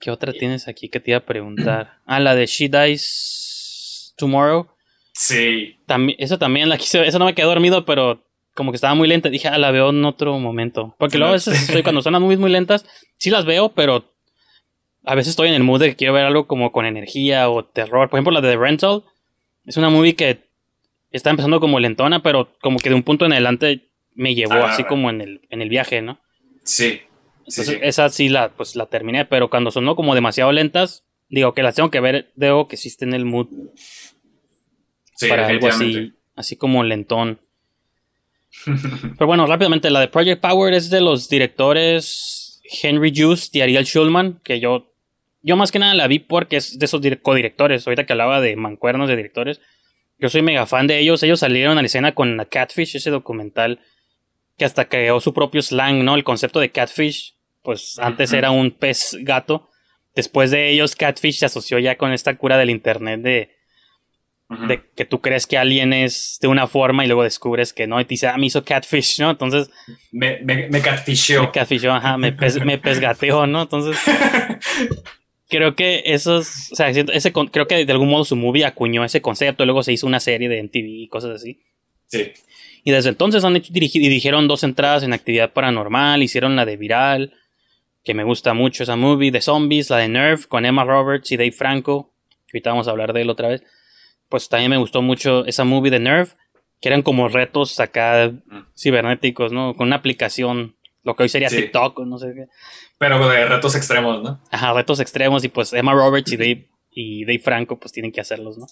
¿Qué 0.00 0.10
otra 0.10 0.32
tienes 0.32 0.66
aquí 0.66 0.88
que 0.88 0.98
te 0.98 1.12
iba 1.12 1.18
a 1.18 1.24
preguntar? 1.24 1.98
Ah, 2.06 2.18
la 2.18 2.34
de 2.34 2.46
She 2.46 2.68
Dies 2.68 4.14
Tomorrow. 4.18 4.66
Sí, 5.12 5.78
También, 5.86 6.18
esa 6.20 6.36
también 6.38 6.68
la 6.68 6.76
quise 6.76 6.98
ver. 6.98 7.06
Esa 7.06 7.20
no 7.20 7.24
me 7.26 7.34
quedé 7.36 7.46
dormido, 7.46 7.84
pero 7.84 8.25
como 8.56 8.72
que 8.72 8.76
estaba 8.76 8.94
muy 8.94 9.06
lenta. 9.06 9.28
Dije, 9.28 9.46
ah, 9.48 9.58
la 9.58 9.70
veo 9.70 9.90
en 9.90 10.04
otro 10.04 10.38
momento. 10.40 10.96
Porque 10.98 11.18
luego 11.18 11.30
a 11.30 11.34
veces 11.34 11.62
estoy, 11.62 11.82
cuando 11.84 12.02
son 12.02 12.14
las 12.14 12.22
movies 12.22 12.40
muy 12.40 12.50
lentas, 12.50 12.84
sí 13.18 13.30
las 13.30 13.44
veo, 13.44 13.68
pero 13.68 14.12
a 15.04 15.14
veces 15.14 15.30
estoy 15.30 15.48
en 15.48 15.54
el 15.54 15.62
mood 15.62 15.80
de 15.80 15.90
que 15.90 15.96
quiero 15.96 16.14
ver 16.14 16.26
algo 16.26 16.48
como 16.48 16.72
con 16.72 16.86
energía 16.86 17.48
o 17.48 17.64
terror. 17.64 18.10
Por 18.10 18.18
ejemplo, 18.18 18.32
la 18.32 18.40
de 18.40 18.50
The 18.50 18.56
Rental 18.56 19.04
es 19.64 19.76
una 19.76 19.90
movie 19.90 20.16
que 20.16 20.40
está 21.12 21.30
empezando 21.30 21.60
como 21.60 21.78
lentona, 21.78 22.22
pero 22.22 22.50
como 22.60 22.78
que 22.78 22.88
de 22.88 22.96
un 22.96 23.04
punto 23.04 23.24
en 23.26 23.32
adelante 23.32 23.88
me 24.14 24.34
llevó 24.34 24.54
Ah, 24.54 24.70
así 24.72 24.82
como 24.84 25.10
en 25.10 25.20
el, 25.20 25.40
en 25.50 25.62
el 25.62 25.68
viaje, 25.68 26.02
¿no? 26.02 26.18
sí. 26.64 27.02
Entonces, 27.48 27.68
sí. 27.68 27.78
esa 27.80 28.08
sí 28.08 28.28
la, 28.28 28.48
pues, 28.48 28.74
la 28.74 28.86
terminé, 28.86 29.24
pero 29.24 29.48
cuando 29.50 29.70
sonó 29.70 29.94
como 29.94 30.16
demasiado 30.16 30.50
lentas, 30.50 31.04
digo 31.28 31.54
que 31.54 31.62
las 31.62 31.76
tengo 31.76 31.92
que 31.92 32.00
ver, 32.00 32.32
digo 32.34 32.66
que 32.66 32.76
sí 32.76 32.88
esté 32.88 33.04
en 33.04 33.14
el 33.14 33.24
mood 33.24 33.46
Sí, 35.14 35.28
para 35.28 35.46
algo 35.46 35.68
así, 35.68 36.12
así 36.34 36.56
como 36.56 36.82
lentón. 36.82 37.40
Pero 38.64 39.26
bueno, 39.26 39.46
rápidamente, 39.46 39.90
la 39.90 40.00
de 40.00 40.08
Project 40.08 40.40
Power 40.40 40.72
es 40.74 40.90
de 40.90 41.00
los 41.00 41.28
directores 41.28 42.60
Henry 42.82 43.12
Just 43.14 43.54
y 43.54 43.60
Ariel 43.60 43.84
Schulman, 43.84 44.40
que 44.42 44.60
yo, 44.60 44.92
yo 45.42 45.56
más 45.56 45.70
que 45.70 45.78
nada 45.78 45.94
la 45.94 46.06
vi 46.08 46.18
porque 46.18 46.56
es 46.56 46.78
de 46.78 46.86
esos 46.86 47.00
dir- 47.00 47.20
codirectores. 47.22 47.86
Ahorita 47.86 48.06
que 48.06 48.12
hablaba 48.12 48.40
de 48.40 48.56
mancuernos 48.56 49.08
de 49.08 49.16
directores, 49.16 49.60
yo 50.18 50.28
soy 50.28 50.42
mega 50.42 50.66
fan 50.66 50.86
de 50.86 50.98
ellos. 50.98 51.22
Ellos 51.22 51.40
salieron 51.40 51.78
a 51.78 51.82
la 51.82 51.86
escena 51.86 52.14
con 52.14 52.36
la 52.36 52.46
Catfish, 52.46 52.96
ese 52.96 53.10
documental 53.10 53.80
que 54.56 54.64
hasta 54.64 54.88
creó 54.88 55.20
su 55.20 55.34
propio 55.34 55.60
slang, 55.60 56.02
¿no? 56.04 56.14
El 56.14 56.24
concepto 56.24 56.60
de 56.60 56.70
Catfish, 56.72 57.34
pues 57.62 57.98
antes 57.98 58.32
era 58.32 58.50
un 58.50 58.70
pez 58.70 59.16
gato. 59.20 59.68
Después 60.14 60.50
de 60.50 60.70
ellos, 60.70 60.96
Catfish 60.96 61.38
se 61.38 61.46
asoció 61.46 61.78
ya 61.78 61.96
con 61.98 62.12
esta 62.12 62.36
cura 62.38 62.56
del 62.56 62.70
internet 62.70 63.20
de, 63.20 63.50
De 64.48 64.80
que 64.94 65.04
tú 65.04 65.20
crees 65.20 65.44
que 65.46 65.58
alguien 65.58 65.92
es 65.92 66.38
de 66.40 66.46
una 66.46 66.68
forma 66.68 67.04
y 67.04 67.08
luego 67.08 67.24
descubres 67.24 67.72
que 67.72 67.88
no, 67.88 68.00
y 68.00 68.04
te 68.04 68.10
dice, 68.10 68.28
ah, 68.28 68.36
me 68.38 68.46
hizo 68.46 68.64
catfish, 68.64 69.18
¿no? 69.20 69.30
Entonces, 69.30 69.68
Me, 70.12 70.38
me, 70.42 70.68
me 70.68 70.80
catfisheó. 70.80 71.42
me 71.42 71.50
catfishó, 71.50 71.92
ajá, 71.92 72.16
me, 72.16 72.30
pes, 72.32 72.64
me 72.64 72.78
pesgateó, 72.78 73.48
¿no? 73.48 73.62
Entonces, 73.62 73.98
creo 75.48 75.74
que 75.74 76.02
esos, 76.06 76.70
o 76.72 76.76
sea, 76.76 76.90
ese, 76.90 77.32
creo 77.50 77.66
que 77.66 77.84
de 77.84 77.92
algún 77.92 78.08
modo 78.08 78.24
su 78.24 78.36
movie 78.36 78.64
acuñó 78.64 79.04
ese 79.04 79.20
concepto, 79.20 79.64
luego 79.64 79.82
se 79.82 79.92
hizo 79.92 80.06
una 80.06 80.20
serie 80.20 80.48
de 80.48 80.62
MTV 80.62 80.84
y 80.86 81.08
cosas 81.08 81.30
así. 81.40 81.60
Sí. 82.06 82.32
Y 82.84 82.92
desde 82.92 83.08
entonces 83.08 83.42
han 83.44 83.56
hecho, 83.56 83.72
dirigi- 83.72 83.98
dirigieron 84.00 84.46
dos 84.46 84.62
entradas 84.62 85.02
en 85.02 85.12
actividad 85.12 85.52
paranormal, 85.52 86.22
hicieron 86.22 86.54
la 86.54 86.64
de 86.64 86.76
Viral, 86.76 87.32
que 88.04 88.14
me 88.14 88.22
gusta 88.22 88.54
mucho 88.54 88.84
esa 88.84 88.94
movie, 88.94 89.32
de 89.32 89.40
zombies, 89.40 89.90
la 89.90 89.98
de 89.98 90.08
Nerve 90.08 90.44
con 90.48 90.64
Emma 90.64 90.84
Roberts 90.84 91.32
y 91.32 91.36
Dave 91.36 91.50
Franco, 91.50 92.12
ahorita 92.52 92.70
vamos 92.70 92.86
a 92.86 92.92
hablar 92.92 93.12
de 93.12 93.22
él 93.22 93.30
otra 93.30 93.48
vez. 93.48 93.64
Pues 94.28 94.48
también 94.48 94.70
me 94.70 94.76
gustó 94.76 95.02
mucho 95.02 95.44
esa 95.46 95.64
movie 95.64 95.90
de 95.90 96.00
Nerve, 96.00 96.30
que 96.80 96.88
eran 96.88 97.02
como 97.02 97.28
retos 97.28 97.78
acá 97.80 98.32
cibernéticos, 98.76 99.52
¿no? 99.52 99.74
Con 99.76 99.86
una 99.88 99.96
aplicación, 99.96 100.76
lo 101.04 101.14
que 101.14 101.22
hoy 101.24 101.28
sería 101.28 101.48
Sí. 101.48 101.56
TikTok, 101.56 101.98
o 102.00 102.04
no 102.04 102.18
sé 102.18 102.32
qué. 102.34 102.46
Pero 102.98 103.28
de 103.28 103.44
retos 103.46 103.74
extremos, 103.76 104.22
¿no? 104.22 104.40
Ajá, 104.50 104.72
retos 104.72 105.00
extremos 105.00 105.44
y 105.44 105.48
pues 105.48 105.72
Emma 105.72 105.92
Roberts 105.92 106.32
y 106.32 106.36
Dave, 106.36 106.68
y 106.90 107.24
Dave 107.24 107.38
Franco 107.38 107.78
pues 107.78 107.92
tienen 107.92 108.10
que 108.12 108.20
hacerlos, 108.20 108.58
¿no? 108.58 108.66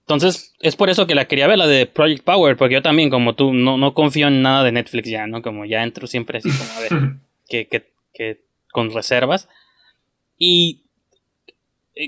Entonces, 0.00 0.54
es 0.60 0.76
por 0.76 0.90
eso 0.90 1.06
que 1.06 1.14
la 1.14 1.24
quería 1.26 1.46
ver, 1.46 1.56
la 1.56 1.66
de 1.66 1.86
Project 1.86 2.24
Power, 2.24 2.56
porque 2.58 2.74
yo 2.74 2.82
también, 2.82 3.08
como 3.08 3.34
tú, 3.34 3.54
no, 3.54 3.78
no 3.78 3.94
confío 3.94 4.28
en 4.28 4.42
nada 4.42 4.62
de 4.62 4.70
Netflix 4.72 5.08
ya, 5.08 5.26
¿no? 5.26 5.40
Como 5.40 5.64
ya 5.64 5.82
entro 5.82 6.06
siempre 6.06 6.38
así 6.38 6.50
como 6.50 6.70
a 6.74 6.80
ver, 6.80 6.90
que, 7.48 7.66
que, 7.68 7.90
que 8.12 8.44
con 8.70 8.92
reservas. 8.92 9.48
Y 10.36 10.83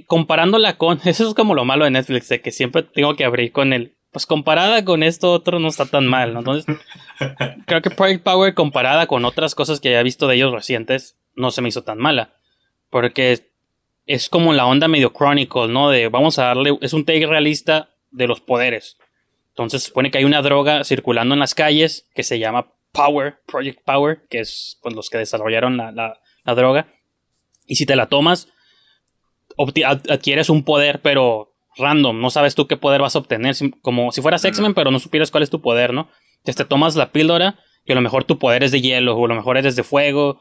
comparándola 0.07 0.77
con, 0.79 1.01
eso 1.05 1.29
es 1.29 1.35
como 1.35 1.55
lo 1.55 1.65
malo 1.65 1.85
de 1.85 1.91
Netflix, 1.91 2.29
de 2.29 2.41
que 2.41 2.51
siempre 2.51 2.83
tengo 2.83 3.15
que 3.17 3.25
abrir 3.25 3.53
con 3.53 3.73
el, 3.73 3.97
pues 4.13 4.27
comparada 4.27 4.85
con 4.85 5.03
esto 5.03 5.33
otro 5.33 5.59
no 5.59 5.69
está 5.69 5.87
tan 5.87 6.07
mal, 6.07 6.33
¿no? 6.33 6.41
Entonces, 6.41 6.77
creo 7.67 7.83
que 7.83 7.91
Project 7.91 8.23
Power 8.25 8.55
comparada 8.55 9.07
con 9.07 9.25
otras 9.25 9.55
cosas 9.55 9.81
que 9.81 9.89
había 9.89 10.03
visto 10.03 10.27
de 10.27 10.37
ellos 10.37 10.53
recientes, 10.53 11.17
no 11.35 11.51
se 11.51 11.61
me 11.63 11.69
hizo 11.69 11.83
tan 11.85 11.99
mala. 11.99 12.35
Porque 12.91 13.51
es 14.07 14.29
como 14.29 14.53
la 14.53 14.67
onda 14.67 14.89
medio 14.89 15.13
Chronicle, 15.13 15.69
¿no? 15.69 15.91
De 15.91 16.09
vamos 16.09 16.39
a 16.39 16.45
darle, 16.45 16.79
es 16.81 16.93
un 16.93 17.05
take 17.05 17.27
realista 17.27 17.91
de 18.11 18.27
los 18.27 18.41
poderes. 18.41 18.97
Entonces 19.51 19.83
se 19.83 19.89
supone 19.89 20.11
que 20.11 20.19
hay 20.19 20.25
una 20.25 20.43
droga 20.43 20.85
circulando 20.85 21.35
en 21.35 21.41
las 21.41 21.55
calles 21.55 22.09
que 22.15 22.23
se 22.23 22.39
llama 22.39 22.73
Power, 22.93 23.41
Project 23.47 23.81
Power, 23.85 24.23
que 24.31 24.39
es 24.41 24.79
pues, 24.83 24.95
los 24.95 25.11
que 25.11 25.19
desarrollaron 25.19 25.77
la, 25.77 25.93
la- 25.93 26.21
la 26.45 26.55
droga. 26.55 26.87
Y 27.67 27.75
si 27.77 27.85
te 27.87 27.97
la 27.97 28.07
tomas, 28.07 28.49
adquieres 30.09 30.51
un 30.51 30.65
poder, 30.65 31.01
pero 31.03 31.55
random. 31.77 32.21
No 32.21 32.31
sabes 32.31 32.55
tú 32.55 32.67
qué 32.67 32.77
poder 32.77 33.01
vas 33.01 33.17
a 33.17 33.21
obtener. 33.21 33.55
Como 33.83 34.13
si 34.13 34.23
fueras 34.23 34.45
X-Men, 34.45 34.75
pero 34.75 34.91
no 34.91 34.99
supieras 34.99 35.31
cuál 35.31 35.43
es 35.43 35.51
tu 35.51 35.61
poder, 35.61 35.93
¿no? 35.93 36.09
Entonces 36.39 36.57
te 36.57 36.65
tomas 36.65 36.97
la 36.97 37.13
píldora 37.13 37.59
y 37.85 37.93
a 37.93 37.95
lo 37.95 38.01
mejor 38.01 38.25
tu 38.25 38.39
poder 38.39 38.63
es 38.63 38.73
de 38.73 38.81
hielo, 38.81 39.17
o 39.17 39.25
a 39.25 39.29
lo 39.29 39.35
mejor 39.35 39.57
eres 39.57 39.77
de 39.77 39.83
fuego, 39.83 40.41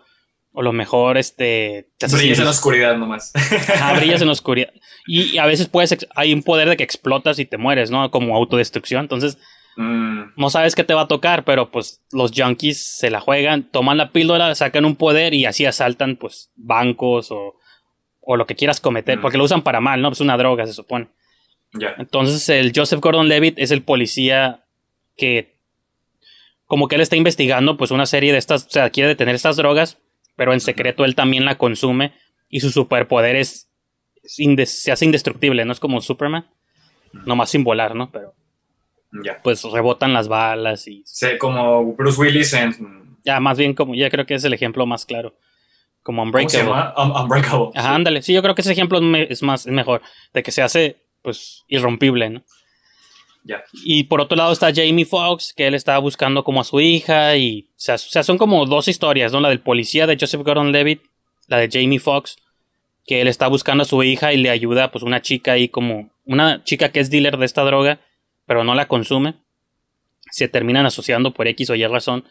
o 0.51 0.61
a 0.61 0.63
lo 0.63 0.73
mejor 0.73 1.17
este... 1.17 1.89
te 1.97 2.07
Brillas 2.07 2.39
en 2.39 2.45
la 2.45 2.51
oscuridad 2.51 2.97
nomás. 2.97 3.31
Ajá, 3.35 3.93
brillas 3.93 4.21
en 4.21 4.27
la 4.27 4.33
oscuridad. 4.33 4.71
Y, 5.05 5.35
y 5.35 5.37
a 5.37 5.45
veces 5.45 5.67
puedes, 5.67 5.95
hay 6.15 6.33
un 6.33 6.41
poder 6.41 6.69
de 6.69 6.77
que 6.77 6.83
explotas 6.83 7.37
y 7.39 7.45
te 7.45 7.57
mueres, 7.57 7.91
¿no? 7.91 8.09
Como 8.09 8.35
autodestrucción. 8.35 9.01
Entonces, 9.01 9.37
Mm, 9.77 10.31
no 10.37 10.49
sabes 10.49 10.73
qué 10.73 10.83
te 10.83 10.93
va 10.93 11.01
a 11.01 11.07
tocar, 11.07 11.43
pero 11.43 11.69
pues 11.69 12.01
los 12.11 12.31
junkies 12.35 12.97
se 12.97 13.09
la 13.09 13.19
juegan, 13.19 13.69
toman 13.69 13.97
la 13.97 14.11
píldora, 14.11 14.55
sacan 14.55 14.85
un 14.85 14.95
poder 14.95 15.33
y 15.33 15.45
así 15.45 15.65
asaltan 15.65 16.15
pues 16.15 16.51
bancos 16.55 17.31
o, 17.31 17.55
o 18.25 18.35
lo 18.37 18.45
que 18.47 18.55
quieras 18.55 18.79
cometer, 18.81 19.17
Mm. 19.17 19.21
porque 19.21 19.37
lo 19.37 19.43
usan 19.43 19.61
para 19.63 19.79
mal, 19.81 20.01
¿no? 20.01 20.11
Es 20.11 20.19
una 20.21 20.37
droga, 20.37 20.65
se 20.65 20.73
supone. 20.73 21.07
ya. 21.73 21.93
Entonces 21.97 22.47
el 22.49 22.71
Joseph 22.75 23.01
Gordon-Levitt 23.01 23.59
es 23.59 23.71
el 23.71 23.81
policía 23.83 24.63
que 25.17 25.55
como 26.67 26.87
que 26.87 26.95
él 26.95 27.01
está 27.01 27.15
investigando 27.17 27.75
pues 27.77 27.91
una 27.91 28.05
serie 28.05 28.31
de 28.31 28.37
estas, 28.39 28.65
o 28.65 28.69
sea, 28.69 28.89
quiere 28.89 29.09
detener 29.09 29.35
estas 29.35 29.57
drogas, 29.57 29.97
pero 30.35 30.53
en 30.53 30.59
secreto 30.61 31.03
él 31.05 31.15
también 31.15 31.43
la 31.45 31.57
consume 31.57 32.13
y 32.49 32.61
su 32.61 32.71
superpoder 32.71 33.35
es, 33.35 33.69
se 34.23 34.91
hace 34.91 35.05
indestructible, 35.05 35.65
no 35.65 35.71
es 35.73 35.79
como 35.79 36.01
Superman, 36.01 36.47
nomás 37.25 37.49
sin 37.51 37.63
volar, 37.63 37.93
¿no? 37.93 38.09
Pero 38.11 38.33
Ya. 39.23 39.41
pues 39.43 39.63
rebotan 39.63 40.13
las 40.13 40.27
balas 40.27 40.87
y 40.87 41.03
Sé, 41.05 41.37
como 41.37 41.93
Bruce 41.93 42.19
Willis 42.19 42.53
en. 42.53 43.17
ya 43.23 43.39
más 43.39 43.57
bien 43.57 43.73
como 43.73 43.95
ya 43.95 44.09
creo 44.09 44.25
que 44.25 44.33
es 44.35 44.43
el 44.45 44.53
ejemplo 44.53 44.85
más 44.85 45.05
claro, 45.05 45.35
como 46.05 46.21
¿Cómo 46.21 46.31
se 46.47 46.59
Unbreakable. 46.61 46.93
llama? 46.93 46.93
Un- 47.15 47.23
Unbreakable. 47.23 47.69
Ajá, 47.73 47.95
ándale. 47.95 48.21
Sí, 48.21 48.31
yo 48.31 48.43
creo 48.43 48.53
que 48.53 48.61
ese 48.61 48.71
ejemplo 48.71 48.99
es, 49.15 49.41
más, 49.41 49.65
es 49.65 49.71
mejor. 49.73 50.03
De 50.33 50.43
que 50.43 50.51
se 50.51 50.61
hace, 50.61 50.97
pues, 51.23 51.63
irrompible, 51.67 52.29
¿no? 52.29 52.43
Ya. 53.43 53.63
Y 53.83 54.03
por 54.03 54.21
otro 54.21 54.37
lado 54.37 54.51
está 54.53 54.71
Jamie 54.73 55.05
Foxx, 55.05 55.53
que 55.53 55.65
él 55.65 55.73
estaba 55.73 55.97
buscando 55.97 56.43
como 56.43 56.61
a 56.61 56.63
su 56.63 56.79
hija. 56.79 57.35
Y, 57.37 57.69
o 57.71 57.73
sea, 57.79 57.95
o 57.95 57.97
sea, 57.97 58.21
son 58.21 58.37
como 58.37 58.65
dos 58.67 58.87
historias, 58.87 59.31
¿no? 59.31 59.39
La 59.39 59.49
del 59.49 59.61
policía 59.61 60.05
de 60.05 60.15
Joseph 60.19 60.41
Gordon-Levitt, 60.43 61.01
la 61.47 61.57
de 61.57 61.69
Jamie 61.71 61.99
Foxx, 61.99 62.37
que 63.07 63.21
él 63.21 63.27
está 63.27 63.47
buscando 63.47 63.81
a 63.81 63.85
su 63.85 64.01
hija 64.03 64.31
y 64.31 64.37
le 64.37 64.51
ayuda, 64.51 64.91
pues, 64.91 65.03
una 65.03 65.21
chica 65.23 65.53
ahí 65.53 65.69
como, 65.69 66.11
una 66.25 66.63
chica 66.63 66.91
que 66.91 66.99
es 66.99 67.09
dealer 67.09 67.37
de 67.37 67.45
esta 67.47 67.63
droga, 67.63 67.99
pero 68.45 68.63
no 68.63 68.75
la 68.75 68.87
consume. 68.87 69.35
Se 70.31 70.47
terminan 70.47 70.85
asociando 70.85 71.33
por 71.33 71.47
X 71.47 71.69
o 71.71 71.75
Y 71.75 71.85
razón. 71.87 72.25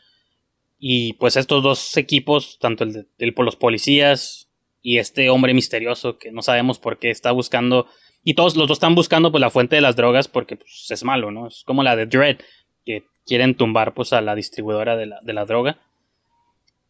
Y 0.78 1.14
pues 1.14 1.36
estos 1.36 1.62
dos 1.62 1.96
equipos, 1.96 2.58
tanto 2.58 2.84
el 2.84 2.92
de 2.92 3.32
los 3.36 3.56
policías 3.56 4.48
y 4.82 4.98
este 4.98 5.30
hombre 5.30 5.54
misterioso 5.54 6.18
que 6.18 6.30
no 6.30 6.42
sabemos 6.42 6.78
por 6.78 6.98
qué 6.98 7.10
está 7.10 7.32
buscando. 7.32 7.86
Y 8.22 8.34
todos 8.34 8.56
los 8.56 8.68
dos 8.68 8.76
están 8.76 8.94
buscando 8.94 9.30
pues 9.30 9.40
la 9.40 9.50
fuente 9.50 9.76
de 9.76 9.82
las 9.82 9.96
drogas 9.96 10.28
porque 10.28 10.56
pues, 10.56 10.86
es 10.90 11.04
malo, 11.04 11.30
¿no? 11.30 11.48
Es 11.48 11.62
como 11.64 11.82
la 11.82 11.96
de 11.96 12.06
Dread, 12.06 12.38
que 12.84 13.04
quieren 13.26 13.54
tumbar 13.54 13.94
pues 13.94 14.12
a 14.12 14.20
la 14.20 14.34
distribuidora 14.34 14.96
de 14.96 15.06
la, 15.06 15.20
de 15.22 15.32
la 15.32 15.44
droga. 15.44 15.78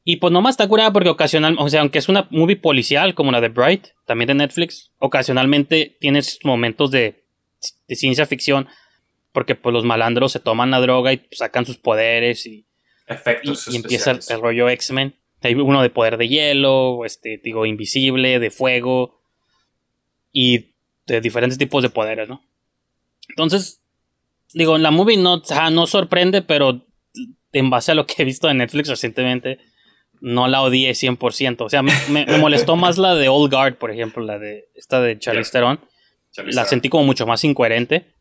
Y 0.03 0.17
pues 0.17 0.33
nomás 0.33 0.55
está 0.55 0.69
curada 0.69 0.93
porque 0.93 1.09
ocasionalmente, 1.09 1.63
o 1.63 1.69
sea, 1.69 1.81
aunque 1.81 1.99
es 1.99 2.09
una 2.09 2.27
movie 2.31 2.57
policial 2.57 3.15
como 3.15 3.33
la 3.33 3.41
de 3.41 3.49
Bright, 3.49 3.89
también 4.07 4.29
de 4.29 4.35
Netflix, 4.35 4.93
ocasionalmente 4.99 5.97
tiene 6.01 6.19
estos 6.19 6.45
momentos 6.45 6.91
de, 6.91 7.25
de 7.89 7.97
ciencia 7.97 8.27
ficción 8.27 8.69
porque 9.33 9.55
pues 9.57 9.73
los 9.73 9.85
malandros 9.85 10.33
se 10.33 10.41
toman 10.41 10.71
la 10.71 10.81
droga 10.81 11.13
y 11.13 11.23
sacan 11.33 11.67
sus 11.67 11.79
poderes 11.79 12.47
y, 12.47 12.67
Efectos 13.07 13.69
y 13.69 13.77
empieza 13.77 14.13
el, 14.13 14.41
rollo 14.41 14.69
X-Men. 14.69 15.15
Hay 15.43 15.55
uno 15.55 15.83
de 15.83 15.91
poder 15.91 16.17
de 16.17 16.29
hielo, 16.29 17.05
este, 17.05 17.39
digo, 17.43 17.67
invisible, 17.67 18.39
de 18.39 18.51
fuego. 18.51 19.21
y 20.33 20.71
de 21.07 21.21
diferentes 21.21 21.59
tipos 21.59 21.83
de 21.83 21.91
poderes, 21.91 22.29
¿no? 22.29 22.43
Entonces, 23.29 23.83
digo, 24.55 24.79
la 24.79 24.91
movie 24.91 25.17
no, 25.17 25.43
no 25.71 25.87
sorprende, 25.87 26.43
pero 26.43 26.87
en 27.53 27.71
base 27.71 27.93
a 27.93 27.95
lo 27.95 28.07
que 28.07 28.23
he 28.23 28.25
visto 28.25 28.49
de 28.49 28.55
Netflix 28.55 28.89
recientemente, 28.89 29.59
no 30.21 30.49
la 30.49 30.63
odié 30.63 30.91
100%. 30.93 31.61
O 31.61 31.69
sea, 31.69 31.83
me, 31.83 32.27
molestó 32.39 32.77
más 32.77 32.99
la 32.99 33.15
de 33.15 33.29
Old 33.29 33.53
Guard, 33.53 33.77
por 33.77 33.91
ejemplo, 33.91 34.25
la 34.25 34.39
de 34.39 34.69
esta 34.75 35.01
de 35.01 35.19
Charlize 35.19 35.51
Theron. 35.53 35.81
La 36.47 36.65
sentí 36.65 36.89
como 36.89 37.05
mucho 37.05 37.27
más 37.27 37.45
incoherente. 37.45 38.14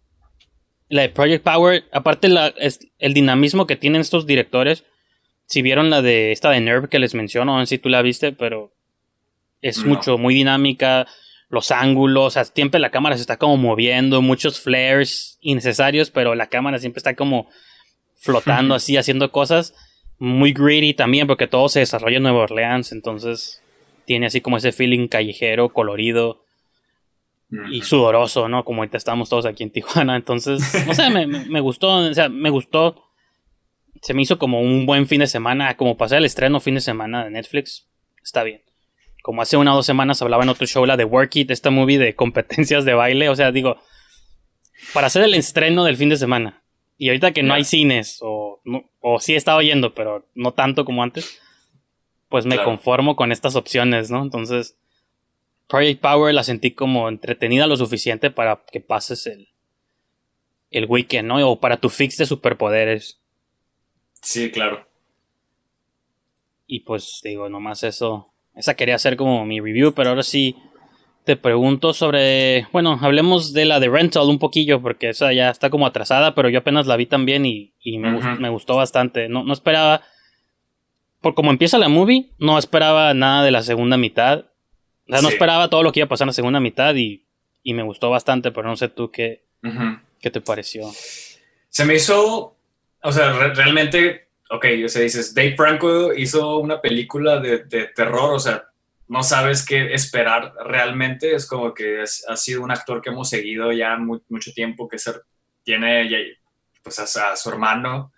La 0.94 1.02
de 1.02 1.10
Project 1.10 1.44
Power, 1.44 1.86
aparte 1.92 2.30
la, 2.30 2.50
es, 2.50 2.80
el 3.00 3.16
dinamismo 3.16 3.66
que 3.66 3.76
tienen 3.76 4.02
estos 4.02 4.28
directores. 4.28 4.84
Si 5.48 5.64
vieron 5.64 5.90
la 5.90 6.04
de 6.04 6.32
esta 6.32 6.52
de 6.52 6.62
Nerve 6.62 6.88
que 6.88 7.00
les 7.00 7.16
menciono, 7.16 7.58
no 7.58 7.66
sé 7.66 7.78
si 7.78 7.78
tú 7.80 7.90
la 7.90 8.04
viste, 8.04 8.32
pero 8.32 8.76
es 9.60 9.84
mucho, 9.86 10.20
muy 10.20 10.36
dinámica. 10.36 11.08
Los 11.50 11.72
ángulos, 11.72 12.26
o 12.28 12.30
sea, 12.30 12.46
siempre 12.46 12.80
la 12.80 12.92
cámara 12.92 13.16
se 13.16 13.22
está 13.22 13.38
como 13.38 13.58
moviendo, 13.58 14.22
muchos 14.22 14.60
flares 14.60 15.40
innecesarios, 15.42 16.12
pero 16.12 16.36
la 16.36 16.46
cámara 16.46 16.78
siempre 16.78 17.00
está 17.00 17.16
como 17.16 17.50
flotando 18.16 18.76
así, 18.76 18.96
haciendo 18.96 19.32
cosas. 19.32 19.74
Muy 20.20 20.54
greedy 20.54 20.94
también, 20.94 21.26
porque 21.26 21.48
todo 21.48 21.70
se 21.70 21.80
desarrolla 21.80 22.18
en 22.18 22.24
Nueva 22.24 22.44
Orleans, 22.44 22.92
entonces 22.92 23.64
tiene 24.06 24.28
así 24.28 24.42
como 24.42 24.58
ese 24.58 24.72
feeling 24.72 25.08
callejero, 25.08 25.70
colorido 25.70 26.43
y 27.70 27.82
sudoroso, 27.82 28.48
¿no? 28.48 28.64
Como 28.64 28.82
ahorita 28.82 28.98
estamos 28.98 29.30
todos 29.30 29.46
aquí 29.46 29.64
en 29.64 29.72
Tijuana, 29.72 30.16
entonces, 30.16 30.62
no 30.88 30.94
sé, 30.94 31.10
me, 31.10 31.28
me, 31.28 31.60
gustó, 31.62 31.98
o 31.98 32.14
sea, 32.14 32.30
me 32.30 32.50
gustó. 32.50 33.04
Se 34.02 34.14
me 34.14 34.22
hizo 34.22 34.38
como 34.38 34.60
un 34.60 34.86
buen 34.86 35.08
fin 35.08 35.20
de 35.20 35.28
semana, 35.28 35.78
como 35.78 35.96
pasar 35.96 36.18
el 36.18 36.26
estreno 36.26 36.60
fin 36.60 36.76
de 36.76 36.82
semana 36.82 37.24
de 37.24 37.32
Netflix, 37.32 37.88
está 38.22 38.44
bien. 38.44 38.62
Como 39.22 39.42
hace 39.42 39.56
una 39.56 39.72
o 39.72 39.78
dos 39.78 39.86
semanas 39.86 40.22
hablaba 40.22 40.44
en 40.44 40.50
otro 40.50 40.68
show, 40.68 40.86
la 40.86 40.98
de 40.98 41.06
Work 41.06 41.36
It, 41.38 41.52
esta 41.52 41.70
movie 41.70 41.98
de 41.98 42.16
competencias 42.16 42.84
de 42.84 42.94
baile, 42.94 43.30
o 43.30 43.36
sea, 43.36 43.52
digo, 43.52 43.78
para 44.94 45.08
hacer 45.08 45.24
el 45.24 45.34
estreno 45.34 45.86
del 45.86 45.96
fin 45.96 46.10
de 46.10 46.18
semana, 46.18 46.64
y 46.98 47.08
ahorita 47.10 47.32
que 47.32 47.44
no 47.44 47.54
hay 47.54 47.64
cines, 47.64 48.20
o, 48.22 48.62
o 49.00 49.20
sí 49.20 49.34
he 49.34 49.38
estado 49.38 49.62
yendo, 49.62 49.94
pero 49.94 50.28
no 50.36 50.54
tanto 50.54 50.84
como 50.84 51.04
antes, 51.04 51.40
pues 52.28 52.46
me 52.46 52.62
conformo 52.62 53.16
con 53.16 53.32
estas 53.32 53.56
opciones, 53.56 54.10
¿no? 54.10 54.24
Entonces, 54.24 54.78
Project 55.68 56.02
Power 56.02 56.34
la 56.34 56.44
sentí 56.44 56.72
como 56.72 57.10
entretenida 57.10 57.68
lo 57.68 57.76
suficiente 57.76 58.32
para 58.32 58.64
que 58.72 58.80
pases 58.80 59.28
el, 59.28 59.50
el 60.72 60.86
weekend, 60.86 61.28
¿no? 61.28 61.50
O 61.50 61.60
para 61.60 61.78
tu 61.78 61.90
fix 61.90 62.18
de 62.18 62.26
superpoderes. 62.26 63.22
Sí, 64.22 64.52
claro. 64.52 64.88
Y 66.68 66.82
pues 66.82 67.22
digo, 67.24 67.50
nomás 67.50 67.84
eso. 67.84 68.34
Esa 68.56 68.76
quería 68.76 68.96
hacer 68.96 69.18
como 69.18 69.46
mi 69.46 69.60
review, 69.60 69.94
pero 69.94 70.10
ahora 70.10 70.24
sí 70.24 70.56
te 71.24 71.38
pregunto 71.38 71.94
sobre, 71.94 72.68
bueno, 72.72 72.98
hablemos 73.02 73.54
de 73.54 73.66
la 73.66 73.80
de 73.80 73.90
Rental 73.90 74.30
un 74.30 74.40
poquillo, 74.40 74.82
porque 74.82 75.10
esa 75.10 75.32
ya 75.34 75.50
está 75.50 75.70
como 75.70 75.86
atrasada, 75.88 76.36
pero 76.36 76.50
yo 76.50 76.60
apenas 76.60 76.86
la 76.86 76.98
vi 76.98 77.06
también 77.06 77.46
y, 77.46 77.74
me, 77.98 78.50
gustó, 78.50 78.76
bastante. 78.76 79.30
No, 79.30 79.44
no 79.44 79.54
esperaba, 79.54 80.02
por 81.22 81.34
como 81.34 81.52
empieza 81.52 81.78
la 81.78 81.90
movie, 81.90 82.32
no 82.40 82.58
esperaba 82.58 83.14
nada 83.14 83.44
de 83.44 83.52
la 83.52 83.62
segunda 83.62 83.98
mitad. 83.98 84.46
O 85.08 85.12
sea, 85.12 85.22
no 85.22 85.30
esperaba 85.30 85.70
todo 85.70 85.84
lo 85.84 85.92
que 85.92 86.00
iba 86.00 86.06
a 86.06 86.10
pasar 86.10 86.26
en 86.26 86.30
la 86.30 86.34
segunda 86.34 86.60
mitad 86.60 86.96
y, 86.96 87.26
me 87.66 87.84
gustó 87.84 88.10
bastante, 88.10 88.52
pero 88.52 88.68
no 88.68 88.76
sé 88.76 88.90
tú 88.90 89.12
qué, 89.12 89.44
qué 90.20 90.30
te 90.30 90.42
pareció. 90.42 90.90
Se 91.70 91.86
me 91.86 91.96
hizo, 91.96 92.56
o 93.02 93.12
sea, 93.12 93.32
realmente, 93.54 94.28
ok, 94.50 94.66
o 94.86 94.90
sea, 94.90 95.02
dices, 95.02 95.34
Dave 95.34 95.56
Franco 95.56 96.14
hizo 96.14 96.58
una 96.58 96.82
película 96.82 97.40
de, 97.40 97.64
de 97.66 97.88
terror, 97.88 98.34
o 98.34 98.40
sea, 98.40 98.66
no 99.08 99.24
sabes 99.24 99.66
qué 99.66 99.94
esperar 99.94 100.54
realmente. 100.66 101.36
Es 101.36 101.46
como 101.46 101.74
que 101.74 102.02
ha 102.02 102.36
sido 102.36 102.64
un 102.64 102.72
actor 102.72 103.02
que 103.02 103.10
hemos 103.10 103.30
seguido 103.30 103.72
ya 103.72 103.98
mucho 103.98 104.52
tiempo, 104.54 104.88
que 104.88 104.98
ser, 104.98 105.22
tiene 105.64 106.10
pues 106.82 107.00
a, 107.00 107.36
su 107.36 107.50
hermano. 107.50 108.12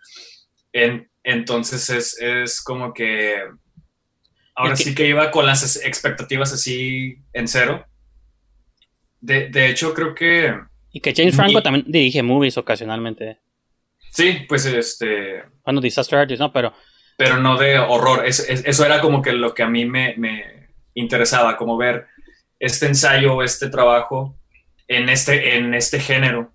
En, 0.71 1.09
entonces 1.23 1.89
es, 1.89 2.21
es, 2.21 2.61
como 2.61 2.93
que 2.93 3.43
ahora 4.55 4.75
sí 4.75 4.95
que 4.95 5.07
iba 5.07 5.29
con 5.31 5.45
las 5.45 5.83
expectativas 5.83 6.53
así 6.53 7.17
en 7.33 7.47
cero. 7.47 7.85
De, 9.19 9.49
de 9.49 9.69
hecho, 9.69 9.93
creo 9.93 10.15
que... 10.15 10.55
Y 10.91 11.01
que 11.01 11.13
James 11.13 11.35
Franco 11.35 11.61
también 11.61 11.85
dirige 11.87 12.23
movies 12.23 12.57
ocasionalmente. 12.57 13.39
Sí, 14.11 14.45
pues 14.47 14.65
este... 14.65 15.43
Bueno, 15.65 15.81
Disaster 15.81 16.19
Artist, 16.19 16.39
¿no? 16.39 16.53
Pero... 16.53 16.73
Pero 17.17 17.37
no 17.37 17.57
de 17.57 17.77
horror. 17.77 18.25
eso 18.25 18.85
era 18.85 19.01
como 19.01 19.21
que 19.21 19.33
lo 19.33 19.53
que 19.53 19.63
a 19.63 19.69
mí 19.69 19.85
me, 19.85 20.69
interesaba, 20.93 21.57
como 21.57 21.77
ver 21.77 22.07
este 22.59 22.87
ensayo, 22.87 23.41
este 23.41 23.69
trabajo 23.69 24.37
en 24.87 25.09
este, 25.09 25.57
en 25.57 25.73
este 25.73 25.99
género. 25.99 26.51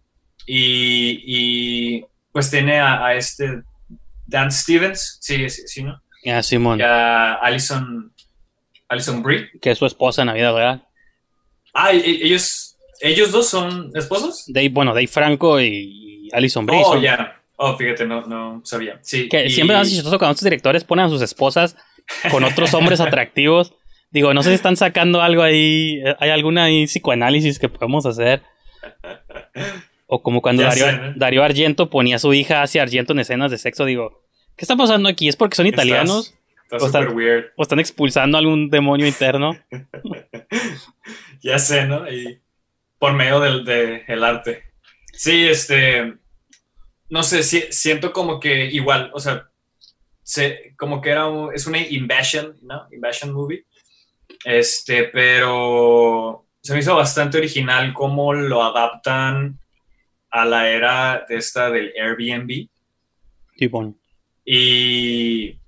Y, 0.47 2.05
pues 2.32 2.51
tiene 2.51 2.81
a, 2.81 3.14
este 3.14 3.62
Dan 4.27 4.51
Stevens, 4.51 5.18
sí, 5.20 5.48
sí, 5.48 5.82
¿no? 5.82 6.01
Ya, 6.22 6.42
Simón. 6.42 6.78
Y 6.80 6.82
a 6.82 7.34
Alison, 7.34 8.12
Alison 8.88 9.22
Brie. 9.22 9.48
Que 9.60 9.70
es 9.70 9.78
su 9.78 9.86
esposa 9.86 10.22
en 10.22 10.28
la 10.28 10.34
vida 10.34 10.52
real. 10.52 10.86
Ah, 11.72 11.92
ellos, 11.92 12.76
ellos 13.01 13.32
dos 13.32 13.48
son 13.48 13.90
esposos. 13.94 14.44
Dave, 14.48 14.68
bueno, 14.70 14.92
Dave 14.92 15.06
Franco 15.06 15.60
y 15.60 16.28
Alison 16.32 16.66
Brie. 16.66 16.82
Oh, 16.84 16.98
ya. 16.98 17.40
Oh, 17.56 17.76
fíjate, 17.76 18.06
no, 18.06 18.22
no 18.22 18.62
sabía. 18.64 18.98
Sí. 19.02 19.28
Que 19.28 19.51
siempre 19.51 19.78
es 19.80 19.90
chistoso 19.90 20.18
cuando 20.18 20.32
estos 20.32 20.44
directores 20.44 20.84
ponen 20.84 21.06
a 21.06 21.09
sus 21.09 21.22
esposas 21.22 21.76
con 22.30 22.42
otros 22.44 22.72
hombres 22.74 23.01
atractivos. 23.01 23.74
Digo, 24.10 24.34
no 24.34 24.42
sé 24.42 24.48
si 24.48 24.55
están 24.56 24.76
sacando 24.76 25.22
algo 25.22 25.42
ahí, 25.42 26.02
hay 26.18 26.30
alguna 26.30 26.64
ahí 26.64 26.86
psicoanálisis 26.86 27.59
que 27.59 27.68
podemos 27.68 28.06
hacer. 28.06 28.42
O 30.06 30.22
como 30.22 30.42
cuando 30.42 30.64
Dario, 31.16 31.44
Argento 31.44 31.90
ponía 31.90 32.16
a 32.16 32.18
su 32.18 32.32
hija 32.34 32.62
hacia 32.62 32.82
Argento 32.82 33.12
en 33.12 33.20
escenas 33.20 33.52
de 33.52 33.59
sexo, 33.59 33.84
digo, 33.84 34.22
¿qué 34.61 34.65
está 34.65 34.77
pasando 34.77 35.09
aquí? 35.09 35.27
¿Es 35.27 35.37
porque 35.37 35.57
son 35.57 35.66
italianos? 35.66 36.35
Está 36.65 36.81
súper 36.81 37.15
weird. 37.15 37.47
¿O 37.57 37.62
están 37.62 37.81
expulsando 37.81 38.37
a 38.37 38.41
algún 38.41 38.69
demonio 38.69 39.07
interno? 39.07 39.57
ya 41.43 41.59
sé, 41.59 41.87
¿no? 41.87 42.07
Y 42.12 42.39
por 42.99 43.15
medio 43.15 43.41
del 43.41 43.65
de, 43.65 44.05
el 44.07 44.23
arte. 44.23 44.65
Sí, 45.15 45.47
este, 45.49 46.12
no 47.09 47.23
sé, 47.23 47.43
siento 47.43 48.12
como 48.12 48.39
que 48.39 48.66
igual, 48.66 49.11
o 49.15 49.19
sea, 49.19 49.49
como 50.77 51.01
que 51.01 51.09
era 51.09 51.27
es 51.55 51.66
una 51.66 51.78
invasion, 51.78 52.55
¿no? 52.61 52.87
Invasion 52.93 53.32
movie. 53.32 53.65
Este, 54.45 55.05
pero 55.05 56.47
se 56.61 56.74
me 56.74 56.81
hizo 56.81 56.95
bastante 56.95 57.39
original 57.39 57.95
cómo 57.95 58.35
lo 58.35 58.62
adaptan 58.62 59.59
a 60.28 60.45
la 60.45 60.69
era 60.69 61.24
de 61.27 61.37
esta 61.39 61.70
del 61.70 61.95
Airbnb. 61.99 62.69
Y, 64.52 65.60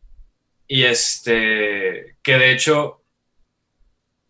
y 0.66 0.82
este, 0.82 2.16
que 2.20 2.36
de 2.36 2.50
hecho 2.50 3.04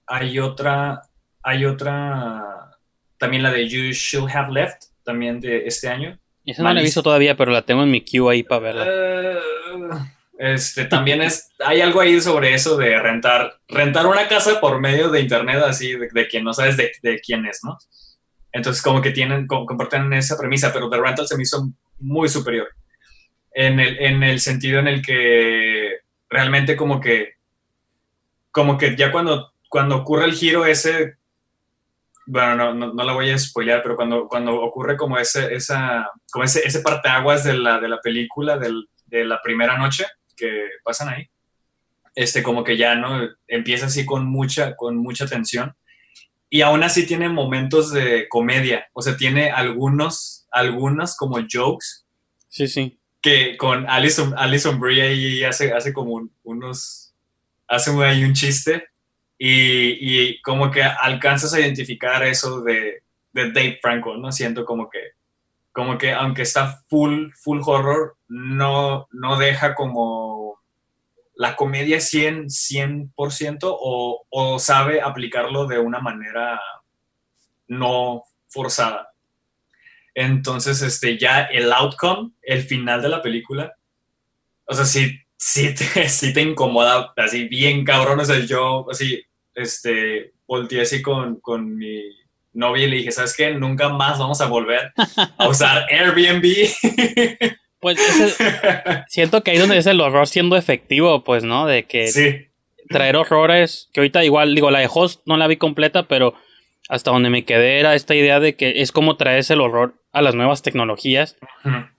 hay 0.06 0.38
otra, 0.40 1.00
hay 1.42 1.64
otra, 1.64 2.76
también 3.16 3.44
la 3.44 3.50
de 3.50 3.66
You 3.66 3.92
Should 3.92 4.30
Have 4.30 4.52
Left, 4.52 4.82
también 5.04 5.40
de 5.40 5.66
este 5.66 5.88
año. 5.88 6.18
Esa 6.44 6.62
no 6.64 6.74
la 6.74 6.80
he 6.80 6.84
visto 6.84 7.02
todavía, 7.02 7.34
pero 7.34 7.50
la 7.50 7.62
tengo 7.62 7.82
en 7.82 7.90
mi 7.90 8.02
queue 8.02 8.30
ahí 8.30 8.42
para 8.42 8.60
verla. 8.60 9.40
Uh, 9.74 9.96
este, 10.36 10.84
también 10.84 11.22
es, 11.22 11.50
hay 11.64 11.80
algo 11.80 12.02
ahí 12.02 12.20
sobre 12.20 12.52
eso 12.52 12.76
de 12.76 13.00
rentar, 13.00 13.58
rentar 13.68 14.06
una 14.06 14.28
casa 14.28 14.60
por 14.60 14.80
medio 14.80 15.08
de 15.08 15.22
internet, 15.22 15.62
así, 15.66 15.94
de, 15.96 16.28
quien 16.28 16.44
no 16.44 16.52
sabes 16.52 16.76
de, 16.76 17.20
quién 17.24 17.46
es, 17.46 17.60
¿no? 17.64 17.78
Entonces, 18.52 18.82
como 18.82 19.00
que 19.00 19.12
tienen, 19.12 19.46
comparten 19.46 20.12
esa 20.12 20.36
premisa, 20.36 20.74
pero 20.74 20.90
The 20.90 21.00
Rental 21.00 21.26
se 21.26 21.38
me 21.38 21.44
hizo 21.44 21.72
muy 22.00 22.28
superior. 22.28 22.68
En 23.54 23.80
el, 23.80 23.98
en 23.98 24.22
el 24.22 24.40
sentido 24.40 24.78
en 24.80 24.88
el 24.88 25.02
que 25.02 25.98
realmente 26.28 26.76
como 26.76 27.00
que, 27.00 27.34
como 28.50 28.78
que 28.78 28.96
ya 28.96 29.12
cuando, 29.12 29.52
cuando 29.68 29.96
ocurre 29.96 30.24
el 30.24 30.32
giro 30.32 30.64
ese, 30.64 31.16
bueno, 32.26 32.56
no, 32.56 32.74
no, 32.74 32.94
no 32.94 33.04
la 33.04 33.12
voy 33.12 33.30
a 33.30 33.38
spoilear, 33.38 33.82
pero 33.82 33.96
cuando, 33.96 34.28
cuando 34.28 34.60
ocurre 34.60 34.96
como 34.96 35.18
ese, 35.18 35.54
esa, 35.54 36.10
como 36.30 36.44
ese, 36.44 36.66
ese 36.66 36.80
parteaguas 36.80 37.44
de 37.44 37.54
la, 37.54 37.80
de 37.80 37.88
la 37.88 38.00
película, 38.00 38.58
de 38.58 39.24
la 39.24 39.40
primera 39.42 39.76
noche, 39.76 40.06
que 40.36 40.68
pasan 40.82 41.10
ahí, 41.10 41.28
este, 42.14 42.42
como 42.42 42.64
que 42.64 42.76
ya, 42.76 42.94
¿no? 42.94 43.28
Empieza 43.46 43.86
así 43.86 44.04
con 44.04 44.26
mucha, 44.26 44.76
con 44.76 44.96
mucha 44.96 45.26
tensión. 45.26 45.74
Y 46.50 46.60
aún 46.60 46.82
así 46.82 47.06
tiene 47.06 47.28
momentos 47.28 47.92
de 47.92 48.28
comedia. 48.28 48.86
O 48.92 49.00
sea, 49.00 49.16
tiene 49.16 49.50
algunos, 49.50 50.46
algunas 50.50 51.16
como 51.16 51.38
jokes. 51.50 52.04
Sí, 52.48 52.68
sí. 52.68 52.98
Que 53.22 53.56
con 53.56 53.88
Alison, 53.88 54.34
Alison 54.36 54.78
Brie 54.78 55.02
ahí 55.02 55.44
hace, 55.44 55.72
hace 55.72 55.94
como 55.94 56.28
unos, 56.42 57.14
hace 57.68 57.90
ahí 58.04 58.24
un 58.24 58.34
chiste. 58.34 58.88
Y, 59.38 59.96
y, 60.00 60.42
como 60.42 60.70
que 60.70 60.82
alcanzas 60.82 61.54
a 61.54 61.60
identificar 61.60 62.22
eso 62.24 62.60
de, 62.60 63.02
de 63.32 63.50
Dave 63.52 63.78
Franco, 63.80 64.16
¿no? 64.16 64.30
Siento 64.30 64.64
como 64.64 64.90
que 64.90 65.00
como 65.72 65.96
que 65.96 66.12
aunque 66.12 66.42
está 66.42 66.82
full, 66.88 67.30
full 67.34 67.60
horror, 67.64 68.16
no, 68.28 69.08
no 69.10 69.38
deja 69.38 69.74
como 69.74 70.60
la 71.34 71.56
comedia 71.56 71.98
100, 71.98 72.46
100% 72.48 73.58
o, 73.62 74.26
o 74.28 74.58
sabe 74.58 75.00
aplicarlo 75.00 75.66
de 75.66 75.78
una 75.78 75.98
manera 75.98 76.60
no 77.68 78.24
forzada. 78.48 79.11
Entonces, 80.14 80.82
este, 80.82 81.18
ya 81.18 81.43
el 81.43 81.72
outcome, 81.72 82.32
el 82.43 82.62
final 82.62 83.01
de 83.02 83.09
la 83.09 83.22
película, 83.22 83.74
o 84.66 84.74
sea, 84.74 84.84
sí, 84.84 85.18
sí 85.36 85.74
te, 85.74 86.09
sí 86.09 86.32
te 86.32 86.43
incomoda, 86.43 87.12
así 87.16 87.48
bien 87.48 87.84
cabrón, 87.84 88.20
o 88.20 88.24
sea, 88.24 88.39
yo 88.40 88.86
así, 88.90 89.22
este, 89.55 90.32
volteé 90.47 90.82
así 90.82 91.02
con, 91.02 91.40
con 91.40 91.76
mi 91.76 92.02
novia 92.52 92.84
y 92.84 92.90
le 92.90 92.97
dije, 92.97 93.12
¿sabes 93.12 93.34
qué? 93.36 93.55
Nunca 93.55 93.89
más 93.89 94.18
vamos 94.18 94.40
a 94.40 94.47
volver 94.47 94.93
a 95.39 95.48
usar 95.48 95.86
Airbnb. 95.90 96.44
Pues 97.82 97.98
siento 99.09 99.43
que 99.43 99.51
ahí 99.51 99.59
donde 99.59 99.76
es 99.76 99.89
el 99.89 100.01
horror 100.01 100.28
siendo 100.28 100.56
efectivo, 100.56 101.24
pues, 101.24 101.43
¿no? 101.43 101.66
De 101.66 101.82
que 101.82 102.06
sí. 102.06 102.47
traer 102.89 103.16
horrores, 103.16 103.89
que 103.93 103.98
ahorita 103.98 104.24
igual, 104.24 104.55
digo, 104.55 104.70
la 104.70 104.78
de 104.78 104.89
Host 104.89 105.22
no 105.26 105.36
la 105.36 105.48
vi 105.48 105.56
completa, 105.56 106.06
pero 106.06 106.34
hasta 106.89 107.10
donde 107.10 107.28
me 107.28 107.44
quedé 107.44 107.80
era 107.80 107.97
esta 107.97 108.14
idea 108.14 108.39
de 108.39 108.55
que 108.55 108.82
es 108.82 108.93
como 108.93 109.16
traes 109.16 109.51
el 109.51 109.60
horror 109.60 110.01
a 110.12 110.22
las 110.22 110.34
nuevas 110.34 110.62
tecnologías 110.62 111.36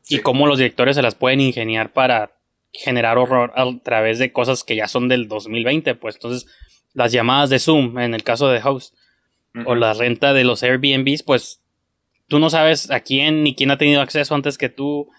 y 0.08 0.20
cómo 0.20 0.48
los 0.48 0.60
directores 0.60 0.96
se 0.96 1.02
las 1.02 1.16
pueden 1.16 1.42
ingeniar 1.42 1.92
para 1.92 2.32
generar 2.72 3.18
horror 3.18 3.52
a 3.56 3.66
través 3.84 4.20
de 4.20 4.32
cosas 4.32 4.64
que 4.64 4.76
ya 4.76 4.88
son 4.88 5.08
del 5.08 5.28
2020, 5.28 5.96
pues 5.96 6.16
entonces 6.16 6.48
las 6.94 7.12
llamadas 7.12 7.50
de 7.50 7.60
Zoom 7.60 8.00
en 8.00 8.14
el 8.14 8.24
caso 8.24 8.50
de 8.50 8.62
Host 8.64 8.96
o 9.66 9.76
la 9.76 9.94
renta 9.94 10.34
de 10.34 10.44
los 10.44 10.64
Airbnbs, 10.64 11.24
pues 11.24 11.62
tú 12.28 12.40
no 12.40 12.50
sabes 12.50 12.90
a 12.90 13.02
quién 13.02 13.44
ni 13.44 13.56
quién 13.56 13.72
ha 13.72 13.78
tenido 13.78 14.02
acceso 14.02 14.34
antes 14.34 14.58
que 14.58 14.70
tú 14.70 15.10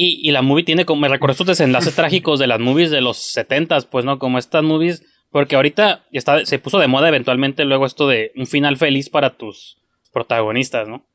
y, 0.00 0.30
la 0.30 0.42
movie 0.42 0.62
tiene 0.62 0.84
como, 0.84 1.00
me 1.00 1.08
recuerdo 1.08 1.32
estos 1.32 1.48
desenlaces 1.48 1.94
trágicos 1.96 2.38
de 2.38 2.46
las 2.46 2.60
movies 2.60 2.92
de 2.92 3.00
los 3.00 3.16
70 3.16 3.80
pues, 3.90 4.04
¿no? 4.04 4.20
Como 4.20 4.38
estas 4.38 4.62
movies, 4.62 5.04
porque 5.30 5.56
ahorita 5.56 6.06
está, 6.12 6.46
se 6.46 6.60
puso 6.60 6.78
de 6.78 6.86
moda 6.86 7.08
eventualmente 7.08 7.64
luego 7.64 7.84
esto 7.84 8.06
de 8.06 8.30
un 8.36 8.46
final 8.46 8.76
feliz 8.76 9.10
para 9.10 9.36
tus 9.36 9.78
protagonistas, 10.12 10.88
¿no? 10.88 11.07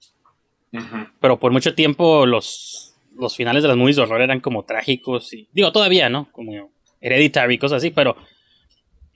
Pero 1.20 1.40
por 1.40 1.52
mucho 1.52 1.76
tiempo 1.76 2.26
los, 2.26 2.96
los 3.16 3.36
finales 3.36 3.62
de 3.62 3.70
las 3.70 3.78
movies 3.78 3.96
de 3.96 4.04
horror 4.04 4.22
eran 4.22 4.40
como 4.40 4.66
trágicos 4.66 5.34
y, 5.34 5.48
digo, 5.54 5.72
todavía, 5.72 6.10
¿no? 6.10 6.32
Como 6.32 6.72
hereditary, 7.00 7.58
cosas 7.58 7.78
así, 7.78 7.92
pero 7.92 8.16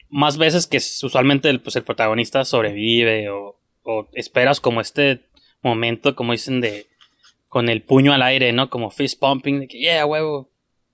más 0.09 0.37
veces 0.37 0.67
que 0.67 0.77
usualmente 0.77 1.49
el, 1.49 1.61
pues, 1.61 1.75
el 1.75 1.83
protagonista 1.83 2.45
sobrevive 2.45 3.29
o, 3.29 3.59
o 3.83 4.07
esperas 4.13 4.59
como 4.59 4.81
este 4.81 5.21
momento, 5.61 6.15
como 6.15 6.33
dicen, 6.33 6.61
de 6.61 6.87
con 7.47 7.69
el 7.69 7.81
puño 7.81 8.13
al 8.13 8.21
aire, 8.21 8.53
¿no? 8.53 8.69
Como 8.69 8.91
fist 8.91 9.19
pumping, 9.19 9.61
de 9.61 9.67
que, 9.67 9.79
yeah, 9.79 10.05
huevo. 10.05 10.51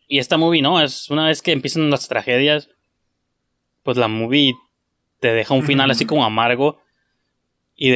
Y 0.08 0.20
esta 0.20 0.38
movie, 0.38 0.62
¿no? 0.62 0.82
Es 0.82 1.10
una 1.10 1.28
vez 1.28 1.42
que 1.42 1.52
empiezan 1.52 1.90
las 1.90 2.08
tragedias, 2.08 2.70
pues 3.84 3.98
la 3.98 4.08
movie 4.08 4.54
te 5.20 5.34
deja 5.34 5.54
un 5.54 5.64
final 5.64 5.90
así 5.92 6.06
como 6.06 6.24
amargo 6.24 6.80
y 7.76 7.92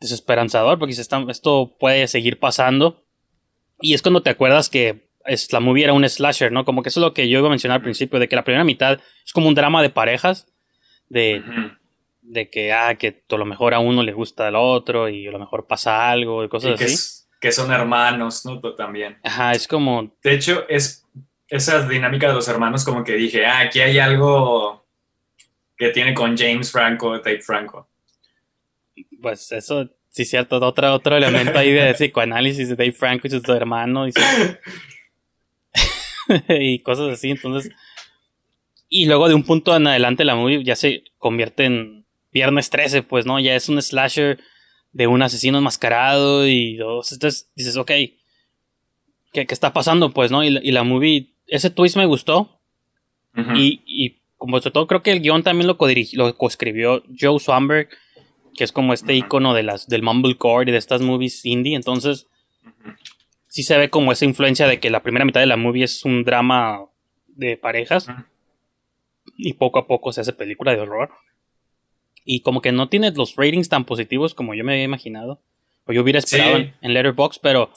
desesperanzador, 0.00 0.78
porque 0.78 0.92
esto 0.92 1.76
puede 1.78 2.06
seguir 2.08 2.38
pasando. 2.38 3.04
Y 3.80 3.94
es 3.94 4.02
cuando 4.02 4.22
te 4.22 4.30
acuerdas 4.30 4.70
que 4.70 5.08
es, 5.24 5.52
la 5.52 5.60
movie 5.60 5.84
era 5.84 5.92
un 5.92 6.08
slasher, 6.08 6.52
¿no? 6.52 6.64
Como 6.64 6.82
que 6.82 6.88
eso 6.88 7.00
es 7.00 7.04
lo 7.04 7.14
que 7.14 7.28
yo 7.28 7.38
iba 7.38 7.48
a 7.48 7.50
mencionar 7.50 7.76
al 7.76 7.82
principio, 7.82 8.18
de 8.18 8.28
que 8.28 8.36
la 8.36 8.44
primera 8.44 8.64
mitad 8.64 9.00
es 9.24 9.32
como 9.32 9.48
un 9.48 9.54
drama 9.54 9.82
de 9.82 9.90
parejas, 9.90 10.46
de, 11.08 11.42
de 12.22 12.50
que, 12.50 12.72
ah, 12.72 12.94
que 12.96 13.22
a 13.28 13.36
lo 13.36 13.44
mejor 13.44 13.74
a 13.74 13.80
uno 13.80 14.02
le 14.02 14.12
gusta 14.12 14.48
al 14.48 14.56
otro 14.56 15.08
y 15.08 15.26
a 15.26 15.30
lo 15.30 15.38
mejor 15.38 15.66
pasa 15.66 16.10
algo 16.10 16.44
y 16.44 16.48
cosas 16.48 16.80
así 16.80 17.26
que 17.40 17.52
son 17.52 17.70
hermanos, 17.72 18.44
¿no? 18.44 18.60
También. 18.74 19.18
Ajá, 19.22 19.52
es 19.52 19.68
como... 19.68 20.16
De 20.22 20.34
hecho, 20.34 20.66
es 20.68 21.06
esa 21.48 21.86
dinámica 21.86 22.28
de 22.28 22.34
los 22.34 22.48
hermanos 22.48 22.84
como 22.84 23.04
que 23.04 23.14
dije, 23.14 23.46
ah, 23.46 23.60
aquí 23.60 23.80
hay 23.80 23.98
algo 23.98 24.84
que 25.76 25.90
tiene 25.90 26.14
con 26.14 26.36
James 26.36 26.72
Franco, 26.72 27.18
Dave 27.18 27.42
Franco. 27.42 27.88
Pues 29.26 29.50
eso, 29.50 29.90
sí 30.08 30.22
es 30.22 30.30
cierto, 30.30 30.64
otro, 30.64 30.94
otro 30.94 31.16
elemento 31.16 31.58
ahí 31.58 31.72
de 31.72 31.92
psicoanálisis 31.94 32.68
de 32.68 32.76
Dave 32.76 32.92
Franco 32.92 33.26
y 33.26 33.30
su 33.30 33.52
hermano 33.52 34.06
y, 34.06 34.12
y 36.48 36.78
cosas 36.78 37.14
así, 37.14 37.32
entonces... 37.32 37.72
Y 38.88 39.06
luego 39.06 39.26
de 39.26 39.34
un 39.34 39.42
punto 39.42 39.74
en 39.74 39.88
adelante 39.88 40.24
la 40.24 40.36
movie 40.36 40.62
ya 40.62 40.76
se 40.76 41.02
convierte 41.18 41.64
en 41.64 42.06
Viernes 42.30 42.70
13, 42.70 43.02
pues, 43.02 43.26
¿no? 43.26 43.40
Ya 43.40 43.56
es 43.56 43.68
un 43.68 43.82
slasher 43.82 44.38
de 44.92 45.08
un 45.08 45.20
asesino 45.22 45.58
enmascarado 45.58 46.46
y 46.46 46.76
dos. 46.76 47.10
Entonces 47.10 47.50
dices, 47.56 47.76
ok, 47.76 47.90
¿qué, 49.32 49.46
está 49.48 49.72
pasando? 49.72 50.14
Pues, 50.14 50.30
¿no? 50.30 50.44
Y, 50.44 50.70
la 50.70 50.84
movie, 50.84 51.34
ese 51.48 51.70
twist 51.70 51.96
me 51.96 52.06
gustó. 52.06 52.60
y, 53.56 53.82
y, 53.84 54.20
como 54.36 54.60
sobre 54.60 54.70
todo 54.70 54.86
creo 54.86 55.02
que 55.02 55.10
el 55.10 55.20
guion 55.20 55.42
también 55.42 55.66
lo, 55.66 55.76
lo 56.12 56.38
coescribió 56.38 57.02
Joe 57.18 57.40
Swanberg, 57.40 57.88
que 58.56 58.64
es 58.64 58.72
como 58.72 58.92
este 58.92 59.14
icono 59.14 59.54
de 59.54 59.62
las, 59.62 59.88
del 59.88 60.02
mumblecore 60.02 60.70
y 60.70 60.72
de 60.72 60.78
estas 60.78 61.02
movies 61.02 61.44
indie. 61.44 61.76
Entonces, 61.76 62.26
sí 63.48 63.62
se 63.62 63.78
ve 63.78 63.90
como 63.90 64.12
esa 64.12 64.24
influencia 64.24 64.66
de 64.66 64.80
que 64.80 64.90
la 64.90 65.02
primera 65.02 65.24
mitad 65.24 65.40
de 65.40 65.46
la 65.46 65.56
movie 65.56 65.84
es 65.84 66.04
un 66.04 66.24
drama 66.24 66.86
de 67.28 67.56
parejas. 67.56 68.08
Y 69.36 69.54
poco 69.54 69.78
a 69.78 69.86
poco 69.86 70.12
se 70.12 70.22
hace 70.22 70.32
película 70.32 70.72
de 70.72 70.80
horror. 70.80 71.10
Y 72.24 72.40
como 72.40 72.60
que 72.60 72.72
no 72.72 72.88
tiene 72.88 73.12
los 73.12 73.36
ratings 73.36 73.68
tan 73.68 73.84
positivos 73.84 74.34
como 74.34 74.54
yo 74.54 74.64
me 74.64 74.72
había 74.72 74.84
imaginado. 74.84 75.40
O 75.86 75.92
yo 75.92 76.02
hubiera 76.02 76.18
esperado 76.18 76.56
en, 76.56 76.94
Letterboxd, 76.94 77.40
pero 77.40 77.70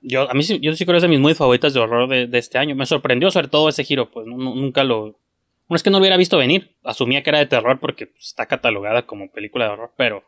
yo, 0.00 0.30
a 0.30 0.34
mí 0.34 0.42
yo 0.42 0.74
sí 0.74 0.84
creo 0.84 0.94
que 0.94 0.96
es 0.96 1.02
de 1.02 1.08
mis 1.08 1.20
muy 1.20 1.34
favoritas 1.34 1.74
de 1.74 1.80
horror 1.80 2.08
de, 2.08 2.38
este 2.38 2.58
año. 2.58 2.74
Me 2.74 2.86
sorprendió 2.86 3.30
sobre 3.30 3.48
todo 3.48 3.68
ese 3.68 3.84
giro, 3.84 4.10
pues 4.10 4.26
nunca 4.26 4.84
lo... 4.84 5.18
No 5.68 5.76
es 5.76 5.82
que 5.82 5.90
no 5.90 5.98
lo 5.98 6.02
hubiera 6.02 6.16
visto 6.16 6.38
venir, 6.38 6.76
asumía 6.82 7.22
que 7.22 7.30
era 7.30 7.38
de 7.38 7.46
terror 7.46 7.78
porque 7.78 8.06
pues, 8.06 8.26
está 8.26 8.46
catalogada 8.46 9.02
como 9.02 9.30
película 9.30 9.66
de 9.66 9.72
horror, 9.72 9.92
pero 9.96 10.24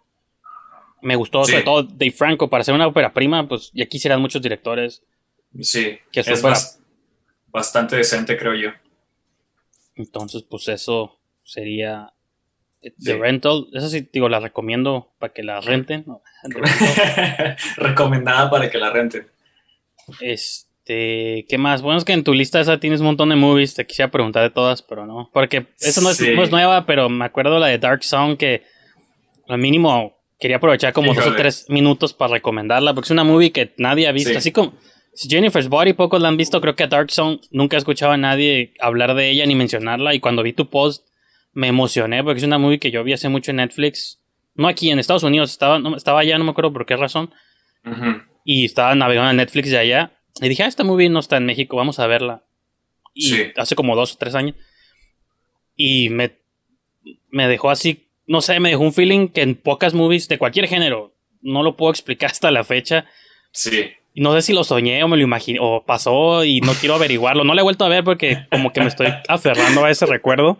me 1.02 1.16
gustó 1.16 1.44
sobre 1.44 1.62
todo 1.62 1.82
Dave 1.82 2.12
Franco 2.12 2.50
para 2.50 2.60
hacer 2.60 2.74
una 2.74 2.86
ópera 2.86 3.12
prima, 3.12 3.48
pues 3.48 3.70
ya 3.72 3.86
quisieran 3.86 4.20
muchos 4.20 4.42
directores. 4.42 5.02
Sí, 5.60 5.98
que 6.12 6.20
es 6.20 6.42
bastante 7.46 7.96
decente, 7.96 8.36
creo 8.36 8.54
yo. 8.54 8.70
Entonces, 9.96 10.42
pues 10.42 10.68
eso 10.68 11.18
sería 11.42 12.12
The 12.80 13.18
Rental, 13.18 13.66
eso 13.74 13.88
sí, 13.88 14.08
digo, 14.12 14.28
la 14.28 14.40
recomiendo 14.40 15.12
para 15.18 15.32
que 15.32 15.42
la 15.42 15.60
renten. 15.60 16.06
Recomendada 17.76 18.48
para 18.48 18.70
que 18.70 18.78
la 18.78 18.90
renten. 18.90 19.26
Este, 20.20 20.69
¿qué 21.48 21.56
más? 21.58 21.82
Bueno, 21.82 21.98
es 21.98 22.04
que 22.04 22.12
en 22.12 22.24
tu 22.24 22.32
lista 22.32 22.60
esa 22.60 22.80
tienes 22.80 23.00
un 23.00 23.06
montón 23.06 23.28
de 23.28 23.36
movies, 23.36 23.74
te 23.74 23.86
quisiera 23.86 24.10
preguntar 24.10 24.42
de 24.42 24.50
todas, 24.50 24.82
pero 24.82 25.06
no. 25.06 25.30
Porque 25.32 25.66
esa 25.78 26.00
no 26.00 26.10
es, 26.10 26.50
nueva, 26.50 26.86
pero 26.86 27.08
me 27.08 27.24
acuerdo 27.24 27.58
la 27.58 27.68
de 27.68 27.78
Dark 27.78 28.02
Song 28.02 28.36
que 28.36 28.62
al 29.48 29.58
mínimo 29.58 30.16
quería 30.38 30.56
aprovechar 30.56 30.92
como 30.92 31.14
dos 31.14 31.26
o 31.26 31.34
tres 31.34 31.66
minutos 31.68 32.14
para 32.14 32.34
recomendarla, 32.34 32.94
porque 32.94 33.06
es 33.06 33.10
una 33.10 33.24
movie 33.24 33.52
que 33.52 33.72
nadie 33.76 34.08
ha 34.08 34.12
visto. 34.12 34.36
Así 34.36 34.52
como 34.52 34.74
Jennifer's 35.14 35.68
Body, 35.68 35.92
pocos 35.92 36.20
la 36.20 36.28
han 36.28 36.36
visto, 36.36 36.60
creo 36.60 36.74
que 36.74 36.84
a 36.84 36.88
Dark 36.88 37.10
Song 37.10 37.40
nunca 37.50 37.76
he 37.76 37.78
escuchado 37.78 38.12
a 38.12 38.16
nadie 38.16 38.74
hablar 38.80 39.14
de 39.14 39.30
ella 39.30 39.46
ni 39.46 39.54
mencionarla, 39.54 40.14
y 40.14 40.20
cuando 40.20 40.42
vi 40.42 40.52
tu 40.52 40.70
post 40.70 41.06
me 41.52 41.68
emocioné 41.68 42.22
porque 42.22 42.38
es 42.38 42.44
una 42.44 42.58
movie 42.58 42.78
que 42.78 42.90
yo 42.90 43.04
vi 43.04 43.12
hace 43.12 43.28
mucho 43.28 43.50
en 43.50 43.58
Netflix. 43.58 44.20
No 44.54 44.68
aquí 44.68 44.90
en 44.90 44.98
Estados 44.98 45.22
Unidos, 45.22 45.50
estaba, 45.50 45.78
no, 45.78 45.96
estaba 45.96 46.20
allá, 46.20 46.38
no 46.38 46.44
me 46.44 46.50
acuerdo 46.50 46.72
por 46.72 46.86
qué 46.86 46.96
razón. 46.96 47.30
Y 48.44 48.64
estaba 48.64 48.94
navegando 48.94 49.30
en 49.30 49.36
Netflix 49.36 49.70
de 49.70 49.78
allá. 49.78 50.12
Y 50.40 50.48
dije, 50.48 50.62
ah, 50.62 50.66
esta 50.66 50.84
movie 50.84 51.08
no 51.08 51.20
está 51.20 51.36
en 51.36 51.46
México, 51.46 51.76
vamos 51.76 51.98
a 51.98 52.06
verla. 52.06 52.44
Y 53.14 53.34
hace 53.56 53.74
como 53.74 53.96
dos 53.96 54.14
o 54.14 54.18
tres 54.18 54.34
años. 54.34 54.56
Y 55.76 56.10
me, 56.10 56.32
me 57.30 57.48
dejó 57.48 57.70
así, 57.70 58.08
no 58.26 58.40
sé, 58.40 58.60
me 58.60 58.70
dejó 58.70 58.82
un 58.82 58.92
feeling 58.92 59.28
que 59.28 59.42
en 59.42 59.54
pocas 59.54 59.94
movies 59.94 60.28
de 60.28 60.38
cualquier 60.38 60.68
género, 60.68 61.14
no 61.42 61.62
lo 61.62 61.76
puedo 61.76 61.90
explicar 61.90 62.30
hasta 62.30 62.50
la 62.50 62.64
fecha. 62.64 63.06
Sí. 63.52 63.90
No 64.14 64.34
sé 64.34 64.42
si 64.42 64.52
lo 64.52 64.64
soñé 64.64 65.02
o 65.04 65.08
me 65.08 65.16
lo 65.16 65.22
imaginé 65.22 65.58
o 65.60 65.84
pasó 65.84 66.44
y 66.44 66.60
no 66.60 66.72
quiero 66.72 66.96
averiguarlo. 66.96 67.44
No 67.44 67.54
le 67.54 67.60
he 67.60 67.64
vuelto 67.64 67.84
a 67.84 67.88
ver 67.88 68.04
porque 68.04 68.46
como 68.50 68.72
que 68.72 68.80
me 68.80 68.88
estoy 68.88 69.08
aferrando 69.28 69.84
a 69.84 69.90
ese 69.90 70.06
recuerdo. 70.06 70.58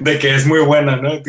De 0.00 0.18
que 0.18 0.34
es 0.34 0.46
muy 0.46 0.60
buena, 0.60 0.96
¿no? 0.96 1.20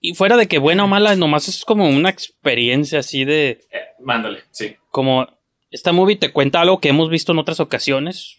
y 0.00 0.14
fuera 0.14 0.36
de 0.36 0.46
que 0.46 0.58
buena 0.58 0.84
o 0.84 0.86
mala, 0.86 1.16
nomás 1.16 1.48
es 1.48 1.64
como 1.64 1.88
una 1.88 2.08
experiencia 2.08 3.00
así 3.00 3.24
de... 3.24 3.60
Eh, 3.70 3.80
mándale, 4.00 4.44
sí. 4.50 4.76
Como 4.90 5.28
esta 5.70 5.92
movie 5.92 6.16
te 6.16 6.32
cuenta 6.32 6.60
algo 6.60 6.80
que 6.80 6.88
hemos 6.88 7.10
visto 7.10 7.32
en 7.32 7.38
otras 7.38 7.60
ocasiones, 7.60 8.38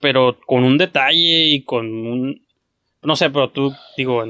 pero 0.00 0.38
con 0.46 0.64
un 0.64 0.78
detalle 0.78 1.46
y 1.46 1.62
con 1.62 1.86
un... 1.86 2.46
No 3.02 3.16
sé, 3.16 3.30
pero 3.30 3.50
tú, 3.50 3.74
digo, 3.96 4.24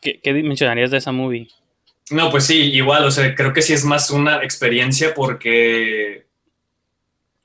¿qué, 0.00 0.20
¿qué 0.20 0.32
mencionarías 0.34 0.90
de 0.90 0.98
esa 0.98 1.12
movie? 1.12 1.48
No, 2.10 2.30
pues 2.30 2.44
sí, 2.44 2.56
igual, 2.72 3.04
o 3.04 3.10
sea, 3.10 3.34
creo 3.34 3.52
que 3.52 3.62
sí 3.62 3.72
es 3.72 3.84
más 3.84 4.10
una 4.10 4.42
experiencia 4.42 5.14
porque 5.14 6.26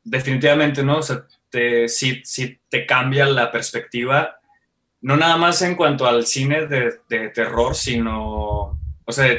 definitivamente, 0.03 0.83
¿no? 0.83 0.97
O 0.97 1.01
sea, 1.01 1.25
te, 1.49 1.87
sí, 1.89 2.23
te 2.69 2.85
cambia 2.85 3.25
la 3.25 3.51
perspectiva, 3.51 4.39
no 5.01 5.17
nada 5.17 5.37
más 5.37 5.61
en 5.61 5.75
cuanto 5.75 6.07
al 6.07 6.25
cine 6.25 6.67
de, 6.67 7.29
terror, 7.29 7.75
sino, 7.75 8.79
o 9.05 9.11
sea, 9.11 9.35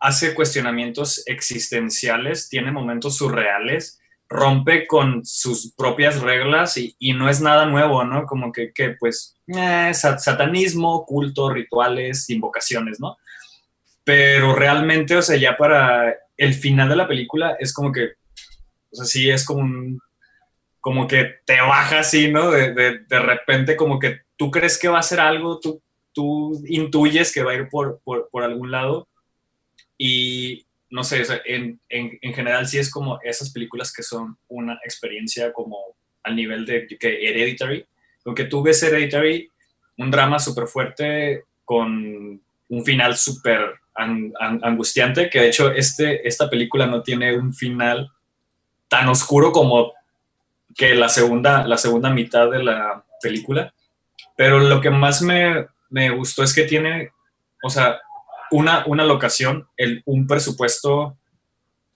hace 0.00 0.34
cuestionamientos 0.34 1.22
existenciales, 1.26 2.48
tiene 2.48 2.72
momentos 2.72 3.16
surreales, 3.16 4.00
rompe 4.28 4.86
con 4.86 5.24
sus 5.24 5.72
propias 5.76 6.20
reglas 6.20 6.76
y, 6.76 7.12
no 7.14 7.28
es 7.28 7.40
nada 7.40 7.66
nuevo, 7.66 8.04
¿no? 8.04 8.26
Como 8.26 8.52
que, 8.52 8.72
pues, 8.98 9.36
eh, 9.48 9.92
satanismo, 9.92 11.04
culto, 11.04 11.50
rituales, 11.50 12.30
invocaciones, 12.30 13.00
¿no? 13.00 13.16
pero 14.10 14.56
realmente, 14.56 15.14
o 15.16 15.22
sea, 15.22 15.36
ya 15.36 15.56
para 15.56 16.16
el 16.36 16.54
final 16.54 16.88
de 16.88 16.96
la 16.96 17.06
película 17.06 17.56
es 17.60 17.72
como 17.72 17.92
que, 17.92 18.14
o 18.90 18.96
sea, 18.96 19.04
sí 19.04 19.30
es 19.30 19.44
como 19.44 19.60
un, 19.60 20.00
como 20.80 21.06
que 21.06 21.36
te 21.44 21.60
baja 21.60 22.00
así, 22.00 22.28
¿no? 22.28 22.50
De, 22.50 22.74
de, 22.74 22.98
de 23.00 23.18
repente 23.20 23.76
como 23.76 24.00
que 24.00 24.22
tú 24.36 24.50
crees 24.50 24.78
que 24.78 24.88
va 24.88 24.98
a 24.98 25.04
ser 25.04 25.20
algo, 25.20 25.60
tú, 25.60 25.80
tú 26.12 26.60
intuyes 26.66 27.32
que 27.32 27.44
va 27.44 27.52
a 27.52 27.54
ir 27.54 27.68
por, 27.68 28.00
por, 28.02 28.28
por 28.32 28.42
algún 28.42 28.72
lado 28.72 29.06
y 30.02 30.64
no 30.88 31.04
sé, 31.04 31.22
en, 31.44 31.78
en, 31.90 32.18
en, 32.22 32.32
general 32.32 32.66
sí 32.66 32.78
es 32.78 32.90
como 32.90 33.20
esas 33.22 33.52
películas 33.52 33.92
que 33.92 34.02
son 34.02 34.38
una 34.48 34.80
experiencia 34.82 35.52
como 35.52 35.76
al 36.22 36.34
nivel 36.34 36.64
de 36.64 36.86
que 36.98 37.28
Hereditary, 37.28 37.84
aunque 38.24 38.44
tú 38.44 38.62
ves 38.62 38.82
Hereditary, 38.82 39.50
un 39.98 40.10
drama 40.10 40.38
súper 40.38 40.68
fuerte 40.68 41.44
con 41.66 42.40
un 42.70 42.84
final 42.84 43.14
súper 43.18 43.74
an, 43.94 44.32
an, 44.40 44.60
angustiante, 44.62 45.28
que 45.28 45.40
de 45.40 45.48
hecho 45.48 45.70
este, 45.70 46.26
esta 46.26 46.48
película 46.48 46.86
no 46.86 47.02
tiene 47.02 47.36
un 47.36 47.52
final 47.52 48.10
tan 48.88 49.06
oscuro 49.06 49.52
como 49.52 49.92
que 50.74 50.94
la 50.94 51.10
segunda, 51.10 51.66
la 51.66 51.76
segunda 51.76 52.08
mitad 52.08 52.50
de 52.50 52.64
la 52.64 53.04
película. 53.20 53.74
Pero 54.34 54.60
lo 54.60 54.80
que 54.80 54.88
más 54.88 55.20
me, 55.20 55.66
me 55.90 56.08
gustó 56.08 56.42
es 56.42 56.54
que 56.54 56.62
tiene, 56.62 57.10
o 57.62 57.68
sea, 57.68 58.00
una, 58.50 58.84
una 58.86 59.04
locación, 59.04 59.68
el, 59.76 60.02
un 60.06 60.26
presupuesto 60.26 61.16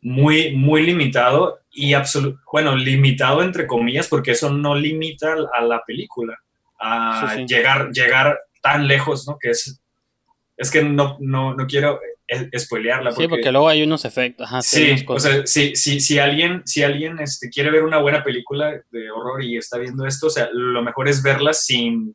muy, 0.00 0.54
muy 0.54 0.82
limitado 0.82 1.60
y 1.72 1.94
absoluto, 1.94 2.40
bueno, 2.52 2.76
limitado 2.76 3.42
entre 3.42 3.66
comillas, 3.66 4.08
porque 4.08 4.32
eso 4.32 4.50
no 4.50 4.74
limita 4.74 5.34
a 5.52 5.62
la 5.62 5.82
película, 5.86 6.38
a 6.78 7.30
sí, 7.30 7.40
sí. 7.40 7.46
Llegar, 7.46 7.90
llegar 7.90 8.38
tan 8.62 8.86
lejos, 8.86 9.26
¿no? 9.26 9.38
Que 9.38 9.50
es, 9.50 9.80
es 10.56 10.70
que 10.70 10.84
no, 10.84 11.16
no, 11.20 11.54
no 11.54 11.66
quiero 11.66 12.00
spoilearla. 12.56 13.10
Porque, 13.10 13.24
sí, 13.24 13.28
porque 13.28 13.52
luego 13.52 13.68
hay 13.68 13.82
unos 13.82 14.04
efectos. 14.04 14.46
Ajá, 14.46 14.62
sí, 14.62 15.04
o 15.06 15.18
sea, 15.18 15.46
si, 15.46 15.74
si, 15.76 16.00
si 16.00 16.18
alguien, 16.18 16.62
si 16.64 16.82
alguien 16.82 17.18
este, 17.18 17.50
quiere 17.50 17.70
ver 17.70 17.82
una 17.82 17.98
buena 17.98 18.22
película 18.22 18.72
de 18.90 19.10
horror 19.10 19.42
y 19.42 19.56
está 19.56 19.78
viendo 19.78 20.06
esto, 20.06 20.28
o 20.28 20.30
sea, 20.30 20.48
lo 20.52 20.82
mejor 20.82 21.08
es 21.08 21.22
verla 21.22 21.52
sin, 21.52 22.14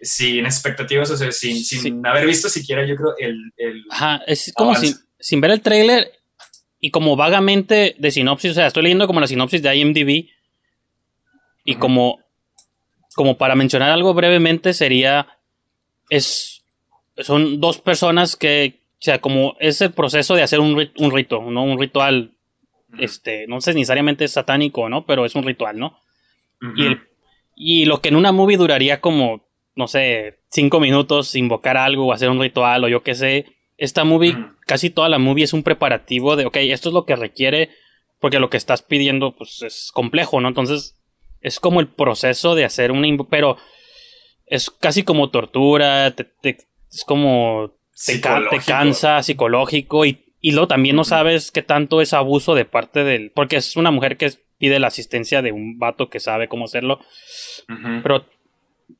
sin 0.00 0.44
expectativas, 0.44 1.10
o 1.10 1.16
sea, 1.16 1.32
sin, 1.32 1.64
sin 1.64 1.80
sí. 1.80 1.94
haber 2.04 2.26
visto 2.26 2.48
siquiera, 2.48 2.86
yo 2.86 2.96
creo, 2.96 3.14
el... 3.18 3.52
el 3.56 3.84
Ajá, 3.90 4.22
es 4.26 4.52
como 4.54 4.74
sin, 4.74 4.94
sin, 5.18 5.40
ver 5.40 5.50
el 5.50 5.60
trailer 5.60 6.12
y 6.80 6.90
como 6.90 7.16
vagamente 7.16 7.94
de 7.98 8.10
sinopsis, 8.10 8.52
o 8.52 8.54
sea, 8.54 8.66
estoy 8.66 8.84
leyendo 8.84 9.06
como 9.06 9.20
la 9.20 9.26
sinopsis 9.26 9.62
de 9.62 9.76
IMDb 9.76 10.28
y 11.64 11.74
como, 11.76 12.20
como 13.14 13.38
para 13.38 13.54
mencionar 13.54 13.90
algo 13.90 14.14
brevemente 14.14 14.74
sería, 14.74 15.26
es, 16.10 16.62
son 17.16 17.60
dos 17.60 17.78
personas 17.78 18.36
que 18.36 18.86
o 18.98 19.02
sea, 19.02 19.20
como 19.20 19.56
es 19.60 19.80
el 19.82 19.92
proceso 19.92 20.34
de 20.34 20.42
hacer 20.42 20.58
un, 20.58 20.76
rit 20.76 20.98
un 20.98 21.10
rito, 21.10 21.42
¿no? 21.42 21.62
Un 21.64 21.78
ritual, 21.78 22.32
este, 22.98 23.46
no 23.46 23.60
sé 23.60 23.74
necesariamente 23.74 24.26
satánico, 24.26 24.88
¿no? 24.88 25.04
Pero 25.04 25.26
es 25.26 25.34
un 25.34 25.44
ritual, 25.44 25.78
¿no? 25.78 26.00
Y, 26.74 26.86
el, 26.86 27.00
y 27.54 27.84
lo 27.84 28.00
que 28.00 28.08
en 28.08 28.16
una 28.16 28.32
movie 28.32 28.56
duraría 28.56 29.02
como, 29.02 29.45
no 29.76 29.86
sé, 29.86 30.40
cinco 30.50 30.80
minutos, 30.80 31.34
invocar 31.36 31.76
algo 31.76 32.06
o 32.06 32.12
hacer 32.12 32.30
un 32.30 32.40
ritual 32.40 32.82
o 32.82 32.88
yo 32.88 33.02
qué 33.02 33.14
sé. 33.14 33.46
Esta 33.76 34.04
movie, 34.04 34.34
casi 34.66 34.88
toda 34.88 35.10
la 35.10 35.18
movie 35.18 35.44
es 35.44 35.52
un 35.52 35.62
preparativo 35.62 36.34
de, 36.34 36.46
ok, 36.46 36.56
esto 36.56 36.88
es 36.88 36.94
lo 36.94 37.04
que 37.04 37.14
requiere, 37.14 37.68
porque 38.18 38.40
lo 38.40 38.48
que 38.48 38.56
estás 38.56 38.82
pidiendo, 38.82 39.36
pues 39.36 39.62
es 39.62 39.90
complejo, 39.92 40.40
¿no? 40.40 40.48
Entonces, 40.48 40.98
es 41.42 41.60
como 41.60 41.80
el 41.80 41.88
proceso 41.88 42.54
de 42.54 42.64
hacer 42.64 42.90
una, 42.90 43.06
pero 43.30 43.58
es 44.46 44.70
casi 44.70 45.02
como 45.02 45.28
tortura, 45.28 46.10
te, 46.12 46.24
te, 46.24 46.56
es 46.90 47.04
como 47.06 47.74
te, 48.06 48.18
te, 48.18 48.60
cansa, 48.66 49.22
psicológico, 49.22 50.06
y, 50.06 50.24
y 50.40 50.52
luego 50.52 50.68
también 50.68 50.96
no 50.96 51.04
sabes 51.04 51.52
qué 51.52 51.60
tanto 51.60 52.00
es 52.00 52.14
abuso 52.14 52.54
de 52.54 52.64
parte 52.64 53.04
del. 53.04 53.30
Porque 53.32 53.56
es 53.56 53.76
una 53.76 53.90
mujer 53.90 54.16
que 54.16 54.32
pide 54.56 54.78
la 54.78 54.86
asistencia 54.86 55.42
de 55.42 55.52
un 55.52 55.78
vato 55.78 56.08
que 56.08 56.20
sabe 56.20 56.48
cómo 56.48 56.64
hacerlo. 56.64 57.00
Uh 57.68 57.72
-huh. 57.72 58.02
Pero 58.02 58.24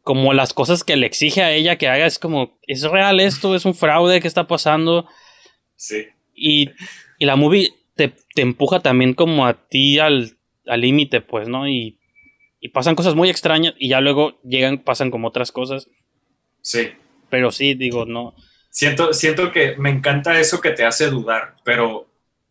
como 0.02 0.32
las 0.32 0.52
cosas 0.52 0.84
que 0.84 0.96
le 0.96 1.06
exige 1.06 1.42
a 1.42 1.52
ella 1.52 1.76
que 1.76 1.88
haga, 1.88 2.06
es 2.06 2.18
como, 2.18 2.58
¿es 2.66 2.82
real 2.82 3.20
esto? 3.20 3.54
¿Es 3.54 3.64
un 3.64 3.74
fraude? 3.74 4.20
¿Qué 4.20 4.28
está 4.28 4.46
pasando? 4.46 5.06
Sí. 5.76 6.06
Y, 6.34 6.70
y 7.18 7.24
la 7.24 7.36
movie 7.36 7.72
te, 7.94 8.12
te, 8.34 8.42
empuja 8.42 8.80
también 8.80 9.14
como 9.14 9.46
a 9.46 9.68
ti 9.68 9.98
al 9.98 10.36
límite, 10.66 11.20
pues, 11.20 11.48
¿no? 11.48 11.68
Y, 11.68 11.98
y 12.60 12.68
pasan 12.68 12.94
cosas 12.94 13.14
muy 13.14 13.30
extrañas 13.30 13.74
y 13.78 13.88
ya 13.88 14.00
luego 14.00 14.40
llegan, 14.42 14.78
pasan 14.78 15.10
como 15.10 15.28
otras 15.28 15.52
cosas. 15.52 15.88
Sí. 16.60 16.88
Pero 17.30 17.50
sí, 17.50 17.74
digo, 17.74 18.06
no 18.06 18.34
Siento, 18.76 19.14
siento 19.14 19.52
que 19.52 19.74
me 19.78 19.88
encanta 19.88 20.38
eso 20.38 20.60
que 20.60 20.70
te 20.70 20.84
hace 20.84 21.08
dudar, 21.08 21.56
pero 21.64 22.10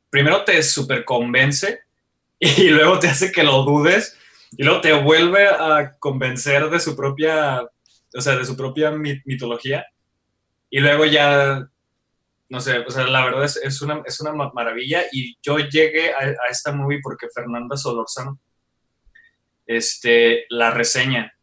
primero 0.09 0.43
te 0.43 0.63
super 0.63 1.05
convence 1.05 1.81
y 2.39 2.69
luego 2.69 2.97
te 2.97 3.07
hace 3.07 3.31
que 3.31 3.43
lo 3.43 3.61
dudes 3.61 4.17
y 4.57 4.63
luego 4.63 4.81
te 4.81 4.93
vuelve 4.93 5.47
a 5.47 5.95
convencer 5.99 6.69
de 6.69 6.79
su 6.79 6.95
propia, 6.95 7.61
o 7.61 8.21
sea, 8.21 8.35
de 8.35 8.45
su 8.45 8.55
propia 8.55 8.91
mitología 8.91 9.85
y 10.69 10.79
luego 10.79 11.05
ya, 11.05 11.67
no 12.49 12.59
sé, 12.59 12.79
o 12.79 12.89
sea, 12.89 13.05
la 13.07 13.25
verdad 13.25 13.45
es, 13.45 13.57
es, 13.57 13.81
una, 13.81 14.01
es 14.05 14.19
una 14.19 14.33
maravilla 14.53 15.03
y 15.11 15.37
yo 15.41 15.57
llegué 15.57 16.13
a, 16.13 16.19
a 16.19 16.49
esta 16.49 16.71
movie 16.71 16.99
porque 17.01 17.27
Fernanda 17.33 17.77
Solorzano 17.77 18.39
este, 19.65 20.45
la 20.49 20.71
reseña. 20.71 21.33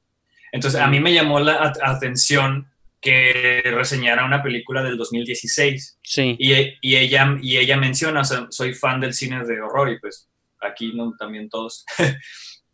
Entonces, 0.52 0.80
a 0.80 0.86
mí 0.86 1.01
me 1.01 1.14
llamó 1.14 1.40
la 1.40 1.72
atención 1.82 2.68
que 3.01 3.62
reseñara 3.64 4.24
una 4.24 4.43
película 4.43 4.82
del 4.82 4.97
2016. 4.97 5.98
Sí. 6.02 6.36
Y, 6.39 6.52
y, 6.80 6.97
ella, 6.97 7.36
y 7.40 7.56
ella 7.56 7.76
menciona, 7.76 8.20
o 8.20 8.24
sea, 8.24 8.47
soy 8.51 8.74
fan 8.74 9.01
del 9.01 9.14
cine 9.14 9.44
de 9.44 9.60
horror 9.60 9.90
y 9.90 9.98
pues 9.98 10.28
aquí 10.60 10.93
no, 10.94 11.12
también 11.18 11.48
todos. 11.48 11.84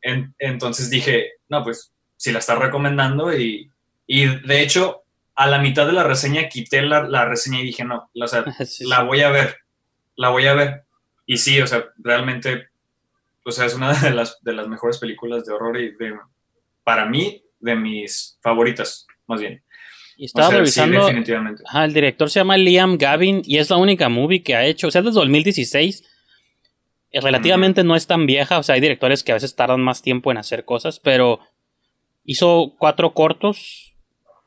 en, 0.08 0.34
entonces 0.38 0.90
dije, 0.90 1.32
no, 1.48 1.62
pues 1.62 1.92
si 2.16 2.32
la 2.32 2.38
está 2.38 2.56
recomendando 2.56 3.36
y, 3.36 3.70
y, 4.06 4.26
de 4.26 4.62
hecho 4.62 5.02
a 5.34 5.46
la 5.46 5.58
mitad 5.58 5.86
de 5.86 5.92
la 5.92 6.02
reseña 6.02 6.48
quité 6.48 6.82
la, 6.82 7.02
la 7.08 7.24
reseña 7.24 7.60
y 7.60 7.66
dije, 7.66 7.84
no, 7.84 8.10
o 8.12 8.26
sea, 8.26 8.44
sí, 8.64 8.86
la 8.86 9.02
voy 9.02 9.20
a 9.20 9.30
ver, 9.30 9.56
la 10.16 10.30
voy 10.30 10.46
a 10.46 10.54
ver. 10.54 10.82
Y 11.26 11.36
sí, 11.36 11.60
o 11.60 11.66
sea, 11.66 11.84
realmente, 11.98 12.68
o 13.44 13.50
sea, 13.50 13.66
es 13.66 13.74
una 13.74 13.92
de 13.92 14.10
las, 14.10 14.42
de 14.42 14.52
las 14.54 14.66
mejores 14.66 14.98
películas 14.98 15.44
de 15.44 15.52
horror 15.52 15.78
y 15.78 15.92
de, 15.92 16.18
para 16.82 17.06
mí, 17.06 17.44
de 17.60 17.76
mis 17.76 18.38
favoritas, 18.42 19.06
más 19.26 19.40
bien. 19.40 19.62
Y 20.16 20.24
estaba 20.24 20.48
o 20.48 20.50
sea, 20.50 20.58
revisando. 20.58 21.00
Sí, 21.00 21.06
definitivamente. 21.06 21.62
Ajá, 21.66 21.84
el 21.84 21.94
director 21.94 22.28
se 22.28 22.40
llama 22.40 22.56
Liam 22.56 22.98
Gavin 22.98 23.42
y 23.44 23.58
es 23.58 23.70
la 23.70 23.76
única 23.76 24.08
movie 24.08 24.42
que 24.42 24.56
ha 24.56 24.64
hecho. 24.64 24.88
O 24.88 24.90
sea, 24.90 25.02
desde 25.02 25.20
2016. 25.20 26.02
Relativamente 27.12 27.84
no 27.84 27.96
es 27.96 28.06
tan 28.06 28.26
vieja. 28.26 28.58
O 28.58 28.62
sea, 28.62 28.74
hay 28.74 28.80
directores 28.80 29.22
que 29.22 29.32
a 29.32 29.36
veces 29.36 29.54
tardan 29.54 29.80
más 29.80 30.02
tiempo 30.02 30.30
en 30.30 30.38
hacer 30.38 30.64
cosas. 30.64 31.00
Pero 31.00 31.40
hizo 32.24 32.74
cuatro 32.78 33.14
cortos. 33.14 33.94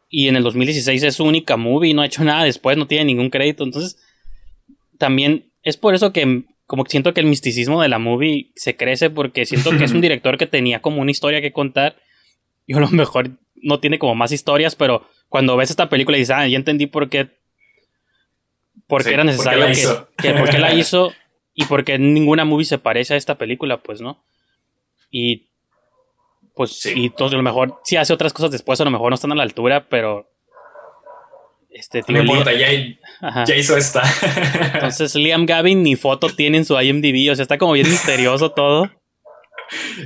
Y 0.09 0.27
en 0.27 0.35
el 0.35 0.43
2016 0.43 1.03
es 1.03 1.15
su 1.15 1.23
única 1.23 1.57
movie. 1.57 1.93
No 1.93 2.01
ha 2.01 2.05
hecho 2.05 2.23
nada 2.23 2.43
después. 2.43 2.77
No 2.77 2.87
tiene 2.87 3.05
ningún 3.05 3.29
crédito. 3.29 3.63
Entonces, 3.63 3.97
también 4.97 5.51
es 5.63 5.77
por 5.77 5.95
eso 5.95 6.13
que. 6.13 6.43
Como 6.65 6.85
siento 6.85 7.13
que 7.13 7.19
el 7.19 7.27
misticismo 7.27 7.81
de 7.81 7.89
la 7.89 7.99
movie 7.99 8.51
se 8.55 8.77
crece. 8.77 9.09
Porque 9.09 9.45
siento 9.45 9.71
que 9.77 9.83
es 9.83 9.91
un 9.91 10.01
director 10.01 10.37
que 10.37 10.47
tenía 10.47 10.81
como 10.81 11.01
una 11.01 11.11
historia 11.11 11.41
que 11.41 11.51
contar. 11.51 11.97
Y 12.65 12.73
a 12.73 12.79
lo 12.79 12.89
mejor 12.89 13.31
no 13.61 13.79
tiene 13.79 13.99
como 13.99 14.15
más 14.15 14.31
historias, 14.31 14.75
pero 14.75 15.07
cuando 15.29 15.55
ves 15.55 15.69
esta 15.69 15.89
película 15.89 16.17
y 16.17 16.21
dices, 16.21 16.35
ah, 16.35 16.47
ya 16.47 16.57
entendí 16.57 16.87
por 16.87 17.09
qué, 17.09 17.29
por 18.87 19.03
qué 19.03 19.09
sí, 19.09 19.13
era 19.13 19.23
necesario 19.23 19.65
por 19.65 19.73
que, 20.17 20.27
que, 20.27 20.33
por 20.33 20.49
qué 20.49 20.59
la 20.59 20.73
hizo 20.73 21.13
y 21.61 21.65
por 21.65 21.83
qué 21.83 21.97
ninguna 21.99 22.45
movie 22.45 22.65
se 22.65 22.77
parece 22.77 23.13
a 23.13 23.17
esta 23.17 23.37
película, 23.37 23.81
pues, 23.81 24.01
¿no? 24.01 24.23
Y 25.09 25.49
pues, 26.55 26.79
sí. 26.79 26.93
y 26.95 27.23
a 27.23 27.27
lo 27.29 27.43
mejor 27.43 27.79
sí 27.83 27.97
hace 27.97 28.13
otras 28.13 28.33
cosas 28.33 28.51
después, 28.51 28.79
a 28.81 28.85
lo 28.85 28.91
mejor 28.91 29.09
no 29.09 29.15
están 29.15 29.31
a 29.31 29.35
la 29.35 29.43
altura, 29.43 29.87
pero 29.89 30.29
este, 31.69 32.03
tío, 32.03 32.17
no 32.17 32.23
importa, 32.23 32.51
ya, 32.53 32.67
ya, 33.45 33.55
hizo 33.55 33.77
esta. 33.77 34.03
Entonces 34.73 35.15
Liam 35.15 35.45
Gavin 35.45 35.83
ni 35.83 35.95
foto 35.95 36.29
tiene 36.29 36.57
en 36.57 36.65
su 36.65 36.79
IMDb, 36.79 37.31
o 37.31 37.35
sea, 37.35 37.43
está 37.43 37.57
como 37.57 37.73
bien 37.73 37.89
misterioso 37.89 38.51
todo. 38.51 38.91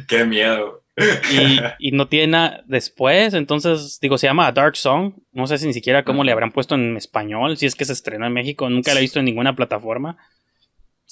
Qué 0.07 0.25
miedo. 0.25 0.83
Y, 1.31 1.59
y, 1.89 1.91
no 1.91 2.07
tiene 2.07 2.27
nada 2.27 2.63
después, 2.67 3.33
entonces, 3.33 3.99
digo, 3.99 4.17
se 4.17 4.27
llama 4.27 4.51
Dark 4.51 4.77
Song. 4.77 5.13
No 5.31 5.47
sé 5.47 5.57
si 5.57 5.67
ni 5.67 5.73
siquiera 5.73 6.03
cómo 6.03 6.23
le 6.23 6.31
habrán 6.31 6.51
puesto 6.51 6.75
en 6.75 6.95
español, 6.97 7.57
si 7.57 7.65
es 7.65 7.75
que 7.75 7.85
se 7.85 7.93
estrenó 7.93 8.27
en 8.27 8.33
México, 8.33 8.69
nunca 8.69 8.93
la 8.93 8.99
he 8.99 9.01
visto 9.01 9.19
en 9.19 9.25
ninguna 9.25 9.55
plataforma. 9.55 10.17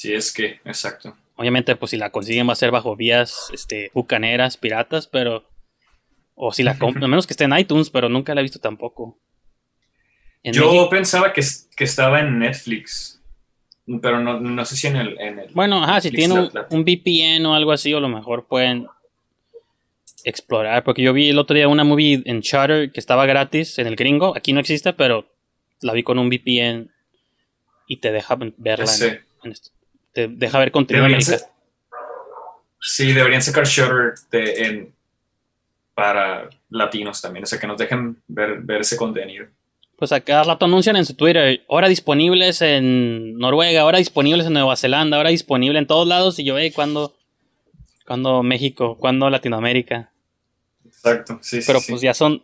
Sí, 0.03 0.13
es 0.13 0.33
que, 0.33 0.59
exacto. 0.65 1.15
Obviamente, 1.37 1.77
pues 1.77 1.91
si 1.91 1.97
la 1.97 2.09
consiguen 2.09 2.45
va 2.45 2.51
a 2.51 2.57
ser 2.57 2.71
bajo 2.71 2.93
vías 2.97 3.49
este, 3.53 3.89
bucaneras, 3.93 4.57
piratas, 4.57 5.07
pero. 5.07 5.49
O 6.35 6.51
si 6.51 6.61
la 6.61 6.77
compran, 6.77 7.05
a 7.05 7.07
menos 7.07 7.25
que 7.25 7.31
esté 7.31 7.45
en 7.45 7.57
iTunes, 7.57 7.89
pero 7.89 8.09
nunca 8.09 8.35
la 8.35 8.41
he 8.41 8.43
visto 8.43 8.59
tampoco. 8.59 9.17
En 10.43 10.51
Yo 10.51 10.65
México, 10.65 10.89
pensaba 10.89 11.31
que, 11.31 11.41
que 11.73 11.85
estaba 11.85 12.19
en 12.19 12.37
Netflix 12.37 13.21
pero 14.01 14.19
no, 14.19 14.39
no, 14.39 14.65
sé 14.65 14.77
si 14.77 14.87
en 14.87 14.95
el, 14.95 15.19
en 15.19 15.39
el 15.39 15.53
bueno 15.53 15.83
ajá 15.83 15.99
si 15.99 16.09
tiene 16.09 16.35
un, 16.35 16.49
un, 16.69 16.83
VPN 16.85 17.45
o 17.45 17.53
algo 17.53 17.73
así 17.73 17.93
o 17.93 17.97
a 17.97 17.99
lo 17.99 18.07
mejor 18.07 18.47
pueden 18.47 18.87
explorar, 20.23 20.85
porque 20.85 21.01
yo 21.01 21.11
vi 21.11 21.29
el 21.29 21.37
otro 21.37 21.53
día 21.53 21.67
una 21.67 21.83
movie 21.83 22.23
en 22.25 22.39
Shutter 22.39 22.93
que 22.93 22.99
estaba 23.01 23.25
gratis 23.25 23.77
en 23.79 23.87
el 23.87 23.97
gringo, 23.97 24.37
aquí 24.37 24.53
no 24.53 24.61
existe, 24.61 24.93
pero 24.93 25.27
la 25.81 25.91
vi 25.91 26.03
con 26.03 26.17
un 26.17 26.29
VPN 26.29 26.91
y 27.87 27.97
te 27.97 28.13
deja 28.13 28.37
verla. 28.57 28.87
Sí. 28.87 29.05
En, 29.05 29.19
en 29.43 29.51
esto. 29.51 29.72
Te 30.13 30.27
deja 30.27 30.59
ver 30.59 30.71
contenido 30.71 31.05
americano. 31.05 31.37
sa- 31.37 31.49
Sí, 32.79 33.13
deberían 33.13 33.41
sacar 33.41 33.65
Shutter 33.65 34.13
de, 34.29 34.65
en, 34.65 34.93
para 35.93 36.49
latinos 36.69 37.21
también, 37.21 37.43
o 37.43 37.47
sea, 37.47 37.59
que 37.59 37.67
nos 37.67 37.77
dejen 37.77 38.21
ver, 38.27 38.59
ver 38.61 38.81
ese 38.81 38.97
contenido. 38.97 39.45
Pues 39.97 40.11
a 40.11 40.19
cada 40.19 40.43
rato 40.43 40.65
anuncian 40.65 40.97
en 40.97 41.05
su 41.05 41.13
Twitter, 41.15 41.63
ahora 41.69 41.87
disponibles 41.87 42.61
en 42.61 43.37
Noruega, 43.37 43.81
ahora 43.81 43.99
disponibles 43.99 44.45
en 44.47 44.53
Nueva 44.53 44.75
Zelanda, 44.75 45.15
ahora 45.17 45.29
disponible 45.29 45.79
en 45.79 45.87
todos 45.87 46.07
lados. 46.07 46.39
Y 46.39 46.43
yo, 46.43 46.57
hey, 46.57 46.71
¿cuándo, 46.71 47.15
¿cuándo 48.05 48.43
México? 48.43 48.97
¿Cuándo 48.99 49.29
Latinoamérica? 49.29 50.11
Exacto, 50.85 51.39
sí, 51.41 51.61
sí. 51.61 51.67
Pero 51.67 51.79
sí. 51.79 51.91
pues 51.91 52.01
ya 52.01 52.13
son... 52.13 52.43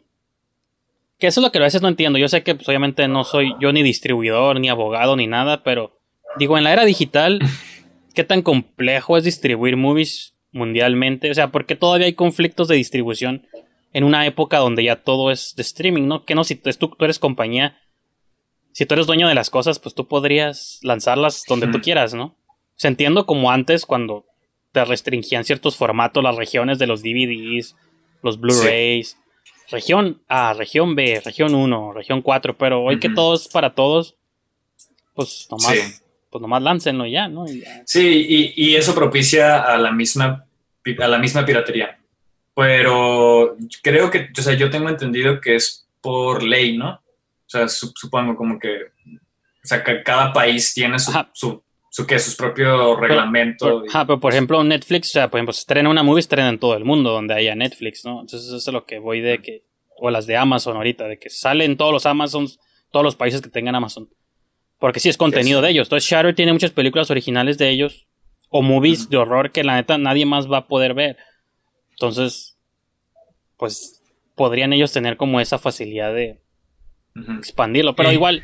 Que 1.18 1.28
eso 1.28 1.42
es 1.42 1.44
lo 1.44 1.52
que 1.52 1.58
a 1.58 1.64
veces 1.64 1.82
no 1.82 1.90
entiendo. 1.90 2.18
Yo 2.18 2.30
sé 2.30 2.44
que 2.44 2.56
pues 2.56 2.70
obviamente 2.70 3.06
no 3.10 3.26
soy 3.26 3.54
yo 3.60 3.74
ni 3.74 3.84
distribuidor, 3.84 4.58
ni 4.58 4.70
abogado, 4.70 5.18
ni 5.18 5.28
nada, 5.28 5.64
pero 5.64 5.99
digo, 6.38 6.58
en 6.58 6.64
la 6.64 6.74
era 6.74 6.86
digital, 6.86 7.40
¿qué 8.14 8.24
tan 8.24 8.42
complejo 8.42 9.18
es 9.18 9.24
distribuir 9.24 9.78
movies 9.78 10.36
mundialmente? 10.52 11.32
O 11.32 11.34
sea, 11.34 11.52
porque 11.52 11.76
todavía 11.76 12.08
hay 12.08 12.14
conflictos 12.14 12.68
de 12.68 12.76
distribución 12.76 13.48
en 13.94 14.04
una 14.04 14.26
época 14.26 14.58
donde 14.60 14.84
ya 14.84 14.98
todo 14.98 15.32
es 15.32 15.56
de 15.56 15.64
streaming, 15.64 16.08
¿no? 16.08 16.26
Que 16.26 16.36
no, 16.36 16.44
si 16.44 16.56
tú, 16.56 16.90
tú 16.90 17.06
eres 17.06 17.20
compañía, 17.20 17.80
si 18.72 18.86
tú 18.86 18.94
eres 18.94 19.08
dueño 19.08 19.28
de 19.28 19.36
las 19.36 19.50
cosas, 19.50 19.80
pues 19.80 19.96
tú 19.96 20.08
podrías 20.08 20.80
lanzarlas 20.84 21.44
donde 21.48 21.68
tú 21.68 21.82
quieras, 21.82 22.14
¿no? 22.14 22.26
O 22.26 22.36
sea, 22.76 22.90
entiendo 22.90 23.26
como 23.26 23.52
antes 23.52 23.86
cuando 23.86 24.26
te 24.72 24.86
restringían 24.86 25.44
ciertos 25.44 25.76
formatos, 25.76 26.24
las 26.24 26.36
regiones 26.36 26.78
de 26.78 26.88
los 26.88 27.02
DVDs, 27.02 27.76
los 28.22 28.40
Blu-rays, 28.40 29.18
región 29.70 30.22
A, 30.28 30.54
región 30.54 30.96
B, 30.96 31.22
región 31.24 31.56
1, 31.56 31.94
región 31.94 32.22
4, 32.22 32.58
pero 32.58 32.84
hoy 32.84 33.00
que 33.00 33.10
todo 33.10 33.36
es 33.36 33.48
para 33.48 33.74
todos, 33.74 34.16
pues 35.14 35.48
nomás, 35.50 35.74
Sí. 35.74 36.04
Pues 36.30 36.42
nomás 36.42 36.62
láncenlo 36.62 37.06
ya, 37.06 37.28
¿no? 37.28 37.46
Y 37.48 37.62
ya. 37.62 37.82
Sí, 37.86 38.54
y, 38.56 38.72
y 38.72 38.76
eso 38.76 38.94
propicia 38.96 39.62
a 39.62 39.78
la 39.78 39.92
misma 39.92 40.46
a 41.00 41.08
la 41.08 41.18
misma 41.20 41.46
piratería. 41.46 42.00
Pero 42.56 43.56
creo 43.82 44.10
que, 44.12 44.30
o 44.38 44.42
sea, 44.42 44.54
yo 44.54 44.70
tengo 44.70 44.90
entendido 44.90 45.40
que 45.40 45.56
es 45.56 45.88
por 46.02 46.44
ley, 46.44 46.78
¿no? 46.78 46.92
O 46.96 47.02
sea, 47.48 47.68
su- 47.68 47.94
supongo 47.96 48.36
como 48.36 48.60
que, 48.60 48.70
o 48.84 49.64
sea, 49.68 49.84
que 49.84 50.04
cada 50.04 50.34
país 50.34 50.74
tiene 50.74 51.00
su, 51.00 51.12
su, 51.34 51.64
su, 51.90 52.06
¿qué? 52.06 52.20
sus 52.20 52.36
propios 52.36 53.00
reglamentos. 53.00 53.84
Pero 53.92 54.20
por 54.20 54.34
ejemplo, 54.34 54.64
Netflix, 54.64 55.10
o 55.10 55.14
sea, 55.14 55.30
por 55.30 55.38
ejemplo, 55.40 55.54
se 55.54 55.62
estrena 55.62 55.90
una 55.90 56.04
movie, 56.04 56.20
estrena 56.20 56.50
en 56.50 56.60
todo 56.60 56.76
el 56.76 56.86
mundo 56.86 57.12
donde 57.12 57.34
haya 57.34 57.56
Netflix, 57.56 58.04
¿no? 58.06 58.22
Entonces 58.22 58.48
eso 58.48 58.58
es 58.58 58.74
lo 58.74 58.86
que 58.86 59.00
voy 59.00 59.22
de 59.22 59.42
que, 59.42 59.64
o 59.98 60.10
las 60.10 60.28
de 60.28 60.36
Amazon 60.38 60.76
ahorita, 60.78 61.08
de 61.08 61.18
que 61.18 61.30
salen 61.30 61.78
todos 61.78 61.92
los 61.94 62.06
Amazons, 62.06 62.60
todos 62.92 63.04
los 63.04 63.16
países 63.16 63.42
que 63.42 63.50
tengan 63.50 63.76
Amazon. 63.76 64.10
Porque 64.80 65.00
sí 65.00 65.10
es 65.10 65.18
contenido 65.18 65.62
de 65.62 65.70
ellos. 65.72 65.88
Entonces 65.88 66.10
Shadow 66.10 66.34
tiene 66.34 66.54
muchas 66.54 66.72
películas 66.72 67.12
originales 67.12 67.58
de 67.58 67.70
ellos, 67.70 68.08
o 68.50 68.62
movies 68.62 69.10
de 69.10 69.18
horror 69.18 69.52
que 69.52 69.64
la 69.64 69.76
neta 69.76 69.98
nadie 69.98 70.26
más 70.26 70.50
va 70.52 70.60
a 70.60 70.68
poder 70.68 70.94
ver. 70.94 71.18
Entonces, 71.92 72.58
pues 73.58 74.02
podrían 74.36 74.72
ellos 74.74 74.92
tener 74.94 75.18
como 75.18 75.40
esa 75.42 75.58
facilidad 75.60 76.14
de 76.14 76.40
expandirlo, 77.38 77.96
pero 77.96 78.10
Sí. 78.10 78.16
igual. 78.16 78.44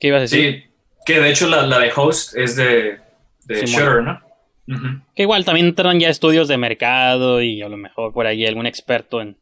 ¿Qué 0.00 0.08
ibas 0.08 0.18
a 0.18 0.22
decir? 0.22 0.64
Sí, 0.64 0.70
que 1.06 1.20
de 1.20 1.30
hecho 1.30 1.46
la, 1.46 1.66
la 1.66 1.78
de 1.78 1.92
Host 1.94 2.36
es 2.36 2.56
de, 2.56 2.98
de. 3.44 3.66
Shutter, 3.66 4.02
¿no? 4.02 4.20
Que 5.14 5.22
igual 5.22 5.44
también 5.44 5.66
entran 5.66 5.98
ya 6.00 6.08
estudios 6.08 6.46
de 6.48 6.56
mercado 6.56 7.42
y 7.42 7.60
a 7.62 7.68
lo 7.68 7.76
mejor 7.76 8.12
por 8.12 8.26
ahí 8.26 8.46
algún 8.46 8.66
experto 8.66 9.20
en, 9.20 9.36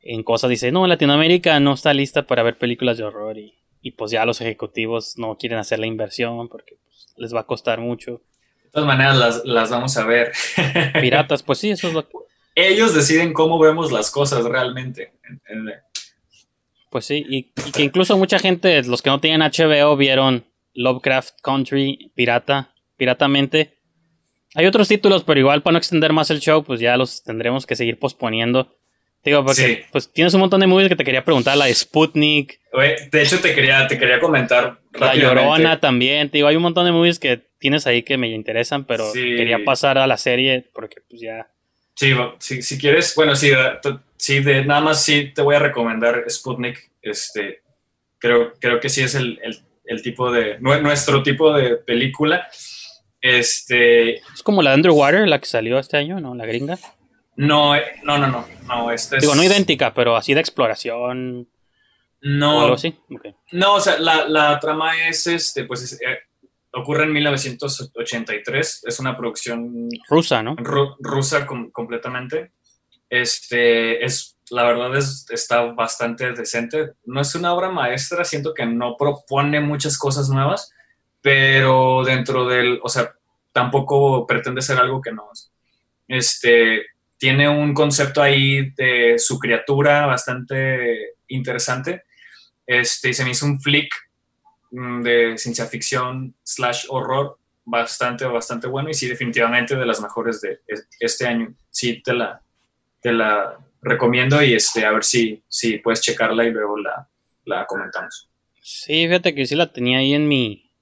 en 0.00 0.22
cosas 0.22 0.48
dice, 0.50 0.72
no, 0.72 0.86
Latinoamérica 0.86 1.60
no 1.60 1.74
está 1.74 1.92
lista 1.94 2.26
para 2.26 2.42
ver 2.42 2.56
películas 2.58 2.96
de 2.96 3.04
horror 3.04 3.38
y, 3.38 3.54
y 3.82 3.90
pues 3.92 4.10
ya 4.12 4.24
los 4.24 4.40
ejecutivos 4.40 5.18
no 5.18 5.36
quieren 5.36 5.58
hacer 5.58 5.78
la 5.78 5.86
inversión 5.86 6.48
porque 6.48 6.76
pues, 6.84 7.12
les 7.16 7.34
va 7.34 7.40
a 7.40 7.46
costar 7.46 7.80
mucho. 7.80 8.22
De 8.64 8.70
todas 8.70 8.86
maneras 8.86 9.16
las, 9.18 9.44
las 9.44 9.70
vamos 9.70 9.96
a 9.98 10.06
ver. 10.06 10.32
Piratas, 11.00 11.42
pues 11.42 11.58
sí, 11.58 11.70
eso 11.70 11.88
es 11.88 11.94
lo 11.94 12.08
que... 12.08 12.16
Ellos 12.54 12.94
deciden 12.94 13.32
cómo 13.32 13.58
vemos 13.58 13.92
las 13.92 14.10
cosas 14.10 14.44
realmente. 14.44 15.12
En- 15.28 15.40
en- 15.68 15.74
Pues 16.90 17.04
sí, 17.06 17.24
y, 17.28 17.36
y 17.66 17.72
que 17.72 17.82
incluso 17.82 18.16
mucha 18.16 18.38
gente, 18.38 18.82
los 18.84 19.02
que 19.02 19.10
no 19.10 19.20
tienen 19.20 19.40
HBO, 19.42 19.96
vieron 19.96 20.44
Lovecraft 20.74 21.40
Country 21.42 22.12
pirata, 22.14 22.74
piratamente. 22.96 23.78
Hay 24.54 24.66
otros 24.66 24.86
títulos, 24.88 25.24
pero 25.24 25.40
igual 25.40 25.62
para 25.62 25.72
no 25.72 25.78
extender 25.78 26.12
más 26.12 26.30
el 26.30 26.40
show, 26.40 26.62
pues 26.62 26.78
ya 26.80 26.96
los 26.98 27.22
tendremos 27.22 27.64
que 27.64 27.74
seguir 27.76 27.98
posponiendo. 27.98 28.76
Digo, 29.24 29.44
porque 29.44 29.62
Sí. 29.62 29.78
pues 29.92 30.12
tienes 30.12 30.34
un 30.34 30.40
montón 30.40 30.60
de 30.60 30.66
movies 30.66 30.88
que 30.88 30.96
te 30.96 31.04
quería 31.04 31.24
preguntar, 31.24 31.56
la 31.56 31.66
de 31.66 31.74
Sputnik, 31.74 32.58
Oye, 32.72 32.96
de 33.10 33.22
hecho, 33.22 33.38
te 33.40 33.54
quería, 33.54 33.86
te 33.86 33.98
quería 33.98 34.18
comentar 34.18 34.78
La. 34.94 35.14
Llorona 35.14 35.78
también, 35.78 36.28
te 36.30 36.38
digo, 36.38 36.48
hay 36.48 36.56
un 36.56 36.62
montón 36.62 36.86
de 36.86 36.92
movies 36.92 37.18
que 37.18 37.40
tienes 37.58 37.86
ahí 37.86 38.02
que 38.02 38.16
me 38.16 38.28
interesan, 38.28 38.84
pero 38.84 39.10
Sí. 39.12 39.20
quería 39.36 39.58
pasar 39.64 39.98
a 39.98 40.06
la 40.06 40.16
serie 40.16 40.64
porque 40.74 40.96
pues 41.08 41.20
ya... 41.22 41.46
Sí, 41.94 42.12
si, 42.38 42.62
si 42.62 42.78
quieres, 42.78 43.14
bueno, 43.14 43.36
sí, 43.36 43.50
sí, 44.16 44.40
de, 44.40 44.64
nada 44.64 44.80
más 44.80 45.04
sí 45.04 45.30
te 45.34 45.42
voy 45.42 45.54
a 45.54 45.58
recomendar 45.60 46.24
Sputnik. 46.28 46.90
Este, 47.02 47.60
creo, 48.18 48.54
creo 48.58 48.80
que 48.80 48.88
sí 48.88 49.02
es 49.02 49.14
el, 49.14 49.38
el- 49.44 49.58
el 49.84 50.00
tipo 50.02 50.30
de, 50.32 50.58
nue- 50.60 50.80
nuestro 50.80 51.22
tipo 51.22 51.52
de 51.52 51.76
película. 51.76 52.48
Este, 53.20 54.16
Es 54.16 54.42
como 54.42 54.62
la 54.62 54.70
de 54.70 54.76
Underwater, 54.76 55.28
la 55.28 55.38
que 55.38 55.46
salió 55.46 55.78
este 55.78 55.96
año, 55.96 56.18
¿no? 56.20 56.34
La 56.34 56.46
gringa. 56.46 56.78
No, 57.36 57.74
eh, 57.76 57.82
no, 58.04 58.18
no, 58.18 58.26
no, 58.28 58.46
no, 58.66 58.90
este 58.90 59.16
es, 59.16 59.22
Digo, 59.22 59.34
no 59.34 59.42
idéntica, 59.44 59.92
pero 59.94 60.16
así 60.16 60.34
de 60.34 60.40
exploración 60.40 61.40
o 61.42 61.46
no, 62.22 62.60
algo 62.62 62.74
así. 62.74 62.96
No, 63.52 63.74
o 63.74 63.80
sea, 63.80 63.98
la, 63.98 64.28
la 64.28 64.58
trama 64.60 65.08
es, 65.08 65.26
este, 65.26 65.64
pues, 65.64 65.82
es, 65.82 65.92
eh, 66.02 66.18
ocurre 66.72 67.04
en 67.04 67.12
1983, 67.12 68.82
es 68.86 69.00
una 69.00 69.16
producción 69.16 69.88
Rusa, 70.08 70.42
¿no? 70.42 70.56
ru- 70.56 70.96
rusa 71.00 71.46
com- 71.46 71.70
completamente. 71.70 72.52
Este, 73.10 74.02
es, 74.04 74.38
la 74.50 74.64
verdad 74.64 74.96
es, 74.96 75.26
está 75.30 75.62
bastante 75.72 76.32
decente. 76.32 76.92
No 77.04 77.20
es 77.20 77.34
una 77.34 77.52
obra 77.52 77.70
maestra, 77.70 78.24
siento 78.24 78.54
que 78.54 78.64
no 78.64 78.96
propone 78.96 79.60
muchas 79.60 79.98
cosas 79.98 80.28
nuevas, 80.30 80.70
pero 81.20 82.02
dentro 82.04 82.46
del, 82.46 82.80
o 82.82 82.88
sea, 82.88 83.12
tampoco 83.52 84.26
pretende 84.26 84.62
ser 84.62 84.78
algo 84.78 85.00
que 85.02 85.12
no 85.12 85.28
es. 85.32 85.52
Este, 86.08 86.82
tiene 87.22 87.48
un 87.48 87.72
concepto 87.72 88.20
ahí 88.20 88.70
de 88.72 89.16
su 89.16 89.38
criatura 89.38 90.06
bastante 90.06 91.14
interesante. 91.28 92.02
Este, 92.66 93.10
y 93.10 93.14
se 93.14 93.22
me 93.24 93.30
hizo 93.30 93.46
un 93.46 93.60
flick 93.60 93.94
mm, 94.72 95.02
de 95.02 95.38
ciencia 95.38 95.66
ficción 95.66 96.34
slash 96.42 96.86
horror 96.88 97.38
bastante, 97.64 98.24
bastante 98.24 98.66
bueno 98.66 98.90
y 98.90 98.94
sí, 98.94 99.06
definitivamente 99.06 99.76
de 99.76 99.86
las 99.86 100.00
mejores 100.00 100.40
de 100.40 100.62
es- 100.66 100.88
este 100.98 101.28
año. 101.28 101.54
Sí, 101.70 102.02
te 102.02 102.12
la, 102.12 102.42
te 103.00 103.12
la 103.12 103.56
recomiendo 103.82 104.42
y 104.42 104.54
este, 104.54 104.84
a 104.84 104.90
ver 104.90 105.04
si, 105.04 105.44
si 105.46 105.78
puedes 105.78 106.00
checarla 106.00 106.44
y 106.44 106.50
luego 106.50 106.76
la, 106.76 107.08
la 107.44 107.66
comentamos. 107.66 108.28
Sí, 108.60 109.06
fíjate 109.06 109.32
que 109.32 109.46
sí 109.46 109.54
la 109.54 109.72
tenía 109.72 109.98
ahí 109.98 110.12
en 110.14 110.26
mi... 110.26 110.72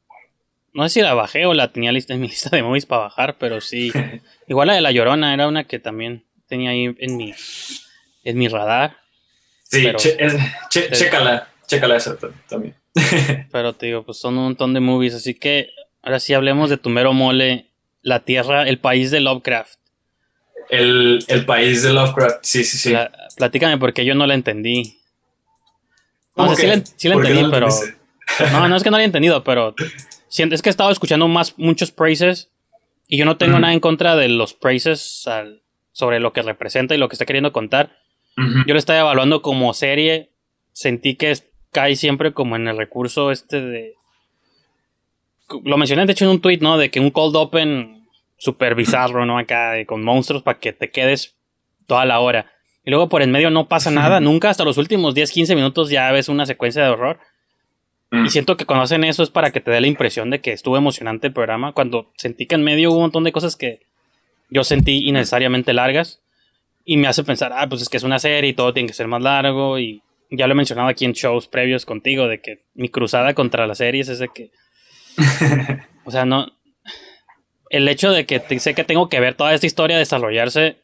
No 0.72 0.84
sé 0.88 0.94
si 0.94 1.00
la 1.02 1.12
bajé 1.12 1.44
o 1.44 1.52
la 1.52 1.70
tenía 1.70 1.92
lista 1.92 2.14
en 2.14 2.20
mi 2.22 2.28
lista 2.28 2.48
de 2.48 2.62
movies 2.62 2.86
para 2.86 3.02
bajar, 3.02 3.36
pero 3.38 3.60
sí. 3.60 3.92
Igual 4.48 4.68
la 4.68 4.74
de 4.76 4.80
La 4.80 4.90
Llorona 4.90 5.34
era 5.34 5.48
una 5.48 5.64
que 5.64 5.78
también 5.78 6.24
tenía 6.51 6.70
ahí 6.70 6.94
en 6.98 7.16
mi, 7.16 7.32
en 8.24 8.36
mi 8.39 8.48
radar. 8.48 8.98
Sí, 9.62 9.82
Pero- 9.85 9.98
che- 9.98 10.16
es- 10.18 10.35
che- 10.68 10.82
pero- 10.82 10.97
chécala, 10.97 11.48
chécala 11.66 11.97
esa 11.97 12.16
también. 12.48 12.74
Pero 13.52 13.72
te 13.74 13.86
digo, 13.86 14.02
pues 14.05 14.18
son 14.18 14.36
un 14.36 14.44
montón 14.44 14.74
de 14.74 14.81
movies, 14.81 15.14
así 15.14 15.32
que 15.35 15.70
ahora 16.02 16.18
sí 16.18 16.35
hablemos 16.35 16.68
de 16.68 16.77
tu 16.77 16.90
mero 16.90 17.12
mole, 17.12 17.70
la 18.02 18.20
tierra, 18.24 18.68
el 18.68 18.78
país 18.81 19.10
de 19.12 19.20
Lovecraft. 19.20 19.78
El, 20.68 21.24
el 21.28 21.44
país 21.47 21.82
de 21.85 21.93
Lovecraft, 21.93 22.39
sí, 22.43 22.64
sí, 22.64 22.77
sí. 22.78 22.90
Pla- 22.90 23.10
platícame 23.36 23.78
porque 23.78 24.05
yo 24.05 24.14
no 24.14 24.27
la 24.27 24.35
entendí. 24.35 24.98
No, 26.36 26.44
¿Cómo 26.44 26.51
o 26.52 26.56
sea, 26.56 26.74
sí 26.74 26.81
la, 26.81 26.86
sí 26.97 27.09
la 27.09 27.14
¿Por 27.14 27.22
qué 27.24 27.31
entendí, 27.31 27.51
no 27.51 27.55
pero... 27.55 27.68
No, 28.52 28.68
no 28.68 28.77
es 28.77 28.82
que 28.82 28.90
no 28.90 28.97
la 28.97 28.98
haya 28.98 29.06
entendido, 29.06 29.43
pero... 29.44 29.74
Es 30.31 30.62
que 30.62 30.68
he 30.68 30.70
estado 30.70 30.93
escuchando 30.93 31.27
más, 31.27 31.59
muchos 31.59 31.90
praises 31.90 32.51
y 33.09 33.16
yo 33.18 33.24
no 33.24 33.36
tengo 33.36 33.59
nada 33.59 33.72
en 33.72 33.81
contra 33.81 34.14
de 34.14 34.28
los 34.28 34.55
praises 34.55 35.27
al- 35.27 35.60
sobre 35.92 36.20
lo 36.20 36.32
que 36.32 36.42
representa 36.42 36.94
y 36.94 36.98
lo 36.98 37.08
que 37.08 37.14
está 37.14 37.26
queriendo 37.26 37.52
contar. 37.52 37.96
Yo 38.66 38.72
lo 38.72 38.78
estaba 38.78 39.00
evaluando 39.00 39.42
como 39.42 39.74
serie. 39.74 40.30
Sentí 40.72 41.16
que 41.16 41.30
es- 41.32 41.46
cae 41.72 41.94
siempre 41.96 42.32
como 42.32 42.56
en 42.56 42.68
el 42.68 42.76
recurso 42.76 43.30
este 43.30 43.60
de. 43.60 43.94
Lo 45.64 45.76
mencioné 45.76 46.06
de 46.06 46.12
hecho 46.12 46.24
en 46.24 46.30
un 46.30 46.40
tweet, 46.40 46.58
¿no? 46.60 46.78
De 46.78 46.90
que 46.90 47.00
un 47.00 47.10
cold 47.10 47.34
open 47.36 48.06
super 48.38 48.74
bizarro, 48.74 49.26
¿no? 49.26 49.38
Acá 49.38 49.72
de- 49.72 49.86
con 49.86 50.02
monstruos 50.04 50.42
para 50.42 50.58
que 50.58 50.72
te 50.72 50.90
quedes 50.90 51.36
toda 51.86 52.04
la 52.04 52.20
hora. 52.20 52.50
Y 52.84 52.90
luego 52.90 53.08
por 53.08 53.20
en 53.22 53.30
medio 53.30 53.50
no 53.50 53.68
pasa 53.68 53.90
nada, 53.90 54.20
nunca 54.20 54.48
hasta 54.48 54.64
los 54.64 54.78
últimos 54.78 55.14
10, 55.14 55.30
15 55.32 55.54
minutos 55.54 55.90
ya 55.90 56.10
ves 56.12 56.28
una 56.28 56.46
secuencia 56.46 56.82
de 56.82 56.88
horror. 56.90 57.18
Mm. 58.10 58.26
Y 58.26 58.28
siento 58.30 58.56
que 58.56 58.64
cuando 58.64 58.84
hacen 58.84 59.04
eso 59.04 59.22
es 59.22 59.30
para 59.30 59.50
que 59.50 59.60
te 59.60 59.70
dé 59.70 59.80
la 59.80 59.86
impresión 59.86 60.30
de 60.30 60.40
que 60.40 60.52
estuvo 60.52 60.76
emocionante 60.76 61.26
el 61.26 61.32
programa. 61.32 61.72
Cuando 61.72 62.12
sentí 62.16 62.46
que 62.46 62.54
en 62.54 62.62
medio 62.62 62.90
hubo 62.90 62.96
un 62.96 63.02
montón 63.02 63.24
de 63.24 63.32
cosas 63.32 63.56
que 63.56 63.80
yo 64.51 64.64
sentí 64.64 65.09
innecesariamente 65.09 65.72
largas. 65.72 66.22
Y 66.85 66.97
me 66.97 67.09
hace 67.09 67.24
pensar, 67.24 67.52
ah, 67.55 67.68
pues 67.68 67.82
es 67.82 67.89
que 67.89 67.98
es 67.98 68.02
una 68.02 68.18
serie 68.18 68.51
y 68.51 68.55
todo 68.55 68.72
tiene 68.72 68.89
que 68.89 68.94
ser 68.94 69.06
más 69.06 69.22
largo. 69.22 69.78
Y 69.78 70.02
ya 70.31 70.47
lo 70.47 70.52
he 70.52 70.56
mencionado 70.56 70.89
aquí 70.89 71.05
en 71.05 71.12
shows 71.12 71.47
previos 71.47 71.86
contigo, 71.86 72.27
de 72.27 72.40
que 72.40 72.64
mi 72.74 72.89
cruzada 72.89 73.35
contra 73.35 73.66
las 73.66 73.78
series 73.78 74.09
es 74.09 74.18
de 74.18 74.28
que. 74.28 74.51
o 76.05 76.10
sea, 76.10 76.24
no. 76.24 76.52
El 77.68 77.86
hecho 77.89 78.10
de 78.10 78.27
que 78.27 78.40
sé 78.59 78.74
que 78.74 78.85
tengo 78.85 79.09
que 79.09 79.20
ver 79.20 79.35
toda 79.35 79.55
esta 79.55 79.66
historia 79.66 79.98
desarrollarse 79.98 80.78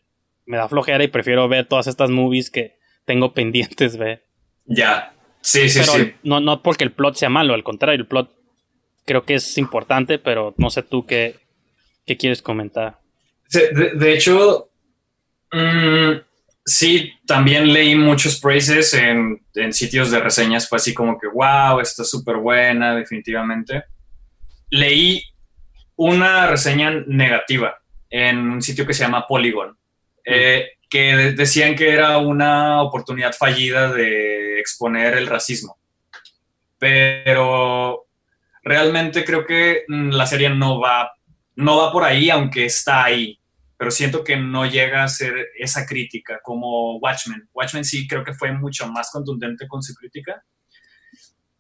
me 0.47 0.57
da 0.57 0.69
flojera 0.69 1.03
y 1.03 1.09
prefiero 1.09 1.49
ver 1.49 1.67
todas 1.67 1.89
estas 1.89 2.11
movies 2.11 2.51
que 2.51 2.77
tengo 3.05 3.35
pendientes 3.35 3.97
ver. 3.97 4.25
Ya. 4.65 5.13
Sí, 5.41 5.69
sí, 5.69 5.81
pero 5.81 5.93
sí. 5.93 6.15
No, 6.23 6.41
no 6.41 6.63
porque 6.63 6.85
el 6.85 6.93
plot 6.93 7.17
sea 7.17 7.29
malo, 7.29 7.55
al 7.55 7.65
contrario, 7.65 8.01
el 8.01 8.07
plot 8.07 8.31
creo 9.05 9.25
que 9.25 9.35
es 9.35 9.59
importante, 9.59 10.19
pero 10.19 10.55
no 10.57 10.71
sé 10.71 10.83
tú 10.83 11.07
qué, 11.07 11.37
qué 12.05 12.17
quieres 12.17 12.43
comentar. 12.43 13.01
De, 13.51 13.93
de 13.95 14.13
hecho, 14.13 14.71
mmm, 15.53 16.13
sí, 16.65 17.13
también 17.27 17.73
leí 17.73 17.95
muchos 17.95 18.41
praises 18.41 18.93
en, 18.95 19.41
en, 19.55 19.73
sitios 19.73 20.11
de 20.11 20.21
reseñas. 20.21 20.69
Fue 20.69 20.77
así 20.77 20.93
como 20.93 21.19
que, 21.19 21.29
wow, 21.29 21.81
está 21.81 22.05
súper 22.05 22.37
buena, 22.37 22.95
definitivamente. 22.95 23.85
Leí 24.71 25.23
una 25.97 26.47
reseña 26.47 26.91
negativa 27.07 27.79
en 28.11 28.39
un 28.39 28.63
sitio 28.63 28.87
que 28.87 28.95
se 28.95 29.05
llama 29.05 29.27
Polygon, 29.27 29.77
eh, 30.25 30.71
que 30.89 31.33
decían 31.37 31.75
que 31.75 31.91
era 31.91 32.19
una 32.19 32.83
oportunidad 32.83 33.33
fallida 33.33 33.93
de 33.93 34.61
exponer 34.61 35.15
el 35.15 35.27
racismo. 35.27 35.79
Pero 36.79 38.07
realmente 38.63 39.25
creo 39.25 39.47
que 39.47 39.85
mm, 39.89 40.11
la 40.11 40.27
serie 40.27 40.51
no 40.51 40.81
va, 40.81 41.13
no 41.57 41.79
va 41.79 41.93
por 41.93 42.05
ahí, 42.05 42.31
aunque 42.31 42.67
está 42.67 43.05
ahí 43.05 43.39
pero 43.77 43.91
siento 43.91 44.25
que 44.25 44.37
no 44.37 44.67
llega 44.67 45.05
a 45.05 45.09
ser 45.09 45.49
esa 45.59 45.85
crítica 45.87 46.41
como 46.43 46.99
Watchmen. 46.99 47.49
Watchmen 47.53 47.85
sí 47.85 48.09
creo 48.09 48.25
que 48.25 48.33
fue 48.33 48.53
mucho 48.53 48.91
más 48.91 49.11
contundente 49.11 49.69
con 49.69 49.83
su 49.83 49.95
crítica 49.95 50.43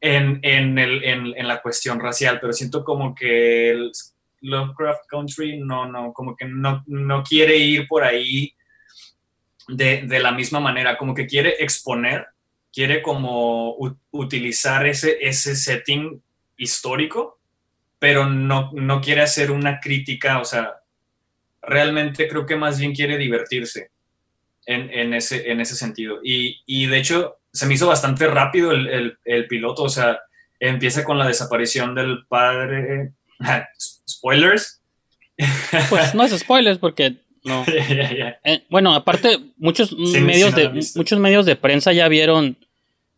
en, 0.01 0.40
en, 0.43 1.48
la 1.48 1.60
cuestión 1.60 2.01
racial, 2.01 2.39
pero 2.40 2.52
siento 2.52 2.85
como 2.85 3.14
que 3.14 3.70
el 3.70 3.93
Lovecraft 4.40 5.06
Country 5.09 5.59
no, 5.59 5.86
no, 5.86 6.12
como 6.12 6.36
que 6.36 6.47
no, 6.47 6.82
no 6.86 7.23
quiere 7.23 7.56
ir 7.56 7.86
por 7.86 8.05
ahí 8.05 8.55
de, 9.68 10.02
de, 10.02 10.20
la 10.20 10.32
misma 10.32 10.60
manera, 10.60 10.97
como 10.97 11.14
que 11.14 11.27
quiere 11.27 11.56
exponer, 11.59 12.27
quiere 12.73 13.02
como 13.02 13.77
utilizar 14.12 14.86
ese, 14.86 15.18
ese 15.20 15.56
setting 15.56 16.23
histórico, 16.56 17.40
pero 17.98 18.27
no, 18.27 18.70
no 18.74 19.01
quiere 19.01 19.23
hacer 19.23 19.51
una 19.51 19.81
crítica, 19.81 20.40
o 20.40 20.44
sea, 20.44 20.74
realmente 21.62 22.28
creo 22.28 22.47
que 22.47 22.56
más 22.56 22.78
bien 22.78 22.94
quiere 22.94 23.18
divertirse 23.18 23.90
en, 24.66 24.90
en, 24.90 25.14
ese, 25.14 25.51
en 25.51 25.60
ese 25.60 25.77
sentido. 25.77 26.20
Y, 26.23 26.62
y, 26.66 26.86
de 26.86 26.98
hecho, 26.98 27.39
se 27.52 27.66
me 27.66 27.74
hizo 27.74 27.86
bastante 27.86 28.27
rápido 28.27 28.73
el, 28.73 28.86
el, 28.89 29.18
el, 29.24 29.47
piloto, 29.47 29.85
o 29.85 29.89
sea, 29.89 30.20
empieza 30.60 31.05
con 31.05 31.18
la 31.18 31.27
desaparición 31.27 31.94
del 31.94 32.27
padre. 32.27 33.12
Spoilers. 34.09 34.81
Pues 35.90 36.14
no 36.14 36.24
es 36.24 36.39
spoilers 36.39 36.78
porque 36.78 37.16
no. 37.44 37.64
yeah, 37.89 38.10
yeah. 38.10 38.40
Eh, 38.43 38.64
bueno, 38.68 38.94
aparte, 38.94 39.39
muchos 39.56 39.90
Sí, 39.90 40.20
medios 40.20 40.55
sí, 40.55 40.62
no 40.62 40.73
de 40.73 40.90
muchos 40.97 41.18
medios 41.18 41.47
de 41.47 41.56
prensa 41.56 41.93
ya 41.93 42.09
vieron 42.09 42.56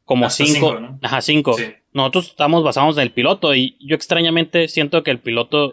como 0.05 0.27
Hasta 0.27 0.45
cinco, 0.45 0.71
cinco, 0.71 0.81
¿no? 0.81 0.99
ajá, 1.03 1.21
cinco. 1.21 1.55
Sí. 1.55 1.75
Nosotros 1.93 2.29
estamos 2.29 2.63
basados 2.63 2.97
en 2.97 3.03
el 3.03 3.11
piloto 3.13 3.55
y 3.55 3.77
yo 3.81 3.95
extrañamente 3.97 4.69
siento 4.69 5.03
que 5.03 5.11
el 5.11 5.19
piloto 5.19 5.73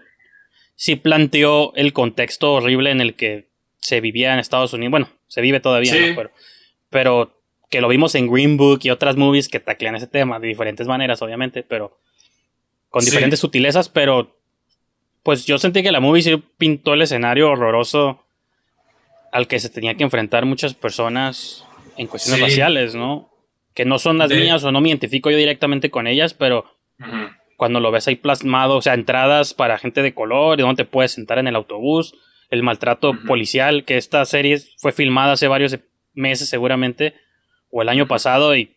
sí 0.75 0.95
planteó 0.95 1.73
el 1.75 1.93
contexto 1.93 2.53
horrible 2.53 2.91
en 2.91 3.01
el 3.01 3.15
que 3.15 3.47
se 3.79 4.01
vivía 4.01 4.33
en 4.33 4.39
Estados 4.39 4.73
Unidos. 4.73 4.91
Bueno, 4.91 5.09
se 5.27 5.41
vive 5.41 5.59
todavía, 5.59 5.93
Sí. 5.93 6.09
¿no? 6.09 6.15
pero, 6.15 6.31
pero 6.89 7.41
que 7.69 7.81
lo 7.81 7.87
vimos 7.87 8.15
en 8.15 8.27
Green 8.31 8.57
Book 8.57 8.79
y 8.83 8.89
otras 8.89 9.15
movies 9.17 9.49
que 9.49 9.59
taclean 9.59 9.95
ese 9.95 10.07
tema 10.07 10.39
de 10.39 10.47
diferentes 10.47 10.87
maneras, 10.87 11.21
obviamente, 11.21 11.63
pero 11.63 11.99
con 12.89 13.01
Sí. 13.01 13.09
diferentes 13.11 13.39
sutilezas, 13.39 13.89
pero 13.89 14.35
pues 15.23 15.45
yo 15.45 15.57
sentí 15.57 15.83
que 15.83 15.91
la 15.91 15.99
movie 15.99 16.21
sí 16.21 16.41
pintó 16.57 16.93
el 16.93 17.01
escenario 17.01 17.49
horroroso 17.51 18.23
al 19.31 19.47
que 19.47 19.59
se 19.59 19.69
tenía 19.69 19.95
que 19.95 20.03
enfrentar 20.03 20.45
muchas 20.45 20.73
personas 20.75 21.65
en 21.97 22.07
cuestiones 22.07 22.39
Sí. 22.39 22.45
raciales, 22.45 22.95
¿no? 22.95 23.29
Que 23.75 23.85
no 23.85 23.99
son 23.99 24.17
las 24.17 24.29
De- 24.29 24.37
mías 24.39 24.63
o 24.63 24.71
no 24.71 24.81
me 24.81 24.89
identifico 24.89 25.29
yo 25.29 25.37
directamente 25.37 25.91
con 25.91 26.07
ellas, 26.07 26.33
pero 26.33 26.65
cuando 27.57 27.79
lo 27.79 27.91
ves 27.91 28.07
ahí 28.07 28.15
plasmado, 28.15 28.77
o 28.77 28.81
sea, 28.81 28.93
entradas 28.95 29.53
para 29.53 29.77
gente 29.77 30.01
de 30.01 30.13
color, 30.15 30.57
y 30.59 30.63
donde 30.63 30.83
te 30.83 30.89
puedes 30.89 31.11
sentar 31.11 31.37
en 31.37 31.47
el 31.47 31.55
autobús, 31.55 32.15
el 32.49 32.63
maltrato 32.63 33.13
policial, 33.27 33.83
que 33.85 33.97
esta 33.97 34.25
serie 34.25 34.57
fue 34.77 34.91
filmada 34.91 35.33
hace 35.33 35.47
varios 35.47 35.77
meses 36.13 36.49
seguramente, 36.49 37.13
o 37.69 37.81
el 37.81 37.89
año 37.89 38.07
pasado, 38.07 38.55
y 38.55 38.75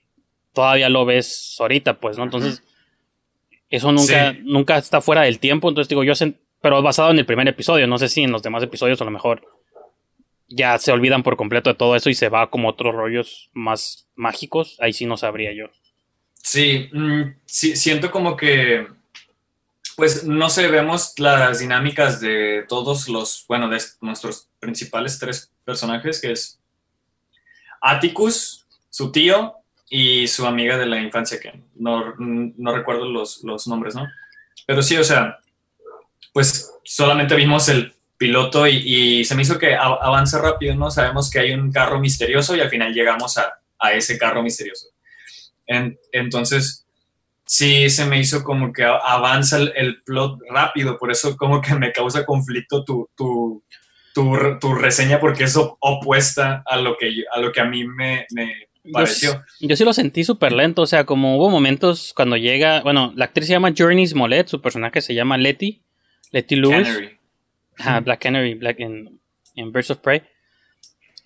todavía 0.52 0.88
lo 0.88 1.04
ves 1.04 1.56
ahorita, 1.60 2.00
pues, 2.00 2.18
¿no? 2.18 2.24
Entonces, 2.24 2.62
eso 3.70 3.92
nunca, 3.92 4.32
Sí. 4.32 4.40
nunca 4.44 4.78
está 4.78 5.00
fuera 5.00 5.22
del 5.22 5.38
tiempo, 5.38 5.68
entonces 5.68 5.88
digo, 5.88 6.02
yo, 6.02 6.14
pero 6.60 6.82
basado 6.82 7.10
en 7.10 7.18
el 7.18 7.26
primer 7.26 7.46
episodio, 7.46 7.86
no 7.86 7.98
sé 7.98 8.08
si 8.08 8.22
en 8.22 8.32
los 8.32 8.42
demás 8.42 8.62
episodios 8.62 9.00
a 9.00 9.04
lo 9.04 9.10
mejor 9.12 9.42
ya 10.48 10.78
se 10.78 10.92
olvidan 10.92 11.22
por 11.22 11.36
completo 11.36 11.70
de 11.70 11.76
todo 11.76 11.94
eso 11.94 12.10
y 12.10 12.14
se 12.14 12.28
va 12.28 12.50
como 12.50 12.68
otros 12.68 12.94
rollos 12.94 13.50
más 13.52 14.08
mágicos, 14.16 14.76
ahí 14.80 14.92
sí 14.92 15.06
no 15.06 15.16
sabría 15.16 15.52
yo. 15.52 15.66
Sí, 16.34 16.88
mm, 16.92 17.34
sí, 17.44 17.76
siento 17.76 18.10
como 18.10 18.36
que, 18.36 18.86
pues, 19.96 20.24
no 20.24 20.48
sé, 20.48 20.68
vemos 20.68 21.14
las 21.18 21.58
dinámicas 21.58 22.20
de 22.20 22.64
todos 22.68 23.08
los, 23.08 23.44
bueno, 23.48 23.68
de 23.68 23.78
nuestros 24.00 24.48
principales 24.58 25.18
tres 25.18 25.52
personajes, 25.64 26.20
que 26.20 26.32
es 26.32 26.58
Atticus, 27.80 28.66
su 28.88 29.12
tío 29.12 29.54
y 29.90 30.26
su 30.28 30.46
amiga 30.46 30.78
de 30.78 30.86
la 30.86 31.00
infancia, 31.00 31.38
que 31.38 31.62
no, 31.74 32.14
no 32.18 32.74
recuerdo 32.74 33.04
los, 33.04 33.42
los 33.44 33.66
nombres, 33.66 33.94
¿no? 33.94 34.06
Pero 34.66 34.82
sí, 34.82 34.96
o 34.96 35.04
sea, 35.04 35.38
pues 36.32 36.72
solamente 36.84 37.34
vimos 37.34 37.68
el 37.68 37.94
piloto 38.18 38.66
y, 38.66 38.76
y 39.20 39.24
se 39.24 39.34
me 39.34 39.42
hizo 39.42 39.58
que 39.58 39.74
avanza 39.74 40.40
rápido, 40.42 40.74
¿no? 40.74 40.90
Sabemos 40.90 41.30
que 41.30 41.38
hay 41.38 41.52
un 41.52 41.70
carro 41.72 42.00
misterioso 42.00 42.54
y 42.56 42.60
al 42.60 42.68
final 42.68 42.92
llegamos 42.92 43.38
a, 43.38 43.52
a 43.78 43.92
ese 43.92 44.18
carro 44.18 44.42
misterioso. 44.42 44.88
En- 45.66 45.98
entonces, 46.12 46.84
sí 47.44 47.88
se 47.90 48.04
me 48.06 48.18
hizo 48.20 48.42
como 48.42 48.72
que 48.72 48.84
avanza 48.84 49.56
el, 49.58 49.72
el 49.76 50.02
plot 50.02 50.40
rápido, 50.50 50.98
por 50.98 51.10
eso 51.10 51.36
como 51.36 51.60
que 51.60 51.74
me 51.74 51.92
causa 51.92 52.26
conflicto 52.26 52.84
tu, 52.84 53.08
tu, 53.16 53.62
tu, 54.14 54.32
tu 54.60 54.74
reseña 54.74 55.20
porque 55.20 55.44
es 55.44 55.56
op- 55.56 55.76
opuesta 55.80 56.62
a 56.66 56.76
lo 56.76 56.96
que, 56.96 57.14
yo- 57.14 57.24
a, 57.32 57.40
lo 57.40 57.52
que 57.52 57.60
a 57.60 57.64
mí 57.66 57.84
me, 57.84 58.26
me 58.32 58.52
pareció. 58.92 59.32
Yo, 59.34 59.40
sí- 59.58 59.68
yo 59.68 59.76
sí 59.76 59.84
lo 59.84 59.92
sentí 59.92 60.24
súper 60.24 60.52
lento, 60.52 60.82
o 60.82 60.86
sea, 60.86 61.04
como 61.04 61.36
hubo 61.36 61.50
momentos 61.50 62.12
cuando 62.16 62.36
llega, 62.36 62.80
bueno, 62.82 63.12
la 63.16 63.26
actriz 63.26 63.46
se 63.46 63.52
llama 63.52 63.72
Journey 63.76 64.06
Smollett, 64.06 64.48
su 64.48 64.60
personaje 64.60 65.00
se 65.00 65.14
llama 65.14 65.38
Letty, 65.38 65.82
Letty 66.32 66.56
Lewis, 66.56 66.76
Canary. 66.88 67.17
Ajá, 67.78 68.00
Black 68.00 68.20
Canary, 68.22 68.54
Black 68.54 68.80
en, 68.80 69.20
en 69.54 69.72
Birds 69.72 69.90
of 69.90 69.98
Prey. 69.98 70.22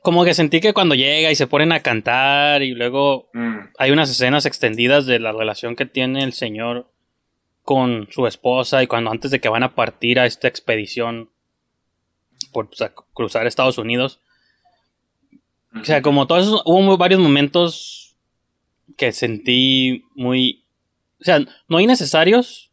Como 0.03 0.25
que 0.25 0.35
sentí 0.35 0.61
que 0.61 0.73
cuando 0.75 0.95
llega 0.97 1.31
y 1.31 1.37
se 1.37 1.47
ponen 1.47 1.73
a 1.73 1.81
cantar 1.81 2.63
y 2.63 2.75
luego 2.75 3.31
Mm, 3.33 3.59
hay 3.79 3.91
unas 3.93 4.11
escenas 4.11 4.47
extendidas 4.47 5.07
de 5.07 5.19
la 5.21 5.33
relación 5.33 5.77
que 5.77 5.87
tiene 5.87 6.25
el 6.25 6.33
señor 6.33 6.91
con 7.63 8.09
su 8.11 8.27
esposa 8.27 8.83
y 8.83 8.87
cuando 8.89 9.11
antes 9.11 9.31
de 9.31 9.41
que 9.41 9.49
van 9.49 9.63
a 9.63 9.75
partir 9.77 10.19
a 10.19 10.27
esta 10.27 10.49
expedición 10.49 11.31
por 12.53 12.69
cruzar 13.15 13.47
Estados 13.47 13.79
Unidos. 13.79 14.21
O 15.81 15.85
sea, 15.85 16.03
como 16.03 16.27
todos 16.27 16.43
esos, 16.49 16.63
hubo 16.67 16.83
muy- 16.83 16.97
varios 16.97 17.21
momentos 17.21 18.17
que 18.97 19.13
sentí 19.13 20.05
muy, 20.15 20.65
o 21.21 21.25
sea, 21.25 21.39
no 21.69 21.81
innecesarios, 21.81 22.71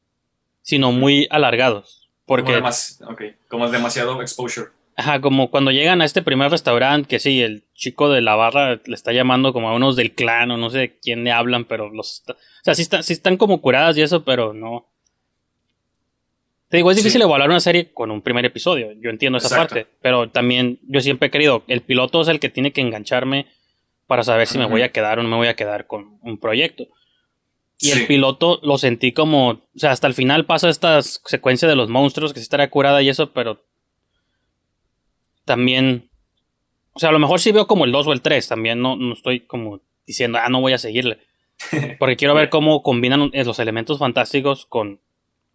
sino 0.64 0.92
muy 0.92 1.28
alargados. 1.30 1.99
Como, 2.38 2.46
Porque, 2.46 2.56
demas- 2.60 3.02
ok, 3.08 3.22
como 3.48 3.70
demasiado 3.70 4.22
exposure. 4.22 4.68
ajá, 4.96 5.20
como 5.22 5.50
cuando 5.50 5.72
llegan 5.72 6.02
a 6.02 6.06
este 6.06 6.22
primer 6.22 6.52
restaurante, 6.52 7.08
que 7.08 7.20
sí, 7.20 7.42
el 7.42 7.64
chico 7.74 8.10
de 8.10 8.22
la 8.22 8.36
barra 8.36 8.80
le 8.86 8.94
está 8.96 9.12
llamando 9.14 9.52
como 9.54 9.70
a 9.70 9.74
unos 9.76 9.96
del 9.96 10.14
clan 10.14 10.52
o 10.52 10.58
no 10.58 10.70
sé 10.70 10.78
de 10.78 10.98
quién 11.00 11.24
le 11.24 11.32
hablan, 11.32 11.66
pero 11.66 11.90
los, 11.90 12.24
o 12.28 12.36
sea, 12.64 12.76
sí, 12.76 12.84
están, 12.84 13.04
sí 13.04 13.14
están 13.14 13.38
como 13.38 13.62
curadas 13.62 13.98
y 13.98 14.02
eso, 14.02 14.24
pero 14.24 14.54
no. 14.54 14.86
Te 16.70 16.78
digo, 16.78 16.92
es 16.92 16.98
Sí. 16.98 17.02
difícil 17.04 17.22
evaluar 17.24 17.50
una 17.50 17.60
serie 17.60 17.92
con 17.92 18.12
un 18.12 18.22
primer 18.22 18.46
episodio, 18.46 18.92
yo 19.02 19.10
entiendo 19.10 19.40
esa 19.40 19.48
Exacto. 19.48 19.74
parte, 19.76 19.88
pero 20.02 20.30
también 20.30 20.80
yo 20.84 21.02
siempre 21.02 21.28
he 21.28 21.32
querido, 21.32 21.64
el 21.68 21.82
piloto 21.82 22.22
es 22.22 22.28
el 22.28 22.40
que 22.40 22.50
tiene 22.50 22.72
que 22.72 22.82
engancharme 22.82 23.48
para 24.06 24.24
saber 24.24 24.46
si 24.48 24.58
me 24.60 24.66
voy 24.66 24.82
a 24.84 24.92
quedar 24.92 25.18
o 25.20 25.24
no 25.24 25.30
me 25.30 25.36
voy 25.36 25.48
a 25.48 25.56
quedar 25.56 25.88
con 25.88 26.20
un 26.22 26.38
proyecto. 26.40 26.88
Y 27.82 27.88
Sí. 27.92 28.00
el 28.02 28.08
piloto 28.08 28.60
lo 28.62 28.78
sentí 28.78 29.14
como, 29.14 29.50
o 29.50 29.62
sea, 29.76 29.92
hasta 29.92 30.08
el 30.08 30.14
final 30.14 30.46
pasa 30.46 30.70
esta 30.70 31.02
secuencia 31.02 31.68
de 31.68 31.76
los 31.78 31.90
monstruos 31.90 32.34
que 32.34 32.40
sí 32.40 32.44
estará 32.44 32.70
curada 32.70 33.02
y 33.02 33.08
eso, 33.10 33.32
pero 33.32 33.64
también, 35.46 36.10
o 36.94 37.00
sea, 37.00 37.10
a 37.10 37.12
lo 37.14 37.20
mejor 37.20 37.40
sí 37.40 37.52
veo 37.52 37.68
como 37.68 37.86
el 37.86 37.92
2 37.92 38.08
o 38.08 38.14
el 38.14 38.22
3, 38.22 38.48
también 38.48 38.82
no, 38.82 38.96
no 38.96 39.14
estoy 39.14 39.42
como 39.42 39.82
diciendo, 40.06 40.40
ah, 40.42 40.50
no 40.50 40.62
voy 40.62 40.74
a 40.74 40.78
seguirle. 40.78 41.20
Porque 42.00 42.16
quiero 42.16 42.34
ver 42.36 42.50
cómo 42.50 42.84
combinan 42.84 43.30
eh, 43.34 43.44
los 43.44 43.60
elementos 43.60 44.00
fantásticos 44.00 44.66
con 44.66 45.00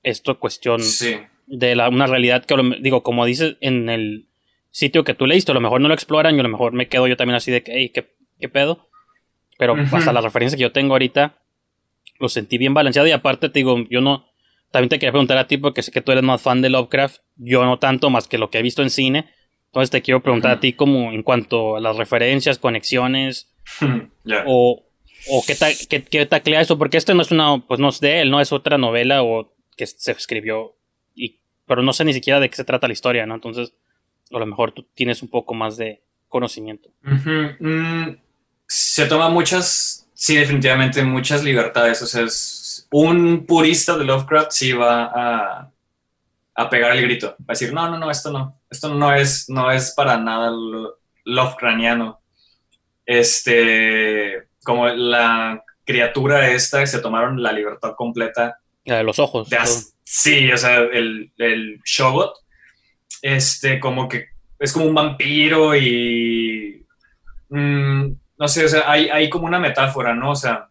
esto 0.03 0.39
cuestión 0.39 0.83
Sí, 0.83 1.17
de 1.47 1.75
la, 1.77 1.89
una 1.89 2.07
realidad 2.07 2.45
que, 2.45 2.55
digo, 2.81 3.03
como 3.03 3.25
dices 3.25 3.57
en 3.61 3.89
el 3.89 4.29
sitio 4.71 5.05
que 5.05 5.15
tú 5.15 5.27
leíste, 5.27 5.53
a 5.53 5.55
lo 5.55 5.61
mejor 5.61 5.81
no 5.81 5.89
lo 5.89 5.95
exploran 5.95 6.37
y 6.37 6.41
a 6.41 6.43
lo 6.43 6.49
mejor 6.49 6.73
me 6.73 6.89
quedo 6.89 7.07
yo 7.07 7.17
también 7.17 7.37
así 7.37 7.51
de 7.51 7.63
que, 7.63 7.73
hey, 7.75 7.91
¿qué, 7.95 8.15
qué 8.41 8.49
pedo? 8.49 8.89
Pero 9.57 9.77
hasta 9.93 10.13
la 10.13 10.21
referencia 10.21 10.57
que 10.57 10.63
yo 10.63 10.73
tengo 10.73 10.95
ahorita, 10.95 11.39
lo 12.19 12.29
sentí 12.29 12.59
bien 12.59 12.75
balanceado. 12.75 13.09
Y 13.09 13.13
aparte, 13.13 13.49
te 13.49 13.59
digo, 13.61 13.77
yo 13.91 14.01
no. 14.01 14.27
También 14.71 14.89
te 14.89 14.99
quería 14.99 15.13
preguntar 15.13 15.39
a 15.39 15.47
ti, 15.47 15.57
porque 15.57 15.83
sé 15.83 15.93
que 15.93 16.01
tú 16.01 16.11
eres 16.13 16.25
más 16.25 16.43
fan 16.43 16.61
de 16.61 16.69
Lovecraft. 16.71 17.19
Yo 17.37 17.65
no 17.65 17.79
tanto, 17.79 18.11
más 18.11 18.27
que 18.27 18.39
lo 18.39 18.51
que 18.51 18.59
he 18.59 18.63
visto 18.63 18.83
en 18.83 18.91
cine. 18.91 19.31
Entonces 19.67 19.91
te 19.91 20.03
quiero 20.03 20.23
preguntar 20.23 20.51
a 20.53 20.61
ti, 20.61 20.73
como 20.73 21.13
en 21.13 21.23
cuanto 21.23 21.77
a 21.77 21.81
las 21.81 21.97
referencias, 21.97 22.59
conexiones, 22.59 23.53
Ya. 24.25 24.45
o, 24.47 24.85
o 25.31 25.45
qué, 25.47 25.55
ta- 25.57 25.69
qué, 25.89 26.03
qué 26.05 26.27
taclea 26.27 26.61
eso, 26.61 26.79
porque 26.79 26.97
este 26.97 27.15
no 27.15 27.23
es 27.23 27.31
una, 27.33 27.59
pues 27.67 27.81
no 27.81 27.89
es 27.89 27.99
de 28.01 28.21
él, 28.21 28.31
no 28.31 28.41
es 28.41 28.53
otra 28.53 28.79
novela 28.79 29.23
o 29.25 29.53
que 29.77 29.87
se 29.87 30.13
escribió, 30.13 30.77
y, 31.15 31.41
pero 31.67 31.83
no 31.83 31.93
sé 31.93 32.05
ni 32.05 32.13
siquiera 32.13 32.39
de 32.41 32.49
qué 32.51 32.55
se 32.57 32.65
trata 32.65 32.87
la 32.87 32.93
historia, 32.93 33.27
¿no? 33.27 33.35
Entonces, 33.35 33.75
a 34.33 34.39
lo 34.39 34.47
mejor 34.47 34.71
tú 34.73 34.87
tienes 34.95 35.23
un 35.23 35.29
poco 35.29 35.55
más 35.55 35.77
de 35.77 36.03
conocimiento. 36.29 36.91
Mm, 37.03 38.17
se 38.69 39.07
toma 39.07 39.29
muchas, 39.29 40.04
sí, 40.15 40.37
definitivamente 40.37 41.03
muchas 41.05 41.43
libertades. 41.45 42.01
O 42.03 42.07
sea, 42.07 42.23
es 42.23 42.87
un 42.91 43.45
purista 43.47 43.97
de 43.99 44.05
Lovecraft 44.05 44.53
sí 44.53 44.73
va 44.73 45.05
a, 45.05 45.71
a 46.55 46.71
pegar 46.71 46.93
el 46.93 47.03
grito, 47.03 47.31
va 47.41 47.45
a 47.49 47.53
decir, 47.53 47.73
no, 47.73 47.89
no, 47.91 47.99
no, 47.99 48.11
esto 48.11 48.31
no, 48.33 48.59
esto 48.71 48.95
no 48.95 49.13
es, 49.15 49.49
no 49.51 49.71
es 49.71 49.93
para 49.97 50.17
nada 50.19 50.51
lo- 50.51 50.99
Lovecraftiano. 51.27 52.21
Este, 53.07 54.49
como 54.63 54.89
la 54.89 55.63
criatura 55.85 56.51
esta, 56.51 56.85
se 56.87 57.01
tomaron 57.01 57.43
la 57.43 57.53
libertad 57.53 57.95
completa 57.97 58.59
La 58.85 58.99
de 58.99 59.05
los 59.05 59.19
ojos. 59.19 59.49
de 59.51 59.59
sí, 60.05 60.51
o 60.53 60.57
sea, 60.57 60.79
el, 60.79 61.33
el 61.39 61.81
Shogot, 61.85 62.35
este, 63.23 63.81
como 63.81 64.09
que 64.09 64.27
es 64.59 64.73
como 64.73 64.87
un 64.87 64.95
vampiro 64.95 65.75
y. 65.77 66.85
mm, 67.51 68.13
no 68.39 68.49
sé, 68.49 68.65
o 68.65 68.69
sea, 68.69 68.91
hay, 68.91 69.09
hay 69.09 69.31
como 69.31 69.47
una 69.47 69.59
metáfora, 69.59 70.15
¿no? 70.15 70.31
O 70.33 70.37
sea, 70.37 70.69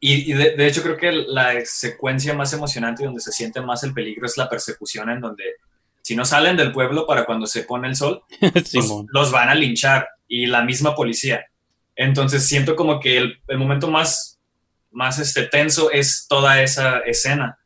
y, 0.00 0.30
y 0.30 0.34
de, 0.34 0.56
de 0.56 0.66
hecho 0.66 0.82
creo 0.82 0.96
que 0.96 1.12
la 1.12 1.52
secuencia 1.64 2.34
más 2.34 2.52
emocionante 2.52 3.02
y 3.02 3.06
donde 3.06 3.20
se 3.20 3.32
siente 3.32 3.60
más 3.60 3.82
el 3.84 3.94
peligro 3.94 4.26
es 4.26 4.36
la 4.36 4.48
persecución, 4.48 5.10
en 5.10 5.20
donde 5.20 5.44
si 6.02 6.14
no 6.14 6.24
salen 6.24 6.56
del 6.56 6.72
pueblo 6.72 7.06
para 7.06 7.24
cuando 7.24 7.46
se 7.46 7.62
pone 7.64 7.88
el 7.88 7.96
sol, 7.96 8.22
los, 9.12 9.30
van 9.32 9.48
a 9.48 9.54
linchar 9.54 10.08
y 10.28 10.46
la 10.46 10.62
misma 10.62 10.94
policía. 10.94 11.44
Entonces 11.96 12.46
siento 12.46 12.76
como 12.76 13.00
que 13.00 13.16
el, 13.16 13.40
el 13.48 13.58
momento 13.58 13.88
más, 13.90 14.38
más 14.90 15.18
este, 15.18 15.44
tenso 15.44 15.90
es 15.90 16.26
toda 16.28 16.62
esa 16.62 16.98
escena. 17.00 17.58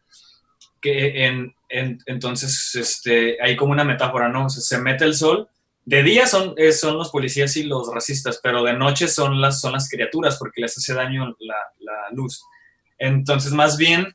Que 0.80 1.26
en, 1.26 1.54
en- 1.68 1.98
entonces 2.06 2.74
este, 2.74 3.36
hay 3.42 3.56
como 3.56 3.72
una 3.72 3.84
metáfora, 3.84 4.28
¿no? 4.28 4.46
O 4.46 4.48
sea, 4.48 4.62
se 4.62 4.82
mete 4.82 5.04
el 5.04 5.14
sol. 5.14 5.48
De 5.90 6.02
día 6.04 6.26
son, 6.26 6.54
eh, 6.56 6.70
son 6.72 6.96
los 6.96 7.10
policías 7.10 7.56
y 7.56 7.64
los 7.64 7.92
racistas, 7.92 8.38
pero 8.42 8.62
de 8.62 8.74
noche 8.74 9.08
son 9.08 9.40
las, 9.40 9.60
son 9.60 9.72
las 9.72 9.88
criaturas 9.88 10.36
porque 10.38 10.60
les 10.60 10.76
hace 10.78 10.94
daño 10.94 11.34
la, 11.40 11.56
la 11.80 11.96
luz. 12.12 12.44
Entonces, 12.98 13.50
más 13.52 13.76
bien, 13.76 14.14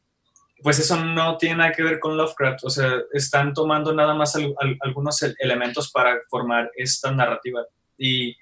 pues 0.64 0.80
eso 0.80 0.96
no 1.04 1.38
tiene 1.38 1.58
nada 1.58 1.74
que 1.74 1.84
ver 1.84 2.00
con 2.00 2.16
Lovecraft. 2.16 2.64
O 2.64 2.70
sea, 2.70 2.94
están 3.14 3.54
tomando 3.54 3.94
nada 3.94 4.14
más 4.14 4.36
al- 4.38 4.56
al- 4.60 4.78
algunos 4.82 5.22
el- 5.24 5.36
elementos 5.40 5.92
para 5.92 6.18
formar 6.30 6.72
esta 6.78 7.12
narrativa. 7.12 7.62
Y 7.98 8.38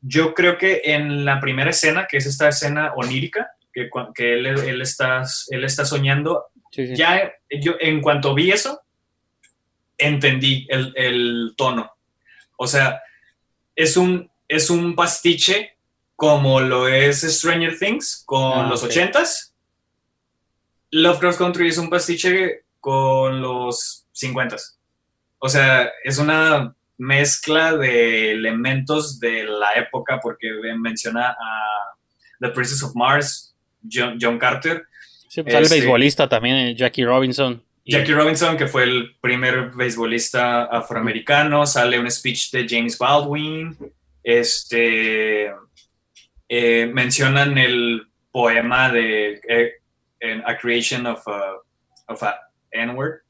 yo 0.00 0.32
creo 0.32 0.56
que 0.56 0.80
en 0.84 1.24
la 1.26 1.40
primera 1.40 1.70
escena, 1.70 2.06
que 2.08 2.16
es 2.16 2.26
esta 2.26 2.48
escena 2.48 2.92
onírica, 2.96 3.50
que, 3.72 3.90
que 4.14 4.32
él, 4.34 4.46
él 4.46 4.80
está, 4.80 5.24
él 5.50 5.62
está 5.64 5.84
soñando, 5.84 6.46
Sí, 6.72 6.86
sí. 6.86 6.96
ya 6.96 7.30
yo 7.60 7.74
en 7.80 8.00
cuanto 8.00 8.34
vi 8.34 8.50
eso, 8.50 8.80
entendí 9.98 10.66
el, 10.70 10.92
el 10.96 11.54
tono. 11.56 11.92
O 12.56 12.66
sea, 12.66 13.00
es 13.74 13.96
un, 13.96 14.30
es 14.48 14.70
un 14.70 14.94
pastiche 14.94 15.76
como 16.14 16.60
lo 16.60 16.88
es 16.88 17.20
Stranger 17.20 17.78
Things 17.78 18.22
con 18.24 18.66
Ah, 18.66 18.68
los 18.68 18.82
ochentas. 18.82 19.52
Lovecraft 20.90 21.38
Country 21.38 21.68
es 21.68 21.78
un 21.78 21.90
pastiche 21.90 22.62
con 22.80 23.40
los 23.42 24.06
50 24.12 24.56
O 25.38 25.48
sea, 25.48 25.90
es 26.04 26.18
una 26.18 26.74
mezcla 26.98 27.76
de 27.76 28.32
elementos 28.32 29.18
de 29.20 29.44
la 29.44 29.72
época 29.74 30.18
porque 30.22 30.48
menciona 30.78 31.30
a 31.30 31.96
The 32.40 32.48
Princess 32.50 32.82
of 32.82 32.94
Mars, 32.94 33.54
John, 33.90 34.16
John 34.20 34.38
Carter, 34.38 34.84
Sí, 35.28 35.42
pues, 35.42 35.54
el 35.54 35.62
este- 35.64 35.74
beisbolista 35.80 36.28
también, 36.28 36.74
Jackie 36.76 37.04
Robinson. 37.04 37.62
Jackie 37.88 38.14
Robinson, 38.14 38.56
que 38.56 38.66
fue 38.66 38.82
el 38.82 39.16
primer 39.20 39.70
beisbolista 39.70 40.64
afroamericano, 40.64 41.64
sale 41.66 42.00
un 42.00 42.10
speech 42.10 42.50
de 42.50 42.66
James 42.68 42.98
Baldwin, 42.98 43.76
este, 44.24 45.52
eh, 46.48 46.90
mencionan 46.92 47.56
el 47.58 48.08
poema 48.32 48.90
de 48.90 49.40
eh, 49.48 50.42
A 50.44 50.56
Creation 50.58 51.06
of 51.06 51.26
a, 51.28 51.54
of 52.08 52.22
a 52.24 52.40
N-word. 52.72 53.20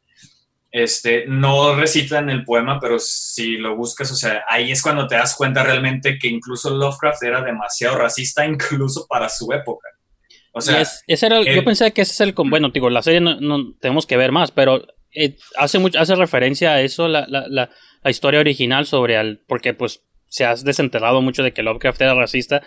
Este, 0.72 1.26
no 1.26 1.74
recitan 1.74 2.30
el 2.30 2.42
poema, 2.44 2.80
pero 2.80 2.98
si 2.98 3.58
lo 3.58 3.76
buscas, 3.76 4.10
o 4.10 4.14
sea, 4.14 4.42
ahí 4.48 4.72
es 4.72 4.82
cuando 4.82 5.06
te 5.06 5.16
das 5.16 5.34
cuenta 5.36 5.62
realmente 5.64 6.18
que 6.18 6.28
incluso 6.28 6.70
Lovecraft 6.70 7.22
era 7.22 7.42
demasiado 7.42 7.98
racista, 7.98 8.46
incluso 8.46 9.06
para 9.06 9.28
su 9.28 9.52
época. 9.52 9.88
O 10.56 10.60
sea, 10.60 10.80
es- 10.80 11.02
ese 11.06 11.26
era 11.26 11.38
el- 11.38 11.54
yo 11.54 11.64
pensé 11.64 11.92
que 11.92 12.02
ese 12.02 12.12
es 12.12 12.20
el... 12.20 12.32
Bueno, 12.36 12.70
digo, 12.70 12.90
la 12.90 13.02
serie 13.02 13.20
no, 13.20 13.40
no 13.40 13.74
tenemos 13.80 14.06
que 14.06 14.16
ver 14.16 14.32
más, 14.32 14.50
pero 14.50 14.86
eh, 15.12 15.36
hace, 15.56 15.78
mucho, 15.78 15.98
hace 16.00 16.14
referencia 16.14 16.72
a 16.72 16.80
eso 16.82 17.08
la, 17.08 17.26
la, 17.28 17.46
la, 17.48 17.70
la 18.02 18.10
historia 18.10 18.40
original 18.40 18.86
sobre 18.86 19.16
al... 19.16 19.40
Porque 19.46 19.74
pues 19.74 20.02
se 20.28 20.44
ha 20.44 20.54
desenterrado 20.54 21.22
mucho 21.22 21.42
de 21.42 21.52
que 21.52 21.62
Lovecraft 21.62 22.00
era 22.00 22.14
racista 22.14 22.62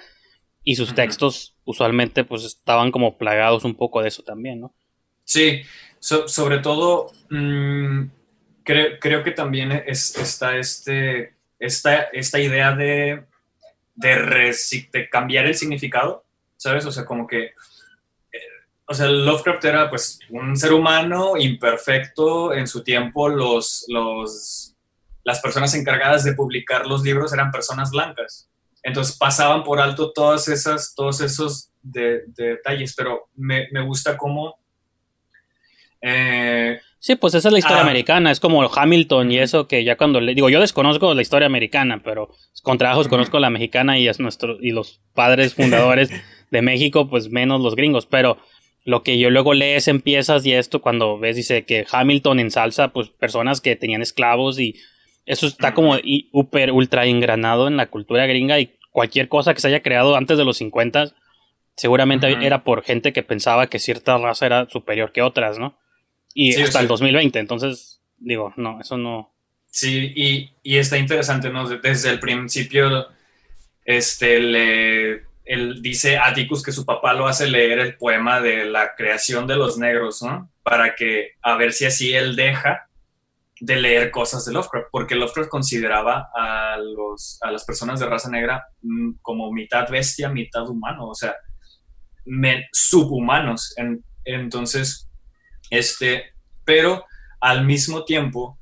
y 0.64 0.76
sus 0.76 0.94
textos 0.94 1.56
usualmente 1.66 2.24
pues 2.24 2.44
estaban 2.44 2.92
como 2.92 3.18
plagados 3.18 3.64
un 3.66 3.76
poco 3.76 4.02
de 4.02 4.08
eso 4.10 4.24
también, 4.24 4.60
¿no? 4.62 4.74
Sí, 5.24 5.62
so- 6.00 6.28
sobre 6.28 6.60
todo, 6.60 7.12
mm, 7.30 8.04
creo, 8.64 9.00
creo 9.00 9.24
que 9.24 9.32
también 9.32 9.72
es, 9.72 10.16
está 10.18 10.58
este, 10.58 11.34
esta, 11.60 12.04
esta 12.14 12.40
idea 12.40 12.72
de, 12.74 13.24
de, 13.96 14.56
de 14.92 15.10
cambiar 15.10 15.46
el 15.46 15.56
significado, 15.56 16.24
¿sabes? 16.58 16.86
O 16.86 16.92
sea, 16.92 17.06
como 17.06 17.28
que, 17.28 17.52
o 18.90 18.94
sea, 18.94 19.08
Lovecraft 19.08 19.64
era 19.66 19.90
pues 19.90 20.20
un 20.30 20.56
ser 20.58 20.74
humano 20.74 21.38
imperfecto 21.38 22.54
en 22.54 22.66
su 22.68 22.84
tiempo, 22.84 23.30
los, 23.30 23.86
los, 23.88 24.74
las 25.24 25.40
personas 25.42 25.74
encargadas 25.76 26.24
de 26.24 26.34
publicar 26.34 26.88
los 26.88 27.04
libros 27.04 27.32
eran 27.32 27.52
personas 27.52 27.92
blancas. 27.92 28.50
Entonces 28.82 29.16
pasaban 29.18 29.64
por 29.64 29.80
alto 29.80 30.12
todas 30.12 30.48
esas, 30.48 30.94
todos 30.96 31.22
esos 31.22 31.70
de- 31.82 32.24
de 32.28 32.46
detalles, 32.56 32.94
pero 32.98 33.30
me, 33.36 33.68
me 33.72 33.82
gusta 33.86 34.18
cómo 34.18 34.58
eh, 36.02 36.80
Sí, 37.02 37.16
pues 37.16 37.34
esa 37.34 37.48
es 37.48 37.54
la 37.54 37.60
historia 37.60 37.80
Ah. 37.80 37.84
americana, 37.86 38.30
es 38.32 38.40
como 38.42 38.62
Hamilton 38.64 39.32
y 39.32 39.40
eso 39.40 39.68
que 39.70 39.84
ya 39.86 39.96
cuando 39.96 40.20
le 40.20 40.34
digo, 40.36 40.50
yo 40.50 40.60
desconozco 40.60 41.14
la 41.14 41.22
historia 41.22 41.46
americana, 41.46 42.02
pero 42.04 42.30
con 42.62 42.78
trabajos 42.78 43.08
conozco 43.08 43.40
la 43.40 43.50
mexicana 43.50 43.98
y 43.98 44.08
es 44.10 44.20
nuestro 44.20 44.58
y 44.60 44.72
los 44.72 45.00
padres 45.14 45.54
fundadores 45.54 46.10
de 46.52 46.62
México, 46.62 47.10
pues 47.10 47.30
menos 47.30 47.62
los 47.62 47.76
gringos, 47.76 48.06
pero 48.06 48.38
lo 48.86 49.04
que 49.04 49.20
yo 49.20 49.30
luego 49.30 49.54
lees 49.54 49.88
en 49.88 50.02
piezas 50.02 50.46
y 50.46 50.54
esto 50.54 50.82
cuando 50.82 51.20
ves 51.20 51.36
dice 51.36 51.66
que 51.66 51.86
Hamilton 51.92 52.40
ensalza 52.40 52.90
pues 52.90 53.10
personas 53.10 53.62
que 53.62 53.76
tenían 53.76 54.02
esclavos 54.02 54.60
y 54.60 54.76
eso 55.26 55.48
está 55.48 55.74
como 55.74 55.96
ultra 56.32 57.06
engranado 57.06 57.68
en 57.68 57.78
la 57.78 57.88
cultura 57.88 58.26
gringa 58.26 58.60
y 58.60 58.72
cualquier 58.92 59.28
cosa 59.28 59.54
que 59.54 59.60
se 59.62 59.68
haya 59.68 59.84
creado 59.84 60.16
antes 60.16 60.38
de 60.38 60.46
los 60.46 60.58
50 60.58 61.14
seguramente 61.76 62.28
era 62.46 62.64
por 62.64 62.84
gente 62.84 63.14
que 63.14 63.24
pensaba 63.24 63.68
que 63.68 63.80
cierta 63.80 64.18
raza 64.18 64.46
era 64.46 64.68
superior 64.70 65.12
que 65.12 65.22
otras, 65.22 65.60
¿no? 65.60 65.78
Y 66.34 66.52
Sí, 66.52 66.62
hasta 66.62 66.80
sí. 66.80 66.84
el 66.84 66.88
2020, 66.90 67.40
entonces 67.40 68.02
digo, 68.18 68.54
no, 68.58 68.82
eso 68.82 68.98
no. 68.98 69.34
Sí, 69.72 70.12
y, 70.16 70.50
y 70.64 70.78
está 70.78 70.98
interesante, 70.98 71.50
¿no? 71.50 71.70
Desde 71.70 72.10
el 72.10 72.20
principio, 72.20 73.08
este, 73.86 74.40
le, 74.40 75.22
él 75.50 75.82
dice 75.82 76.18
Atticus 76.18 76.62
que 76.64 76.72
su 76.72 76.86
papá 76.86 77.14
lo 77.14 77.28
hace 77.28 77.48
leer 77.48 77.80
el 77.80 77.98
poema 77.98 78.40
de 78.40 78.66
la 78.66 78.94
creación 78.96 79.48
de 79.48 79.56
los 79.56 79.78
negros, 79.78 80.22
¿no? 80.22 80.52
Para 80.62 80.94
que, 80.96 81.32
a 81.42 81.56
ver 81.56 81.74
si 81.74 81.86
así 81.86 82.14
él 82.14 82.36
deja 82.36 82.88
de 83.60 83.76
leer 83.76 84.12
cosas 84.12 84.46
de 84.46 84.54
Lovecraft, 84.54 84.88
porque 84.92 85.16
Lovecraft 85.16 85.50
consideraba 85.50 86.30
a, 86.36 86.78
los, 86.78 87.40
a 87.42 87.52
las 87.52 87.66
personas 87.66 88.00
de 88.00 88.06
raza 88.06 88.30
negra 88.30 88.64
mm, 88.84 89.14
como 89.22 89.52
mitad 89.52 89.90
bestia, 89.90 90.30
mitad 90.30 90.70
humano, 90.70 91.08
o 91.10 91.16
sea, 91.16 91.36
subhumanos. 92.72 93.74
En- 93.78 94.04
entonces, 94.26 95.10
este, 95.72 96.26
pero 96.64 97.06
al 97.42 97.66
mismo 97.66 98.06
tiempo, 98.06 98.59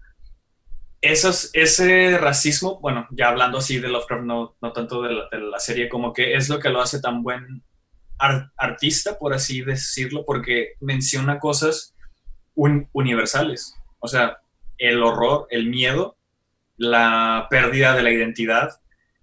esos, 1.12 1.50
ese 1.54 2.18
racismo, 2.18 2.80
bueno, 2.80 3.08
ya 3.12 3.30
hablando 3.30 3.58
así 3.60 3.80
de 3.80 3.88
Lovecraft, 3.90 4.24
no, 4.24 4.56
no 4.62 4.72
tanto 4.74 5.02
de 5.02 5.14
la, 5.14 5.28
de 5.32 5.40
la 5.40 5.60
serie, 5.60 5.90
como 5.90 6.14
que 6.14 6.36
es 6.36 6.50
lo 6.50 6.60
que 6.60 6.70
lo 6.70 6.82
hace 6.82 7.00
tan 7.02 7.24
buen 7.24 7.64
ar- 8.18 8.52
artista, 8.58 9.18
por 9.20 9.34
así 9.34 9.62
decirlo, 9.62 10.24
porque 10.26 10.74
menciona 10.80 11.40
cosas 11.40 11.96
un- 12.56 12.90
universales. 12.94 13.76
O 14.00 14.08
sea, 14.08 14.38
el 14.78 15.02
horror, 15.04 15.48
el 15.50 15.68
miedo, 15.70 16.18
la 16.78 17.48
pérdida 17.50 17.96
de 17.96 18.04
la 18.04 18.12
identidad, 18.12 18.70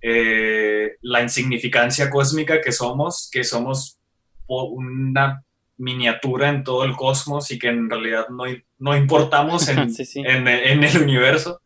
eh, 0.03 0.97
la 1.01 1.23
insignificancia 1.23 2.11
cósmica 2.11 2.61
que 2.61 2.73
somos, 2.73 3.29
que 3.33 3.45
somos 3.45 3.99
una 4.47 5.43
miniatura 5.77 6.51
en 6.51 6.63
todo 6.63 6.85
el 6.85 6.95
cosmos 6.95 7.51
y 7.51 7.59
que 7.59 7.69
en 7.69 7.89
realidad 7.91 8.29
no, 8.29 8.45
no 8.79 8.97
importamos 8.97 9.69
en, 9.69 9.79
En, 10.17 10.47
en, 10.47 10.85
el 10.85 11.03
universo 11.03 11.63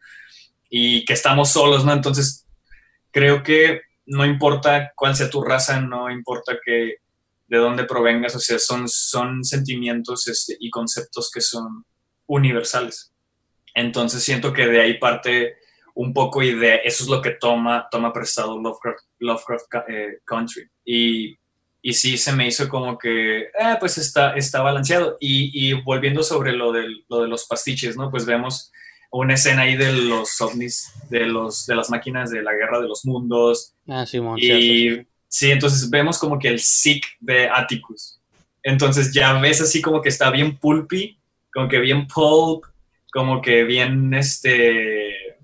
y 0.69 1.05
que 1.05 1.15
estamos 1.15 1.51
solos, 1.51 1.85
¿no? 1.85 1.93
Entonces, 1.93 2.47
creo 3.11 3.43
que 3.43 3.81
no 4.07 4.25
importa 4.25 4.93
cuál 4.97 5.15
sea 5.15 5.31
tu 5.31 5.43
raza, 5.43 5.81
no 5.81 6.11
importa 6.11 6.57
que 6.65 6.97
de 7.47 7.57
dónde 7.59 7.85
provengas, 7.85 8.35
o 8.37 8.41
sea, 8.41 8.59
son, 8.59 8.89
son 8.89 9.45
sentimientos 9.45 10.29
este, 10.29 10.57
y 10.61 10.71
conceptos 10.71 11.31
que 11.33 11.41
son 11.41 11.85
universales. 12.27 13.13
Entonces 13.75 14.23
siento 14.23 14.53
que 14.53 14.67
de 14.67 14.81
ahí 14.81 14.99
parte 14.99 15.57
un 15.95 16.13
poco 16.13 16.43
y 16.43 16.55
de 16.55 16.81
eso 16.85 17.05
es 17.05 17.11
lo 17.11 17.21
que 17.21 17.33
toma, 17.33 17.89
toma 17.91 18.13
prestado 18.13 18.61
Lovecraft, 18.61 19.05
Lovecraft 19.19 19.67
eh, 19.89 20.19
Country. 20.25 20.69
Y, 20.85 21.37
y, 21.83 21.93
sí 21.93 22.17
se 22.19 22.33
me 22.33 22.47
hizo 22.47 22.69
como 22.69 22.97
que, 22.97 23.41
eh, 23.41 23.77
pues 23.81 23.99
está, 23.99 24.35
está 24.35 24.63
balanceado. 24.63 25.17
Y, 25.21 25.51
y, 25.53 25.73
volviendo 25.83 26.23
sobre 26.23 26.53
lo, 26.53 26.71
del, 26.73 27.05
lo 27.09 27.23
de 27.23 27.29
los 27.29 27.47
pastiches, 27.47 27.97
¿no? 27.97 28.11
Pues 28.11 28.27
vemos 28.27 28.71
una 29.11 29.35
escena 29.35 29.63
ahí 29.63 29.77
de 29.77 29.93
los 29.93 30.41
ovnis, 30.41 30.93
de, 31.09 31.27
los, 31.27 31.67
de 31.67 31.75
las 31.75 31.91
máquinas 31.91 32.31
de 32.31 32.43
la 32.43 32.53
guerra 32.53 32.81
de 32.81 32.89
los 32.89 33.05
mundos. 33.05 33.75
Ah, 33.87 34.05
sí, 34.07 34.19
y 34.37 35.07
sí, 35.29 35.51
entonces 35.51 35.89
vemos 35.89 36.19
como 36.19 36.39
que 36.39 36.49
el 36.49 36.61
sick 36.61 37.05
de 37.21 37.49
Atticus. 37.49 38.21
Entonces 38.63 39.13
ya 39.13 39.33
ves 39.41 39.61
así 39.61 39.81
como 39.81 40.03
que 40.03 40.09
está 40.09 40.31
bien 40.31 40.59
pulpy, 40.59 41.19
como 41.53 41.69
que 41.69 41.79
bien 41.79 42.07
pulp, 42.07 42.65
como 43.13 43.41
que 43.41 43.65
bien 43.65 44.13
este, 44.13 45.37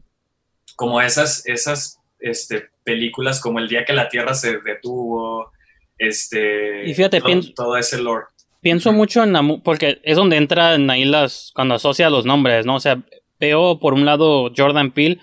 como 0.76 1.00
esas, 1.00 1.46
esas 1.46 1.98
este, 2.18 2.68
películas 2.82 3.40
como 3.40 3.58
El 3.58 3.68
día 3.68 3.84
que 3.84 3.92
la 3.92 4.08
Tierra 4.08 4.34
se 4.34 4.58
detuvo, 4.58 5.50
este, 5.96 6.88
y 6.88 6.94
fíjate, 6.94 7.20
todo, 7.20 7.26
pienso, 7.26 7.52
todo 7.54 7.76
ese 7.76 7.98
lore. 7.98 8.26
Pienso 8.60 8.92
mucho 8.92 9.22
en 9.22 9.32
la, 9.32 9.42
porque 9.62 10.00
es 10.02 10.16
donde 10.16 10.36
entran 10.36 10.90
ahí 10.90 11.04
las, 11.04 11.52
cuando 11.54 11.74
asocia 11.74 12.10
los 12.10 12.26
nombres, 12.26 12.66
¿no? 12.66 12.76
O 12.76 12.80
sea, 12.80 13.02
veo 13.44 13.78
por 13.78 13.94
un 13.94 14.04
lado 14.04 14.50
Jordan 14.56 14.90
Peele, 14.92 15.18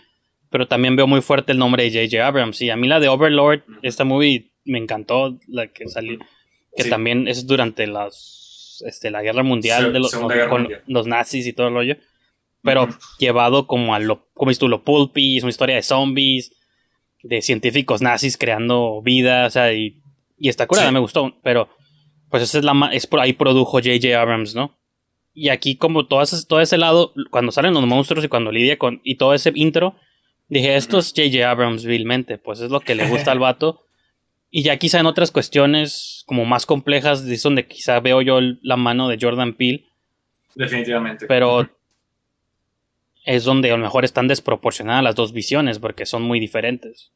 pero 0.50 0.68
también 0.68 0.96
veo 0.96 1.08
muy 1.08 1.22
fuerte 1.22 1.52
el 1.54 1.58
nombre 1.58 1.84
de 1.84 1.90
J.J. 1.90 2.26
Abrams. 2.26 2.62
Y 2.62 2.70
a 2.70 2.76
mí 2.76 2.88
la 2.88 3.00
de 3.00 3.08
Overlord, 3.08 3.64
esta 3.82 4.04
movie 4.04 4.52
me 4.66 4.78
encantó, 4.78 5.40
la 5.48 5.68
que 5.68 5.88
salió, 5.88 6.20
que 6.76 6.84
también 6.86 7.28
es 7.28 7.48
durante 7.48 7.88
las, 7.88 8.84
este, 8.86 9.10
la 9.10 9.22
guerra 9.22 9.44
mundial 9.44 9.92
de 9.94 10.00
los, 10.00 10.14
con 10.14 10.68
los 10.88 11.08
nazis 11.08 11.48
y 11.48 11.54
todo 11.54 11.68
el 11.68 11.74
rollo. 11.74 11.98
Pero 12.64 12.90
llevado 13.18 13.66
como 13.66 13.96
a 13.96 14.00
lo, 14.00 14.28
como 14.34 14.52
tú, 14.54 14.68
lo 14.68 14.84
pulpy, 14.84 15.38
es 15.38 15.44
una 15.44 15.50
historia 15.50 15.76
de 15.76 15.82
zombies, 15.82 16.52
de 17.24 17.42
científicos 17.42 18.02
nazis 18.02 18.38
creando 18.38 19.02
vida, 19.02 19.48
o 19.48 19.50
sea, 19.50 19.74
y, 19.74 20.02
y 20.38 20.50
está 20.50 20.68
curada, 20.68 20.92
me 20.92 21.00
gustó, 21.00 21.40
pero 21.42 21.70
pues 22.30 22.44
esa 22.44 22.60
es 22.60 22.64
la, 22.64 22.90
es 22.94 23.08
por 23.08 23.20
ahí 23.20 23.34
produjo 23.34 23.78
J.J. 23.80 24.20
Abrams, 24.20 24.54
¿no? 24.54 24.78
Y 25.34 25.50
aquí 25.50 25.76
como 25.76 26.08
todo 26.08 26.22
ese, 26.22 26.46
todo 26.46 26.62
ese 26.62 26.78
lado, 26.78 27.14
cuando 27.30 27.52
salen 27.52 27.74
los 27.74 27.86
monstruos 27.86 28.26
y 28.26 28.28
cuando 28.28 28.52
lidia 28.52 28.78
con... 28.78 29.02
Y 29.04 29.16
todo 29.16 29.34
ese 29.34 29.52
intro, 29.56 29.96
dije, 30.50 30.76
esto 30.76 31.00
es 31.00 31.14
J.J. 31.16 31.50
Abrams 31.50 31.86
vilmente, 31.86 32.38
pues 32.38 32.60
es 32.60 32.70
lo 32.70 32.82
que 32.82 32.96
le 32.96 33.08
gusta 33.08 33.32
al 33.32 33.40
vato. 33.40 33.86
Y 34.50 34.64
ya 34.64 34.78
quizá 34.78 35.00
en 35.00 35.06
otras 35.06 35.32
cuestiones 35.32 36.24
como 36.26 36.44
más 36.44 36.66
complejas, 36.66 37.26
es 37.26 37.44
donde 37.44 37.66
quizá 37.66 38.00
veo 38.02 38.22
yo 38.22 38.40
la 38.62 38.76
mano 38.76 39.08
de 39.08 39.18
Jordan 39.20 39.54
Peele. 39.54 39.86
Definitivamente. 40.56 41.26
Pero 41.26 41.70
es 43.24 43.44
donde 43.44 43.72
a 43.72 43.78
lo 43.78 43.84
mejor 43.84 44.04
están 44.04 44.28
desproporcionadas 44.28 45.04
las 45.04 45.16
dos 45.16 45.32
visiones 45.32 45.80
porque 45.80 46.06
son 46.06 46.24
muy 46.24 46.40
diferentes. 46.40 47.12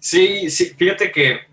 Sí, 0.00 0.50
sí, 0.50 0.66
fíjate 0.76 1.10
que 1.10 1.49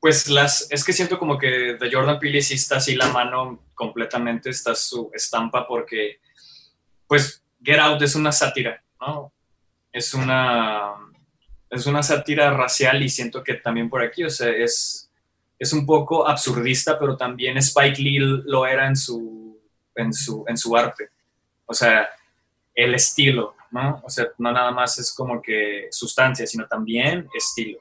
pues 0.00 0.28
las, 0.28 0.66
es 0.70 0.82
que 0.82 0.94
siento 0.94 1.18
como 1.18 1.38
que 1.38 1.76
de 1.78 1.90
Jordan 1.92 2.18
Peele 2.18 2.40
sí 2.40 2.54
está 2.54 2.76
así 2.76 2.96
la 2.96 3.08
mano 3.08 3.66
completamente, 3.74 4.48
está 4.48 4.74
su 4.74 5.10
estampa 5.12 5.66
porque, 5.68 6.20
pues, 7.06 7.44
Get 7.62 7.78
Out 7.78 8.00
es 8.00 8.14
una 8.14 8.32
sátira, 8.32 8.82
¿no? 8.98 9.32
Es 9.92 10.14
una, 10.14 10.94
es 11.68 11.86
una 11.86 12.02
sátira 12.02 12.50
racial 12.56 13.02
y 13.02 13.10
siento 13.10 13.44
que 13.44 13.54
también 13.54 13.90
por 13.90 14.02
aquí, 14.02 14.24
o 14.24 14.30
sea, 14.30 14.48
es, 14.48 15.10
es 15.58 15.72
un 15.74 15.84
poco 15.84 16.26
absurdista, 16.26 16.98
pero 16.98 17.16
también 17.18 17.58
Spike 17.58 18.00
Lee 18.00 18.18
lo 18.18 18.66
era 18.66 18.86
en 18.86 18.96
su, 18.96 19.60
en 19.94 20.14
su, 20.14 20.44
en 20.48 20.56
su 20.56 20.74
arte. 20.74 21.10
O 21.66 21.74
sea, 21.74 22.08
el 22.74 22.94
estilo, 22.94 23.54
¿no? 23.70 24.00
O 24.02 24.08
sea, 24.08 24.28
no 24.38 24.50
nada 24.50 24.70
más 24.70 24.98
es 24.98 25.12
como 25.12 25.42
que 25.42 25.88
sustancia, 25.90 26.46
sino 26.46 26.66
también 26.66 27.28
estilo. 27.34 27.80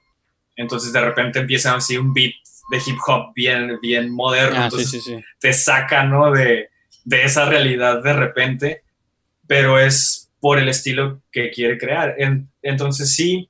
Entonces 0.59 0.91
de 0.91 1.01
repente 1.01 1.39
empieza 1.39 1.73
así 1.73 1.97
un 1.97 2.13
beat 2.13 2.33
de 2.69 2.77
hip 2.85 2.97
hop 3.07 3.31
bien, 3.33 3.79
bien 3.81 4.11
moderno, 4.11 4.59
Ah, 4.59 4.63
entonces 4.65 4.91
sí, 4.91 4.99
sí, 5.01 5.15
sí. 5.17 5.23
te 5.39 5.53
saca, 5.53 6.03
¿no? 6.03 6.31
De, 6.31 6.69
de 7.05 7.23
esa 7.23 7.45
realidad 7.45 8.03
de 8.03 8.13
repente, 8.13 8.83
pero 9.47 9.79
es 9.79 10.29
por 10.41 10.59
el 10.59 10.67
estilo 10.69 11.21
que 11.31 11.49
quiere 11.49 11.77
crear. 11.77 12.15
En- 12.17 12.49
entonces 12.61 13.15
sí, 13.15 13.49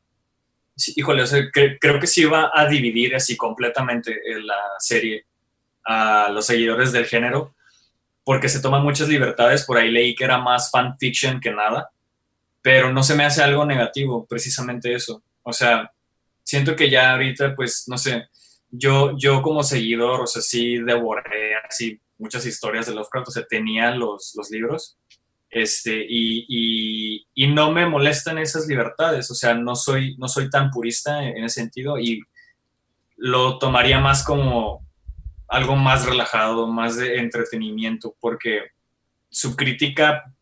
híjole, 0.96 1.24
o 1.24 1.28
sea, 1.28 1.40
cre- 1.40 1.78
creo 1.82 2.00
que 2.00 2.08
sí 2.08 2.26
va 2.26 2.52
a 2.54 2.68
dividir 2.68 3.16
así 3.16 3.36
completamente 3.36 4.18
en 4.32 4.46
la 4.46 4.56
serie 4.80 5.26
a 5.86 6.30
los 6.32 6.46
seguidores 6.46 6.92
del 6.92 7.06
género, 7.06 7.56
porque 8.24 8.50
se 8.50 8.62
toman 8.62 8.84
muchas 8.84 9.10
libertades, 9.10 9.64
por 9.66 9.78
ahí 9.78 9.90
leí 9.90 10.14
que 10.16 10.24
era 10.26 10.38
más 10.38 10.70
fanfiction 10.70 11.40
que 11.40 11.52
nada, 11.52 11.90
pero 12.62 12.94
no 12.94 13.02
se 13.02 13.16
me 13.16 13.26
hace 13.26 13.42
algo 13.42 13.66
negativo, 13.66 14.26
precisamente 14.28 14.94
eso. 14.94 15.24
O 15.42 15.52
sea, 15.52 15.92
siento 16.50 16.76
que 16.76 16.90
ya 16.90 17.12
ahorita, 17.12 17.56
pues, 17.56 17.84
no 17.86 17.96
sé, 17.96 18.28
yo, 18.72 19.16
yo 19.16 19.44
como 19.44 19.62
seguidor, 19.62 20.22
o 20.22 20.26
sea, 20.26 20.42
sí 20.42 20.80
devoré 20.80 21.54
así 21.70 22.02
muchas 22.18 22.44
historias 22.48 22.88
de 22.88 22.96
Lovecraft, 22.96 23.28
o 23.28 23.32
sea, 23.32 23.46
tenía 23.48 23.92
los, 23.92 24.34
los 24.36 24.50
libros, 24.50 24.98
este, 25.52 26.04
y, 26.10 26.46
y, 26.48 27.28
y 27.36 27.54
no 27.54 27.72
me 27.72 27.86
molestan 27.86 28.40
esas 28.40 28.66
libertades, 28.66 29.30
o 29.30 29.36
sea, 29.36 29.54
no 29.54 29.76
soy, 29.76 30.18
no 30.18 30.28
soy 30.28 30.50
tan 30.50 30.72
purista 30.72 31.24
en, 31.24 31.38
en 31.38 31.44
ese 31.44 31.62
sentido 31.62 32.00
y 32.00 32.20
lo 33.16 33.60
tomaría 33.60 34.00
más 34.00 34.24
como 34.26 34.84
algo 35.48 35.76
más 35.76 36.08
relajado, 36.08 36.66
más 36.66 36.98
de 36.98 37.20
entretenimiento, 37.20 38.16
porque 38.20 38.72
su 39.30 39.56
crítica 39.56 40.34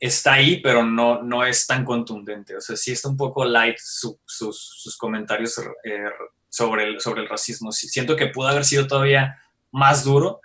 está 0.00 0.34
ahí, 0.34 0.60
pero 0.60 0.84
no, 0.84 1.22
no 1.22 1.44
es 1.44 1.66
tan 1.66 1.84
contundente. 1.84 2.56
O 2.56 2.60
sea, 2.60 2.76
sí 2.76 2.92
está 2.92 3.08
un 3.08 3.16
poco 3.16 3.44
light 3.44 3.76
su- 3.78 4.20
sus, 4.24 4.58
sus 4.58 4.96
comentarios 4.96 5.58
eh, 5.84 6.04
sobre, 6.48 6.84
el, 6.84 7.00
sobre 7.00 7.22
el 7.22 7.28
racismo. 7.28 7.72
Sí, 7.72 7.88
siento 7.88 8.16
que 8.16 8.28
pudo 8.28 8.48
haber 8.48 8.64
sido 8.64 8.86
todavía 8.86 9.36
más 9.72 10.04
duro, 10.04 10.40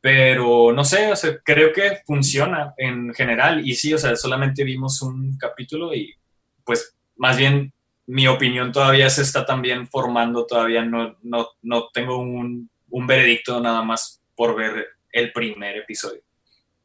pero 0.00 0.72
no 0.72 0.84
sé, 0.84 1.12
o 1.12 1.16
sea, 1.16 1.38
creo 1.44 1.72
que 1.72 2.00
funciona 2.06 2.74
en 2.78 3.12
general. 3.14 3.66
Y 3.66 3.74
sí, 3.74 3.92
o 3.92 3.98
sea, 3.98 4.16
solamente 4.16 4.64
vimos 4.64 5.02
un 5.02 5.36
capítulo 5.36 5.94
y 5.94 6.14
pues 6.64 6.94
más 7.16 7.36
bien 7.36 7.72
mi 8.06 8.26
opinión 8.26 8.72
todavía 8.72 9.10
se 9.10 9.22
está 9.22 9.44
también 9.44 9.86
formando, 9.88 10.46
todavía 10.46 10.84
no, 10.84 11.16
no, 11.22 11.48
no 11.62 11.88
tengo 11.92 12.18
un, 12.18 12.70
un 12.88 13.06
veredicto 13.06 13.60
nada 13.60 13.82
más 13.82 14.20
por 14.34 14.56
ver 14.56 14.86
el 15.12 15.32
primer 15.32 15.76
episodio. 15.76 16.22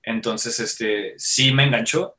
Entonces, 0.05 0.59
este, 0.59 1.13
sí 1.17 1.51
me 1.51 1.63
enganchó, 1.63 2.15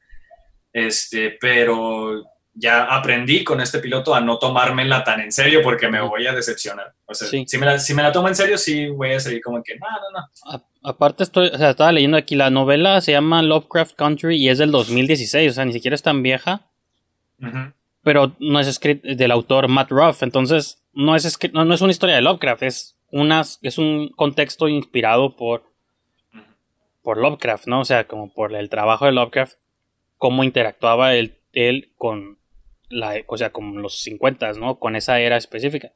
este, 0.72 1.36
pero 1.40 2.22
ya 2.58 2.84
aprendí 2.84 3.44
con 3.44 3.60
este 3.60 3.80
piloto 3.80 4.14
a 4.14 4.20
no 4.20 4.38
tomármela 4.38 5.04
tan 5.04 5.20
en 5.20 5.30
serio 5.30 5.60
porque 5.62 5.88
me 5.88 6.00
voy 6.00 6.26
a 6.26 6.32
decepcionar. 6.32 6.94
O 7.04 7.14
sea, 7.14 7.28
Sí. 7.28 7.44
si, 7.46 7.58
me 7.58 7.66
la, 7.66 7.78
si 7.78 7.92
me 7.94 8.02
la 8.02 8.12
tomo 8.12 8.28
en 8.28 8.34
serio, 8.34 8.56
sí 8.56 8.88
voy 8.88 9.12
a 9.12 9.20
seguir 9.20 9.42
como 9.42 9.62
que, 9.62 9.76
no, 9.76 9.86
no, 9.86 10.20
no. 10.20 10.56
A- 10.56 10.88
aparte 10.90 11.22
estoy, 11.22 11.48
o 11.48 11.58
sea, 11.58 11.70
estaba 11.70 11.92
leyendo 11.92 12.16
aquí, 12.16 12.34
la 12.34 12.48
novela 12.50 13.00
se 13.02 13.12
llama 13.12 13.42
Lovecraft 13.42 13.94
Country 13.96 14.36
y 14.36 14.48
es 14.48 14.58
del 14.58 14.70
2016, 14.70 15.50
o 15.52 15.54
sea, 15.54 15.64
ni 15.66 15.72
siquiera 15.74 15.94
es 15.94 16.02
tan 16.02 16.22
vieja, 16.22 16.62
Ujú. 17.42 17.72
pero 18.02 18.32
no 18.38 18.58
es 18.60 18.66
escrita 18.68 19.06
del 19.14 19.30
autor 19.32 19.68
Matt 19.68 19.90
Ruff, 19.90 20.22
entonces 20.22 20.82
no 20.94 21.14
es, 21.14 21.38
no, 21.52 21.64
no 21.66 21.74
es 21.74 21.80
una 21.82 21.90
historia 21.92 22.14
de 22.14 22.22
Lovecraft, 22.22 22.62
es, 22.62 22.96
unas, 23.10 23.58
es 23.62 23.76
un 23.78 24.08
contexto 24.16 24.66
inspirado 24.68 25.36
por, 25.36 25.64
por 27.06 27.18
Lovecraft, 27.18 27.68
¿no? 27.68 27.82
O 27.82 27.84
sea, 27.84 28.08
como 28.08 28.34
por 28.34 28.52
el 28.52 28.68
trabajo 28.68 29.04
de 29.04 29.12
Lovecraft, 29.12 29.58
cómo 30.16 30.42
interactuaba 30.42 31.14
él, 31.14 31.38
él 31.52 31.92
con 31.96 32.40
la, 32.88 33.14
o 33.28 33.36
sea, 33.36 33.52
con 33.52 33.80
los 33.80 34.00
50, 34.00 34.54
¿no? 34.54 34.80
Con 34.80 34.96
esa 34.96 35.20
era 35.20 35.36
específica. 35.36 35.92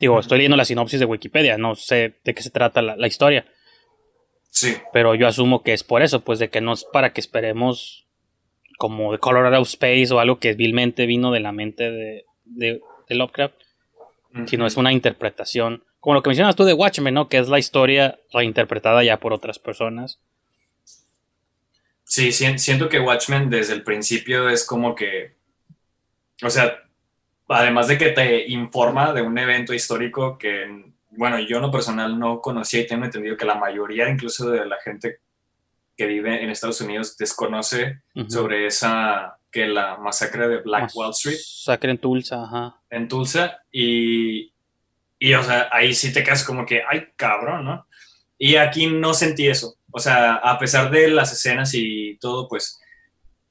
Digo, 0.00 0.18
estoy 0.18 0.38
leyendo 0.38 0.56
la 0.56 0.64
sinopsis 0.64 0.98
de 0.98 1.06
Wikipedia, 1.06 1.58
no 1.58 1.76
sé 1.76 2.18
de 2.24 2.34
qué 2.34 2.42
se 2.42 2.50
trata 2.50 2.82
la, 2.82 2.96
la 2.96 3.06
historia. 3.06 3.46
Sí, 4.50 4.74
Pero 4.92 5.14
yo 5.14 5.28
asumo 5.28 5.62
que 5.62 5.74
es 5.74 5.84
por 5.84 6.02
eso, 6.02 6.24
pues 6.24 6.40
de 6.40 6.50
que 6.50 6.60
no 6.60 6.72
es 6.72 6.84
para 6.92 7.12
que 7.12 7.20
esperemos 7.20 8.08
como 8.78 9.12
de 9.12 9.20
Colorado 9.20 9.62
Space 9.62 10.12
o 10.12 10.18
algo 10.18 10.40
que 10.40 10.54
vilmente 10.54 11.06
vino 11.06 11.30
de 11.30 11.38
la 11.38 11.52
mente 11.52 11.88
de, 11.88 12.24
de, 12.44 12.80
de 13.08 13.14
Lovecraft, 13.14 13.54
sino 14.46 14.66
es 14.66 14.76
una 14.76 14.90
interpretación, 14.90 15.84
como 16.00 16.14
lo 16.14 16.22
que 16.24 16.30
mencionas 16.30 16.56
tú 16.56 16.64
de 16.64 16.74
Watchmen, 16.74 17.14
¿no? 17.14 17.28
Que 17.28 17.38
es 17.38 17.48
la 17.48 17.60
historia 17.60 18.18
reinterpretada 18.32 19.04
ya 19.04 19.20
por 19.20 19.32
otras 19.32 19.60
personas. 19.60 20.18
Sí, 22.08 22.32
sien- 22.32 22.58
siento 22.58 22.88
que 22.88 23.00
Watchmen 23.00 23.50
desde 23.50 23.74
el 23.74 23.82
principio 23.82 24.48
es 24.48 24.64
como 24.66 24.94
que, 24.94 25.36
o 26.42 26.48
sea, 26.48 26.82
además 27.48 27.88
de 27.88 27.98
que 27.98 28.10
te 28.10 28.48
informa 28.48 29.12
de 29.12 29.20
un 29.22 29.36
evento 29.36 29.74
histórico 29.74 30.38
que, 30.38 30.86
bueno, 31.10 31.38
yo 31.38 31.56
en 31.56 31.62
lo 31.62 31.70
personal 31.70 32.18
no 32.18 32.40
conocía 32.40 32.80
y 32.80 32.86
tengo 32.86 33.04
entendido 33.04 33.36
que 33.36 33.44
la 33.44 33.56
mayoría 33.56 34.08
incluso 34.08 34.50
de 34.50 34.64
la 34.66 34.78
gente 34.82 35.18
que 35.96 36.06
vive 36.06 36.42
en 36.42 36.48
Estados 36.50 36.80
Unidos 36.80 37.16
desconoce 37.18 38.00
sobre 38.30 38.66
esa, 38.66 39.36
que 39.50 39.66
la 39.66 39.96
masacre 39.98 40.48
de 40.48 40.58
Black 40.62 40.90
Wall 40.94 41.10
Street 41.10 41.38
Sacre 41.42 41.90
en 41.90 41.98
Tulsa, 41.98 42.44
ajá. 42.44 42.80
en 42.88 43.08
Tulsa 43.08 43.58
y, 43.70 44.52
y, 45.18 45.34
o 45.34 45.42
sea, 45.42 45.68
ahí 45.72 45.92
sí 45.92 46.12
te 46.12 46.22
quedas 46.22 46.44
como 46.44 46.64
que, 46.64 46.82
ay, 46.88 47.08
cabrón, 47.16 47.64
¿no? 47.64 47.86
Y 48.38 48.54
aquí 48.56 48.86
no 48.86 49.12
sentí 49.12 49.48
eso. 49.48 49.74
O 49.98 50.00
sea, 50.00 50.34
a 50.36 50.56
pesar 50.60 50.90
de 50.92 51.08
las 51.08 51.32
escenas 51.32 51.74
y 51.74 52.16
todo, 52.20 52.46
pues, 52.48 52.78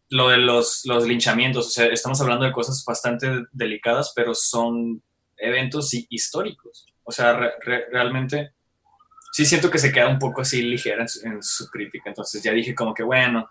lo 0.09 0.29
de 0.29 0.37
los, 0.37 0.85
linchamientos, 1.05 1.67
o 1.67 1.69
sea, 1.69 1.87
estamos 1.87 2.21
hablando 2.21 2.45
de 2.45 2.53
cosas 2.53 2.81
bastante 2.87 3.29
delicadas, 3.51 4.13
pero 4.15 4.33
son 4.33 5.03
eventos 5.35 5.93
hi- 5.93 6.07
históricos. 6.09 6.85
O 7.03 7.11
sea, 7.11 7.33
re- 7.33 7.51
re- 7.59 7.85
realmente 7.91 8.53
sí 9.33 9.45
siento 9.45 9.69
que 9.69 9.77
se 9.77 9.91
queda 9.91 10.07
un 10.07 10.19
poco 10.19 10.39
así 10.41 10.61
ligera 10.61 11.01
en 11.01 11.09
su, 11.09 11.27
en 11.27 11.43
su 11.43 11.67
crítica. 11.69 12.09
Entonces 12.09 12.41
ya 12.41 12.53
dije 12.53 12.73
como 12.73 12.93
que, 12.93 13.03
bueno, 13.03 13.49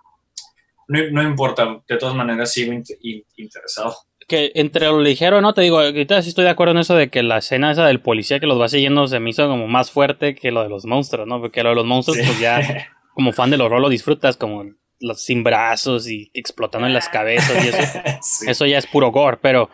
no, 0.89 1.23
importa, 1.23 1.83
de 1.87 1.97
todas 1.99 2.15
maneras 2.15 2.51
sigo 2.51 2.73
int- 2.73 2.97
in- 3.03 3.25
interesado. 3.37 3.95
Que 4.29 4.51
entre 4.57 4.87
lo 4.87 5.01
ligero, 5.01 5.41
¿no? 5.41 5.55
Te 5.55 5.61
digo, 5.63 5.79
ahorita 5.79 6.21
sí 6.23 6.31
estoy 6.31 6.45
de 6.45 6.51
acuerdo 6.51 6.73
en 6.73 6.79
eso 6.79 6.97
de 6.97 7.11
que 7.11 7.23
la 7.23 7.39
escena 7.39 7.71
esa 7.71 7.87
del 7.87 8.01
policía 8.01 8.41
que 8.41 8.47
los 8.47 8.61
va 8.61 8.69
siguiendo 8.69 9.07
se 9.07 9.21
me 9.21 9.31
hizo 9.31 9.47
como 9.47 9.69
más 9.69 9.91
fuerte 9.93 10.35
que 10.35 10.51
lo 10.51 10.63
de 10.65 10.69
los 10.69 10.85
monstruos, 10.85 11.29
¿no? 11.29 11.41
Porque 11.41 11.63
lo 11.63 11.69
de 11.71 11.75
los 11.77 11.85
monstruos, 11.87 12.19
Sí. 12.19 12.25
pues 12.27 12.41
ya, 12.41 12.89
como 13.15 13.33
fan 13.33 13.51
de 13.51 13.57
los 13.57 13.71
rolos, 13.71 13.91
disfrutas 13.91 14.37
como 14.37 14.65
los 14.99 15.23
sin 15.23 15.45
brazos 15.45 16.09
y 16.09 16.31
explotando 16.35 16.87
en 16.89 16.95
las 16.95 17.09
cabezas 17.09 17.65
y 17.65 17.69
eso. 17.69 17.79
Sí. 18.23 18.51
Eso 18.51 18.67
ya 18.67 18.79
es 18.79 18.87
puro 18.87 19.13
gore, 19.13 19.39
pero 19.41 19.71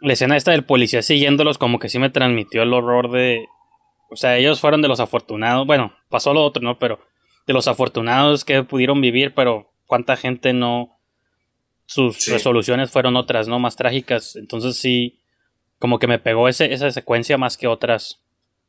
la 0.00 0.12
escena 0.12 0.36
esta 0.36 0.50
del 0.50 0.64
policía 0.64 1.00
siguiéndolos 1.00 1.56
como 1.58 1.78
que 1.78 1.88
sí 1.88 1.98
me 1.98 2.10
transmitió 2.10 2.62
el 2.62 2.72
horror 2.74 3.10
de... 3.10 3.46
O 4.10 4.16
sea, 4.16 4.36
ellos 4.36 4.60
fueron 4.60 4.82
de 4.82 4.88
los 4.88 5.00
afortunados, 5.00 5.66
bueno, 5.66 5.92
pasó 6.10 6.34
lo 6.34 6.42
otro, 6.44 6.62
¿no? 6.62 6.78
Pero 6.78 6.98
de 7.46 7.52
los 7.54 7.68
afortunados 7.68 8.44
que 8.44 8.62
pudieron 8.64 9.00
vivir, 9.00 9.32
pero 9.34 9.70
cuánta 9.86 10.16
gente 10.16 10.52
no... 10.52 10.97
Sus 11.90 12.16
Sí. 12.16 12.32
resoluciones 12.32 12.90
fueron 12.90 13.16
otras, 13.16 13.48
¿no? 13.48 13.58
Más 13.58 13.74
trágicas. 13.76 14.36
Entonces 14.36 14.76
sí, 14.76 15.18
como 15.78 15.98
que 15.98 16.06
me 16.06 16.18
pegó 16.18 16.46
ese, 16.46 16.70
esa 16.74 16.90
secuencia 16.90 17.38
más 17.38 17.56
que 17.56 17.66
otras. 17.66 18.20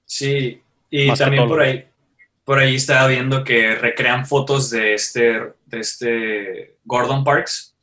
Sí, 0.05 0.61
y 0.89 1.07
Más 1.07 1.19
también 1.19 1.45
por 1.47 1.59
ahí, 1.61 1.85
por 2.45 2.59
ahí 2.59 2.75
estaba 2.75 3.07
viendo 3.07 3.43
que 3.43 3.75
recrean 3.75 4.25
fotos 4.25 4.69
de 4.69 4.93
este, 4.93 5.41
de 5.65 5.79
este 5.79 6.77
Gordon 6.85 7.25
Parks, 7.25 7.75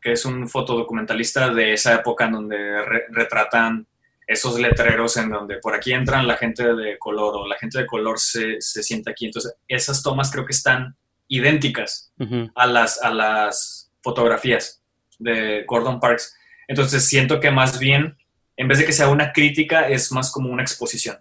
que 0.00 0.12
es 0.12 0.24
un 0.24 0.48
fotodocumentalista 0.48 1.52
de 1.52 1.72
esa 1.72 1.94
época 1.96 2.26
en 2.26 2.32
donde 2.32 2.56
re- 2.84 3.06
retratan 3.10 3.86
esos 4.28 4.58
letreros 4.60 5.16
en 5.16 5.28
donde 5.30 5.56
por 5.58 5.74
aquí 5.74 5.92
entran 5.92 6.26
la 6.28 6.36
gente 6.36 6.72
de 6.74 6.98
color 6.98 7.34
o 7.36 7.46
la 7.48 7.56
gente 7.58 7.78
de 7.80 7.86
color 7.86 8.20
se, 8.20 8.60
se 8.60 8.82
sienta 8.84 9.10
aquí. 9.10 9.26
Entonces, 9.26 9.56
esas 9.66 10.02
tomas 10.04 10.30
creo 10.30 10.46
que 10.46 10.52
están 10.52 10.94
idénticas 11.26 12.12
a 12.54 12.66
las, 12.66 13.02
a 13.02 13.10
las 13.10 13.90
fotografías 14.02 14.82
de 15.18 15.64
Gordon 15.66 16.00
Parks. 16.00 16.36
Entonces 16.68 17.06
siento 17.06 17.40
que 17.40 17.50
más 17.50 17.78
bien, 17.78 18.16
en 18.56 18.68
vez 18.68 18.78
de 18.78 18.86
que 18.86 18.92
sea 18.92 19.08
una 19.08 19.32
crítica, 19.32 19.88
es 19.88 20.12
más 20.12 20.32
como 20.32 20.50
una 20.50 20.62
exposición. 20.62 21.16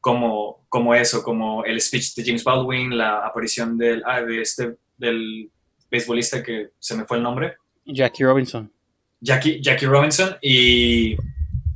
Como, 0.00 0.64
como 0.68 0.94
eso, 0.94 1.22
como 1.22 1.64
el 1.64 1.80
speech 1.80 2.14
de 2.14 2.24
James 2.24 2.44
Baldwin, 2.44 2.96
la 2.96 3.26
aparición 3.26 3.76
del, 3.76 4.02
ah, 4.06 4.22
de 4.22 4.40
este, 4.40 4.76
del 4.96 5.50
beisbolista 5.90 6.42
que 6.42 6.70
se 6.78 6.94
me 6.94 7.04
fue 7.04 7.16
el 7.16 7.22
nombre, 7.22 7.56
Jackie 7.88 8.24
Robinson. 8.24 8.70
Jackie, 9.20 9.60
Jackie 9.60 9.86
Robinson, 9.86 10.36
y, 10.40 11.16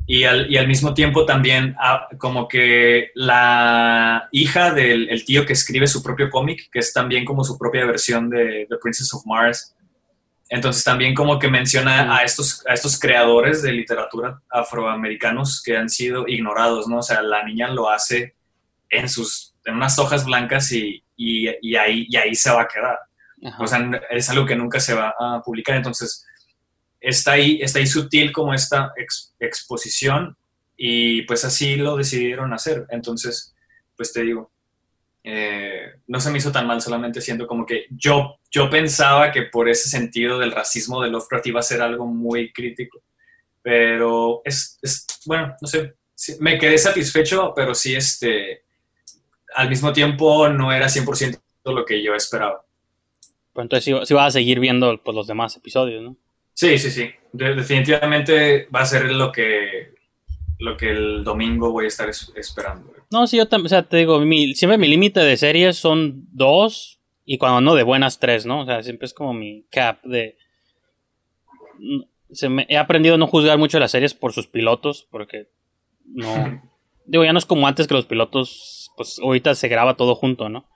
y, 0.07 0.25
al, 0.25 0.51
y 0.51 0.57
al 0.57 0.69
mismo 0.69 0.95
tiempo 0.95 1.25
también 1.25 1.75
ah, 1.81 2.07
como 2.19 2.47
que 2.47 3.11
la 3.15 4.29
hija 4.31 4.73
del 4.73 5.09
el 5.09 5.25
tío 5.25 5.45
que 5.45 5.55
escribe 5.55 5.87
su 5.87 6.03
propio 6.03 6.31
cómic, 6.31 6.69
que 6.71 6.79
es 6.79 6.93
también 6.93 7.25
como 7.25 7.43
su 7.43 7.59
propia 7.59 7.87
versión 7.87 8.31
de 8.31 8.67
The 8.69 8.77
Princess 8.77 9.13
of 9.15 9.27
Mars. 9.27 9.75
Entonces 10.55 10.85
también 10.85 11.15
como 11.15 11.39
que 11.39 11.49
menciona 11.49 12.15
a 12.15 12.25
estos, 12.25 12.63
a 12.67 12.75
estos 12.75 13.01
creadores 13.01 13.63
de 13.63 13.73
literatura 13.73 14.39
afroamericanos 14.51 15.63
que 15.63 15.79
han 15.79 15.89
sido 15.89 16.29
ignorados, 16.29 16.87
¿no? 16.89 16.99
O 16.99 17.03
sea, 17.03 17.23
la 17.23 17.43
niña 17.43 17.69
lo 17.69 17.89
hace 17.89 18.35
en 18.91 19.09
sus 19.09 19.55
en 19.65 19.77
unas 19.77 19.99
hojas 19.99 20.27
blancas 20.27 20.71
y, 20.73 21.03
y, 21.17 21.49
y 21.63 21.77
ahí, 21.77 22.07
y 22.07 22.17
ahí 22.17 22.35
se 22.35 22.51
va 22.51 22.63
a 22.63 22.69
quedar. 22.69 22.99
Ajá. 23.47 23.63
O 23.63 23.67
sea, 23.67 23.91
es 24.11 24.29
algo 24.29 24.45
que 24.45 24.55
nunca 24.55 24.79
se 24.79 24.93
va 24.93 25.15
a 25.19 25.41
publicar. 25.43 25.77
Entonces, 25.77 26.27
está 27.01 27.33
ahí, 27.33 27.61
está 27.63 27.79
ahí 27.79 27.87
sutil 27.87 28.31
como 28.31 28.53
esta 28.53 28.93
ex- 28.97 29.33
exposición 29.41 30.37
y 30.77 31.23
pues 31.23 31.47
así 31.47 31.77
lo 31.77 31.97
decidieron 31.97 32.53
hacer. 32.53 32.85
Entonces, 32.91 33.55
pues 33.97 34.13
te 34.13 34.23
digo, 34.23 34.51
eh, 35.25 35.95
no 36.09 36.21
se 36.21 36.31
me 36.31 36.39
hizo 36.39 36.53
tan 36.53 36.67
mal, 36.67 36.81
solamente 36.81 37.21
siento 37.21 37.47
como 37.47 37.65
que 37.67 37.87
yo, 37.91 38.39
yo 38.51 38.69
pensaba 38.71 39.31
que 39.33 39.43
por 39.43 39.69
ese 39.69 39.89
sentido 39.89 40.39
del 40.39 40.53
racismo 40.53 41.01
de 41.03 41.11
Lovecraft 41.11 41.47
iba 41.47 41.61
a 41.61 41.65
ser 41.65 41.81
algo 41.83 42.07
muy 42.07 42.53
crítico. 42.53 43.03
Pero 43.63 44.43
es, 44.45 44.79
es 44.83 45.07
bueno, 45.27 45.55
no 45.61 45.69
sé, 45.69 45.95
sí, 46.15 46.35
me 46.41 46.59
quedé 46.59 46.77
satisfecho, 46.79 47.53
pero 47.55 47.75
sí, 47.75 47.95
este, 47.95 48.63
al 49.55 49.69
mismo 49.69 49.93
tiempo 49.93 50.49
no 50.49 50.73
era 50.73 50.89
100% 50.89 51.39
lo 51.67 51.85
que 51.85 52.03
yo 52.03 52.15
esperaba. 52.15 52.65
Pero 53.53 53.63
entonces 53.63 53.85
sí, 53.85 53.95
sí 54.05 54.15
vas 54.15 54.29
a 54.29 54.31
seguir 54.39 54.59
viendo 54.59 55.01
pues, 55.03 55.15
los 55.15 55.27
demás 55.27 55.57
episodios, 55.57 56.03
¿no? 56.03 56.17
Sí, 56.55 56.79
sí, 56.79 56.91
sí. 56.91 57.11
De- 57.33 57.55
definitivamente 57.55 58.67
va 58.75 58.81
a 58.81 58.87
ser 58.87 59.11
lo 59.13 59.31
que, 59.31 59.95
lo 60.59 60.77
que 60.77 60.91
el 60.91 61.23
domingo 61.25 61.71
voy 61.71 61.85
a 61.85 61.89
estar 61.89 62.09
es- 62.09 62.33
esperando. 62.35 62.92
No, 63.13 63.27
sí, 63.27 63.37
yo 63.37 63.47
también, 63.47 63.67
o 63.67 63.69
sea, 63.69 63.83
te 63.83 63.99
digo, 63.99 64.19
mi, 64.21 64.55
siempre 64.55 64.79
mi 64.79 64.89
límite 64.89 65.21
de 65.21 65.37
series 65.37 65.77
son 65.77 66.27
dos 66.33 66.99
y 67.25 67.39
cuando 67.39 67.61
no 67.61 67.75
de 67.75 67.83
buenas 67.83 68.19
tres, 68.19 68.47
¿no? 68.47 68.63
O 68.63 68.67
sea, 68.67 68.83
siempre 68.83 69.07
es 69.07 69.15
como 69.15 69.33
mi 69.35 69.65
cap 69.71 70.03
de... 70.05 70.37
Mm, 71.79 72.03
Se 72.33 72.49
me, 72.49 72.67
he 72.69 72.77
aprendido 72.79 73.15
a 73.17 73.19
no 73.19 73.27
juzgar 73.27 73.59
mucho 73.59 73.79
las 73.79 73.91
series 73.91 74.15
por 74.15 74.33
sus 74.33 74.47
pilotos, 74.47 75.07
porque 75.11 75.49
no... 76.07 76.63
digo, 77.05 77.25
ya 77.25 77.33
no 77.33 77.39
es 77.39 77.47
como 77.47 77.67
antes 77.67 77.87
que 77.87 77.95
los 77.95 78.07
pilotos, 78.07 78.91
pues 78.97 79.19
ahorita 79.23 79.55
se 79.55 79.69
graba 79.69 79.97
todo 79.97 80.15
junto, 80.15 80.49
¿no? 80.49 80.67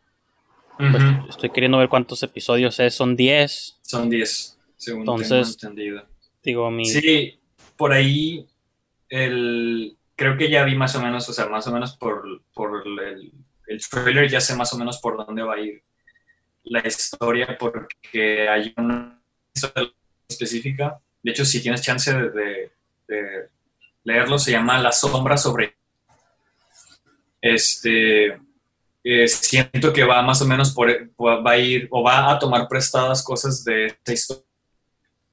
Pues, 0.78 1.02
estoy 1.30 1.48
queriendo 1.50 1.78
ver 1.78 1.88
cuántos 1.88 2.22
episodios 2.22 2.78
es, 2.80 2.94
son 2.94 3.16
10. 3.16 3.78
Son 3.80 4.10
10, 4.10 4.58
según 4.76 5.00
Entonces- 5.00 5.56
tengo 5.56 5.72
entendido. 5.72 6.06
Digo, 6.42 6.70
mi... 6.70 6.84
Sí, 6.84 7.40
por 7.76 7.92
ahí 7.92 8.46
el, 9.08 9.95
creo 10.16 10.36
que 10.36 10.50
ya 10.50 10.64
vi 10.64 10.74
más 10.76 10.94
o 10.96 11.02
menos, 11.02 11.28
o 11.28 11.32
sea, 11.32 11.46
más 11.48 11.66
o 11.66 11.72
menos 11.72 11.96
por, 11.96 12.42
por 12.54 12.82
el, 12.86 13.32
el 13.66 13.88
trailer 13.88 14.28
ya 14.30 14.40
sé 14.40 14.54
más 14.56 14.72
o 14.72 14.78
menos 14.78 14.98
por 14.98 15.16
dónde 15.24 15.42
va 15.42 15.54
a 15.54 15.60
ir 15.60 15.82
la 16.64 16.86
historia 16.86 17.56
porque 17.58 18.48
hay 18.48 18.74
una 18.76 19.20
historia 19.54 19.92
específica. 20.28 20.98
De 21.22 21.30
hecho, 21.32 21.44
si 21.44 21.62
tienes 21.62 21.82
chance 21.82 22.12
de, 22.12 22.30
de- 22.30 22.72
de 23.08 23.48
leerlo, 24.04 24.38
se 24.38 24.52
llama 24.52 24.78
La 24.80 24.92
sombra 24.92 25.36
sobre... 25.36 25.76
Este, 27.40 28.26
eh, 29.04 29.28
siento 29.28 29.92
que 29.92 30.04
va 30.04 30.22
más 30.22 30.42
o 30.42 30.46
menos 30.46 30.72
por, 30.72 30.88
va 31.20 31.50
a 31.52 31.58
ir 31.58 31.86
o 31.90 32.02
va 32.02 32.30
a 32.32 32.38
tomar 32.38 32.66
prestadas 32.68 33.22
cosas 33.22 33.64
de 33.64 33.86
esta 33.86 34.12
historia. 34.12 34.42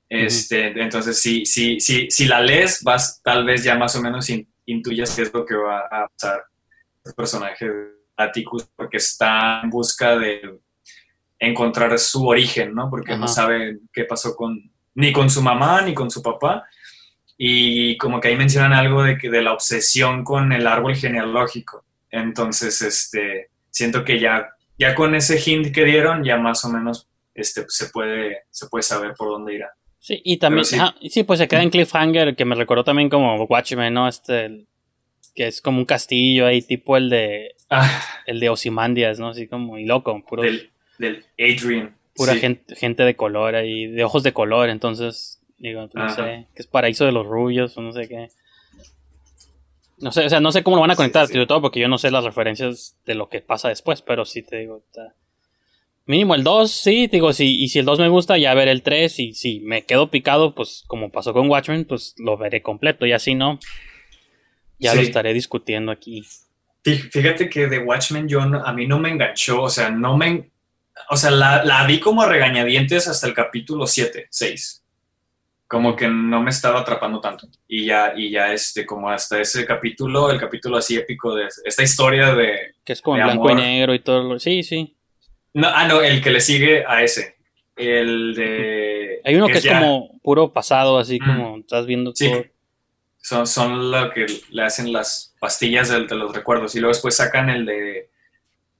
Este, 0.09 0.67
Entonces, 0.81 1.19
si, 1.19 1.45
si, 1.45 1.79
si, 1.79 2.09
si 2.11 2.25
la 2.27 2.39
lees, 2.41 2.83
vas 2.83 3.21
tal 3.23 3.45
vez 3.45 3.63
ya 3.63 3.75
más 3.75 3.95
o 3.95 4.01
menos 4.01 4.29
in- 4.29 4.47
intuyas 4.65 5.15
qué 5.15 5.23
es 5.23 5.33
lo 5.33 5.45
que 5.45 5.55
va 5.55 5.79
a 5.79 6.07
pasar 6.07 6.43
el 7.05 7.13
personaje 7.13 7.69
de 7.69 7.87
Atticus, 8.17 8.67
porque 8.75 8.97
está 8.97 9.61
en 9.61 9.69
busca 9.69 10.17
de 10.17 10.59
encontrar 11.39 11.97
su 11.99 12.25
origen, 12.27 12.73
¿no? 12.73 12.89
Porque 12.89 13.17
no 13.17 13.27
sabe 13.27 13.79
qué 13.91 14.05
pasó 14.05 14.35
con 14.35 14.71
ni 14.95 15.11
con 15.11 15.29
su 15.29 15.41
mamá 15.41 15.81
ni 15.81 15.93
con 15.93 16.09
su 16.09 16.21
papá. 16.21 16.67
Y 17.37 17.97
como 17.97 18.19
que 18.19 18.29
ahí 18.29 18.37
mencionan 18.37 18.73
algo 18.73 19.03
de, 19.03 19.17
que, 19.17 19.29
de 19.29 19.41
la 19.41 19.53
obsesión 19.53 20.23
con 20.23 20.51
el 20.51 20.67
árbol 20.67 20.95
genealógico. 20.95 21.83
Entonces, 22.09 22.81
este, 22.81 23.49
siento 23.71 24.05
que 24.05 24.19
ya, 24.19 24.49
ya 24.77 24.93
con 24.93 25.15
ese 25.15 25.39
hint 25.39 25.73
que 25.73 25.83
dieron, 25.83 26.23
ya 26.23 26.37
más 26.37 26.63
o 26.63 26.69
menos 26.69 27.09
este, 27.33 27.65
se, 27.67 27.87
puede, 27.89 28.43
se 28.51 28.67
puede 28.67 28.83
saber 28.83 29.15
por 29.17 29.29
dónde 29.29 29.55
irá. 29.55 29.73
Sí, 30.05 30.21
y 30.25 30.35
también, 30.35 30.65
sí. 30.65 31.23
pues 31.23 31.39
se 31.39 31.47
queda 31.47 31.63
en 31.63 31.69
Cliffhanger, 31.69 32.35
que 32.35 32.43
me 32.43 32.55
recordó 32.55 32.83
también 32.83 33.07
como 33.09 33.41
Watchmen, 33.45 33.93
¿no? 33.93 34.09
Este, 34.09 34.45
el- 34.47 34.67
que 35.33 35.47
es 35.47 35.61
como 35.61 35.77
un 35.79 35.85
castillo 35.85 36.45
ahí, 36.45 36.61
tipo 36.61 36.97
el 36.97 37.09
de, 37.09 37.55
Ah, 37.69 37.89
el 38.27 38.41
de 38.41 38.49
Ozymandias, 38.49 39.17
¿no? 39.19 39.29
Así 39.29 39.47
como, 39.47 39.77
y 39.77 39.85
loco, 39.85 40.21
puros- 40.27 40.43
del, 40.45 40.69
del 40.99 41.25
Adrian. 41.39 41.95
pura 42.15 42.33
sí. 42.33 42.39
gente, 42.39 42.75
gente 42.75 43.03
de 43.03 43.15
color 43.15 43.55
ahí, 43.55 43.87
de 43.87 44.03
ojos 44.03 44.23
de 44.23 44.33
color, 44.33 44.67
entonces, 44.69 45.39
digo, 45.57 45.89
no 45.93 46.03
Ajá. 46.03 46.15
sé, 46.15 46.47
que 46.53 46.61
es 46.61 46.67
paraíso 46.67 47.05
de 47.05 47.13
los 47.13 47.25
rubios, 47.25 47.77
o 47.77 47.81
no 47.81 47.93
sé 47.93 48.09
qué. 48.09 48.27
No 49.99 50.11
sé, 50.11 50.25
o 50.25 50.29
sea, 50.29 50.41
no 50.41 50.51
sé 50.51 50.63
cómo 50.63 50.75
lo 50.75 50.81
van 50.81 50.91
a 50.91 50.95
conectar, 50.97 51.27
sí. 51.27 51.33
sobre 51.33 51.47
todo 51.47 51.61
porque 51.61 51.79
yo 51.79 51.87
no 51.87 51.97
sé 51.97 52.11
las 52.11 52.25
referencias 52.25 52.97
de 53.05 53.15
lo 53.15 53.29
que 53.29 53.39
pasa 53.39 53.69
después, 53.69 54.01
pero 54.01 54.25
sí 54.25 54.41
te 54.43 54.57
digo, 54.57 54.83
está- 54.85 55.15
Mínimo 56.05 56.35
el 56.35 56.43
2, 56.43 56.69
sí, 56.71 57.07
digo, 57.07 57.31
sí, 57.31 57.61
y 57.63 57.69
si 57.69 57.79
el 57.79 57.85
2 57.85 57.99
me 57.99 58.09
gusta, 58.09 58.37
ya 58.37 58.53
veré 58.53 58.71
el 58.71 58.83
3, 58.83 59.19
y 59.19 59.33
si 59.33 59.61
me 59.61 59.85
quedo 59.85 60.11
picado, 60.11 60.53
pues 60.53 60.83
como 60.87 61.11
pasó 61.11 61.31
con 61.33 61.49
Watchmen, 61.49 61.85
pues 61.85 62.13
lo 62.17 62.37
veré 62.37 62.61
completo, 62.61 63.05
y 63.05 63.13
así 63.13 63.35
no, 63.35 63.57
ya 64.79 64.93
lo 64.95 65.01
estaré 65.07 65.33
discutiendo 65.33 65.91
aquí. 65.93 66.23
Fí- 66.83 67.09
Fíjate 67.09 67.49
que 67.49 67.67
de 67.67 67.79
Watchmen 67.79 68.27
yo 68.27 68.45
no- 68.45 68.65
a 68.65 68.73
mí 68.73 68.85
no 68.85 68.99
me 68.99 69.09
enganchó, 69.11 69.61
o 69.61 69.69
sea, 69.69 69.89
no 69.89 70.17
me... 70.17 70.49
O 71.09 71.15
sea, 71.17 71.31
la, 71.31 71.63
la 71.63 71.85
vi 71.87 71.99
como 71.99 72.21
a 72.21 72.27
regañadientes 72.29 73.07
hasta 73.07 73.25
el 73.25 73.33
capítulo 73.33 73.87
7, 73.87 74.27
6. 74.29 74.83
Como 75.67 75.95
que 75.95 76.07
no 76.07 76.41
me 76.43 76.51
estaba 76.51 76.81
atrapando 76.81 77.19
tanto. 77.19 77.47
Y 77.67 77.85
ya, 77.85 78.13
y 78.15 78.29
ya 78.29 78.53
este, 78.53 78.85
como 78.85 79.09
hasta 79.09 79.41
ese 79.41 79.65
capítulo, 79.65 80.29
el 80.29 80.39
capítulo 80.39 80.77
así 80.77 80.95
épico 80.95 81.33
de 81.33 81.47
esta 81.65 81.81
historia 81.81 82.35
de... 82.35 82.75
Que 82.83 82.93
es 82.93 83.01
como 83.01 83.17
De 83.17 83.23
blanco 83.23 83.49
y 83.49 83.55
negro 83.55 83.93
y 83.95 83.99
todo. 83.99 84.21
lo- 84.33 84.39
Sí, 84.39 84.61
sí. 84.61 84.95
No, 85.53 85.67
ah, 85.67 85.87
no, 85.87 86.01
el 86.01 86.21
que 86.21 86.31
le 86.31 86.41
sigue 86.41 86.83
a 86.87 87.03
ese. 87.03 87.35
El 87.75 88.33
de... 88.35 89.21
Hay 89.23 89.35
uno 89.35 89.47
que 89.47 89.53
es 89.53 89.63
ya- 89.63 89.79
como 89.79 90.19
puro 90.21 90.51
pasado, 90.53 90.97
así 90.97 91.19
Mm. 91.19 91.25
como 91.25 91.57
estás 91.59 91.85
viendo 91.85 92.11
Sí, 92.15 92.29
todo. 92.29 92.43
son, 93.17 93.47
son 93.47 93.91
lo 93.91 94.11
que 94.11 94.25
le 94.49 94.63
hacen 94.63 94.91
las 94.93 95.35
pastillas 95.39 95.89
de, 95.89 96.05
de 96.05 96.15
los 96.15 96.33
recuerdos 96.35 96.75
y 96.75 96.79
luego 96.79 96.93
después 96.93 97.15
sacan 97.15 97.49
el 97.49 97.65
de 97.65 98.09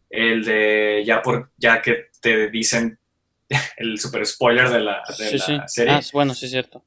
el 0.09 0.43
de 0.45 1.03
ya 1.05 1.21
por 1.23 1.49
ya 1.57 1.81
que 1.81 2.05
te 2.21 2.49
dicen 2.51 2.99
el 3.77 3.99
super 3.99 4.25
spoiler 4.25 4.69
de 4.69 4.79
la, 4.79 5.01
de 5.17 5.25
Sí, 5.25 5.37
la 5.37 5.67
sí. 5.67 5.73
serie 5.73 5.93
Ah, 5.93 6.01
bueno, 6.13 6.33
sí 6.35 6.45
es 6.45 6.51
cierto. 6.51 6.83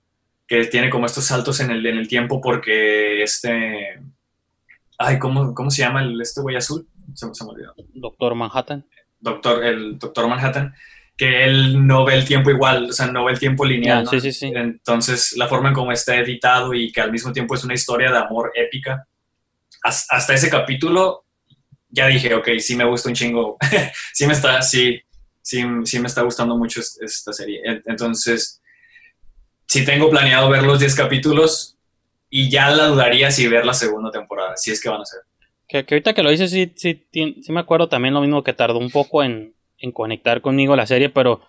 que 0.47 0.65
tiene 0.67 0.91
como 0.91 1.07
estos 1.07 1.25
saltos 1.27 1.59
en 1.61 1.71
el, 1.73 1.85
en 1.87 1.97
el 1.99 2.07
tiempo 2.09 2.41
porque 2.41 3.23
este 3.23 4.01
ay 4.99 5.19
cómo, 5.19 5.55
cómo 5.55 5.71
se 5.71 5.83
llama 5.83 6.03
el 6.03 6.21
este 6.21 6.41
güey 6.41 6.55
azul 6.57 6.87
se, 7.15 7.27
se 7.35 7.45
me 7.45 7.51
olvidó 7.51 7.75
Doctor 7.95 8.35
Manhattan. 8.37 8.87
Doctor 9.21 9.65
el 9.65 9.99
doctor 9.99 10.29
Manhattan 10.29 10.75
que 11.17 11.45
él 11.45 11.87
no 11.87 12.05
ve 12.05 12.15
el 12.15 12.25
tiempo 12.27 12.51
igual 12.51 12.91
o 12.91 12.93
sea 12.93 13.07
no 13.07 13.25
ve 13.25 13.33
el 13.33 13.39
tiempo 13.39 13.65
lineal 13.65 14.05
¿no? 14.05 14.11
sí, 14.11 14.21
sí, 14.21 14.33
sí. 14.33 14.53
Entonces, 14.55 15.35
la 15.37 15.49
forma 15.49 15.69
en 15.71 15.75
cómo 15.75 15.91
está 15.93 16.17
editado 16.17 16.75
y 16.75 16.93
que 16.93 17.01
al 17.01 17.11
mismo 17.13 17.33
tiempo 17.33 17.55
es 17.55 17.65
una 17.65 17.75
historia 17.75 18.11
de 18.13 18.19
amor 18.19 18.53
épica, 18.55 19.07
has- 19.83 20.07
hasta 20.11 20.35
ese 20.35 20.51
capítulo 20.51 21.25
ya 21.89 22.09
dije, 22.09 22.35
ok, 22.35 22.49
sí 22.59 22.77
me 22.77 22.85
gusta 22.85 23.09
un 23.09 23.15
chingo, 23.15 23.57
sí 24.13 24.27
me 24.27 24.35
está, 24.35 24.61
sí, 24.61 25.01
sí, 25.41 25.65
sí 25.85 25.99
me 26.01 26.09
está 26.09 26.21
gustando 26.23 26.57
mucho 26.59 26.81
es- 26.81 26.99
esta 27.01 27.33
serie. 27.33 27.61
En- 27.65 27.83
Entonces, 27.87 28.61
sí 29.67 29.85
tengo 29.85 30.11
planeado 30.11 30.51
ver 30.51 30.63
los 30.65 30.79
10 30.81 30.95
capítulos 30.95 31.77
y 32.29 32.51
ya 32.51 32.71
la 32.71 32.89
dudaría 32.89 33.31
si 33.31 33.49
ver 33.49 33.65
la 33.65 33.73
segunda 33.73 34.11
temporada, 34.11 34.57
si 34.57 34.71
es 34.73 34.81
que 34.83 34.89
van 34.91 35.01
a 35.01 35.05
ser. 35.07 35.21
Que, 35.69 35.85
que 35.85 35.95
ahorita 35.95 36.15
que 36.15 36.23
lo 36.23 36.33
hice, 36.33 36.49
sí, 36.49 36.73
sí, 36.77 37.07
sí 37.13 37.53
me 37.53 37.61
acuerdo 37.61 37.89
también 37.89 38.15
lo 38.15 38.21
mismo 38.21 38.45
que 38.45 38.53
tardó 38.53 38.79
un 38.79 38.91
poco 38.91 39.23
en, 39.23 39.55
en 39.79 39.93
conectar 39.93 40.41
conmigo 40.41 40.77
la 40.77 40.87
serie, 40.87 41.09
pero 41.09 41.41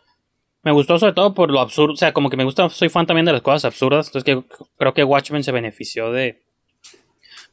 me 0.64 0.72
gustó 0.72 1.00
sobre 1.00 1.14
todo 1.14 1.34
por 1.34 1.52
lo 1.52 1.60
absurdo. 1.60 1.94
O 1.94 1.98
sea, 1.98 2.14
como 2.14 2.30
que 2.30 2.38
me 2.38 2.44
gusta, 2.44 2.70
soy 2.70 2.90
fan 2.90 3.06
también 3.06 3.26
de 3.26 3.32
las 3.32 3.42
cosas 3.42 3.66
absurdas. 3.66 4.08
Entonces 4.08 4.24
que, 4.24 4.44
creo 4.78 4.94
que 4.94 5.04
Watchmen 5.04 5.44
se 5.44 5.52
benefició 5.52 6.12
de, 6.12 6.44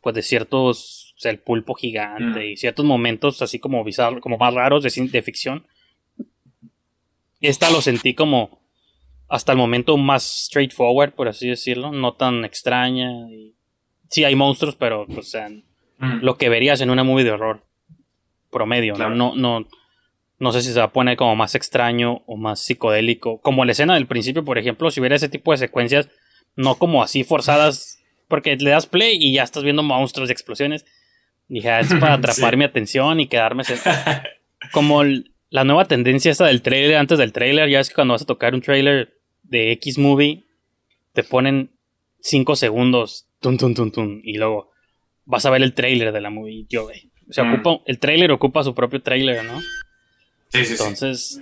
pues 0.01 0.15
de 0.15 0.23
ciertos, 0.23 1.15
o 1.17 1.21
sea, 1.21 1.31
el 1.31 1.39
pulpo 1.39 1.75
gigante 1.75 2.41
Mm. 2.41 2.53
y 2.53 2.57
ciertos 2.57 2.85
momentos 2.85 3.41
así 3.43 3.59
como 3.59 3.85
bizarros, 3.85 4.21
como 4.21 4.37
más 4.37 4.53
raros 4.53 4.83
de, 4.83 5.23
ficción. 5.23 5.67
Esta 7.41 7.71
lo 7.71 7.81
sentí 7.81 8.15
como 8.15 8.61
hasta 9.29 9.53
el 9.53 9.59
momento 9.59 9.97
más 9.97 10.47
straightforward, 10.47 11.13
por 11.13 11.29
así 11.29 11.49
decirlo, 11.49 11.93
no 11.93 12.15
tan 12.15 12.45
extraña. 12.45 13.11
Y, 13.31 13.55
sí 14.11 14.25
hay 14.25 14.35
monstruos, 14.35 14.77
pero, 14.77 15.07
o 15.09 15.23
sea, 15.23 15.49
Mm. 16.05 16.25
lo 16.25 16.37
que 16.37 16.49
verías 16.49 16.81
en 16.81 16.91
una 16.91 17.05
movie 17.05 17.25
de 17.25 17.31
horror 17.33 17.63
promedio, 18.51 18.95
Claro. 18.95 19.15
¿no? 19.15 19.35
No, 19.35 19.61
no, 19.61 19.69
no 20.39 20.53
sé 20.53 20.63
si 20.63 20.73
se 20.73 20.79
va 20.79 20.87
a 20.87 20.93
poner 20.93 21.17
como 21.17 21.35
más 21.37 21.55
extraño 21.55 22.23
o 22.27 22.37
más 22.37 22.61
psicodélico. 22.61 23.41
Como 23.41 23.65
la 23.65 23.73
escena 23.73 23.95
del 23.95 24.07
principio, 24.07 24.45
por 24.45 24.59
ejemplo, 24.59 24.91
si 24.91 25.01
hubiera 25.01 25.17
ese 25.17 25.29
tipo 25.29 25.53
de 25.53 25.59
secuencias, 25.59 26.09
no 26.57 26.77
como 26.77 27.03
así 27.03 27.25
forzadas, 27.25 27.99
porque 28.29 28.57
le 28.57 28.71
das 28.71 28.87
play 28.87 29.17
y 29.21 29.33
ya 29.35 29.43
estás 29.43 29.63
viendo 29.65 29.83
monstruos 29.83 30.29
y 30.29 30.33
explosiones. 30.33 30.85
Dije, 31.49 31.71
ah, 31.71 31.81
es 31.81 31.89
para 31.95 32.15
atrapar 32.15 32.51
Sí. 32.53 32.57
mi 32.57 32.65
atención 32.65 33.21
y 33.21 33.27
quedarme... 33.27 33.63
como 34.73 35.03
el- 35.03 35.31
la 35.51 35.63
nueva 35.65 35.85
tendencia 35.85 36.33
esta 36.33 36.47
del 36.47 36.63
trailer 36.63 36.97
antes 36.97 37.19
del 37.19 37.33
trailer, 37.33 37.69
ya 37.69 37.79
es 37.81 37.89
que 37.89 37.95
cuando 37.95 38.13
vas 38.15 38.23
a 38.23 38.27
tocar 38.27 38.55
un 38.55 38.61
trailer 38.61 39.15
de 39.45 39.71
X 39.73 39.99
movie, 39.99 40.45
te 41.13 41.23
ponen 41.23 41.71
5 42.21 42.57
segundos, 42.57 43.29
tun, 43.41 43.57
tun, 43.57 43.73
tun, 43.75 43.93
tun, 43.93 44.21
y 44.25 44.37
luego 44.39 44.71
vas 45.25 45.45
a 45.47 45.51
ver 45.51 45.63
el 45.63 45.75
trailer 45.75 46.13
de 46.13 46.21
la 46.21 46.31
movie. 46.31 46.67
Yo, 46.69 46.85
güey, 46.85 47.11
o 47.29 47.33
sea, 47.33 47.45
Mm. 47.45 47.55
ocupa, 47.55 47.83
el 47.87 47.99
trailer 47.99 48.31
ocupa 48.33 48.63
su 48.65 48.75
propio 48.75 49.03
trailer, 49.03 49.45
¿no? 49.45 49.61
Sí, 49.61 50.59
sí, 50.59 50.65
sí. 50.67 50.73
Entonces, 50.73 51.41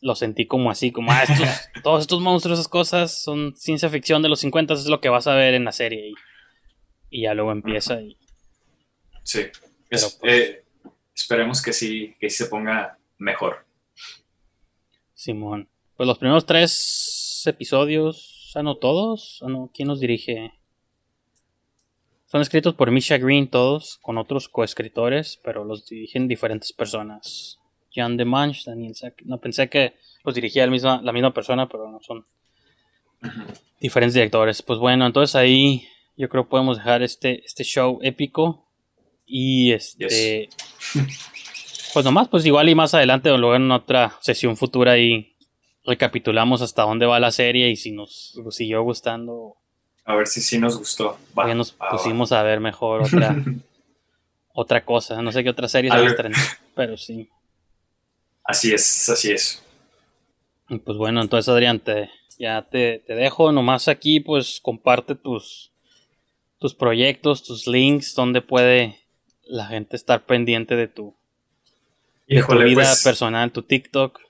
lo 0.00 0.14
sentí 0.14 0.46
como 0.46 0.70
así, 0.70 0.90
como, 0.92 1.10
ah, 1.12 1.22
estos, 1.22 1.38
todos 1.84 2.00
estos 2.02 2.20
monstruos, 2.20 2.58
esas 2.58 2.68
cosas 2.68 3.22
son 3.22 3.54
ciencia 3.56 3.88
ficción 3.88 4.22
de 4.22 4.28
los 4.28 4.40
50, 4.40 4.74
es 4.74 4.86
lo 4.86 5.00
que 5.00 5.08
vas 5.08 5.26
a 5.26 5.34
ver 5.34 5.54
en 5.54 5.64
la 5.64 5.72
serie. 5.72 6.10
Y, 6.10 6.14
y 7.10 7.22
ya 7.22 7.34
luego 7.34 7.52
empieza 7.52 8.00
y 8.00 8.16
Sí. 9.24 9.42
Es- 9.90 10.18
pues- 10.20 10.32
eh, 10.34 10.64
esperemos 11.14 11.60
que 11.62 11.72
sí, 11.72 12.14
que 12.20 12.30
sí 12.30 12.44
se 12.44 12.46
ponga 12.50 12.98
mejor. 13.18 13.66
Simón. 15.14 15.68
Pues 15.96 16.06
los 16.06 16.18
primeros 16.18 16.46
tres 16.46 17.42
episodios, 17.46 18.52
¿ah, 18.54 18.62
no 18.62 18.76
todos? 18.76 19.40
¿Ah, 19.44 19.48
no? 19.48 19.70
¿Quién 19.74 19.88
los 19.88 20.00
dirige? 20.00 20.52
Son 22.30 22.42
escritos 22.42 22.74
por 22.74 22.90
Misha 22.90 23.16
Green 23.16 23.48
todos, 23.48 23.98
con 24.02 24.18
otros 24.18 24.50
coescritores, 24.50 25.40
pero 25.42 25.64
los 25.64 25.86
dirigen 25.86 26.28
diferentes 26.28 26.74
personas. 26.74 27.58
Jan 27.90 28.18
Demange, 28.18 28.64
Daniel 28.66 28.94
Sack. 28.94 29.22
No 29.24 29.40
pensé 29.40 29.70
que 29.70 29.94
los 30.24 30.34
dirigía 30.34 30.62
el 30.64 30.70
misma, 30.70 31.00
la 31.02 31.12
misma 31.12 31.32
persona, 31.32 31.70
pero 31.70 31.90
no 31.90 32.00
son 32.02 32.26
diferentes 33.80 34.12
directores. 34.12 34.60
Pues 34.60 34.78
bueno, 34.78 35.06
entonces 35.06 35.34
ahí 35.36 35.88
yo 36.18 36.28
creo 36.28 36.44
que 36.44 36.50
podemos 36.50 36.76
dejar 36.76 37.02
este, 37.02 37.42
este 37.46 37.64
show 37.64 37.98
épico. 38.02 38.68
Y 39.26 39.72
este. 39.72 40.50
Pues 41.94 42.04
nomás, 42.04 42.28
pues 42.28 42.44
igual 42.44 42.68
y 42.68 42.74
más 42.74 42.92
adelante 42.92 43.30
o 43.30 43.38
luego 43.38 43.56
en 43.56 43.72
otra 43.72 44.18
sesión 44.20 44.58
futura 44.58 44.92
ahí 44.92 45.34
recapitulamos 45.86 46.60
hasta 46.60 46.82
dónde 46.82 47.06
va 47.06 47.18
la 47.18 47.30
serie 47.30 47.70
y 47.70 47.76
si 47.76 47.92
nos 47.92 48.38
siguió 48.50 48.82
gustando 48.82 49.56
A 50.08 50.16
ver 50.16 50.26
si 50.26 50.40
sí 50.40 50.58
nos 50.58 50.78
gustó. 50.78 51.18
Va, 51.38 51.54
nos 51.54 51.74
va, 51.74 51.84
va. 51.84 51.90
pusimos 51.90 52.32
a 52.32 52.42
ver 52.42 52.60
mejor 52.60 53.02
otra 53.02 53.36
otra 54.54 54.82
cosa. 54.82 55.20
No 55.20 55.30
sé 55.32 55.44
qué 55.44 55.50
otra 55.50 55.68
serie 55.68 55.90
se 55.90 55.98
va 55.98 56.10
a 56.10 56.30
pero 56.74 56.96
sí. 56.96 57.28
Así 58.42 58.72
es, 58.72 59.06
así 59.10 59.32
es. 59.32 59.62
Y 60.70 60.78
Pues 60.78 60.96
bueno, 60.96 61.20
entonces 61.20 61.46
Adrián, 61.50 61.80
te, 61.80 62.10
ya 62.38 62.62
te, 62.62 63.00
te 63.06 63.14
dejo 63.14 63.52
nomás 63.52 63.86
aquí, 63.86 64.20
pues 64.20 64.60
comparte 64.62 65.14
tus, 65.14 65.72
tus 66.58 66.74
proyectos, 66.74 67.44
tus 67.44 67.66
links, 67.66 68.14
donde 68.14 68.40
puede 68.40 68.98
la 69.42 69.66
gente 69.66 69.94
estar 69.94 70.24
pendiente 70.24 70.74
de 70.74 70.88
tu, 70.88 71.14
de 72.26 72.42
tu 72.42 72.58
vida 72.60 72.76
pues, 72.76 73.04
personal, 73.04 73.52
tu 73.52 73.60
TikTok. 73.60 74.20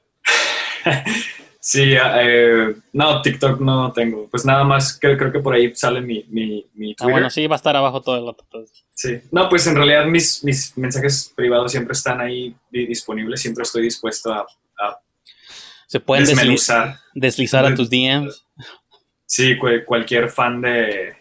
Sí, 1.61 1.93
eh, 1.97 2.75
no, 2.93 3.21
TikTok 3.21 3.61
no 3.61 3.93
tengo. 3.93 4.29
Pues 4.31 4.45
nada 4.45 4.63
más, 4.65 4.97
creo, 4.99 5.17
creo 5.19 5.33
que 5.33 5.41
por 5.41 5.55
ahí 5.55 5.75
sale 5.75 6.01
mi, 6.01 6.25
mi, 6.29 6.65
mi 6.75 6.93
Ah, 6.93 6.95
Twitter. 6.97 7.11
bueno, 7.13 7.31
sí, 7.31 7.47
va 7.47 7.57
a 7.57 7.59
estar 7.59 7.77
abajo 7.77 8.01
todo 8.01 8.17
el 8.17 8.27
rato. 8.27 8.47
Sí. 8.95 9.19
No, 9.33 9.49
pues 9.49 9.67
en 9.67 9.75
realidad 9.75 10.07
mis, 10.07 10.43
mis 10.45 10.77
mensajes 10.79 11.33
privados 11.35 11.73
siempre 11.73 11.93
están 11.93 12.21
ahí 12.21 12.55
di- 12.71 12.87
disponibles. 12.87 13.41
Siempre 13.41 13.63
estoy 13.63 13.83
dispuesto 13.83 14.33
a, 14.33 14.41
a 14.79 14.99
Se 15.89 15.99
pueden 16.01 16.25
desli- 16.25 16.29
desmenuzar. 16.37 16.97
deslizar 17.15 17.67
a 17.67 17.75
tus 17.75 17.91
DMs. 17.91 18.45
Sí, 19.27 19.59
cu- 19.59 19.85
cualquier 19.85 20.31
fan 20.31 20.61
de, 20.63 21.15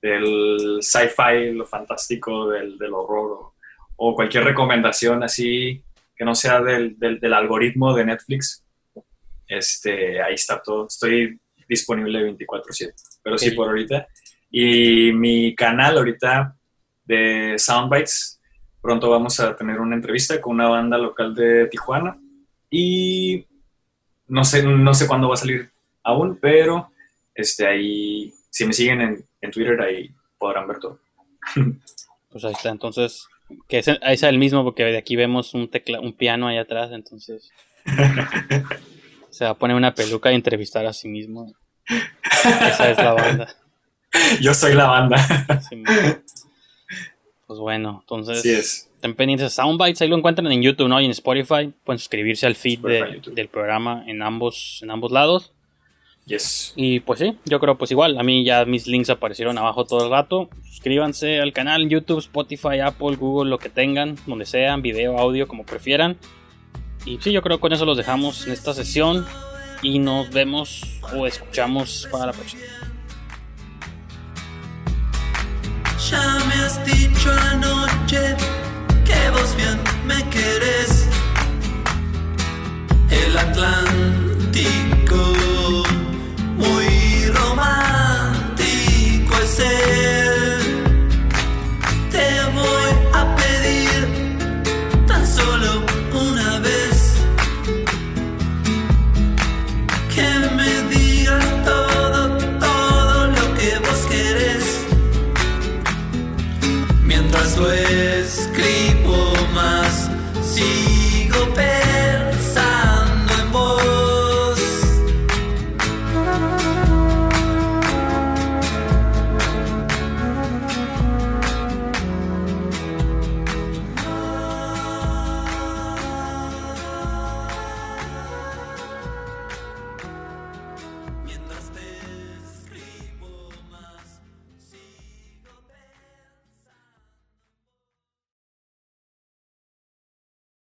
del 0.00 0.78
sci-fi, 0.82 1.52
lo 1.52 1.66
fantástico, 1.66 2.48
del, 2.48 2.78
del 2.78 2.94
horror 2.94 3.32
o, 3.32 3.54
o 3.96 4.14
cualquier 4.14 4.44
recomendación 4.44 5.22
así 5.22 5.82
que 6.16 6.24
no 6.24 6.34
sea 6.34 6.60
del, 6.62 6.98
del, 6.98 7.18
del 7.20 7.34
algoritmo 7.34 7.94
de 7.94 8.04
Netflix, 8.04 8.64
este, 9.50 10.22
ahí 10.22 10.34
está 10.34 10.62
todo. 10.62 10.86
Estoy 10.86 11.38
disponible 11.68 12.20
24/7, 12.36 12.94
pero 13.22 13.36
sí 13.36 13.50
por 13.50 13.68
ahorita. 13.68 14.06
Y 14.50 15.12
mi 15.12 15.54
canal 15.54 15.98
ahorita 15.98 16.56
de 17.04 17.54
Soundbites, 17.58 18.40
pronto 18.80 19.10
vamos 19.10 19.38
a 19.40 19.54
tener 19.56 19.80
una 19.80 19.96
entrevista 19.96 20.40
con 20.40 20.54
una 20.54 20.68
banda 20.68 20.96
local 20.96 21.34
de 21.34 21.66
Tijuana 21.66 22.16
y 22.70 23.44
no 24.28 24.44
sé, 24.44 24.62
no 24.62 24.94
sé 24.94 25.06
cuándo 25.06 25.28
va 25.28 25.34
a 25.34 25.38
salir 25.38 25.70
aún, 26.04 26.38
pero 26.40 26.90
este, 27.34 27.66
ahí, 27.66 28.32
si 28.48 28.64
me 28.66 28.72
siguen 28.72 29.00
en, 29.00 29.24
en 29.40 29.50
Twitter, 29.50 29.80
ahí 29.80 30.10
podrán 30.38 30.66
ver 30.68 30.78
todo. 30.78 31.00
Pues 32.30 32.44
ahí 32.44 32.52
está, 32.52 32.70
entonces, 32.70 33.26
que 33.68 33.78
ese- 33.78 33.98
ahí 34.02 34.16
sea 34.16 34.28
el 34.28 34.38
mismo, 34.38 34.62
porque 34.62 34.84
de 34.84 34.96
aquí 34.98 35.16
vemos 35.16 35.52
un 35.54 35.68
tecla, 35.68 35.98
un 36.00 36.12
piano 36.12 36.46
ahí 36.48 36.58
atrás, 36.58 36.90
entonces 36.92 37.50
se 39.30 39.44
va 39.44 39.50
a 39.50 39.54
poner 39.54 39.76
una 39.76 39.94
peluca 39.94 40.30
y 40.32 40.34
entrevistar 40.34 40.86
a 40.86 40.92
sí 40.92 41.08
mismo. 41.08 41.52
Esa 41.88 42.90
es 42.90 42.96
la 42.98 43.12
banda. 43.14 43.54
Yo 44.40 44.54
soy 44.54 44.74
la 44.74 44.86
banda. 44.86 45.18
Pues 47.46 47.58
bueno, 47.58 47.98
entonces. 48.02 48.38
Así 48.38 48.50
es. 48.50 48.86
Estén 48.96 49.14
pendientes 49.14 49.46
de 49.46 49.50
Soundbites, 49.50 50.00
ahí 50.02 50.08
lo 50.08 50.16
encuentran 50.16 50.50
en 50.52 50.62
YouTube, 50.62 50.88
¿no? 50.88 51.00
Y 51.00 51.06
en 51.06 51.10
Spotify. 51.12 51.72
Pueden 51.84 51.98
suscribirse 51.98 52.46
al 52.46 52.54
feed 52.54 52.80
de- 52.80 53.22
del 53.32 53.48
programa 53.48 54.04
en 54.06 54.22
ambos, 54.22 54.80
en 54.82 54.90
ambos 54.90 55.10
lados. 55.10 55.52
Yes. 56.26 56.74
Y 56.76 57.00
pues 57.00 57.18
sí, 57.18 57.36
yo 57.46 57.58
creo 57.58 57.76
pues 57.76 57.90
igual, 57.90 58.16
a 58.18 58.22
mí 58.22 58.44
ya 58.44 58.64
mis 58.66 58.86
links 58.86 59.10
aparecieron 59.10 59.56
abajo 59.58 59.84
todo 59.84 60.04
el 60.04 60.10
rato. 60.10 60.48
Suscríbanse 60.64 61.40
al 61.40 61.52
canal 61.52 61.82
en 61.82 61.88
YouTube, 61.88 62.18
Spotify, 62.18 62.78
Apple, 62.84 63.16
Google, 63.16 63.50
lo 63.50 63.58
que 63.58 63.68
tengan, 63.70 64.16
donde 64.26 64.44
sean, 64.46 64.80
video, 64.82 65.18
audio, 65.18 65.48
como 65.48 65.64
prefieran. 65.64 66.18
Y 67.04 67.18
sí, 67.20 67.32
yo 67.32 67.42
creo 67.42 67.56
que 67.56 67.62
con 67.62 67.72
eso 67.72 67.84
los 67.84 67.96
dejamos 67.96 68.46
en 68.46 68.52
esta 68.52 68.74
sesión 68.74 69.26
y 69.82 69.98
nos 69.98 70.30
vemos 70.30 71.00
o 71.14 71.26
escuchamos 71.26 72.06
para 72.10 72.26
la 72.26 72.32
próxima. 72.32 72.62
Ya 76.10 76.38
me 76.46 76.54
has 76.54 76.84
dicho 76.84 77.30
anoche 77.52 78.36
que 79.04 79.30
vos 79.30 79.56
bien 79.56 79.78
me 80.06 80.28
querés. 80.30 81.08
El 83.10 83.38
Atlántico, 83.38 85.16
muy 86.56 87.26
romántico 87.32 88.62
es 89.42 89.58
él. 89.60 90.29
my 109.52 109.89